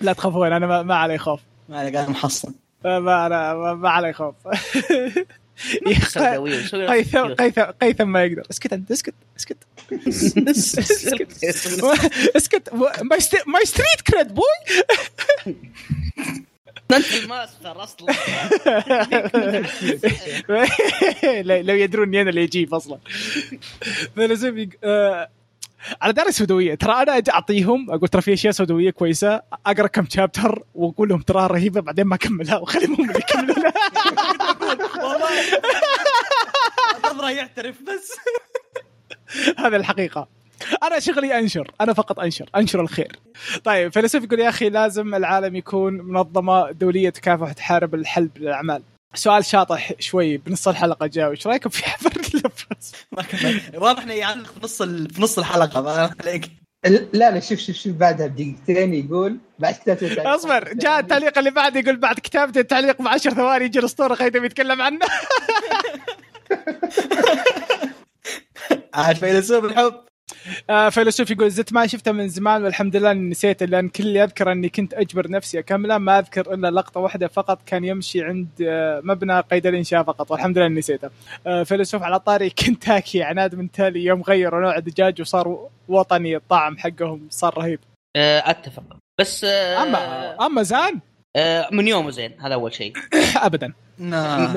لا 0.00 0.12
تخافون 0.12 0.52
أنا 0.52 0.66
ما, 0.66 0.82
ما 0.82 0.94
علي 0.94 1.18
خوف. 1.18 1.40
ما 1.68 1.78
عليك 1.78 1.96
أنا 1.96 2.08
محصن. 2.08 2.54
ما 2.84 3.26
أنا 3.26 3.54
ما, 3.54 3.74
ما 3.74 3.88
علي 3.88 4.12
خوف. 4.12 4.34
قيثم 5.86 6.20
قيثم 7.34 7.60
قيثم 7.62 8.08
ما 8.08 8.24
يقدر. 8.24 8.42
اسكت 8.50 8.72
أنت 8.72 8.90
اسكت 8.90 9.14
اسكت. 9.38 9.56
اسكت. 10.48 11.44
اسكت. 12.36 12.72
my 13.46 13.64
street 13.64 14.00
cred 14.06 14.34
boy 14.34 14.44
انت 16.92 17.14
الماستر 17.14 17.82
أصلا. 17.82 18.06
لا- 21.42 21.62
لو 21.62 21.74
يدرون 21.74 22.08
إني 22.08 22.22
أنا 22.22 22.30
اللي 22.30 22.44
أجيب 22.44 22.74
أصلا. 22.74 22.98
آه، 24.84 25.28
على 26.02 26.12
طاري 26.12 26.26
السوداوية. 26.26 26.74
ترى 26.74 26.92
أنا 26.92 27.16
أجي 27.16 27.30
أعطيهم 27.30 27.90
أقول 27.90 28.08
ترى 28.08 28.22
في 28.22 28.32
أشياء 28.32 28.52
سوداوية 28.52 28.90
كويسة 28.90 29.42
أقرأ 29.66 29.86
كم 29.86 30.04
chapter 30.10 30.62
وأقول 30.74 31.08
لهم 31.08 31.20
تراها 31.20 31.46
رهيبة 31.46 31.80
بعدين 31.80 32.04
ما 32.04 32.14
أكملها 32.14 32.56
واخليهم 32.56 32.94
هم 32.94 33.10
اللي 33.10 33.18
يكملونها. 33.18 33.72
نظره 37.04 37.30
يعترف 37.38 37.82
بس. 37.82 38.12
هذا 39.58 39.76
الحقيقة. 39.76 40.28
أنا 40.82 40.98
شغلي 40.98 41.38
أنشر 41.38 41.70
أنا 41.80 41.92
فقط 41.92 42.20
أنشر 42.20 42.50
أنشر 42.56 42.80
الخير. 42.80 43.16
طيب 43.64 43.92
فيلسوف 43.92 44.24
يقول 44.24 44.40
يا 44.40 44.48
أخي 44.48 44.68
لازم 44.68 45.14
العالم 45.14 45.56
يكون 45.56 45.94
منظمة 45.94 46.70
دولية 46.70 47.10
تكافح 47.10 47.52
تحارب 47.52 47.94
الحلب 47.94 48.38
للأعمال. 48.38 48.82
سؤال 49.14 49.44
شاطح 49.44 49.92
شوي 49.98 50.36
بنص 50.36 50.68
الحلقة 50.68 51.06
جاء 51.06 51.30
وش 51.32 51.46
رأيكم 51.46 51.70
في 51.70 51.84
حفر 51.84 52.10
كمل. 53.22 53.60
واضح 53.74 54.02
إنه 54.02 54.14
يعلق 54.14 54.52
في 54.52 54.60
نص 54.64 54.82
ال- 54.82 55.10
في 55.10 55.22
نص 55.22 55.38
الحلقة 55.38 55.80
ما 55.80 56.10
عليك. 56.20 56.50
لا 57.12 57.30
لا 57.30 57.40
شوف 57.40 57.58
شوف 57.58 57.76
شوف 57.76 57.92
بعدها 57.92 58.26
بدقيقتين 58.26 58.94
يقول 58.94 59.38
بعد 59.58 59.74
كتابة 59.74 60.06
التعليق. 60.06 60.28
اصبر 60.28 60.72
جاء 60.72 60.98
التعليق 61.00 61.38
اللي 61.38 61.50
بعد 61.50 61.76
يقول 61.76 61.96
بعد 61.96 62.16
كتابه 62.16 62.60
التعليق 62.60 63.02
ب 63.02 63.08
10 63.08 63.34
ثواني 63.34 63.64
يجي 63.64 63.78
الأسطورة 63.78 64.14
خيثم 64.14 64.44
يتكلم 64.44 64.82
عنه. 64.82 65.06
عاد 68.94 69.16
فيلسوف 69.16 69.64
الحب. 69.64 69.94
آه 70.70 70.88
فيلسوف 70.88 71.30
يقول 71.30 71.50
زدت 71.50 71.72
ما 71.72 71.86
شفته 71.86 72.12
من 72.12 72.28
زمان 72.28 72.64
والحمد 72.64 72.96
لله 72.96 73.10
اني 73.10 73.30
نسيته 73.30 73.66
لأن 73.66 73.88
كل 73.88 74.04
اللي 74.04 74.24
اذكر 74.24 74.52
أني 74.52 74.68
كنت 74.68 74.94
أجبر 74.94 75.30
نفسي 75.30 75.58
أكمله 75.58 75.98
ما 75.98 76.18
أذكر 76.18 76.54
إلا 76.54 76.70
لقطة 76.70 77.00
واحدة 77.00 77.28
فقط 77.28 77.58
كان 77.66 77.84
يمشي 77.84 78.22
عند 78.22 78.48
آه 78.62 79.00
مبنى 79.04 79.40
قيد 79.40 79.66
الإنشاء 79.66 80.02
فقط 80.02 80.30
والحمد 80.30 80.58
لله 80.58 80.66
إني 80.66 80.78
نسيته. 80.78 81.10
آه 81.46 81.62
فيلسوف 81.62 82.02
على 82.02 82.20
طاري 82.20 82.50
كنتاكي 82.66 83.22
عناد 83.22 83.54
من 83.54 83.70
تالي 83.70 84.04
يوم 84.04 84.22
غيروا 84.22 84.60
نوع 84.60 84.76
الدجاج 84.76 85.20
وصار 85.20 85.68
وطني 85.88 86.36
الطعم 86.36 86.78
حقهم 86.78 87.26
صار 87.30 87.58
رهيب. 87.58 87.80
آه، 88.16 88.50
أتفق 88.50 88.82
بس 89.20 89.44
آه، 89.44 89.82
اما 89.82 90.46
أما 90.46 90.62
زان 90.62 91.00
آه، 91.36 91.68
من 91.72 91.88
يومه 91.88 92.10
زين 92.10 92.40
هذا 92.40 92.54
أول 92.54 92.74
شيء 92.74 92.92
ابدا. 93.46 93.72
نعم. 93.98 94.56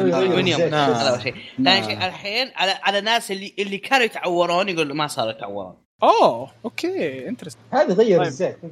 نعم. 0.69 1.19
شيء 1.19 1.35
ثاني 1.63 1.83
شيء 1.85 1.97
الحين 1.97 2.51
على 2.55 2.71
على 2.83 3.01
ناس 3.01 3.31
اللي 3.31 3.53
اللي 3.59 3.77
كانوا 3.77 4.05
يتعورون 4.05 4.69
يقول 4.69 4.93
ما 4.93 5.07
صاروا 5.07 5.31
يتعورون 5.31 5.75
أوه 6.03 6.51
okay 6.65 7.28
interesting. 7.28 7.57
هذا 7.71 7.93
غير 7.93 8.17
طيب. 8.17 8.27
الزيت 8.27 8.57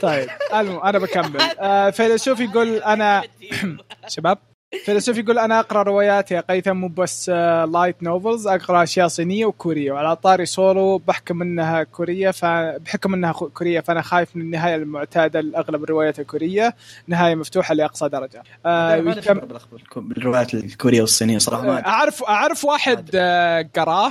طيب 0.00 0.28
المهم 0.54 0.82
أنا 0.82 0.98
بكمل. 0.98 1.40
آه 1.40 1.90
فيلسوف 1.90 2.40
يقول 2.40 2.76
أنا 2.76 3.22
شباب 4.08 4.38
فيلسوف 4.84 5.18
يقول 5.18 5.38
أنا 5.38 5.60
أقرأ 5.60 5.82
روايات 5.82 6.30
يا 6.30 6.40
قيثم 6.40 6.76
مو 6.76 6.88
بس 6.88 7.30
آه، 7.34 7.64
light 7.64 8.02
novels 8.02 8.46
أقرأ 8.46 8.82
أشياء 8.82 9.08
صينية 9.08 9.46
وكورية. 9.46 9.92
وعلى 9.92 10.16
طاري 10.16 10.46
سولو 10.46 10.98
بحكم 10.98 11.42
إنها 11.42 11.82
كورية 11.82 12.30
فبحكم 12.30 13.14
إنها 13.14 13.32
كورية 13.32 13.80
فأنا 13.80 14.02
خايف 14.02 14.36
من 14.36 14.42
النهاية 14.42 14.74
المعتادة 14.74 15.40
لأغلب 15.40 15.84
الروايات 15.84 16.20
الكورية. 16.20 16.76
نهاية 17.06 17.34
مفتوحة 17.34 17.74
لأقصى 17.74 18.08
درجة. 18.08 18.42
آه 18.66 19.00
ما 19.00 19.14
ويكم- 19.14 20.00
بالروايات 20.08 20.54
الكورية 20.54 21.00
والصينية 21.00 21.38
صراحة 21.38 21.62
ما. 21.62 21.86
اعرف 21.86 22.22
أعرف 22.22 22.64
واحد 22.64 23.10
آه، 23.14 23.68
قراه. 23.76 24.10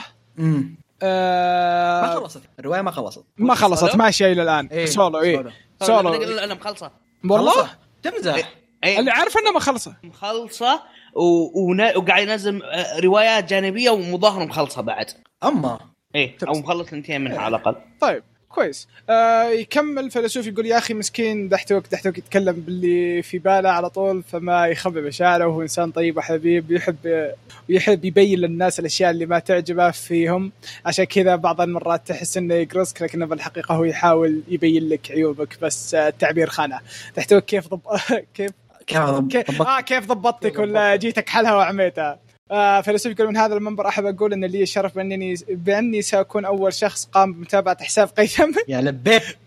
آه، 1.03 2.01
ما 2.01 2.07
خلصت. 2.15 2.41
الرواية 2.59 2.81
ما 2.81 2.91
خلصت. 2.91 3.23
ما 3.37 3.55
خلصت 3.55 3.85
سولو؟ 3.85 4.03
ماشيه 4.03 4.31
إلى 4.31 4.43
الآن. 4.43 4.65
إيه، 4.67 4.85
سولو 4.85 5.19
اي 5.21 5.35
سولو. 5.35 5.51
سولو 5.81 6.13
أنا 6.39 6.53
مخلصه 6.53 6.91
والله؟ 7.29 7.67
تمزح 8.03 8.49
أي، 8.83 8.99
اللي 8.99 9.11
عارف 9.11 9.37
إنه 9.37 9.51
ما 9.51 9.59
خلصه 9.59 9.95
مخلصة 10.03 10.81
و... 11.15 11.61
ونا... 11.61 11.97
وقاعد 11.97 12.27
ينزل 12.27 12.63
آه، 12.63 12.99
روايات 12.99 13.49
جانبية 13.49 13.89
ومظاهره 13.89 14.43
مخلصة 14.45 14.81
بعد. 14.81 15.05
أما. 15.43 15.79
إيه 16.15 16.37
أو 16.47 16.53
مخلص 16.53 16.87
اثنتين 16.87 17.21
منها 17.21 17.39
على 17.39 17.57
الأقل. 17.57 17.75
طيب 18.01 18.23
كويس. 18.49 18.87
آه 19.09 19.43
يكمل 19.43 20.11
فيلسوف 20.11 20.47
يقول 20.47 20.65
يا 20.65 20.77
أخي 20.77 20.93
مسكين 20.93 21.49
دحتوك 21.49 21.87
دحتوك 21.87 22.17
يتكلم 22.17 22.53
باللي 22.53 23.21
في 23.21 23.39
باله 23.39 23.69
على 23.69 23.89
طول 23.89 24.23
فما 24.23 24.67
يخبي 24.67 25.01
مشاعره. 25.01 25.45
وهو 25.47 25.61
إنسان 25.61 25.91
طيب 25.91 26.17
وحبيب 26.17 26.71
يحب 26.71 27.31
ويحب 27.69 28.05
يبين 28.05 28.39
للناس 28.39 28.79
الأشياء 28.79 29.11
اللي 29.11 29.25
ما 29.25 29.39
تعجبه 29.39 29.91
فيهم. 29.91 30.51
عشان 30.85 31.05
كذا 31.05 31.35
بعض 31.35 31.61
المرات 31.61 32.07
تحس 32.07 32.37
إنه 32.37 32.53
يقرصك 32.53 33.01
لكنه 33.01 33.25
بالحقيقة 33.25 33.75
هو 33.75 33.83
يحاول 33.83 34.41
يبين 34.47 34.89
لك 34.89 35.11
عيوبك. 35.11 35.57
بس 35.61 35.95
آه، 35.95 36.07
التعبير 36.07 36.49
خانة. 36.49 36.79
دحتوك 37.17 37.45
كيف 37.45 37.67
ضب... 37.67 37.81
كيف 38.35 38.51
كيف 39.27 39.61
آه 39.61 39.81
كيف 39.81 40.05
ضبطتك 40.05 40.59
ولا 40.59 40.95
جيتك 40.95 41.29
حلها 41.29 41.55
وعميتها؟ 41.55 42.19
آه 42.51 42.83
يقول 43.05 43.27
من 43.27 43.37
هذا 43.37 43.55
المنبر 43.55 43.87
أحب 43.87 44.05
أقول 44.05 44.33
إن 44.33 44.45
لي 44.45 44.63
الشرف 44.63 44.95
بانني 44.95 45.35
بأني 45.49 46.01
سأكون 46.01 46.45
أول 46.45 46.73
شخص 46.73 47.05
قام 47.05 47.33
بمتابعة 47.33 47.83
حساب 47.83 48.07
قيثم. 48.07 48.51
يا 48.67 48.81
لبيت. 48.81 49.23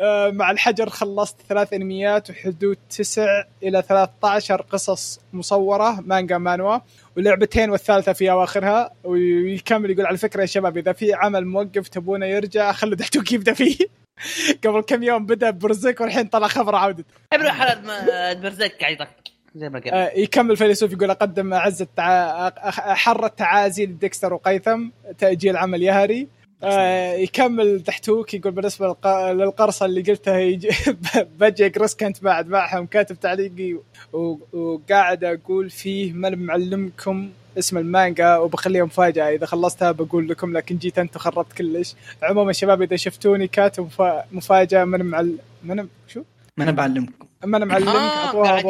آه 0.00 0.30
مع 0.30 0.50
الحجر 0.50 0.88
خلصت 0.88 1.36
ثلاث 1.48 1.72
انميات 1.72 2.30
وحدود 2.30 2.76
تسع 2.90 3.44
إلى 3.62 3.82
13 3.88 4.62
قصص 4.62 5.20
مصورة 5.32 6.00
مانجا 6.00 6.38
مانوا 6.38 6.78
ولعبتين 7.16 7.70
والثالثة 7.70 8.12
في 8.12 8.30
أواخرها. 8.30 8.90
ويكمل 9.04 9.90
يقول 9.90 10.06
على 10.06 10.16
فكرة 10.16 10.40
يا 10.40 10.46
شباب 10.46 10.78
إذا 10.78 10.92
في 10.92 11.14
عمل 11.14 11.46
موقف 11.46 11.88
تبونه 11.88 12.26
يرجع 12.26 12.72
خلوا 12.72 12.94
دحتوك 12.94 13.32
يبدا 13.32 13.52
فيه 13.52 14.01
قبل 14.64 14.80
كم 14.80 15.02
يوم 15.02 15.26
بدأ 15.26 15.50
برزك 15.50 16.00
والحين 16.00 16.26
طلع 16.26 16.48
خبر 16.48 16.74
عودته 16.74 17.04
ابن 17.32 17.50
حلال 17.50 17.86
ما 17.86 18.32
برزك 18.32 18.72
قاعد 18.80 18.92
يطقطق 18.92 19.32
زي 19.54 19.68
ما 19.68 19.78
قال 19.78 19.94
آه، 19.94 20.12
يكمل 20.16 20.56
فيلسوف 20.56 20.92
يقول 20.92 21.10
أقدم 21.10 21.54
اعز 21.54 21.82
التع... 21.82 22.50
حر 22.94 23.26
التعازي 23.26 23.86
لديكستر 23.86 24.34
وقيثم 24.34 24.88
تأجيل 25.18 25.56
عمل 25.56 25.82
يهري. 25.82 26.28
آه، 26.64 27.12
يكمل 27.12 27.80
تحتوك 27.80 28.34
يقول 28.34 28.52
بالنسبة 28.52 28.86
للق... 28.86 29.06
للقرصة 29.32 29.86
اللي 29.86 30.02
قلتها 30.02 30.38
يجي 30.38 30.68
بجي 31.40 31.66
اقرص 31.66 31.94
كنت 31.94 32.22
بعد 32.24 32.48
معهم 32.48 32.86
كاتب 32.86 33.20
تعليقي 33.20 33.74
و... 34.12 34.38
وقاعد 34.52 35.24
أقول 35.24 35.70
فيه 35.70 36.12
من 36.12 36.38
معلمكم 36.38 37.30
اسم 37.58 37.78
المانجا 37.78 38.36
وبخليها 38.36 38.84
مفاجاه 38.84 39.28
إذا 39.30 39.46
خلصتها 39.46 39.92
بقول 39.92 40.28
لكم 40.28 40.56
لكن 40.56 40.76
جيت 40.78 40.98
أنت 40.98 41.16
وخربت 41.16 41.52
كلش. 41.52 41.94
عموما 42.22 42.52
شباب 42.52 42.82
إذا 42.82 42.96
شفتوني 42.96 43.48
كاتب 43.48 43.84
مفا... 43.84 44.24
مفاجأة 44.32 44.84
من 44.84 45.04
معل... 45.04 45.36
من 45.64 45.86
شو؟ 46.08 46.22
ما 46.56 46.64
أنا 46.64 46.72
بعلمكم 46.72 47.26
اما 47.44 47.56
أنا 47.56 47.64
معلمك 47.64 47.88
آه، 47.88 48.26
اعطوها 48.26 48.58
آه، 48.58 48.60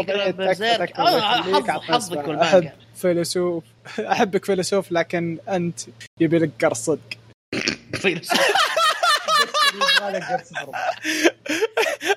حظ- 1.32 1.60
عطنا 1.60 1.80
حظك. 1.80 2.28
احب 2.28 2.68
فيلسوف. 2.96 3.64
أحبك 4.12 4.44
فيلسوف 4.44 4.92
لكن 4.92 5.38
أنت 5.48 5.80
يبي 6.20 6.38
لك 6.38 6.50
قرص 6.64 6.84
صدق. 6.84 7.00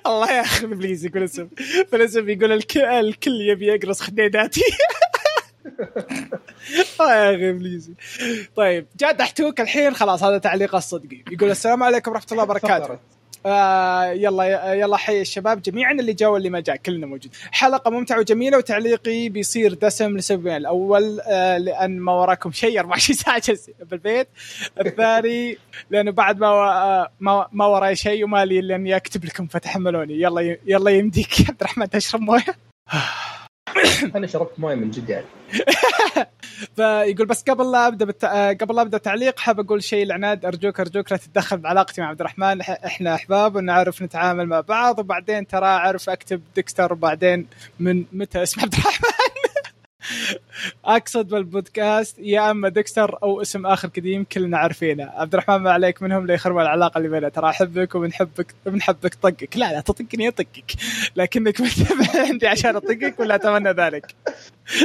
الله 0.08 0.32
ياخذ 0.32 0.64
ابليس 0.72 1.06
فيلسوف 1.08 1.48
فيلسوف 1.92 2.28
يقول 2.28 2.52
الكل, 2.52 2.80
الكل 2.82 3.42
يبي 3.42 3.66
يقرص 3.68 4.02
خديداتي. 4.02 4.62
آه 4.62 5.05
يا 7.00 7.36
أخي 7.36 7.50
إبليسي. 7.50 7.94
طيب 8.56 8.88
جاء 9.00 9.12
دحتوك 9.12 9.62
الحين. 9.62 9.94
خلاص 9.94 10.24
هذا 10.24 10.38
تعليق 10.38 10.76
الصدقي 10.76 11.24
يقول 11.32 11.52
السلام 11.52 11.84
عليكم 11.84 12.12
ورحمة 12.12 12.28
الله 12.32 12.44
وبركاته. 12.44 13.00
آه 13.46 14.06
يلا 14.06 14.74
يلا 14.74 14.98
حي 14.98 15.22
الشباب. 15.22 15.62
جميعا 15.62 15.92
اللي 15.92 16.14
جاء 16.14 16.30
واللي 16.30 16.50
ما 16.50 16.60
جاء 16.60 16.76
كلنا 16.76 17.06
موجود. 17.08 17.36
حلقة 17.52 17.92
ممتعة 17.92 18.20
وجميلة 18.20 18.58
وتعليقي 18.58 19.30
بيصير 19.30 19.74
دسم 19.74 20.18
لسببين 20.18 20.56
الأول 20.56 21.20
آه 21.28 21.58
لأن 21.58 22.00
ما 22.00 22.12
وراكم 22.12 22.52
شيء. 22.52 22.80
24 22.80 23.18
ساعة 23.18 23.44
بالبيت. 23.80 24.28
الثاني 24.80 25.58
لأنه 25.90 26.12
بعد 26.12 26.40
ما 26.40 26.48
آه 26.48 27.12
ما, 27.20 27.48
ما 27.52 27.66
وراي 27.66 27.96
شيء 27.96 28.24
وما 28.24 28.46
لي 28.46 28.60
إلا 28.60 28.76
إني 28.76 28.96
أكتب 28.96 29.26
لكم 29.26 29.48
فتحملوني. 29.48 30.22
يلا 30.22 30.58
يلا 30.66 30.92
يمديك. 30.92 31.40
يا 31.40 31.46
عبد 31.50 31.58
الرحمن 31.62 31.90
تشرب 31.90 32.22
موية. 32.22 32.46
أنا 34.16 34.28
شربت 34.28 34.60
موية 34.60 34.76
من 34.76 34.92
جد 34.92 35.10
يعني 35.10 35.26
فيقول 36.76 37.28
بس 37.28 37.44
قبل 37.44 37.72
لا 37.72 37.88
أبدأ 37.88 38.06
بت... 38.06 38.24
آه، 38.24 38.54
قبل 38.54 38.76
لا 38.76 38.82
أبدأ 38.82 38.98
تعليق 38.98 39.40
حاب 39.40 39.60
أقول 39.60 39.84
شيء 39.84 40.06
لعناد. 40.06 40.46
أرجوك 40.46 40.80
أرجوك 40.80 41.12
لا 41.12 41.18
تتدخل 41.18 41.58
بعلاقتي 41.58 42.02
مع 42.02 42.08
عبد 42.08 42.20
الرحمن. 42.20 42.62
إحنا 42.62 43.16
أحباب 43.16 43.56
ونعرف 43.56 44.02
نتعامل 44.02 44.46
مع 44.46 44.60
بعض 44.62 45.00
وبعدين 45.00 45.48
ترى 45.48 45.66
أعرف 45.66 46.10
أكتب 46.10 46.42
ديكستر 46.56 46.94
وبعدين 46.94 47.48
من 47.80 48.06
متى 48.12 48.44
اسم 48.44 48.62
عبد 48.62 48.74
الرحمن. 48.74 49.35
أقصد 50.86 51.28
بالبودكاست 51.28 52.20
يا 52.20 52.52
أما 52.52 52.70
ديكستر 52.70 53.18
أو 53.24 53.42
اسم 53.42 53.66
آخر 53.66 53.88
قديم 53.88 54.24
كلنا 54.24 54.58
عارفينه 54.58 55.04
عبد 55.04 55.34
الرحمن 55.34 55.56
ما 55.56 55.72
عليك 55.72 56.02
منهم 56.02 56.28
ليخرب 56.28 56.58
العلاقة 56.58 56.98
اللي 56.98 57.10
بيننا 57.10 57.30
ترى 57.30 57.50
أحبك 57.50 57.96
وبنحبك 57.96 58.56
بنحبك 58.66 59.16
طقك. 59.16 59.58
لا 59.58 59.72
لا 59.72 59.82
تطقني 59.82 60.28
اطقك 60.28 60.72
لكنك 61.16 61.62
متابع 61.62 62.28
عندي 62.28 62.48
عشان 62.48 62.76
أطقك 62.76 63.20
ولا 63.20 63.36
أتمنى 63.36 63.70
ذلك. 63.72 64.16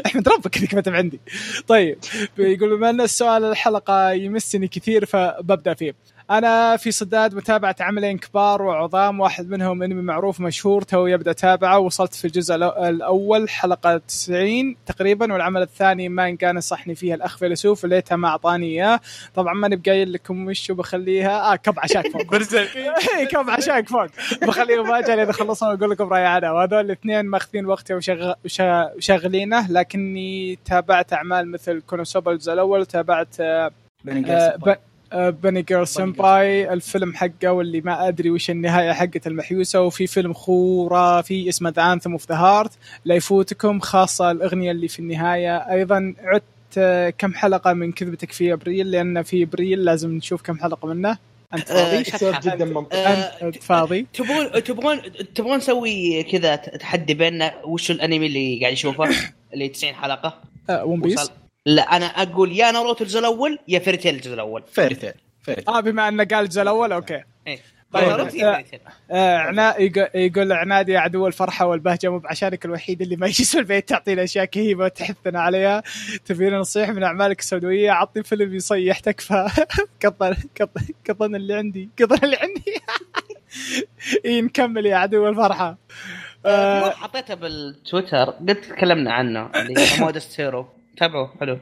احمد 0.07 0.29
ربك 0.29 0.59
انك 0.59 0.75
متابع 0.75 0.99
عندي. 0.99 1.21
طيب 1.69 1.99
يقول 2.39 2.77
بما 2.77 2.91
ان 2.91 3.01
السؤال 3.01 3.45
الحلقة 3.45 4.11
يمسني 4.11 4.69
كثير 4.69 5.05
فببدأ 5.07 5.75
فيه. 5.75 5.95
أنا 6.31 6.77
في 6.77 6.91
صداد 6.91 7.35
متابعة 7.35 7.77
عملين 7.81 8.19
كبار 8.19 8.63
وعظام 8.63 9.21
واحد 9.21 9.49
منهم 9.49 9.83
إنمي 9.83 10.03
معروف 10.03 10.41
مشهور 10.41 10.83
تو 10.83 11.07
يبدأ 11.07 11.31
اتابعه 11.31 11.79
وصلت 11.79 12.15
في 12.15 12.25
الجزء 12.25 12.55
الأول 12.55 13.49
حلقة 13.49 13.97
90 14.09 14.77
تقريبا 14.87 15.33
والعمل 15.33 15.63
الثاني 15.63 16.09
مانجا 16.09 16.53
نصحني 16.53 16.95
فيها 16.95 17.15
الأخ 17.15 17.39
فيلسوف 17.39 17.85
وليتها 17.85 18.17
ما 18.17 18.29
أعطاني 18.29 18.67
إياه. 18.67 19.01
طبعا 19.35 19.55
ماني 19.55 19.77
بقايل 19.77 20.13
لكم 20.13 20.47
وش 20.47 20.71
بخليها. 20.73 21.53
آه 21.53 21.57
كب 21.57 21.75
عشاك 21.79 22.07
فوق. 22.09 22.35
إيه، 23.19 23.25
كم 23.31 23.51
عشاك 23.51 23.89
فوق. 23.89 24.07
بخليه 24.43 24.83
مفاجاه 24.83 25.23
إذا 25.23 25.33
خلصنا 25.33 25.69
واقول 25.69 25.91
لكم 25.91 26.09
رايي 26.09 26.27
عنها 26.27 26.51
وهذول 26.53 26.81
الاثنين 26.81 27.25
ماخذين 27.27 27.67
وقتي 27.67 27.95
وشغ- 28.01 28.35
وشاغلينه. 28.97 29.71
لكني 29.73 30.59
تابعت 30.65 31.13
أعمال 31.13 31.51
مثل 31.51 31.81
كونوسوبا 31.87 32.33
الجزء 32.33 32.53
الأول 32.53 32.81
وتابعت 32.81 33.41
آه، 33.41 33.71
آه، 34.31 34.57
ب- 34.57 34.69
آه، 34.69 34.79
بني 35.15 35.63
جيرل 35.63 35.87
سمباي 35.87 36.73
الفيلم 36.73 37.15
حقه 37.15 37.53
واللي 37.53 37.81
ما 37.81 38.09
أدري 38.09 38.31
وش 38.31 38.51
النهاية 38.51 38.93
حقته 38.93 39.29
المحيوسة 39.29 39.81
وفي 39.81 40.07
فيلم 40.07 40.33
خرافي 40.33 41.49
اسمه 41.49 41.71
The 41.71 41.93
Anthem 41.93 42.13
of 42.13 42.29
the 42.29 42.37
Heart 42.37 42.73
لا 43.05 43.15
يفوتكم 43.15 43.81
خاصة 43.81 44.31
الأغنية 44.31 44.71
اللي 44.71 44.89
في 44.89 44.99
النهاية. 44.99 45.57
أيضا 45.57 46.15
عدت 46.23 46.45
آه، 46.79 47.11
كم 47.11 47.35
حلقة 47.35 47.73
من 47.73 47.93
كذبتك 47.93 48.33
في 48.33 48.53
أبريل؟ 48.53 48.91
لأن 48.91 49.23
في 49.23 49.43
أبريل 49.43 49.85
لازم 49.85 50.13
نشوف 50.13 50.43
كم 50.43 50.59
حلقة 50.59 50.89
منه. 50.89 51.19
أنت 51.55 51.71
آه، 51.71 51.75
فاضي؟ 51.75 52.05
سؤال 52.05 52.41
جدا 52.41 52.65
منطقي. 52.65 52.99
آه، 52.99 53.43
انت 53.43 53.63
فاضي؟ 53.63 54.07
تبغون 54.13 54.63
تبغون 54.63 55.01
تبغون 55.35 55.57
نسوي 55.57 56.23
كذا 56.23 56.57
تحدي 56.57 57.15
بيننا؟ 57.15 57.55
وش 57.65 57.91
الأنمي 57.91 58.27
اللي 58.27 58.61
قاعد 58.61 58.73
يشوفه؟ 58.73 59.09
اللي 59.55 59.69
90 59.69 59.95
حلقة؟ 59.95 60.39
آه 60.71 60.85
One 60.85 61.01
Piece 61.01 61.21
وصل؟ 61.21 61.33
لا 61.67 61.83
أنا 61.97 62.07
أقول 62.07 62.53
يا 62.53 62.71
ناروتو 62.71 63.05
الجزء 63.05 63.19
الأول 63.21 63.59
يا 63.69 63.79
Fairy 63.79 63.99
Tail 63.99 64.15
الجزء 64.15 64.35
الأول. 64.35 64.63
Fairy 64.73 64.95
Tail 64.95 65.13
Fairy 65.43 65.63
Tail 65.63 65.75
آه 65.75 65.81
بما 65.81 66.09
إنه 66.09 66.25
قال 66.25 66.45
الجزء 66.45 66.63
الأول 66.63 66.93
okay. 66.93 67.23
إيه. 67.47 67.59
طيب. 67.93 68.09
آه، 68.09 68.17
Fairy 68.29 68.58
Tail 68.58 68.81
آه 69.11 69.37
عنا 69.39 69.81
يق- 69.81 70.17
يقول 70.17 70.53
عناد 70.53 70.89
يا 70.89 70.99
عدو 70.99 71.27
الفرحة 71.27 71.67
والبهجة 71.67 72.09
مو 72.11 72.19
بعشانك 72.19 72.65
الوحيد 72.65 73.03
اللي 73.03 73.17
ما 73.17 73.27
يجلس 73.27 73.53
في 73.53 73.59
البيت 73.59 73.89
تعطينا 73.89 74.25
أشياء 74.25 74.45
كهيبه 74.45 74.85
وتحثنا 74.85 75.41
عليها. 75.41 75.83
تبينا 76.25 76.59
نصيحه 76.59 76.93
من 76.93 77.03
أعمالك 77.03 77.41
السوداوية 77.41 77.91
عطني 77.91 78.23
فيلم 78.23 78.55
يصيح 78.55 78.99
تكفى 78.99 79.49
قطن 80.05 80.37
قطن 81.09 81.35
اللي 81.35 81.55
عندي 81.55 81.89
قطن 82.01 82.25
اللي 82.25 82.37
عندي. 82.37 82.75
إي 84.25 84.41
نكمل 84.43 84.87
يا 84.87 84.97
عدو 84.97 85.29
الفرحة. 85.29 85.79
آه، 86.47 86.81
آه 86.87 86.91
حطيته 86.91 87.35
بالتويتر 87.35 88.25
قد 88.31 88.55
تكلمنا 88.61 89.13
عنه 89.13 89.51
اللي 89.57 89.75
هو 89.81 89.87
Modest 90.05 90.41
Hero 90.41 90.67
تابعوه 90.97 91.31
حلو 91.41 91.59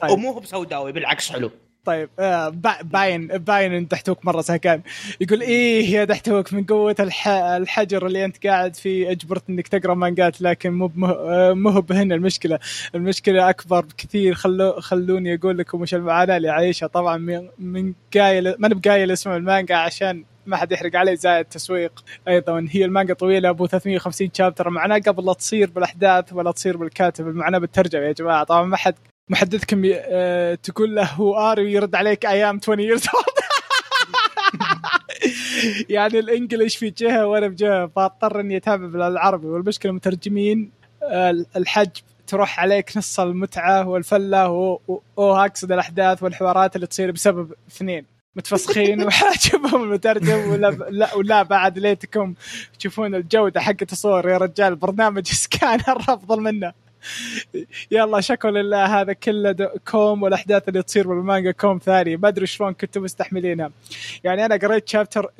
طيب. 0.00 0.10
ومو 0.10 0.30
هو 0.32 0.40
بسوداوي 0.40 0.92
بالعكس 0.92 1.32
حلو 1.32 1.50
طيب 1.84 2.08
آه 2.18 2.48
با- 2.48 2.82
باين 2.82 3.26
باين 3.26 3.72
إن 3.74 3.86
دحتوك 3.86 4.24
مرة 4.26 4.40
سهكان 4.40 4.82
يقول 5.20 5.40
إيه 5.40 5.90
يا 5.90 6.04
دحتوك 6.04 6.52
من 6.52 6.64
قوة 6.64 6.96
الح... 7.00 7.28
الحجر 7.28 8.06
اللي 8.06 8.24
أنت 8.24 8.46
قاعد 8.46 8.76
فيه 8.76 9.10
أجبرت 9.10 9.50
إنك 9.50 9.68
تقرأ 9.68 9.94
مانجات 9.94 10.42
لكن 10.42 10.72
مو. 10.72 10.90
آه، 11.06 11.52
مو 11.52 11.68
هو 11.70 11.80
بهنا 11.80 12.14
المشكلة 12.14 12.58
المشكلة 12.94 13.50
أكبر 13.50 13.80
بكثير 13.80 14.34
خلو... 14.34 14.72
خلوني 14.80 15.34
أقول 15.34 15.58
لكم 15.58 15.80
وش 15.80 15.94
المعاناة 15.94 16.36
اللي 16.36 16.48
عايشها 16.48 16.86
طبعا 16.86 17.16
من 17.16 17.48
من 17.58 17.92
قايل 18.14 18.54
ما 18.58 18.68
بقايل 18.68 19.10
اسم 19.10 19.30
المانجا 19.30 19.76
عشان 19.76 20.24
ما 20.50 20.56
حد 20.56 20.72
يحرق 20.72 20.96
عليه 20.96 21.14
زائد 21.14 21.44
تسويق 21.44 22.04
أيضا. 22.28 22.66
هي 22.70 22.84
المانجا 22.84 23.14
طويلة 23.14 23.48
أبو 23.48 23.66
350 23.66 24.30
chapter 24.34 24.70
معناه 24.70 24.98
قبل 24.98 25.26
لا 25.26 25.32
تصير 25.32 25.70
بالأحداث 25.70 26.32
ولا 26.32 26.52
تصير 26.52 26.76
بالكاتب 26.76 27.28
المعناه 27.28 27.58
بالترجمة 27.58 28.02
يا 28.02 28.12
جماعة. 28.12 28.44
طبعا 28.44 28.64
ما 28.64 28.76
حد 28.76 28.94
محدثكم 29.30 29.84
ي... 29.84 29.92
آه... 29.94 30.54
تقول 30.54 30.94
له 30.94 31.04
how 31.04 31.36
are 31.36 31.60
ويرد 31.60 31.94
عليك 31.94 32.26
I 32.26 32.37
am 32.37 32.60
20 32.62 32.78
years 32.78 33.02
old. 33.02 33.36
يعني 35.88 36.18
ال 36.18 36.25
English 36.25 36.76
في 36.76 36.90
جهة 36.90 37.26
وأنا 37.26 37.48
بجهه 37.48 37.86
فاضطر 37.86 38.40
إني 38.40 38.56
أتابع 38.56 38.86
بالعربي. 38.86 39.46
والمشكلة 39.46 39.90
المترجمين 39.90 40.70
آه، 41.02 41.44
الحج 41.56 41.90
تروح 42.26 42.60
عليك 42.60 42.96
نص 42.96 43.20
المتعة 43.20 43.88
والفلة 43.88 44.48
واقصد 45.16 45.72
الأحداث 45.72 46.22
والحوارات 46.22 46.76
اللي 46.76 46.86
تصير 46.86 47.10
بسبب 47.10 47.52
اثنين. 47.68 48.15
متفسخين 48.36 49.02
وحاجبهم 49.06 49.82
المترجم 49.82 50.50
ولا 50.50 50.70
لا 50.90 51.14
ولا 51.14 51.42
بعد 51.42 51.78
ليتكم 51.78 52.34
تشوفون 52.78 53.14
الجودة 53.14 53.60
حقت 53.60 53.92
الصور 53.92 54.28
يا 54.28 54.38
رجال. 54.38 54.76
برنامج 54.76 55.26
سكانر 55.26 55.98
أفضل 56.08 56.40
منه. 56.40 56.85
يلا 57.90 58.20
شكرا 58.20 58.50
لله. 58.50 59.00
هذا 59.00 59.12
كله 59.12 59.70
كوم 59.90 60.22
والأحداث 60.22 60.68
اللي 60.68 60.82
تصير 60.82 61.08
بالمانجا 61.08 61.50
كوم 61.50 61.78
ثاني. 61.78 62.16
ما 62.16 62.28
أدري 62.28 62.46
شلون 62.46 62.72
كنتم 62.72 63.02
مستحملينها 63.02 63.70
يعني 64.24 64.44
أنا 64.46 64.56
قريت 64.56 64.88
chapter 64.88 65.30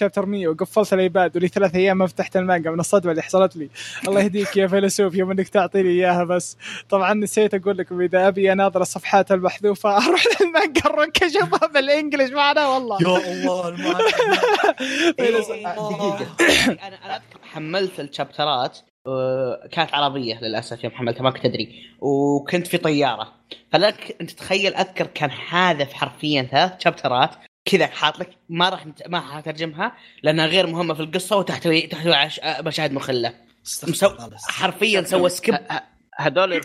chapter 0.00 0.26
100 0.26 0.48
وقفلت 0.48 0.92
الإيباد 0.92 1.36
ولي 1.36 1.48
ثلاث 1.48 1.74
أيام 1.74 1.98
ما 1.98 2.06
فتحت 2.06 2.36
المانجا. 2.36 2.70
من 2.70 2.80
الصدمة 2.80 3.10
اللي 3.10 3.22
حصلت 3.22 3.56
لي. 3.56 3.68
الله 4.08 4.20
يهديك 4.20 4.56
يا 4.56 4.66
فيلسوف 4.66 5.14
يوم 5.14 5.30
إنك 5.30 5.48
تعطيني 5.48 5.88
إياها 5.88 6.24
بس. 6.24 6.56
طبعا 6.88 7.14
نسيت 7.14 7.54
أقول 7.54 7.78
لكم 7.78 8.00
إذا 8.00 8.28
أبي 8.28 8.52
أناظر 8.52 8.82
الصفحات 8.82 9.32
المحذوفة 9.32 9.96
أروح 10.06 10.24
للمانجا 10.40 10.80
الرك 10.86 11.22
اشوفها 11.22 11.68
بالانجلش 11.68 12.30
معنا 12.30 12.66
والله. 12.68 12.98
يا 13.02 13.32
الله 13.32 13.68
المعنى 13.68 13.96
إيه، 15.18 15.36
آه، 15.66 15.90
دقيقة. 15.92 16.26
أنا 16.86 17.04
أنا 17.04 17.16
أذكر 17.16 17.38
حملت 17.42 18.00
الشابترات. 18.00 18.78
آه، 18.78 18.95
كانت 19.72 19.94
عربية 19.94 20.40
للأسف 20.40 20.84
يوم 20.84 20.92
حملتها 20.92 21.22
ما 21.22 21.30
كنت 21.30 21.44
أدري. 21.44 21.86
وكنت 22.00 22.66
في 22.66 22.78
طيارة. 22.78 23.32
فلك 23.72 24.16
انت 24.20 24.30
تخيل 24.30 24.74
أذكر 24.74 25.06
كان 25.06 25.30
حاذف 25.30 25.92
حرفيا 25.92 26.42
ثلاث 26.42 26.72
شابترات 26.84 27.30
كذا 27.64 27.86
حاط 27.86 28.18
لك 28.18 28.30
ما 28.48 28.68
راح 28.68 28.86
نت- 28.86 29.08
ما 29.08 29.20
حترجمها 29.20 29.92
لأنها 30.22 30.46
غير 30.46 30.66
مهمة 30.66 30.94
في 30.94 31.00
القصة 31.00 31.36
وتحتوي 31.36 31.80
تحتوي 31.80 32.14
على 32.14 32.30
آه، 32.42 32.62
مشاهد 32.62 32.92
مخلة. 32.92 33.34
مسو... 33.88 34.10
حرفيا 34.48 35.02
سوى 35.02 35.28
سكيب 35.30 35.58
هذول 36.16 36.60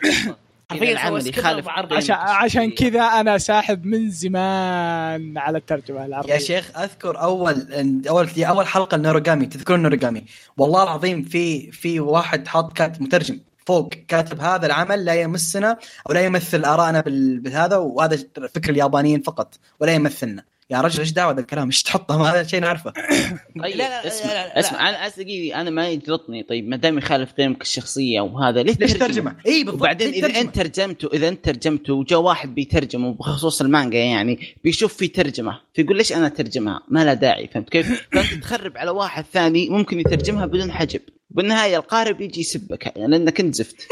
حرفيا 0.71 0.91
العمل 0.91 1.21
سوى 1.21 1.31
يخالف 1.31 1.69
عشان 1.69 2.15
قيمة 2.15 2.29
عشان. 2.31 2.71
كذا 2.71 3.01
أنا 3.01 3.37
ساحب 3.37 3.85
من 3.85 4.09
زمان 4.11 5.37
على 5.37 5.57
الترجمة 5.57 6.05
العربية. 6.05 6.33
يا 6.33 6.39
شيخ 6.39 6.77
أذكر 6.79 7.21
أول 7.21 7.67
أول 8.09 8.29
أول 8.37 8.67
حلقة 8.67 8.95
النوروجامي 8.95 9.45
تذكرون 9.45 9.77
النوروجامي 9.79 10.23
والله 10.57 10.83
العظيم 10.83 11.23
في 11.23 11.71
في 11.71 11.99
واحد 11.99 12.47
حاط 12.47 12.73
كاتب 12.73 13.01
مترجم 13.01 13.39
فوق 13.65 13.89
كاتب 14.07 14.39
هذا 14.41 14.65
العمل 14.65 15.05
لا 15.05 15.13
يمسنا 15.13 15.77
أو 16.09 16.13
لا 16.13 16.21
يمثل 16.25 16.65
آرائنا 16.65 17.01
بال- 17.01 17.39
بهذا 17.39 17.77
وهذا 17.77 18.17
فكر 18.55 18.69
اليابانيين 18.69 19.21
فقط 19.21 19.55
ولا 19.79 19.91
يمثلنا. 19.91 20.43
يا 20.71 20.81
رجل 20.81 20.99
إيش 20.99 21.11
دعوة 21.11 21.33
ذا 21.33 21.39
الكلام 21.39 21.67
إيش 21.67 21.83
تحطه 21.83 22.29
هذا 22.29 22.43
شيء 22.43 22.59
نعرفه 22.59 22.93
طيب 23.61 23.75
لا، 23.75 23.83
لا، 23.83 23.89
لا، 23.89 24.07
اسمع 24.07 24.33
لا، 24.33 24.47
لا. 24.47 24.59
اسمع 24.59 24.89
أنا 24.89 25.07
اسقي 25.07 25.55
أنا 25.55 25.69
ما 25.69 25.89
يجلطني 25.89 26.43
طيب 26.43 26.67
ما 26.69 26.75
دام 26.77 26.97
يخالف 26.97 27.33
قيمك 27.33 27.61
الشخصية 27.61 28.21
وهذا 28.21 28.63
ليش 28.63 28.77
ليش 28.79 28.93
ترجمه؟ 28.93 29.35
إي 29.47 29.63
بالضبط 29.63 29.81
وبعدين 29.81 30.09
إذا 30.09 30.27
ترجمة؟ 30.27 30.41
أنت 30.41 30.55
ترجمته 30.55 31.09
إذا 31.13 31.27
أنت 31.27 31.45
ترجمته 31.45 31.93
وجاء 31.93 32.19
واحد 32.19 32.55
بيترجمه 32.55 33.13
بخصوص 33.13 33.61
المانجا 33.61 33.99
يعني 33.99 34.55
بيشوف 34.63 34.93
في 34.93 35.07
ترجمة 35.07 35.59
فيقول 35.73 35.97
ليش 35.97 36.13
أنا 36.13 36.27
أترجمها؟ 36.27 36.81
ما 36.87 37.03
لها 37.03 37.13
داعي 37.13 37.47
فهمت 37.47 37.69
كيف؟ 37.69 38.01
فأنت 38.13 38.33
تخرب 38.43 38.77
على 38.77 38.91
واحد 38.91 39.25
ثاني 39.33 39.69
ممكن 39.69 39.99
يترجمها 39.99 40.45
بدون 40.45 40.71
حجب 40.71 41.01
بالنهاية 41.29 41.77
القارئ 41.77 42.13
بيجي 42.13 42.39
يسبك 42.41 42.85
يعني 42.85 43.07
لأنك 43.07 43.39
أنت 43.39 43.55
زفت 43.55 43.87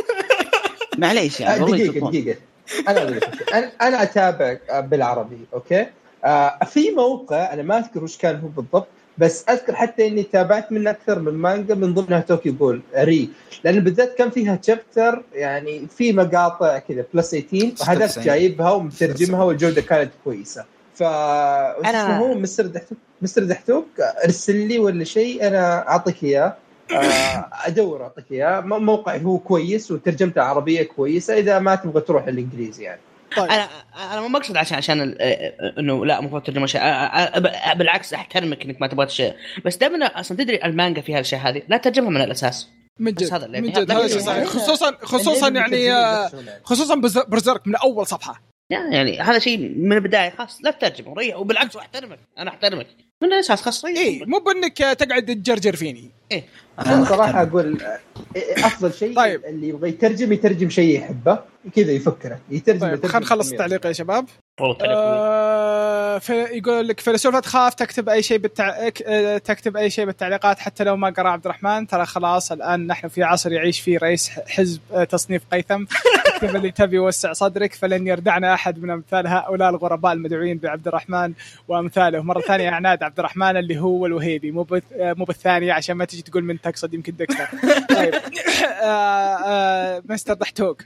معليش 0.97 1.39
يعني 1.39 1.63
والله 1.63 1.77
يطلقون. 1.77 2.11
دقيقة 2.11 2.39
أنا 2.87 3.01
أقول 3.03 3.15
لك 3.17 3.23
شيء. 3.23 3.69
أنا 3.81 4.03
أتابع 4.03 4.57
بالعربي 4.79 5.37
okay 5.53 5.85
آه 6.25 6.59
في 6.65 6.91
موقع 6.91 7.53
أنا 7.53 7.63
ما 7.63 7.77
أذكر 7.77 8.03
وش 8.03 8.17
كان 8.17 8.39
هو 8.39 8.47
بالضبط 8.47 8.87
بس 9.19 9.45
أذكر 9.49 9.75
حتى 9.75 10.07
إني 10.07 10.23
تابعت 10.23 10.71
منها 10.71 10.91
أكثر 10.91 11.19
من 11.19 11.33
مانجا 11.33 11.75
من 11.75 11.93
ضمنها 11.93 12.19
Tokyo 12.19 12.53
Ghoul 12.53 12.81
re. 12.97 13.29
لأن 13.63 13.79
بالذات 13.79 14.17
كان 14.17 14.29
فيها 14.29 14.59
chapter 14.63 15.23
يعني 15.33 15.87
في 15.87 16.13
مقاطع 16.13 16.77
كذا 16.77 17.05
plus 17.13 17.35
18 17.35 17.75
وهذاك 17.81 18.09
96. 18.09 18.25
جايبها 18.25 18.71
ومترجمها 18.71 19.43
والجودة 19.43 19.81
كانت 19.81 20.11
كويسة. 20.23 20.65
ف 20.95 21.03
أنا 21.03 22.17
هو؟ 22.17 22.33
مستر 22.33 22.65
دحتوك؟ 22.65 22.97
مستر 23.21 23.43
دحتوك 23.43 23.87
ارسل 24.25 24.55
لي 24.55 24.79
ولا 24.79 25.03
شيء 25.03 25.47
أنا 25.47 25.89
أعطيك 25.89 26.23
إياه. 26.23 26.55
آه، 26.91 27.49
أدور 27.65 28.03
أعطيك 28.03 28.25
إياه. 28.31 28.59
موقع 28.61 29.17
هو 29.17 29.37
كويس 29.37 29.91
وترجمته 29.91 30.41
عربية 30.41 30.83
كويسة 30.83 31.37
إذا 31.37 31.59
ما 31.59 31.75
تبغى 31.75 32.01
تروح 32.01 32.27
الإنجليزي 32.27 32.83
يعني. 32.83 33.01
طيب. 33.37 33.51
أنا 33.51 33.67
أنا 34.13 34.21
مو 34.21 34.27
مقصد 34.27 34.57
عشان 34.57 34.77
عشان 34.77 35.01
ال- 35.01 35.21
إنه 35.79 36.05
لا 36.05 36.19
المفروض 36.19 36.43
ترجمة 36.43 36.65
شيء. 36.65 36.81
بالعكس 37.75 38.13
أحترمك 38.13 38.63
إنك 38.65 38.81
ما 38.81 38.87
تبغى 38.87 39.09
شيء 39.09 39.33
بس 39.65 39.75
دائما 39.77 40.05
أصلا 40.05 40.37
تدري 40.37 40.65
المانجا 40.65 41.01
فيها 41.01 41.15
الاشياء 41.15 41.41
هذه؟ 41.41 41.61
لا 41.67 41.77
ترجمها 41.77 42.09
من 42.09 42.21
الأساس. 42.21 42.67
من 42.99 43.11
جد 43.11 43.33
هذا 43.33 43.45
اللي- 43.45 43.61
من 43.61 43.71
جد. 43.71 43.91
لا، 43.91 43.97
هذا 43.97 44.01
لا، 44.15 44.19
صحيح 44.19 44.37
لا. 44.37 44.45
خصوصا 44.45 44.97
خصوصا 45.01 45.49
يعني 45.49 45.93
آه، 45.93 46.29
خصوصا 46.63 46.95
بز- 46.95 47.17
برزيرك 47.27 47.67
من 47.67 47.75
أول 47.75 48.07
صفحة. 48.07 48.41
يعني 48.71 49.19
هذا 49.19 49.39
شيء 49.39 49.57
من 49.77 49.93
البداية 49.93 50.29
خلاص 50.29 50.59
لا 50.63 50.71
تترجمه 50.71 51.13
ريح. 51.13 51.37
وبالعكس 51.37 51.75
أحترمك. 51.75 52.19
أنا 52.37 52.49
أحترمك. 52.49 52.87
من 53.23 53.33
الأساس 53.33 53.61
خلاص 53.61 53.85
ريح. 53.85 53.97
اي 53.99 54.23
مو 54.27 54.39
بإنك 54.39 54.77
تقعد 54.77 55.25
تجرجر 55.25 55.75
فيني. 55.75 56.11
أنا 56.79 57.05
صراحة 57.05 57.41
أقول 57.41 57.81
آه، 57.81 57.99
أفضل 58.57 58.93
شيء 58.93 59.15
طيب. 59.15 59.45
اللي 59.45 59.67
يبغى 59.67 59.89
يترجم 59.89 60.33
يترجم 60.33 60.69
شيء 60.69 60.99
يحبه. 60.99 61.39
كذا 61.75 61.91
يفكره 61.91 62.39
يترجم 62.49 62.79
طيب 62.79 63.05
خلينا 63.05 63.25
نخلص. 63.25 63.51
التعليق 63.51 63.85
يا 63.85 63.91
شباب. 63.91 64.25
والله 64.59 64.75
تعرف. 64.75 64.91
آه 64.91 66.17
في 66.17 66.33
يقول 66.33 66.87
لك 66.87 66.99
فيلسوف 66.99 67.33
لا 67.33 67.39
تخاف 67.39 67.73
تكتب 67.73 68.09
أي 68.09 68.23
شيء 68.23 68.37
بالتع... 68.37 68.89
آه، 69.05 69.37
تكتب 69.37 69.77
أي 69.77 69.89
شيء 69.89 70.05
بالتعليقات 70.05 70.59
حتى 70.59 70.83
لو 70.83 70.97
ما 70.97 71.09
قرا 71.09 71.29
عبد 71.29 71.45
الرحمن. 71.45 71.87
ترى 71.87 72.05
خلاص 72.05 72.51
الآن 72.51 72.87
نحن 72.87 73.07
في 73.07 73.23
عصر 73.23 73.51
يعيش 73.51 73.79
فيه 73.79 73.97
رئيس 73.97 74.29
حزب 74.29 74.81
آه، 74.93 75.03
تصنيف 75.03 75.41
قيثم. 75.51 75.85
اكتب 76.25 76.55
اللي 76.55 76.71
تبي 76.71 76.99
وسع 76.99 77.33
صدرك 77.33 77.73
فلن 77.73 78.07
يردعنا 78.07 78.53
أحد 78.53 78.79
من 78.79 78.89
أمثال 78.89 79.27
هؤلاء 79.27 79.69
الغرباء 79.69 80.13
المدعوين 80.13 80.57
بعبد 80.57 80.87
الرحمن 80.87 81.33
وأمثاله. 81.67 82.21
مرة 82.21 82.41
ثانية 82.41 82.69
عناد 82.69 83.03
عبد 83.03 83.19
الرحمن 83.19 83.57
اللي 83.57 83.79
هو 83.79 84.05
الوهيبي 84.05 84.51
مو 84.51 84.63
بث... 84.63 84.83
آه، 84.93 85.13
مو 85.13 85.25
بالثانيه 85.25 85.73
عشان 85.73 85.95
ما 85.95 86.05
تجي 86.05 86.21
تقول 86.21 86.43
من 86.43 86.61
تقصد 86.61 86.93
يمكن 86.93 87.15
دكتور 87.15 87.45
طيب. 87.89 88.13
آه، 88.83 88.85
آه، 88.85 90.03
مستر 90.09 90.33
ضحتوك. 90.33 90.83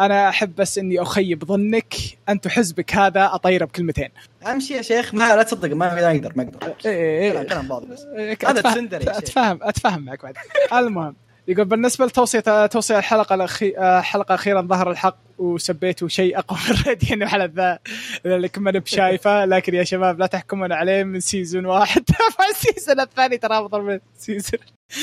أنا 0.00 0.28
أحب 0.28 0.54
بس 0.54 0.78
إني 0.78 1.02
أخيب 1.02 1.44
ظنك 1.44 1.94
أنت 2.28 2.48
حزبك 2.48 2.94
هذا 2.94 3.30
اطيره 3.34 3.64
بكلمتين. 3.64 4.08
أمشي 4.46 4.74
يا 4.74 4.82
شيخ 4.82 5.14
ما 5.14 5.36
لا 5.36 5.42
تصدق 5.42 5.76
ما 5.76 6.06
أقدر 6.10 6.32
ما 6.36 6.42
أقدر. 6.42 6.74
إيه 6.86 7.30
كلام- 7.32 7.42
إيه. 7.42 7.48
كلام 7.48 7.68
فاضي 7.68 7.86
بس. 7.86 8.04
إيه، 8.16 8.36
هذا 8.44 8.60
شيخ. 8.98 9.08
اتفهم 9.16 9.58
اتفهم 9.62 10.04
معك 10.04 10.22
بعد. 10.22 10.34
المهم 10.72 11.16
يقول 11.50 11.64
بالنسبة 11.64 12.06
لتوصيه 12.06 12.66
توصية 12.66 12.98
الحلقة 12.98 13.34
الأخي... 13.34 13.74
آه، 13.78 14.00
حلقة 14.00 14.34
أخيرا 14.34 14.60
ظهر 14.60 14.90
الحق 14.90 15.16
وسبيتوا 15.38 16.08
شيء 16.08 16.38
أقوى 16.38 16.58
من 16.68 16.76
ريدين 16.86 17.22
على 17.22 17.52
ذا 17.54 17.78
لك 18.24 18.58
ما 18.58 18.70
نب 18.70 18.86
شايفة. 18.86 19.44
لكن 19.44 19.74
يا 19.74 19.84
شباب 19.84 20.18
لا 20.18 20.26
تحكمون 20.26 20.72
عليه 20.72 21.04
من 21.04 21.20
سيزون 21.20 21.66
واحد. 21.66 22.02
فالسيزون 22.38 23.00
الثاني 23.00 23.38
ترى 23.38 23.58
أفضل 23.58 23.82
من 23.82 24.00
سيزون 24.18 24.60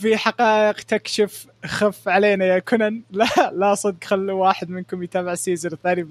في 0.00 0.16
حقائق 0.16 0.80
تكشف 0.80 1.46
خف 1.64 2.08
علينا 2.08 2.44
يا 2.44 2.58
كونان. 2.58 3.02
لا 3.10 3.26
لا 3.52 3.74
صدق 3.74 4.04
خلوا 4.04 4.46
واحد 4.46 4.70
منكم 4.70 5.02
يتابع 5.02 5.32
السيزون 5.32 5.72
الثاني 5.72 6.06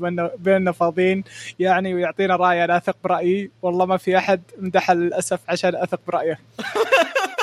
إنه 0.47 0.71
فاضيين 0.71 1.23
يعني 1.59 1.93
ويعطينا 1.93 2.35
رأي 2.35 2.63
أنا 2.63 2.77
أثق 2.77 2.97
برأيي. 3.03 3.51
والله 3.61 3.85
ما 3.85 3.97
في 3.97 4.17
أحد 4.17 4.41
مدح 4.59 4.91
للأسف 4.91 5.39
عشان 5.47 5.75
أثق 5.75 5.99
برأيه. 6.07 6.39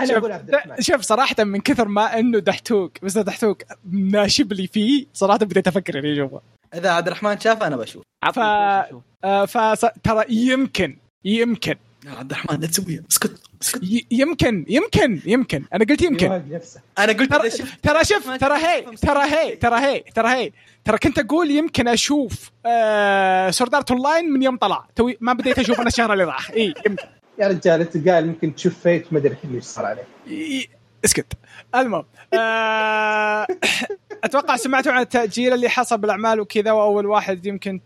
أنا 0.00 0.06
شوف 0.08 0.16
أقول 0.16 0.40
شوف 0.80 1.00
صراحة 1.00 1.44
من 1.44 1.60
كثر 1.60 1.88
ما 1.88 2.18
إنه 2.18 2.38
دحتوك 2.38 3.04
بس 3.04 3.18
دحتوك 3.18 3.62
ناشب 3.92 4.52
لي 4.52 4.66
فيه 4.66 5.06
صراحة 5.14 5.38
بديت 5.38 5.68
أفكر 5.68 5.98
إني 5.98 6.12
أشوفه. 6.12 6.40
إذا 6.74 6.90
عبد 6.90 7.06
الرحمن 7.06 7.40
شاف 7.40 7.62
أنا 7.62 7.76
بشوف. 7.76 8.02
ف 8.34 8.38
آه 9.24 9.44
فترى 9.44 10.24
يمكن 10.28 10.96
يمكن. 11.24 11.74
يا 12.06 12.10
عبد 12.10 12.30
الرحمن 12.30 12.60
لا 12.60 12.66
تسويها. 12.66 13.02
اسكت 13.10 13.40
اسكت. 13.62 13.82
ي- 13.82 14.06
يمكن 14.10 14.64
يمكن 14.68 15.20
يمكن. 15.26 15.64
أنا 15.74 15.84
قلت 15.84 16.02
يمكن. 16.02 16.32
أنا 16.98 17.12
قلت 17.12 17.30
ترى 17.32 17.50
ترى 17.82 18.04
شوف 18.04 18.30
ترى 18.30 18.54
هي 18.56 18.82
ترى 18.96 19.24
هي 19.24 19.56
ترى 19.56 19.76
هي 19.80 19.98
ترى 20.14 20.28
هي. 20.28 20.52
ترى 20.84 20.98
كنت 20.98 21.18
أقول 21.18 21.50
يمكن 21.50 21.88
أشوف 21.88 22.50
آه 22.66 23.50
Sword 23.50 23.74
Art 23.74 23.90
Online 23.90 24.30
من 24.32 24.42
يوم 24.42 24.56
طلع. 24.56 24.86
توي 24.96 25.16
ما 25.20 25.32
بديت 25.32 25.58
أشوف 25.58 25.78
أنا 25.80 25.88
الشهر 25.88 26.12
اللي 26.12 26.24
راح. 26.24 26.50
إي 26.50 26.74
يمكن. 26.86 26.96
يا 27.38 27.48
رجال 27.48 27.80
أنت 27.80 28.08
قال 28.08 28.26
ممكن 28.26 28.54
تشوف 28.54 28.78
Fate 28.78 29.12
ما 29.12 29.18
أدري 29.18 29.36
إيش 29.54 29.64
صار 29.64 29.84
عليه. 29.86 30.66
إسكت. 31.04 31.32
المهم 31.74 32.04
آه 32.34 33.46
أتوقع 34.26 34.56
سمعتوا 34.56 34.92
عن 34.92 35.02
التأجيل 35.02 35.52
اللي 35.52 35.68
حصل 35.68 35.98
بالأعمال 35.98 36.40
وكذا 36.40 36.72
وأول 36.72 37.06
واحد 37.06 37.46
يمكن 37.46 37.80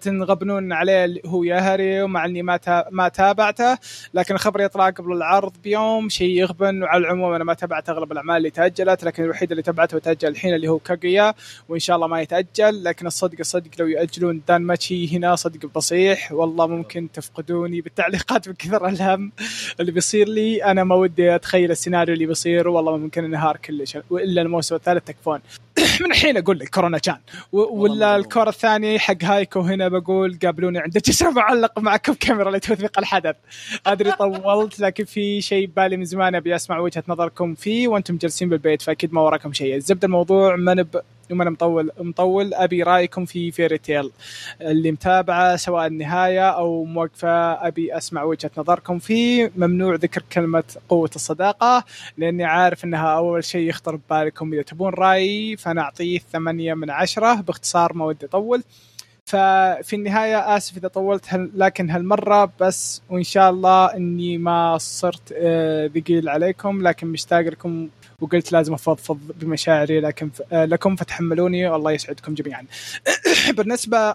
تنغبنون 0.00 0.72
عليه 0.72 1.04
اللي 1.04 1.20
هو 1.26 1.44
يهري 1.44 2.02
ومع 2.02 2.24
إني 2.24 2.42
ما 2.42 2.60
ما 2.90 3.08
تابعته 3.08 3.78
لكن 4.14 4.34
الخبر 4.34 4.60
يطلع 4.60 4.90
قبل 4.90 5.12
العرض 5.12 5.52
بيوم 5.64 6.08
شيء 6.08 6.30
يغبن 6.30 6.82
وعلى 6.82 7.00
العموم 7.00 7.32
أنا 7.32 7.44
ما 7.44 7.54
تابعت 7.54 7.88
أغلب 7.88 8.12
الأعمال 8.12 8.36
اللي 8.36 8.50
تأجلت 8.50 9.04
لكن 9.04 9.24
الوحيد 9.24 9.50
اللي 9.50 9.62
تابعته 9.62 9.96
وتأجل 9.96 10.28
الحين 10.28 10.54
اللي 10.54 10.68
هو 10.68 10.78
كاغويا 10.78 11.34
وإن 11.68 11.78
شاء 11.78 11.96
الله 11.96 12.06
ما 12.06 12.20
يتأجل 12.20 12.84
لكن 12.84 13.06
الصدق 13.06 13.36
الصدق 13.40 13.70
لو 13.78 13.86
يأجلون 13.86 14.42
دان 14.48 14.62
ماتشي 14.62 15.16
هنا 15.16 15.36
صدق 15.36 15.66
بصيح. 15.74 16.32
والله 16.32 16.66
ممكن 16.66 17.08
تفقدوني 17.12 17.80
بالتعليقات 17.80 18.48
من 18.48 18.54
كثر 18.54 18.88
الهم 18.88 19.32
اللي 19.80 19.92
بيصير 19.92 20.28
لي. 20.28 20.64
أنا 20.64 20.84
ما 20.84 20.94
ودي 20.94 21.34
أتخيل 21.34 21.70
السيناريو 21.70 22.14
اللي 22.14 22.26
بيصير 22.26 22.68
والله 22.68 22.96
ممكن 22.96 23.24
إنهار 23.24 23.56
كلش 23.56 23.98
والا 24.10 24.42
الموسم 24.42 24.74
الثالث 24.74 25.10
تكفون 25.18 25.40
من 26.00 26.10
الحين 26.10 26.36
أقول 26.36 26.58
لك 26.58 26.68
كورونا 26.68 26.98
كان. 26.98 27.16
ولا 27.52 27.70
والله 27.70 28.16
الكور 28.16 28.48
الثاني 28.48 28.98
حق 28.98 29.24
هايكو 29.24 29.60
هنا 29.60 29.88
بقول 29.88 30.38
قابلوني 30.42 30.78
عند 30.78 30.98
جسر 30.98 31.30
معلق 31.40 31.78
معكم 31.78 32.12
كاميرا 32.12 32.50
لتوثيق 32.50 32.98
الحدث؟ 32.98 33.36
أدري 33.86 34.12
طولت 34.12 34.80
لكن 34.80 35.04
في 35.04 35.40
شيء 35.40 35.66
ببالي 35.66 35.96
من 35.96 36.04
زمان 36.04 36.34
أبي 36.34 36.56
أسمع 36.56 36.78
وجهة 36.78 37.04
نظركم 37.08 37.54
فيه 37.54 37.88
وأنتم 37.88 38.16
جالسين 38.16 38.48
بالبيت 38.48 38.82
فأكيد 38.82 39.12
ما 39.12 39.20
وراكم 39.20 39.52
شيء. 39.52 39.76
الزبدة 39.76 40.06
الموضوع 40.06 40.56
ما 40.56 40.86
نب 41.30 41.32
وما 41.32 41.42
أنا 41.42 41.50
مطول 41.50 41.90
مطول 41.98 42.54
أبي 42.54 42.82
رأيكم 42.82 43.24
في 43.24 43.50
فيري 43.50 43.78
تيل 43.78 44.10
اللي 44.60 44.92
متابعة 44.92 45.56
سواء 45.56 45.86
النهاية 45.86 46.50
أو 46.50 46.84
موقفة 46.84 47.66
أبي 47.66 47.96
أسمع 47.96 48.22
وجهة 48.22 48.50
نظركم 48.58 48.98
فيه 48.98 49.52
ممنوع 49.56 49.94
ذكر 49.94 50.22
كلمة 50.32 50.64
قوة 50.88 51.10
الصداقة 51.16 51.84
لأني 52.18 52.44
عارف 52.44 52.84
إنها 52.84 53.08
أول 53.08 53.44
شيء 53.44 53.68
يخطر 53.68 53.96
ببالكم. 53.96 54.52
إذا 54.52 54.62
تبون 54.62 54.94
رايي 54.94 55.56
فأنا 55.56 55.80
أعطيه 55.80 56.18
ثمانية 56.32 56.74
من 56.74 56.90
عشرة. 56.90 57.34
باختصار 57.34 57.92
ما 57.92 58.04
ودي 58.04 58.26
أطول. 58.26 58.62
ففي 59.28 59.96
النهاية 59.96 60.56
آسف 60.56 60.76
إذا 60.76 60.88
طولت 60.88 61.24
هل 61.28 61.50
لكن 61.54 61.90
هالمرة 61.90 62.52
بس 62.60 63.02
وإن 63.10 63.22
شاء 63.22 63.50
الله 63.50 63.94
إني 63.94 64.38
ما 64.38 64.78
صرت 64.78 65.32
آه، 65.36 65.86
ثقيل 65.88 66.28
عليكم 66.28 66.82
لكن 66.82 67.06
مشتاق 67.06 67.40
لكم 67.40 67.88
وقلت 68.20 68.52
لازم 68.52 68.74
أفضفض 68.74 69.18
بمشاعري 69.40 70.00
لكن 70.00 70.30
آه، 70.52 70.64
لكم 70.64 70.96
فتحملوني 70.96 71.68
والله 71.68 71.92
يسعدكم 71.92 72.34
جميعا. 72.34 72.64
بالنسبة 73.56 74.14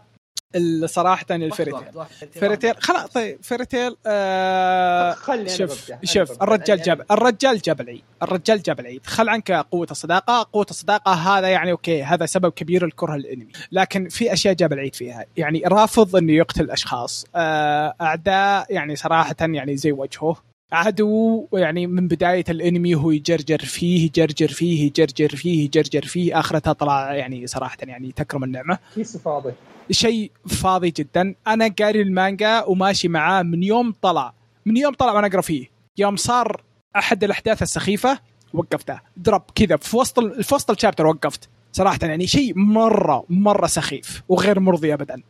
صراحة 0.85 1.25
ال 1.31 1.36
Fairy 1.36 1.60
Tail. 1.60 1.83
Fairy 2.31 2.55
Tail 2.55 2.73
خلاص 2.79 3.09
طيب 3.09 3.37
Fairy 3.41 3.71
Tail 3.71 3.95
آه 4.05 5.15
شوف 5.47 5.91
شوف. 6.03 6.41
الرجال 6.41 6.81
جاب 6.81 7.05
الرجال 7.11 7.57
جاب 7.57 7.81
العيد 7.81 8.03
الرجال 8.23 8.61
جاب 8.61 8.79
العيد 8.79 9.05
خل 9.05 9.29
عنك 9.29 9.51
قوة 9.51 9.87
الصداقة 9.91 10.49
قوة 10.53 10.65
الصداقة 10.69 11.13
هذا 11.13 11.47
يعني 11.47 11.71
okay 11.71 12.03
هذا 12.03 12.25
سبب 12.25 12.51
كبير 12.51 12.85
لكره 12.85 13.15
الأنمي. 13.15 13.47
لكن 13.71 14.09
في 14.09 14.33
أشياء 14.33 14.53
جاب 14.53 14.73
العيد 14.73 14.95
فيها. 14.95 15.25
يعني 15.37 15.63
رافض 15.65 16.15
إنه 16.15 16.33
يقتل 16.33 16.71
أشخاص. 16.71 17.25
آه، 17.35 17.95
أعداء 18.01 18.65
يعني 18.69 18.95
صراحة 18.95 19.35
يعني 19.41 19.77
زي 19.77 19.91
وجهه. 19.91 20.35
عدو 20.71 21.47
يعني 21.53 21.87
من 21.87 22.07
بداية 22.07 22.43
الأنمي 22.49 22.95
هو 22.95 23.11
يجرجر 23.11 23.57
فيه 23.57 24.05
يجرجر 24.05 24.47
فيه 24.47 24.85
يجرجر 24.85 25.35
فيه 25.35 25.65
يجرجر 25.65 26.01
فيه. 26.05 26.39
آخرتها 26.39 26.73
طلع 26.73 27.13
يعني 27.13 27.47
صراحة 27.47 27.77
يعني 27.81 28.11
تكرم 28.11 28.43
النعمة. 28.43 28.77
كيس 28.95 29.17
فاضي 29.17 29.51
شيء 29.93 30.31
فاضي 30.47 30.91
جدا. 30.97 31.35
أنا 31.47 31.73
قاري 31.79 32.01
المانجا 32.01 32.63
وماشي 32.63 33.07
معاه 33.07 33.43
من 33.43 33.63
يوم 33.63 33.93
طلع. 34.01 34.33
من 34.65 34.77
يوم 34.77 34.93
طلع 34.93 35.11
وأنا 35.11 35.27
أقرأ 35.27 35.41
فيه. 35.41 35.67
يوم 35.97 36.15
صار 36.15 36.63
أحد 36.95 37.23
الأحداث 37.23 37.61
السخيفة 37.61 38.19
وقفته. 38.53 38.99
درب 39.17 39.41
كذا 39.55 39.77
في 39.77 39.97
وسط 39.97 40.19
في 40.19 40.55
وسط 40.55 40.71
ال 40.71 40.76
chapter 40.76 41.07
وقفت. 41.07 41.49
صراحة 41.71 41.99
يعني 42.01 42.27
شيء 42.27 42.53
مرة 42.55 43.25
مرة 43.29 43.67
سخيف 43.67 44.23
وغير 44.29 44.59
مرضي 44.59 44.93
ابدا. 44.93 45.21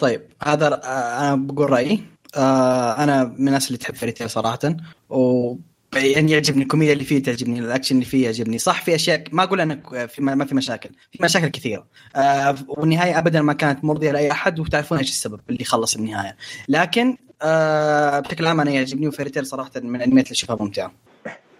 طيب 0.00 0.22
هذا 0.42 0.80
آه، 0.84 1.20
أنا 1.20 1.36
بقول 1.36 1.70
رأيي. 1.70 2.00
آه، 2.36 3.04
أنا 3.04 3.24
من 3.24 3.48
الناس 3.48 3.66
اللي 3.66 3.78
تحب 3.78 3.94
Fairy 3.94 4.14
Tail 4.14 4.30
صراحة. 4.30 4.76
و 5.10 5.54
يعني 5.96 6.32
يعجبني 6.32 6.62
الكوميديا 6.62 6.92
اللي 6.92 7.04
فيه 7.04 7.22
تعجبني 7.22 7.58
الأكشن 7.58 7.94
اللي 7.94 8.06
فيه 8.06 8.24
يعجبني. 8.24 8.58
صح 8.58 8.82
في 8.82 8.94
أشياء 8.94 9.24
ما 9.32 9.42
أقول 9.42 9.60
أنك 9.60 10.06
في 10.06 10.22
ما 10.22 10.44
في 10.44 10.54
مشاكل. 10.54 10.90
في 11.12 11.18
مشاكل 11.22 11.48
كثيرة. 11.48 11.86
آه 12.16 12.54
والنهاية 12.68 13.18
ابدا 13.18 13.42
ما 13.42 13.52
كانت 13.52 13.84
مرضية 13.84 14.10
لأي 14.12 14.30
أحد 14.30 14.60
وتعرفون 14.60 14.98
إيش 14.98 15.08
السبب 15.08 15.40
اللي 15.50 15.64
خلص 15.64 15.96
النهاية. 15.96 16.36
لكن 16.68 17.16
آه 17.42 18.20
بشكل 18.20 18.46
عام 18.46 18.60
أنا 18.60 18.70
يعجبني 18.70 19.08
وفيرتيل 19.08 19.46
صراحة 19.46 19.70
من 19.76 19.96
الانميات 19.96 20.26
اللي 20.26 20.34
اشوفها 20.34 20.56
ممتعة. 20.60 20.92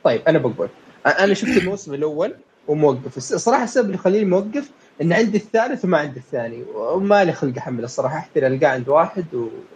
طيب 0.05 0.23
أنا 0.28 0.39
بقول. 0.39 0.69
أنا 1.06 1.35
شفت 1.35 1.56
الموسم 1.56 1.94
الأول 1.94 2.35
وموقف. 2.69 3.16
الصراحه 3.16 3.65
السبب 3.65 3.85
اللي 3.86 3.94
يخليني 3.94 4.24
موقف 4.24 4.70
إن 5.02 5.12
عندي 5.12 5.39
الثالث 5.39 5.85
وما 5.85 5.98
عندي 5.98 6.20
الثاني. 6.20 6.62
وما 6.74 7.24
لي 7.24 7.32
خلق 7.32 7.59
احمل 7.59 7.85
الصراحه 7.85 8.19
احتل 8.19 8.44
القاه 8.44 8.69
عند 8.69 8.89
واحد 8.89 9.24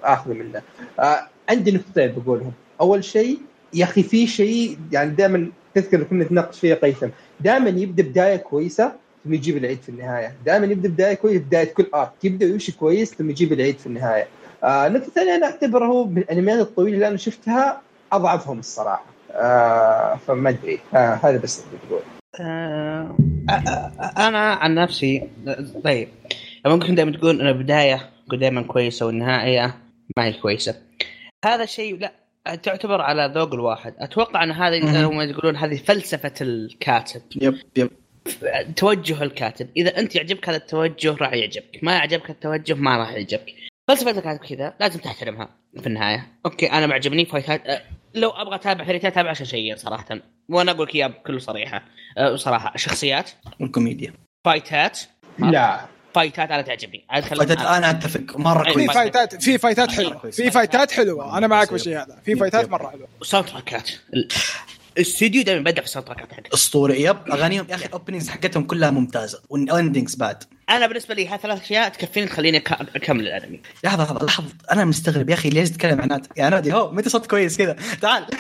واخذ 0.03 0.31
منه. 0.31 0.63
آه 1.01 1.29
عندي 1.49 1.71
نقطتين 1.73 2.13
بقولهم. 2.13 2.53
أول 2.81 3.05
شيء 3.05 3.39
يا 3.75 3.85
أخي 3.85 4.03
في 4.03 4.27
شيء 4.27 4.79
يعني 4.93 5.11
دائما 5.11 5.49
تذكر 5.75 6.03
كنا 6.03 6.25
نتناقش 6.25 6.61
فيها 6.61 6.75
قيثم. 6.75 7.09
دائما 7.41 7.69
يبدأ 7.69 8.03
بداية 8.03 8.37
كويسة 8.37 8.93
ثم 9.25 9.35
يجيب 9.35 9.57
العيد 9.57 9.83
في 9.83 9.89
النهاية. 9.89 10.35
دائما 10.47 10.67
يبدأ 10.67 10.89
بداية 10.89 11.15
كويسة 11.15 11.45
بداية 11.45 11.65
كل 11.75 11.87
ارك 11.95 12.11
يبدأ 12.25 12.47
يمشي 12.47 12.73
كويس 12.73 13.15
ثم 13.15 13.31
يجيب 13.31 13.53
العيد 13.53 13.79
في 13.79 13.87
النهاية. 13.87 14.27
آه 14.65 14.87
النقطه 14.87 15.07
الثانية 15.07 15.35
أنا 15.35 15.47
أعتبره 15.47 16.05
من 16.05 16.19
الانميات 16.19 16.61
الطويلة 16.61 16.95
اللي 16.95 17.09
أنا 17.09 17.17
شفتها 17.17 17.81
أضعفهم 18.13 18.59
الصراحة. 18.59 19.05
آه 19.33 20.19
فما 20.27 20.49
أدري. 20.51 20.81
آه 20.95 21.15
هذا 21.23 21.39
بس 21.39 21.65
اللي 21.65 21.79
بقول 21.89 22.03
آه 22.41 23.17
أنا 24.17 24.53
عن 24.53 24.75
نفسي 24.75 25.29
طيب. 25.85 26.09
ممكن 26.67 26.95
دائما 26.95 27.13
تقول 27.17 27.41
إن 27.41 27.47
البداية 27.47 28.11
دائما 28.33 28.63
كويسة 28.63 29.07
والنهاية 29.07 29.75
ما 30.17 30.25
هي 30.25 30.33
كويسة. 30.33 30.75
هذا 31.45 31.65
شيء 31.65 31.99
لا 31.99 32.13
تعتبر 32.55 33.01
على 33.01 33.33
ذوق 33.35 33.55
الواحد. 33.55 33.95
أتوقع 33.99 34.43
أن 34.43 34.51
هذه 34.51 35.07
هم 35.07 35.21
يقولون 35.21 35.57
هذه 35.57 35.77
فلسفة 35.77 36.35
الكاتب. 36.41 37.23
يب 37.37 37.59
يب. 37.77 37.91
توجه 38.77 39.23
الكاتب. 39.23 39.69
إذا 39.77 39.99
أنت 39.99 40.17
يعجبك 40.17 40.49
هذا 40.49 40.57
التوجه 40.57 41.15
راح 41.15 41.33
يعجبك. 41.33 41.79
ما 41.83 41.93
يعجبك 41.93 42.31
التوجه 42.31 42.75
ما 42.75 42.97
راح 42.97 43.13
يعجبك. 43.13 43.55
فلسفة 43.89 44.11
الكاتب 44.11 44.45
كذا. 44.45 44.75
لازم 44.81 45.01
تحترمها 45.01 45.49
في 45.81 45.87
النهاية. 45.87 46.27
okay 46.47 46.73
أنا 46.73 46.87
معجبني. 46.87 47.25
fight 47.25 47.73
ات 47.73 47.83
لو 48.15 48.31
أبغى 48.31 48.55
أتابع 48.55 48.85
Fairy 48.85 48.98
Tail 48.98 49.09
أتابع 49.09 49.31
عشان 49.31 49.47
شيئين 49.47 49.77
صراحة. 49.77 50.21
وأنا 50.49 50.73
أقول 50.73 50.87
لك 50.87 50.95
إياها 50.95 51.09
بكل 51.09 51.41
صريحة. 51.41 51.85
صراحة. 52.35 52.77
شخصيات؟ 52.77 53.31
والكوميديا 53.61 54.13
fight 54.47 54.86
ات؟ 54.86 55.01
لا. 55.39 55.81
fight 56.15 56.45
ات 56.45 56.51
أنا 56.51 56.63
تعجبني. 56.63 57.05
fight 57.23 57.53
ات 57.53 57.59
أنا 57.61 57.91
أتفق. 57.91 58.37
مرة 58.37 58.67
أي 58.67 58.73
في 58.73 58.75
كويس 58.75 58.91
fight 58.91 59.34
ات 59.34 59.43
في 59.45 59.59
fight 59.59 59.87
ات 59.87 59.93
حلوة. 59.93 60.31
في 60.31 60.51
fight 60.51 60.84
ات 60.84 60.91
حلوة. 60.93 61.39
أنا 61.39 61.47
معك 61.47 61.73
بالشيء 61.73 61.97
هذا. 61.97 62.19
في 62.25 62.37
fight 62.37 62.65
ات 62.65 62.71
مرة 62.71 62.91
حلوة. 62.91 63.09
soundtrack 63.23 63.47
ات 63.47 63.91
الاستوديو 64.97 65.43
دائما 65.43 65.61
يبدع 65.71 65.83
في 65.83 65.89
ال 65.89 66.07
soundtrack 66.09 66.31
ات 66.31 66.33
حقته 66.33 66.55
اسطوري 66.55 67.03
yep. 67.03 67.17
أغانيهم 67.33 67.67
يا 67.71 67.75
أخي 67.75 67.87
ال 67.87 67.92
openings 67.92 68.29
حقتهم 68.29 68.65
كلها 68.65 68.91
ممتازة. 68.91 69.41
وال 69.49 69.64
endings 69.64 70.15
بعد. 70.15 70.45
أنا 70.71 70.87
بالنسبة 70.87 71.15
لي 71.15 71.29
هذه 71.29 71.39
ثلاث 71.41 71.63
أشياء 71.63 71.89
تكفيني 71.89 72.27
تخليني 72.27 72.59
أكمل 72.97 73.21
الأنمي. 73.29 73.61
لحظة 73.85 74.05
لحظة 74.05 74.27
لحظة. 74.27 74.47
أنا 74.73 74.85
مستغرب. 74.85 75.29
يا 75.31 75.35
أخي 75.35 75.51
ليش 75.51 75.71
تتكلم 75.71 76.01
عن 76.01 76.23
يا 76.37 76.49
نادي 76.49 76.73
هو 76.73 76.93
متى 76.93 77.09
صوت 77.09 77.27
كويس 77.27 77.59
كذا؟ 77.59 77.77
تعال. 78.03 78.27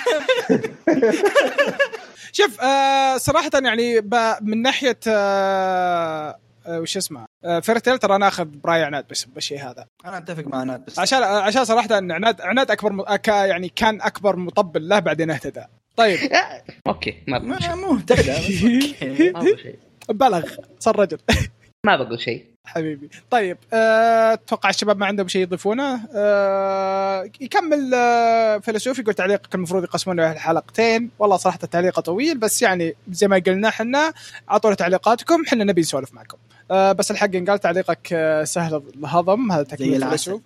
شوف 2.32 2.60
آه 2.60 3.16
صراحة 3.16 3.50
يعني 3.54 4.00
ب- 4.00 4.36
من 4.42 4.62
ناحية 4.62 4.98
آه، 5.08 6.38
وش 6.68 6.96
اسمه؟ 6.96 7.26
آه 7.44 7.60
Fairy 7.60 7.81
Tail 7.81 7.98
ترى 7.98 8.16
أنا 8.16 8.28
آخذ 8.28 8.44
برأي 8.44 8.82
عناد 8.84 9.04
بس 9.10 9.24
بالشيء 9.24 9.58
هذا. 9.70 9.86
أنا 10.04 10.18
أتفق 10.18 10.46
مع 10.46 10.62
ناد 10.62 10.84
بس. 10.84 10.98
عشان 10.98 11.22
عشان 11.22 11.64
صراحة 11.64 11.98
إن 11.98 12.12
عناد 12.12 12.40
عناد 12.40 12.70
أكبر 12.70 12.92
م... 12.92 13.02
أك- 13.04 13.28
يعني 13.28 13.68
كان 13.68 14.00
أكبر 14.02 14.36
مطبل 14.36 14.88
له 14.88 14.98
بعدين 14.98 15.30
اهتدى. 15.30 15.64
طيب. 15.96 16.18
okay 16.86 17.22
ما 17.28 17.38
بقول 17.38 17.62
شيء. 17.62 17.68
ما- 17.68 17.74
مو 17.74 17.96
اهتدى 17.96 18.22
بس 18.22 18.62
أوكي. 18.64 19.30
ما 19.30 19.40
بقول 19.40 19.58
شيء. 19.62 19.78
بلغ 20.08 20.48
صار 20.78 20.98
رجل 21.00 21.18
ما 21.86 21.96
بقول 21.96 22.20
شيء. 22.20 22.44
حبيبي. 22.68 23.10
طيب 23.30 23.58
آه، 23.72 24.32
أتوقع 24.32 24.68
الشباب 24.70 24.98
ما 24.98 25.06
عندهم 25.06 25.28
شيء 25.28 25.42
يضيفونه. 25.42 26.00
أه 26.14 27.30
يكمل 27.40 27.94
أه 27.94 28.58
فيلسوف 28.58 28.98
يقول 28.98 29.14
تعليقك 29.14 29.54
المفروض 29.54 29.84
يقسمونه 29.84 30.32
الحلقتين 30.32 31.10
والله 31.18 31.36
صراحة 31.36 31.58
التعليق 31.62 32.00
طويل 32.00 32.38
بس 32.38 32.62
يعني 32.62 32.96
زي 33.10 33.28
ما 33.28 33.42
قلنا 33.46 33.68
إحنا 33.68 34.12
أعطونا 34.50 34.74
تعليقاتكم 34.74 35.42
إحنا 35.46 35.64
نبي 35.64 35.80
نسولف 35.80 36.14
معكم. 36.14 36.38
أه 36.70 36.92
بس 36.92 37.10
الحق 37.10 37.30
قال 37.48 37.58
تعليقك 37.58 38.08
آه، 38.12 38.44
سهل 38.44 38.82
الهضم 38.96 39.52
هذا 39.52 39.66
العسل. 39.80 40.08
فيلسوف 40.10 40.40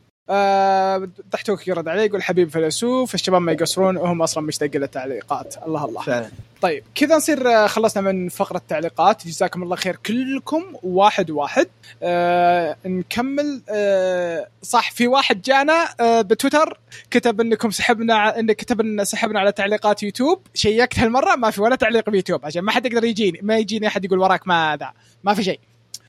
دحتوك 1.32 1.68
يرد 1.68 1.88
عليه 1.88 2.02
يقول 2.02 2.22
حبيب 2.22 2.50
فيلسوف 2.50 3.14
الشباب 3.14 3.42
ما 3.42 3.52
يقصرون 3.52 3.96
وهم 3.96 4.22
أصلا 4.22 4.44
مشتاقين 4.44 4.80
للتعليقات. 4.80 5.54
الله 5.66 5.84
الله. 5.84 6.02
فعلا. 6.02 6.30
طيب 6.60 6.84
كذا 6.94 7.16
نصير 7.16 7.48
آه، 7.48 7.66
خلصنا 7.66 8.12
من 8.12 8.28
فقرة 8.28 8.56
التعليقات. 8.56 9.26
جزاكم 9.26 9.62
الله 9.62 9.76
خير 9.76 9.96
كلكم 9.96 10.62
واحد 10.82 11.30
واحد. 11.30 11.68
آه 12.02 12.76
نكمل 12.86 13.62
آه 13.68 14.48
صح 14.62 14.90
في 14.90 15.06
واحد 15.06 15.42
جانا 15.42 15.88
آه 16.00 16.20
بتويتر 16.20 16.80
كتب 17.10 17.40
إنكم 17.40 17.70
سحبنا 17.70 18.38
انك 18.38 18.56
كتب 18.56 18.80
إن 18.80 19.04
سحبنا 19.04 19.40
على 19.40 19.52
تعليقات 19.52 20.02
يوتيوب. 20.02 20.46
شيكت 20.54 20.98
هالمرة 20.98 21.36
ما 21.36 21.50
في 21.50 21.62
ولا 21.62 21.76
تعليق 21.76 22.10
بيوتيوب 22.10 22.44
عشان 22.46 22.62
ما 22.62 22.72
حد 22.72 22.86
يقدر 22.86 23.04
يجيني 23.04 23.40
ما 23.42 23.58
يجيني 23.58 23.86
أحد 23.86 24.04
يقول 24.04 24.18
وراك 24.18 24.48
ما 24.48 24.76
ذا 24.80 24.92
ما 25.24 25.34
في 25.34 25.44
شيء. 25.44 25.60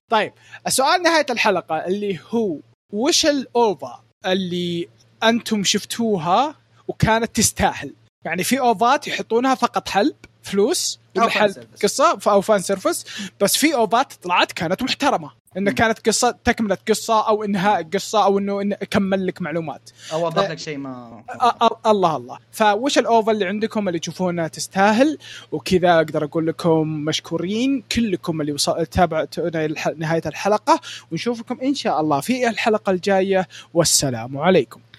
طيب 0.10 0.34
السؤال 0.68 1.04
نهاية 1.04 1.26
الحلقة 1.30 1.76
اللي 1.76 2.20
هو 2.30 2.58
وش 2.94 3.26
ال 3.26 3.45
OVA 3.45 4.03
اللي 4.26 4.90
أنتم 5.24 5.64
شفتوها 5.64 6.56
وكانت 6.88 7.36
تستاهل 7.36 7.94
يعني 8.26 8.44
في 8.44 8.60
OVA 8.60 8.96
ات 8.96 9.08
يحطونها 9.08 9.56
فقط 9.56 9.90
حلب 9.90 10.16
فلوس 10.44 11.00
أو 11.18 11.22
ولا 11.22 11.32
fan 11.32 11.42
حل 11.42 11.54
service. 11.54 11.82
قصة 11.84 12.20
أو 12.28 12.42
fan 12.42 12.60
service 12.60 13.06
بس 13.42 13.58
في 13.58 13.76
OVA 13.76 14.04
ات 14.04 14.14
طلعت 14.14 14.52
كانت 14.52 14.84
محترمة 14.84 15.32
انه. 15.58 15.72
كانت 15.72 16.00
قصة 16.08 16.36
تكمله 16.44 16.78
قصة 16.90 17.28
أو 17.28 17.44
إنهاء 17.44 17.84
قصة 17.94 18.24
أو 18.24 18.38
إنه 18.40 18.62
إنه 18.62 18.76
كمل 18.76 19.28
لك 19.28 19.42
معلومات. 19.42 19.90
أو 20.14 20.26
اوضح 20.26 20.50
لك 20.50 20.60
شيء 20.60 20.78
ما 20.78 21.24
أ- 21.32 21.64
أ- 21.64 21.88
الله 21.88 22.16
الله. 22.18 22.38
فوش 22.52 22.98
ال 22.98 23.06
OVA 23.06 23.32
اللي 23.32 23.46
عندكم 23.46 23.88
اللي 23.88 24.00
تشوفونها 24.00 24.48
تستاهل؟ 24.48 25.18
وكذا 25.52 25.96
أقدر 25.96 26.24
أقول 26.24 26.48
لكم 26.48 26.88
مشكورين 26.88 27.84
كلكم 27.92 28.42
اللي 28.42 28.52
وص- 28.52 28.70
تابعتونا 28.92 29.66
الح- 29.66 29.94
نهاية 29.98 30.22
الحلقة. 30.26 30.80
ونشوفكم 31.12 31.58
إن 31.64 31.74
شاء 31.74 32.02
الله 32.02 32.20
في 32.22 32.48
الحلقة 32.50 32.92
الجاية. 32.92 33.48
والسلام 33.74 34.38
عليكم. 34.38 34.80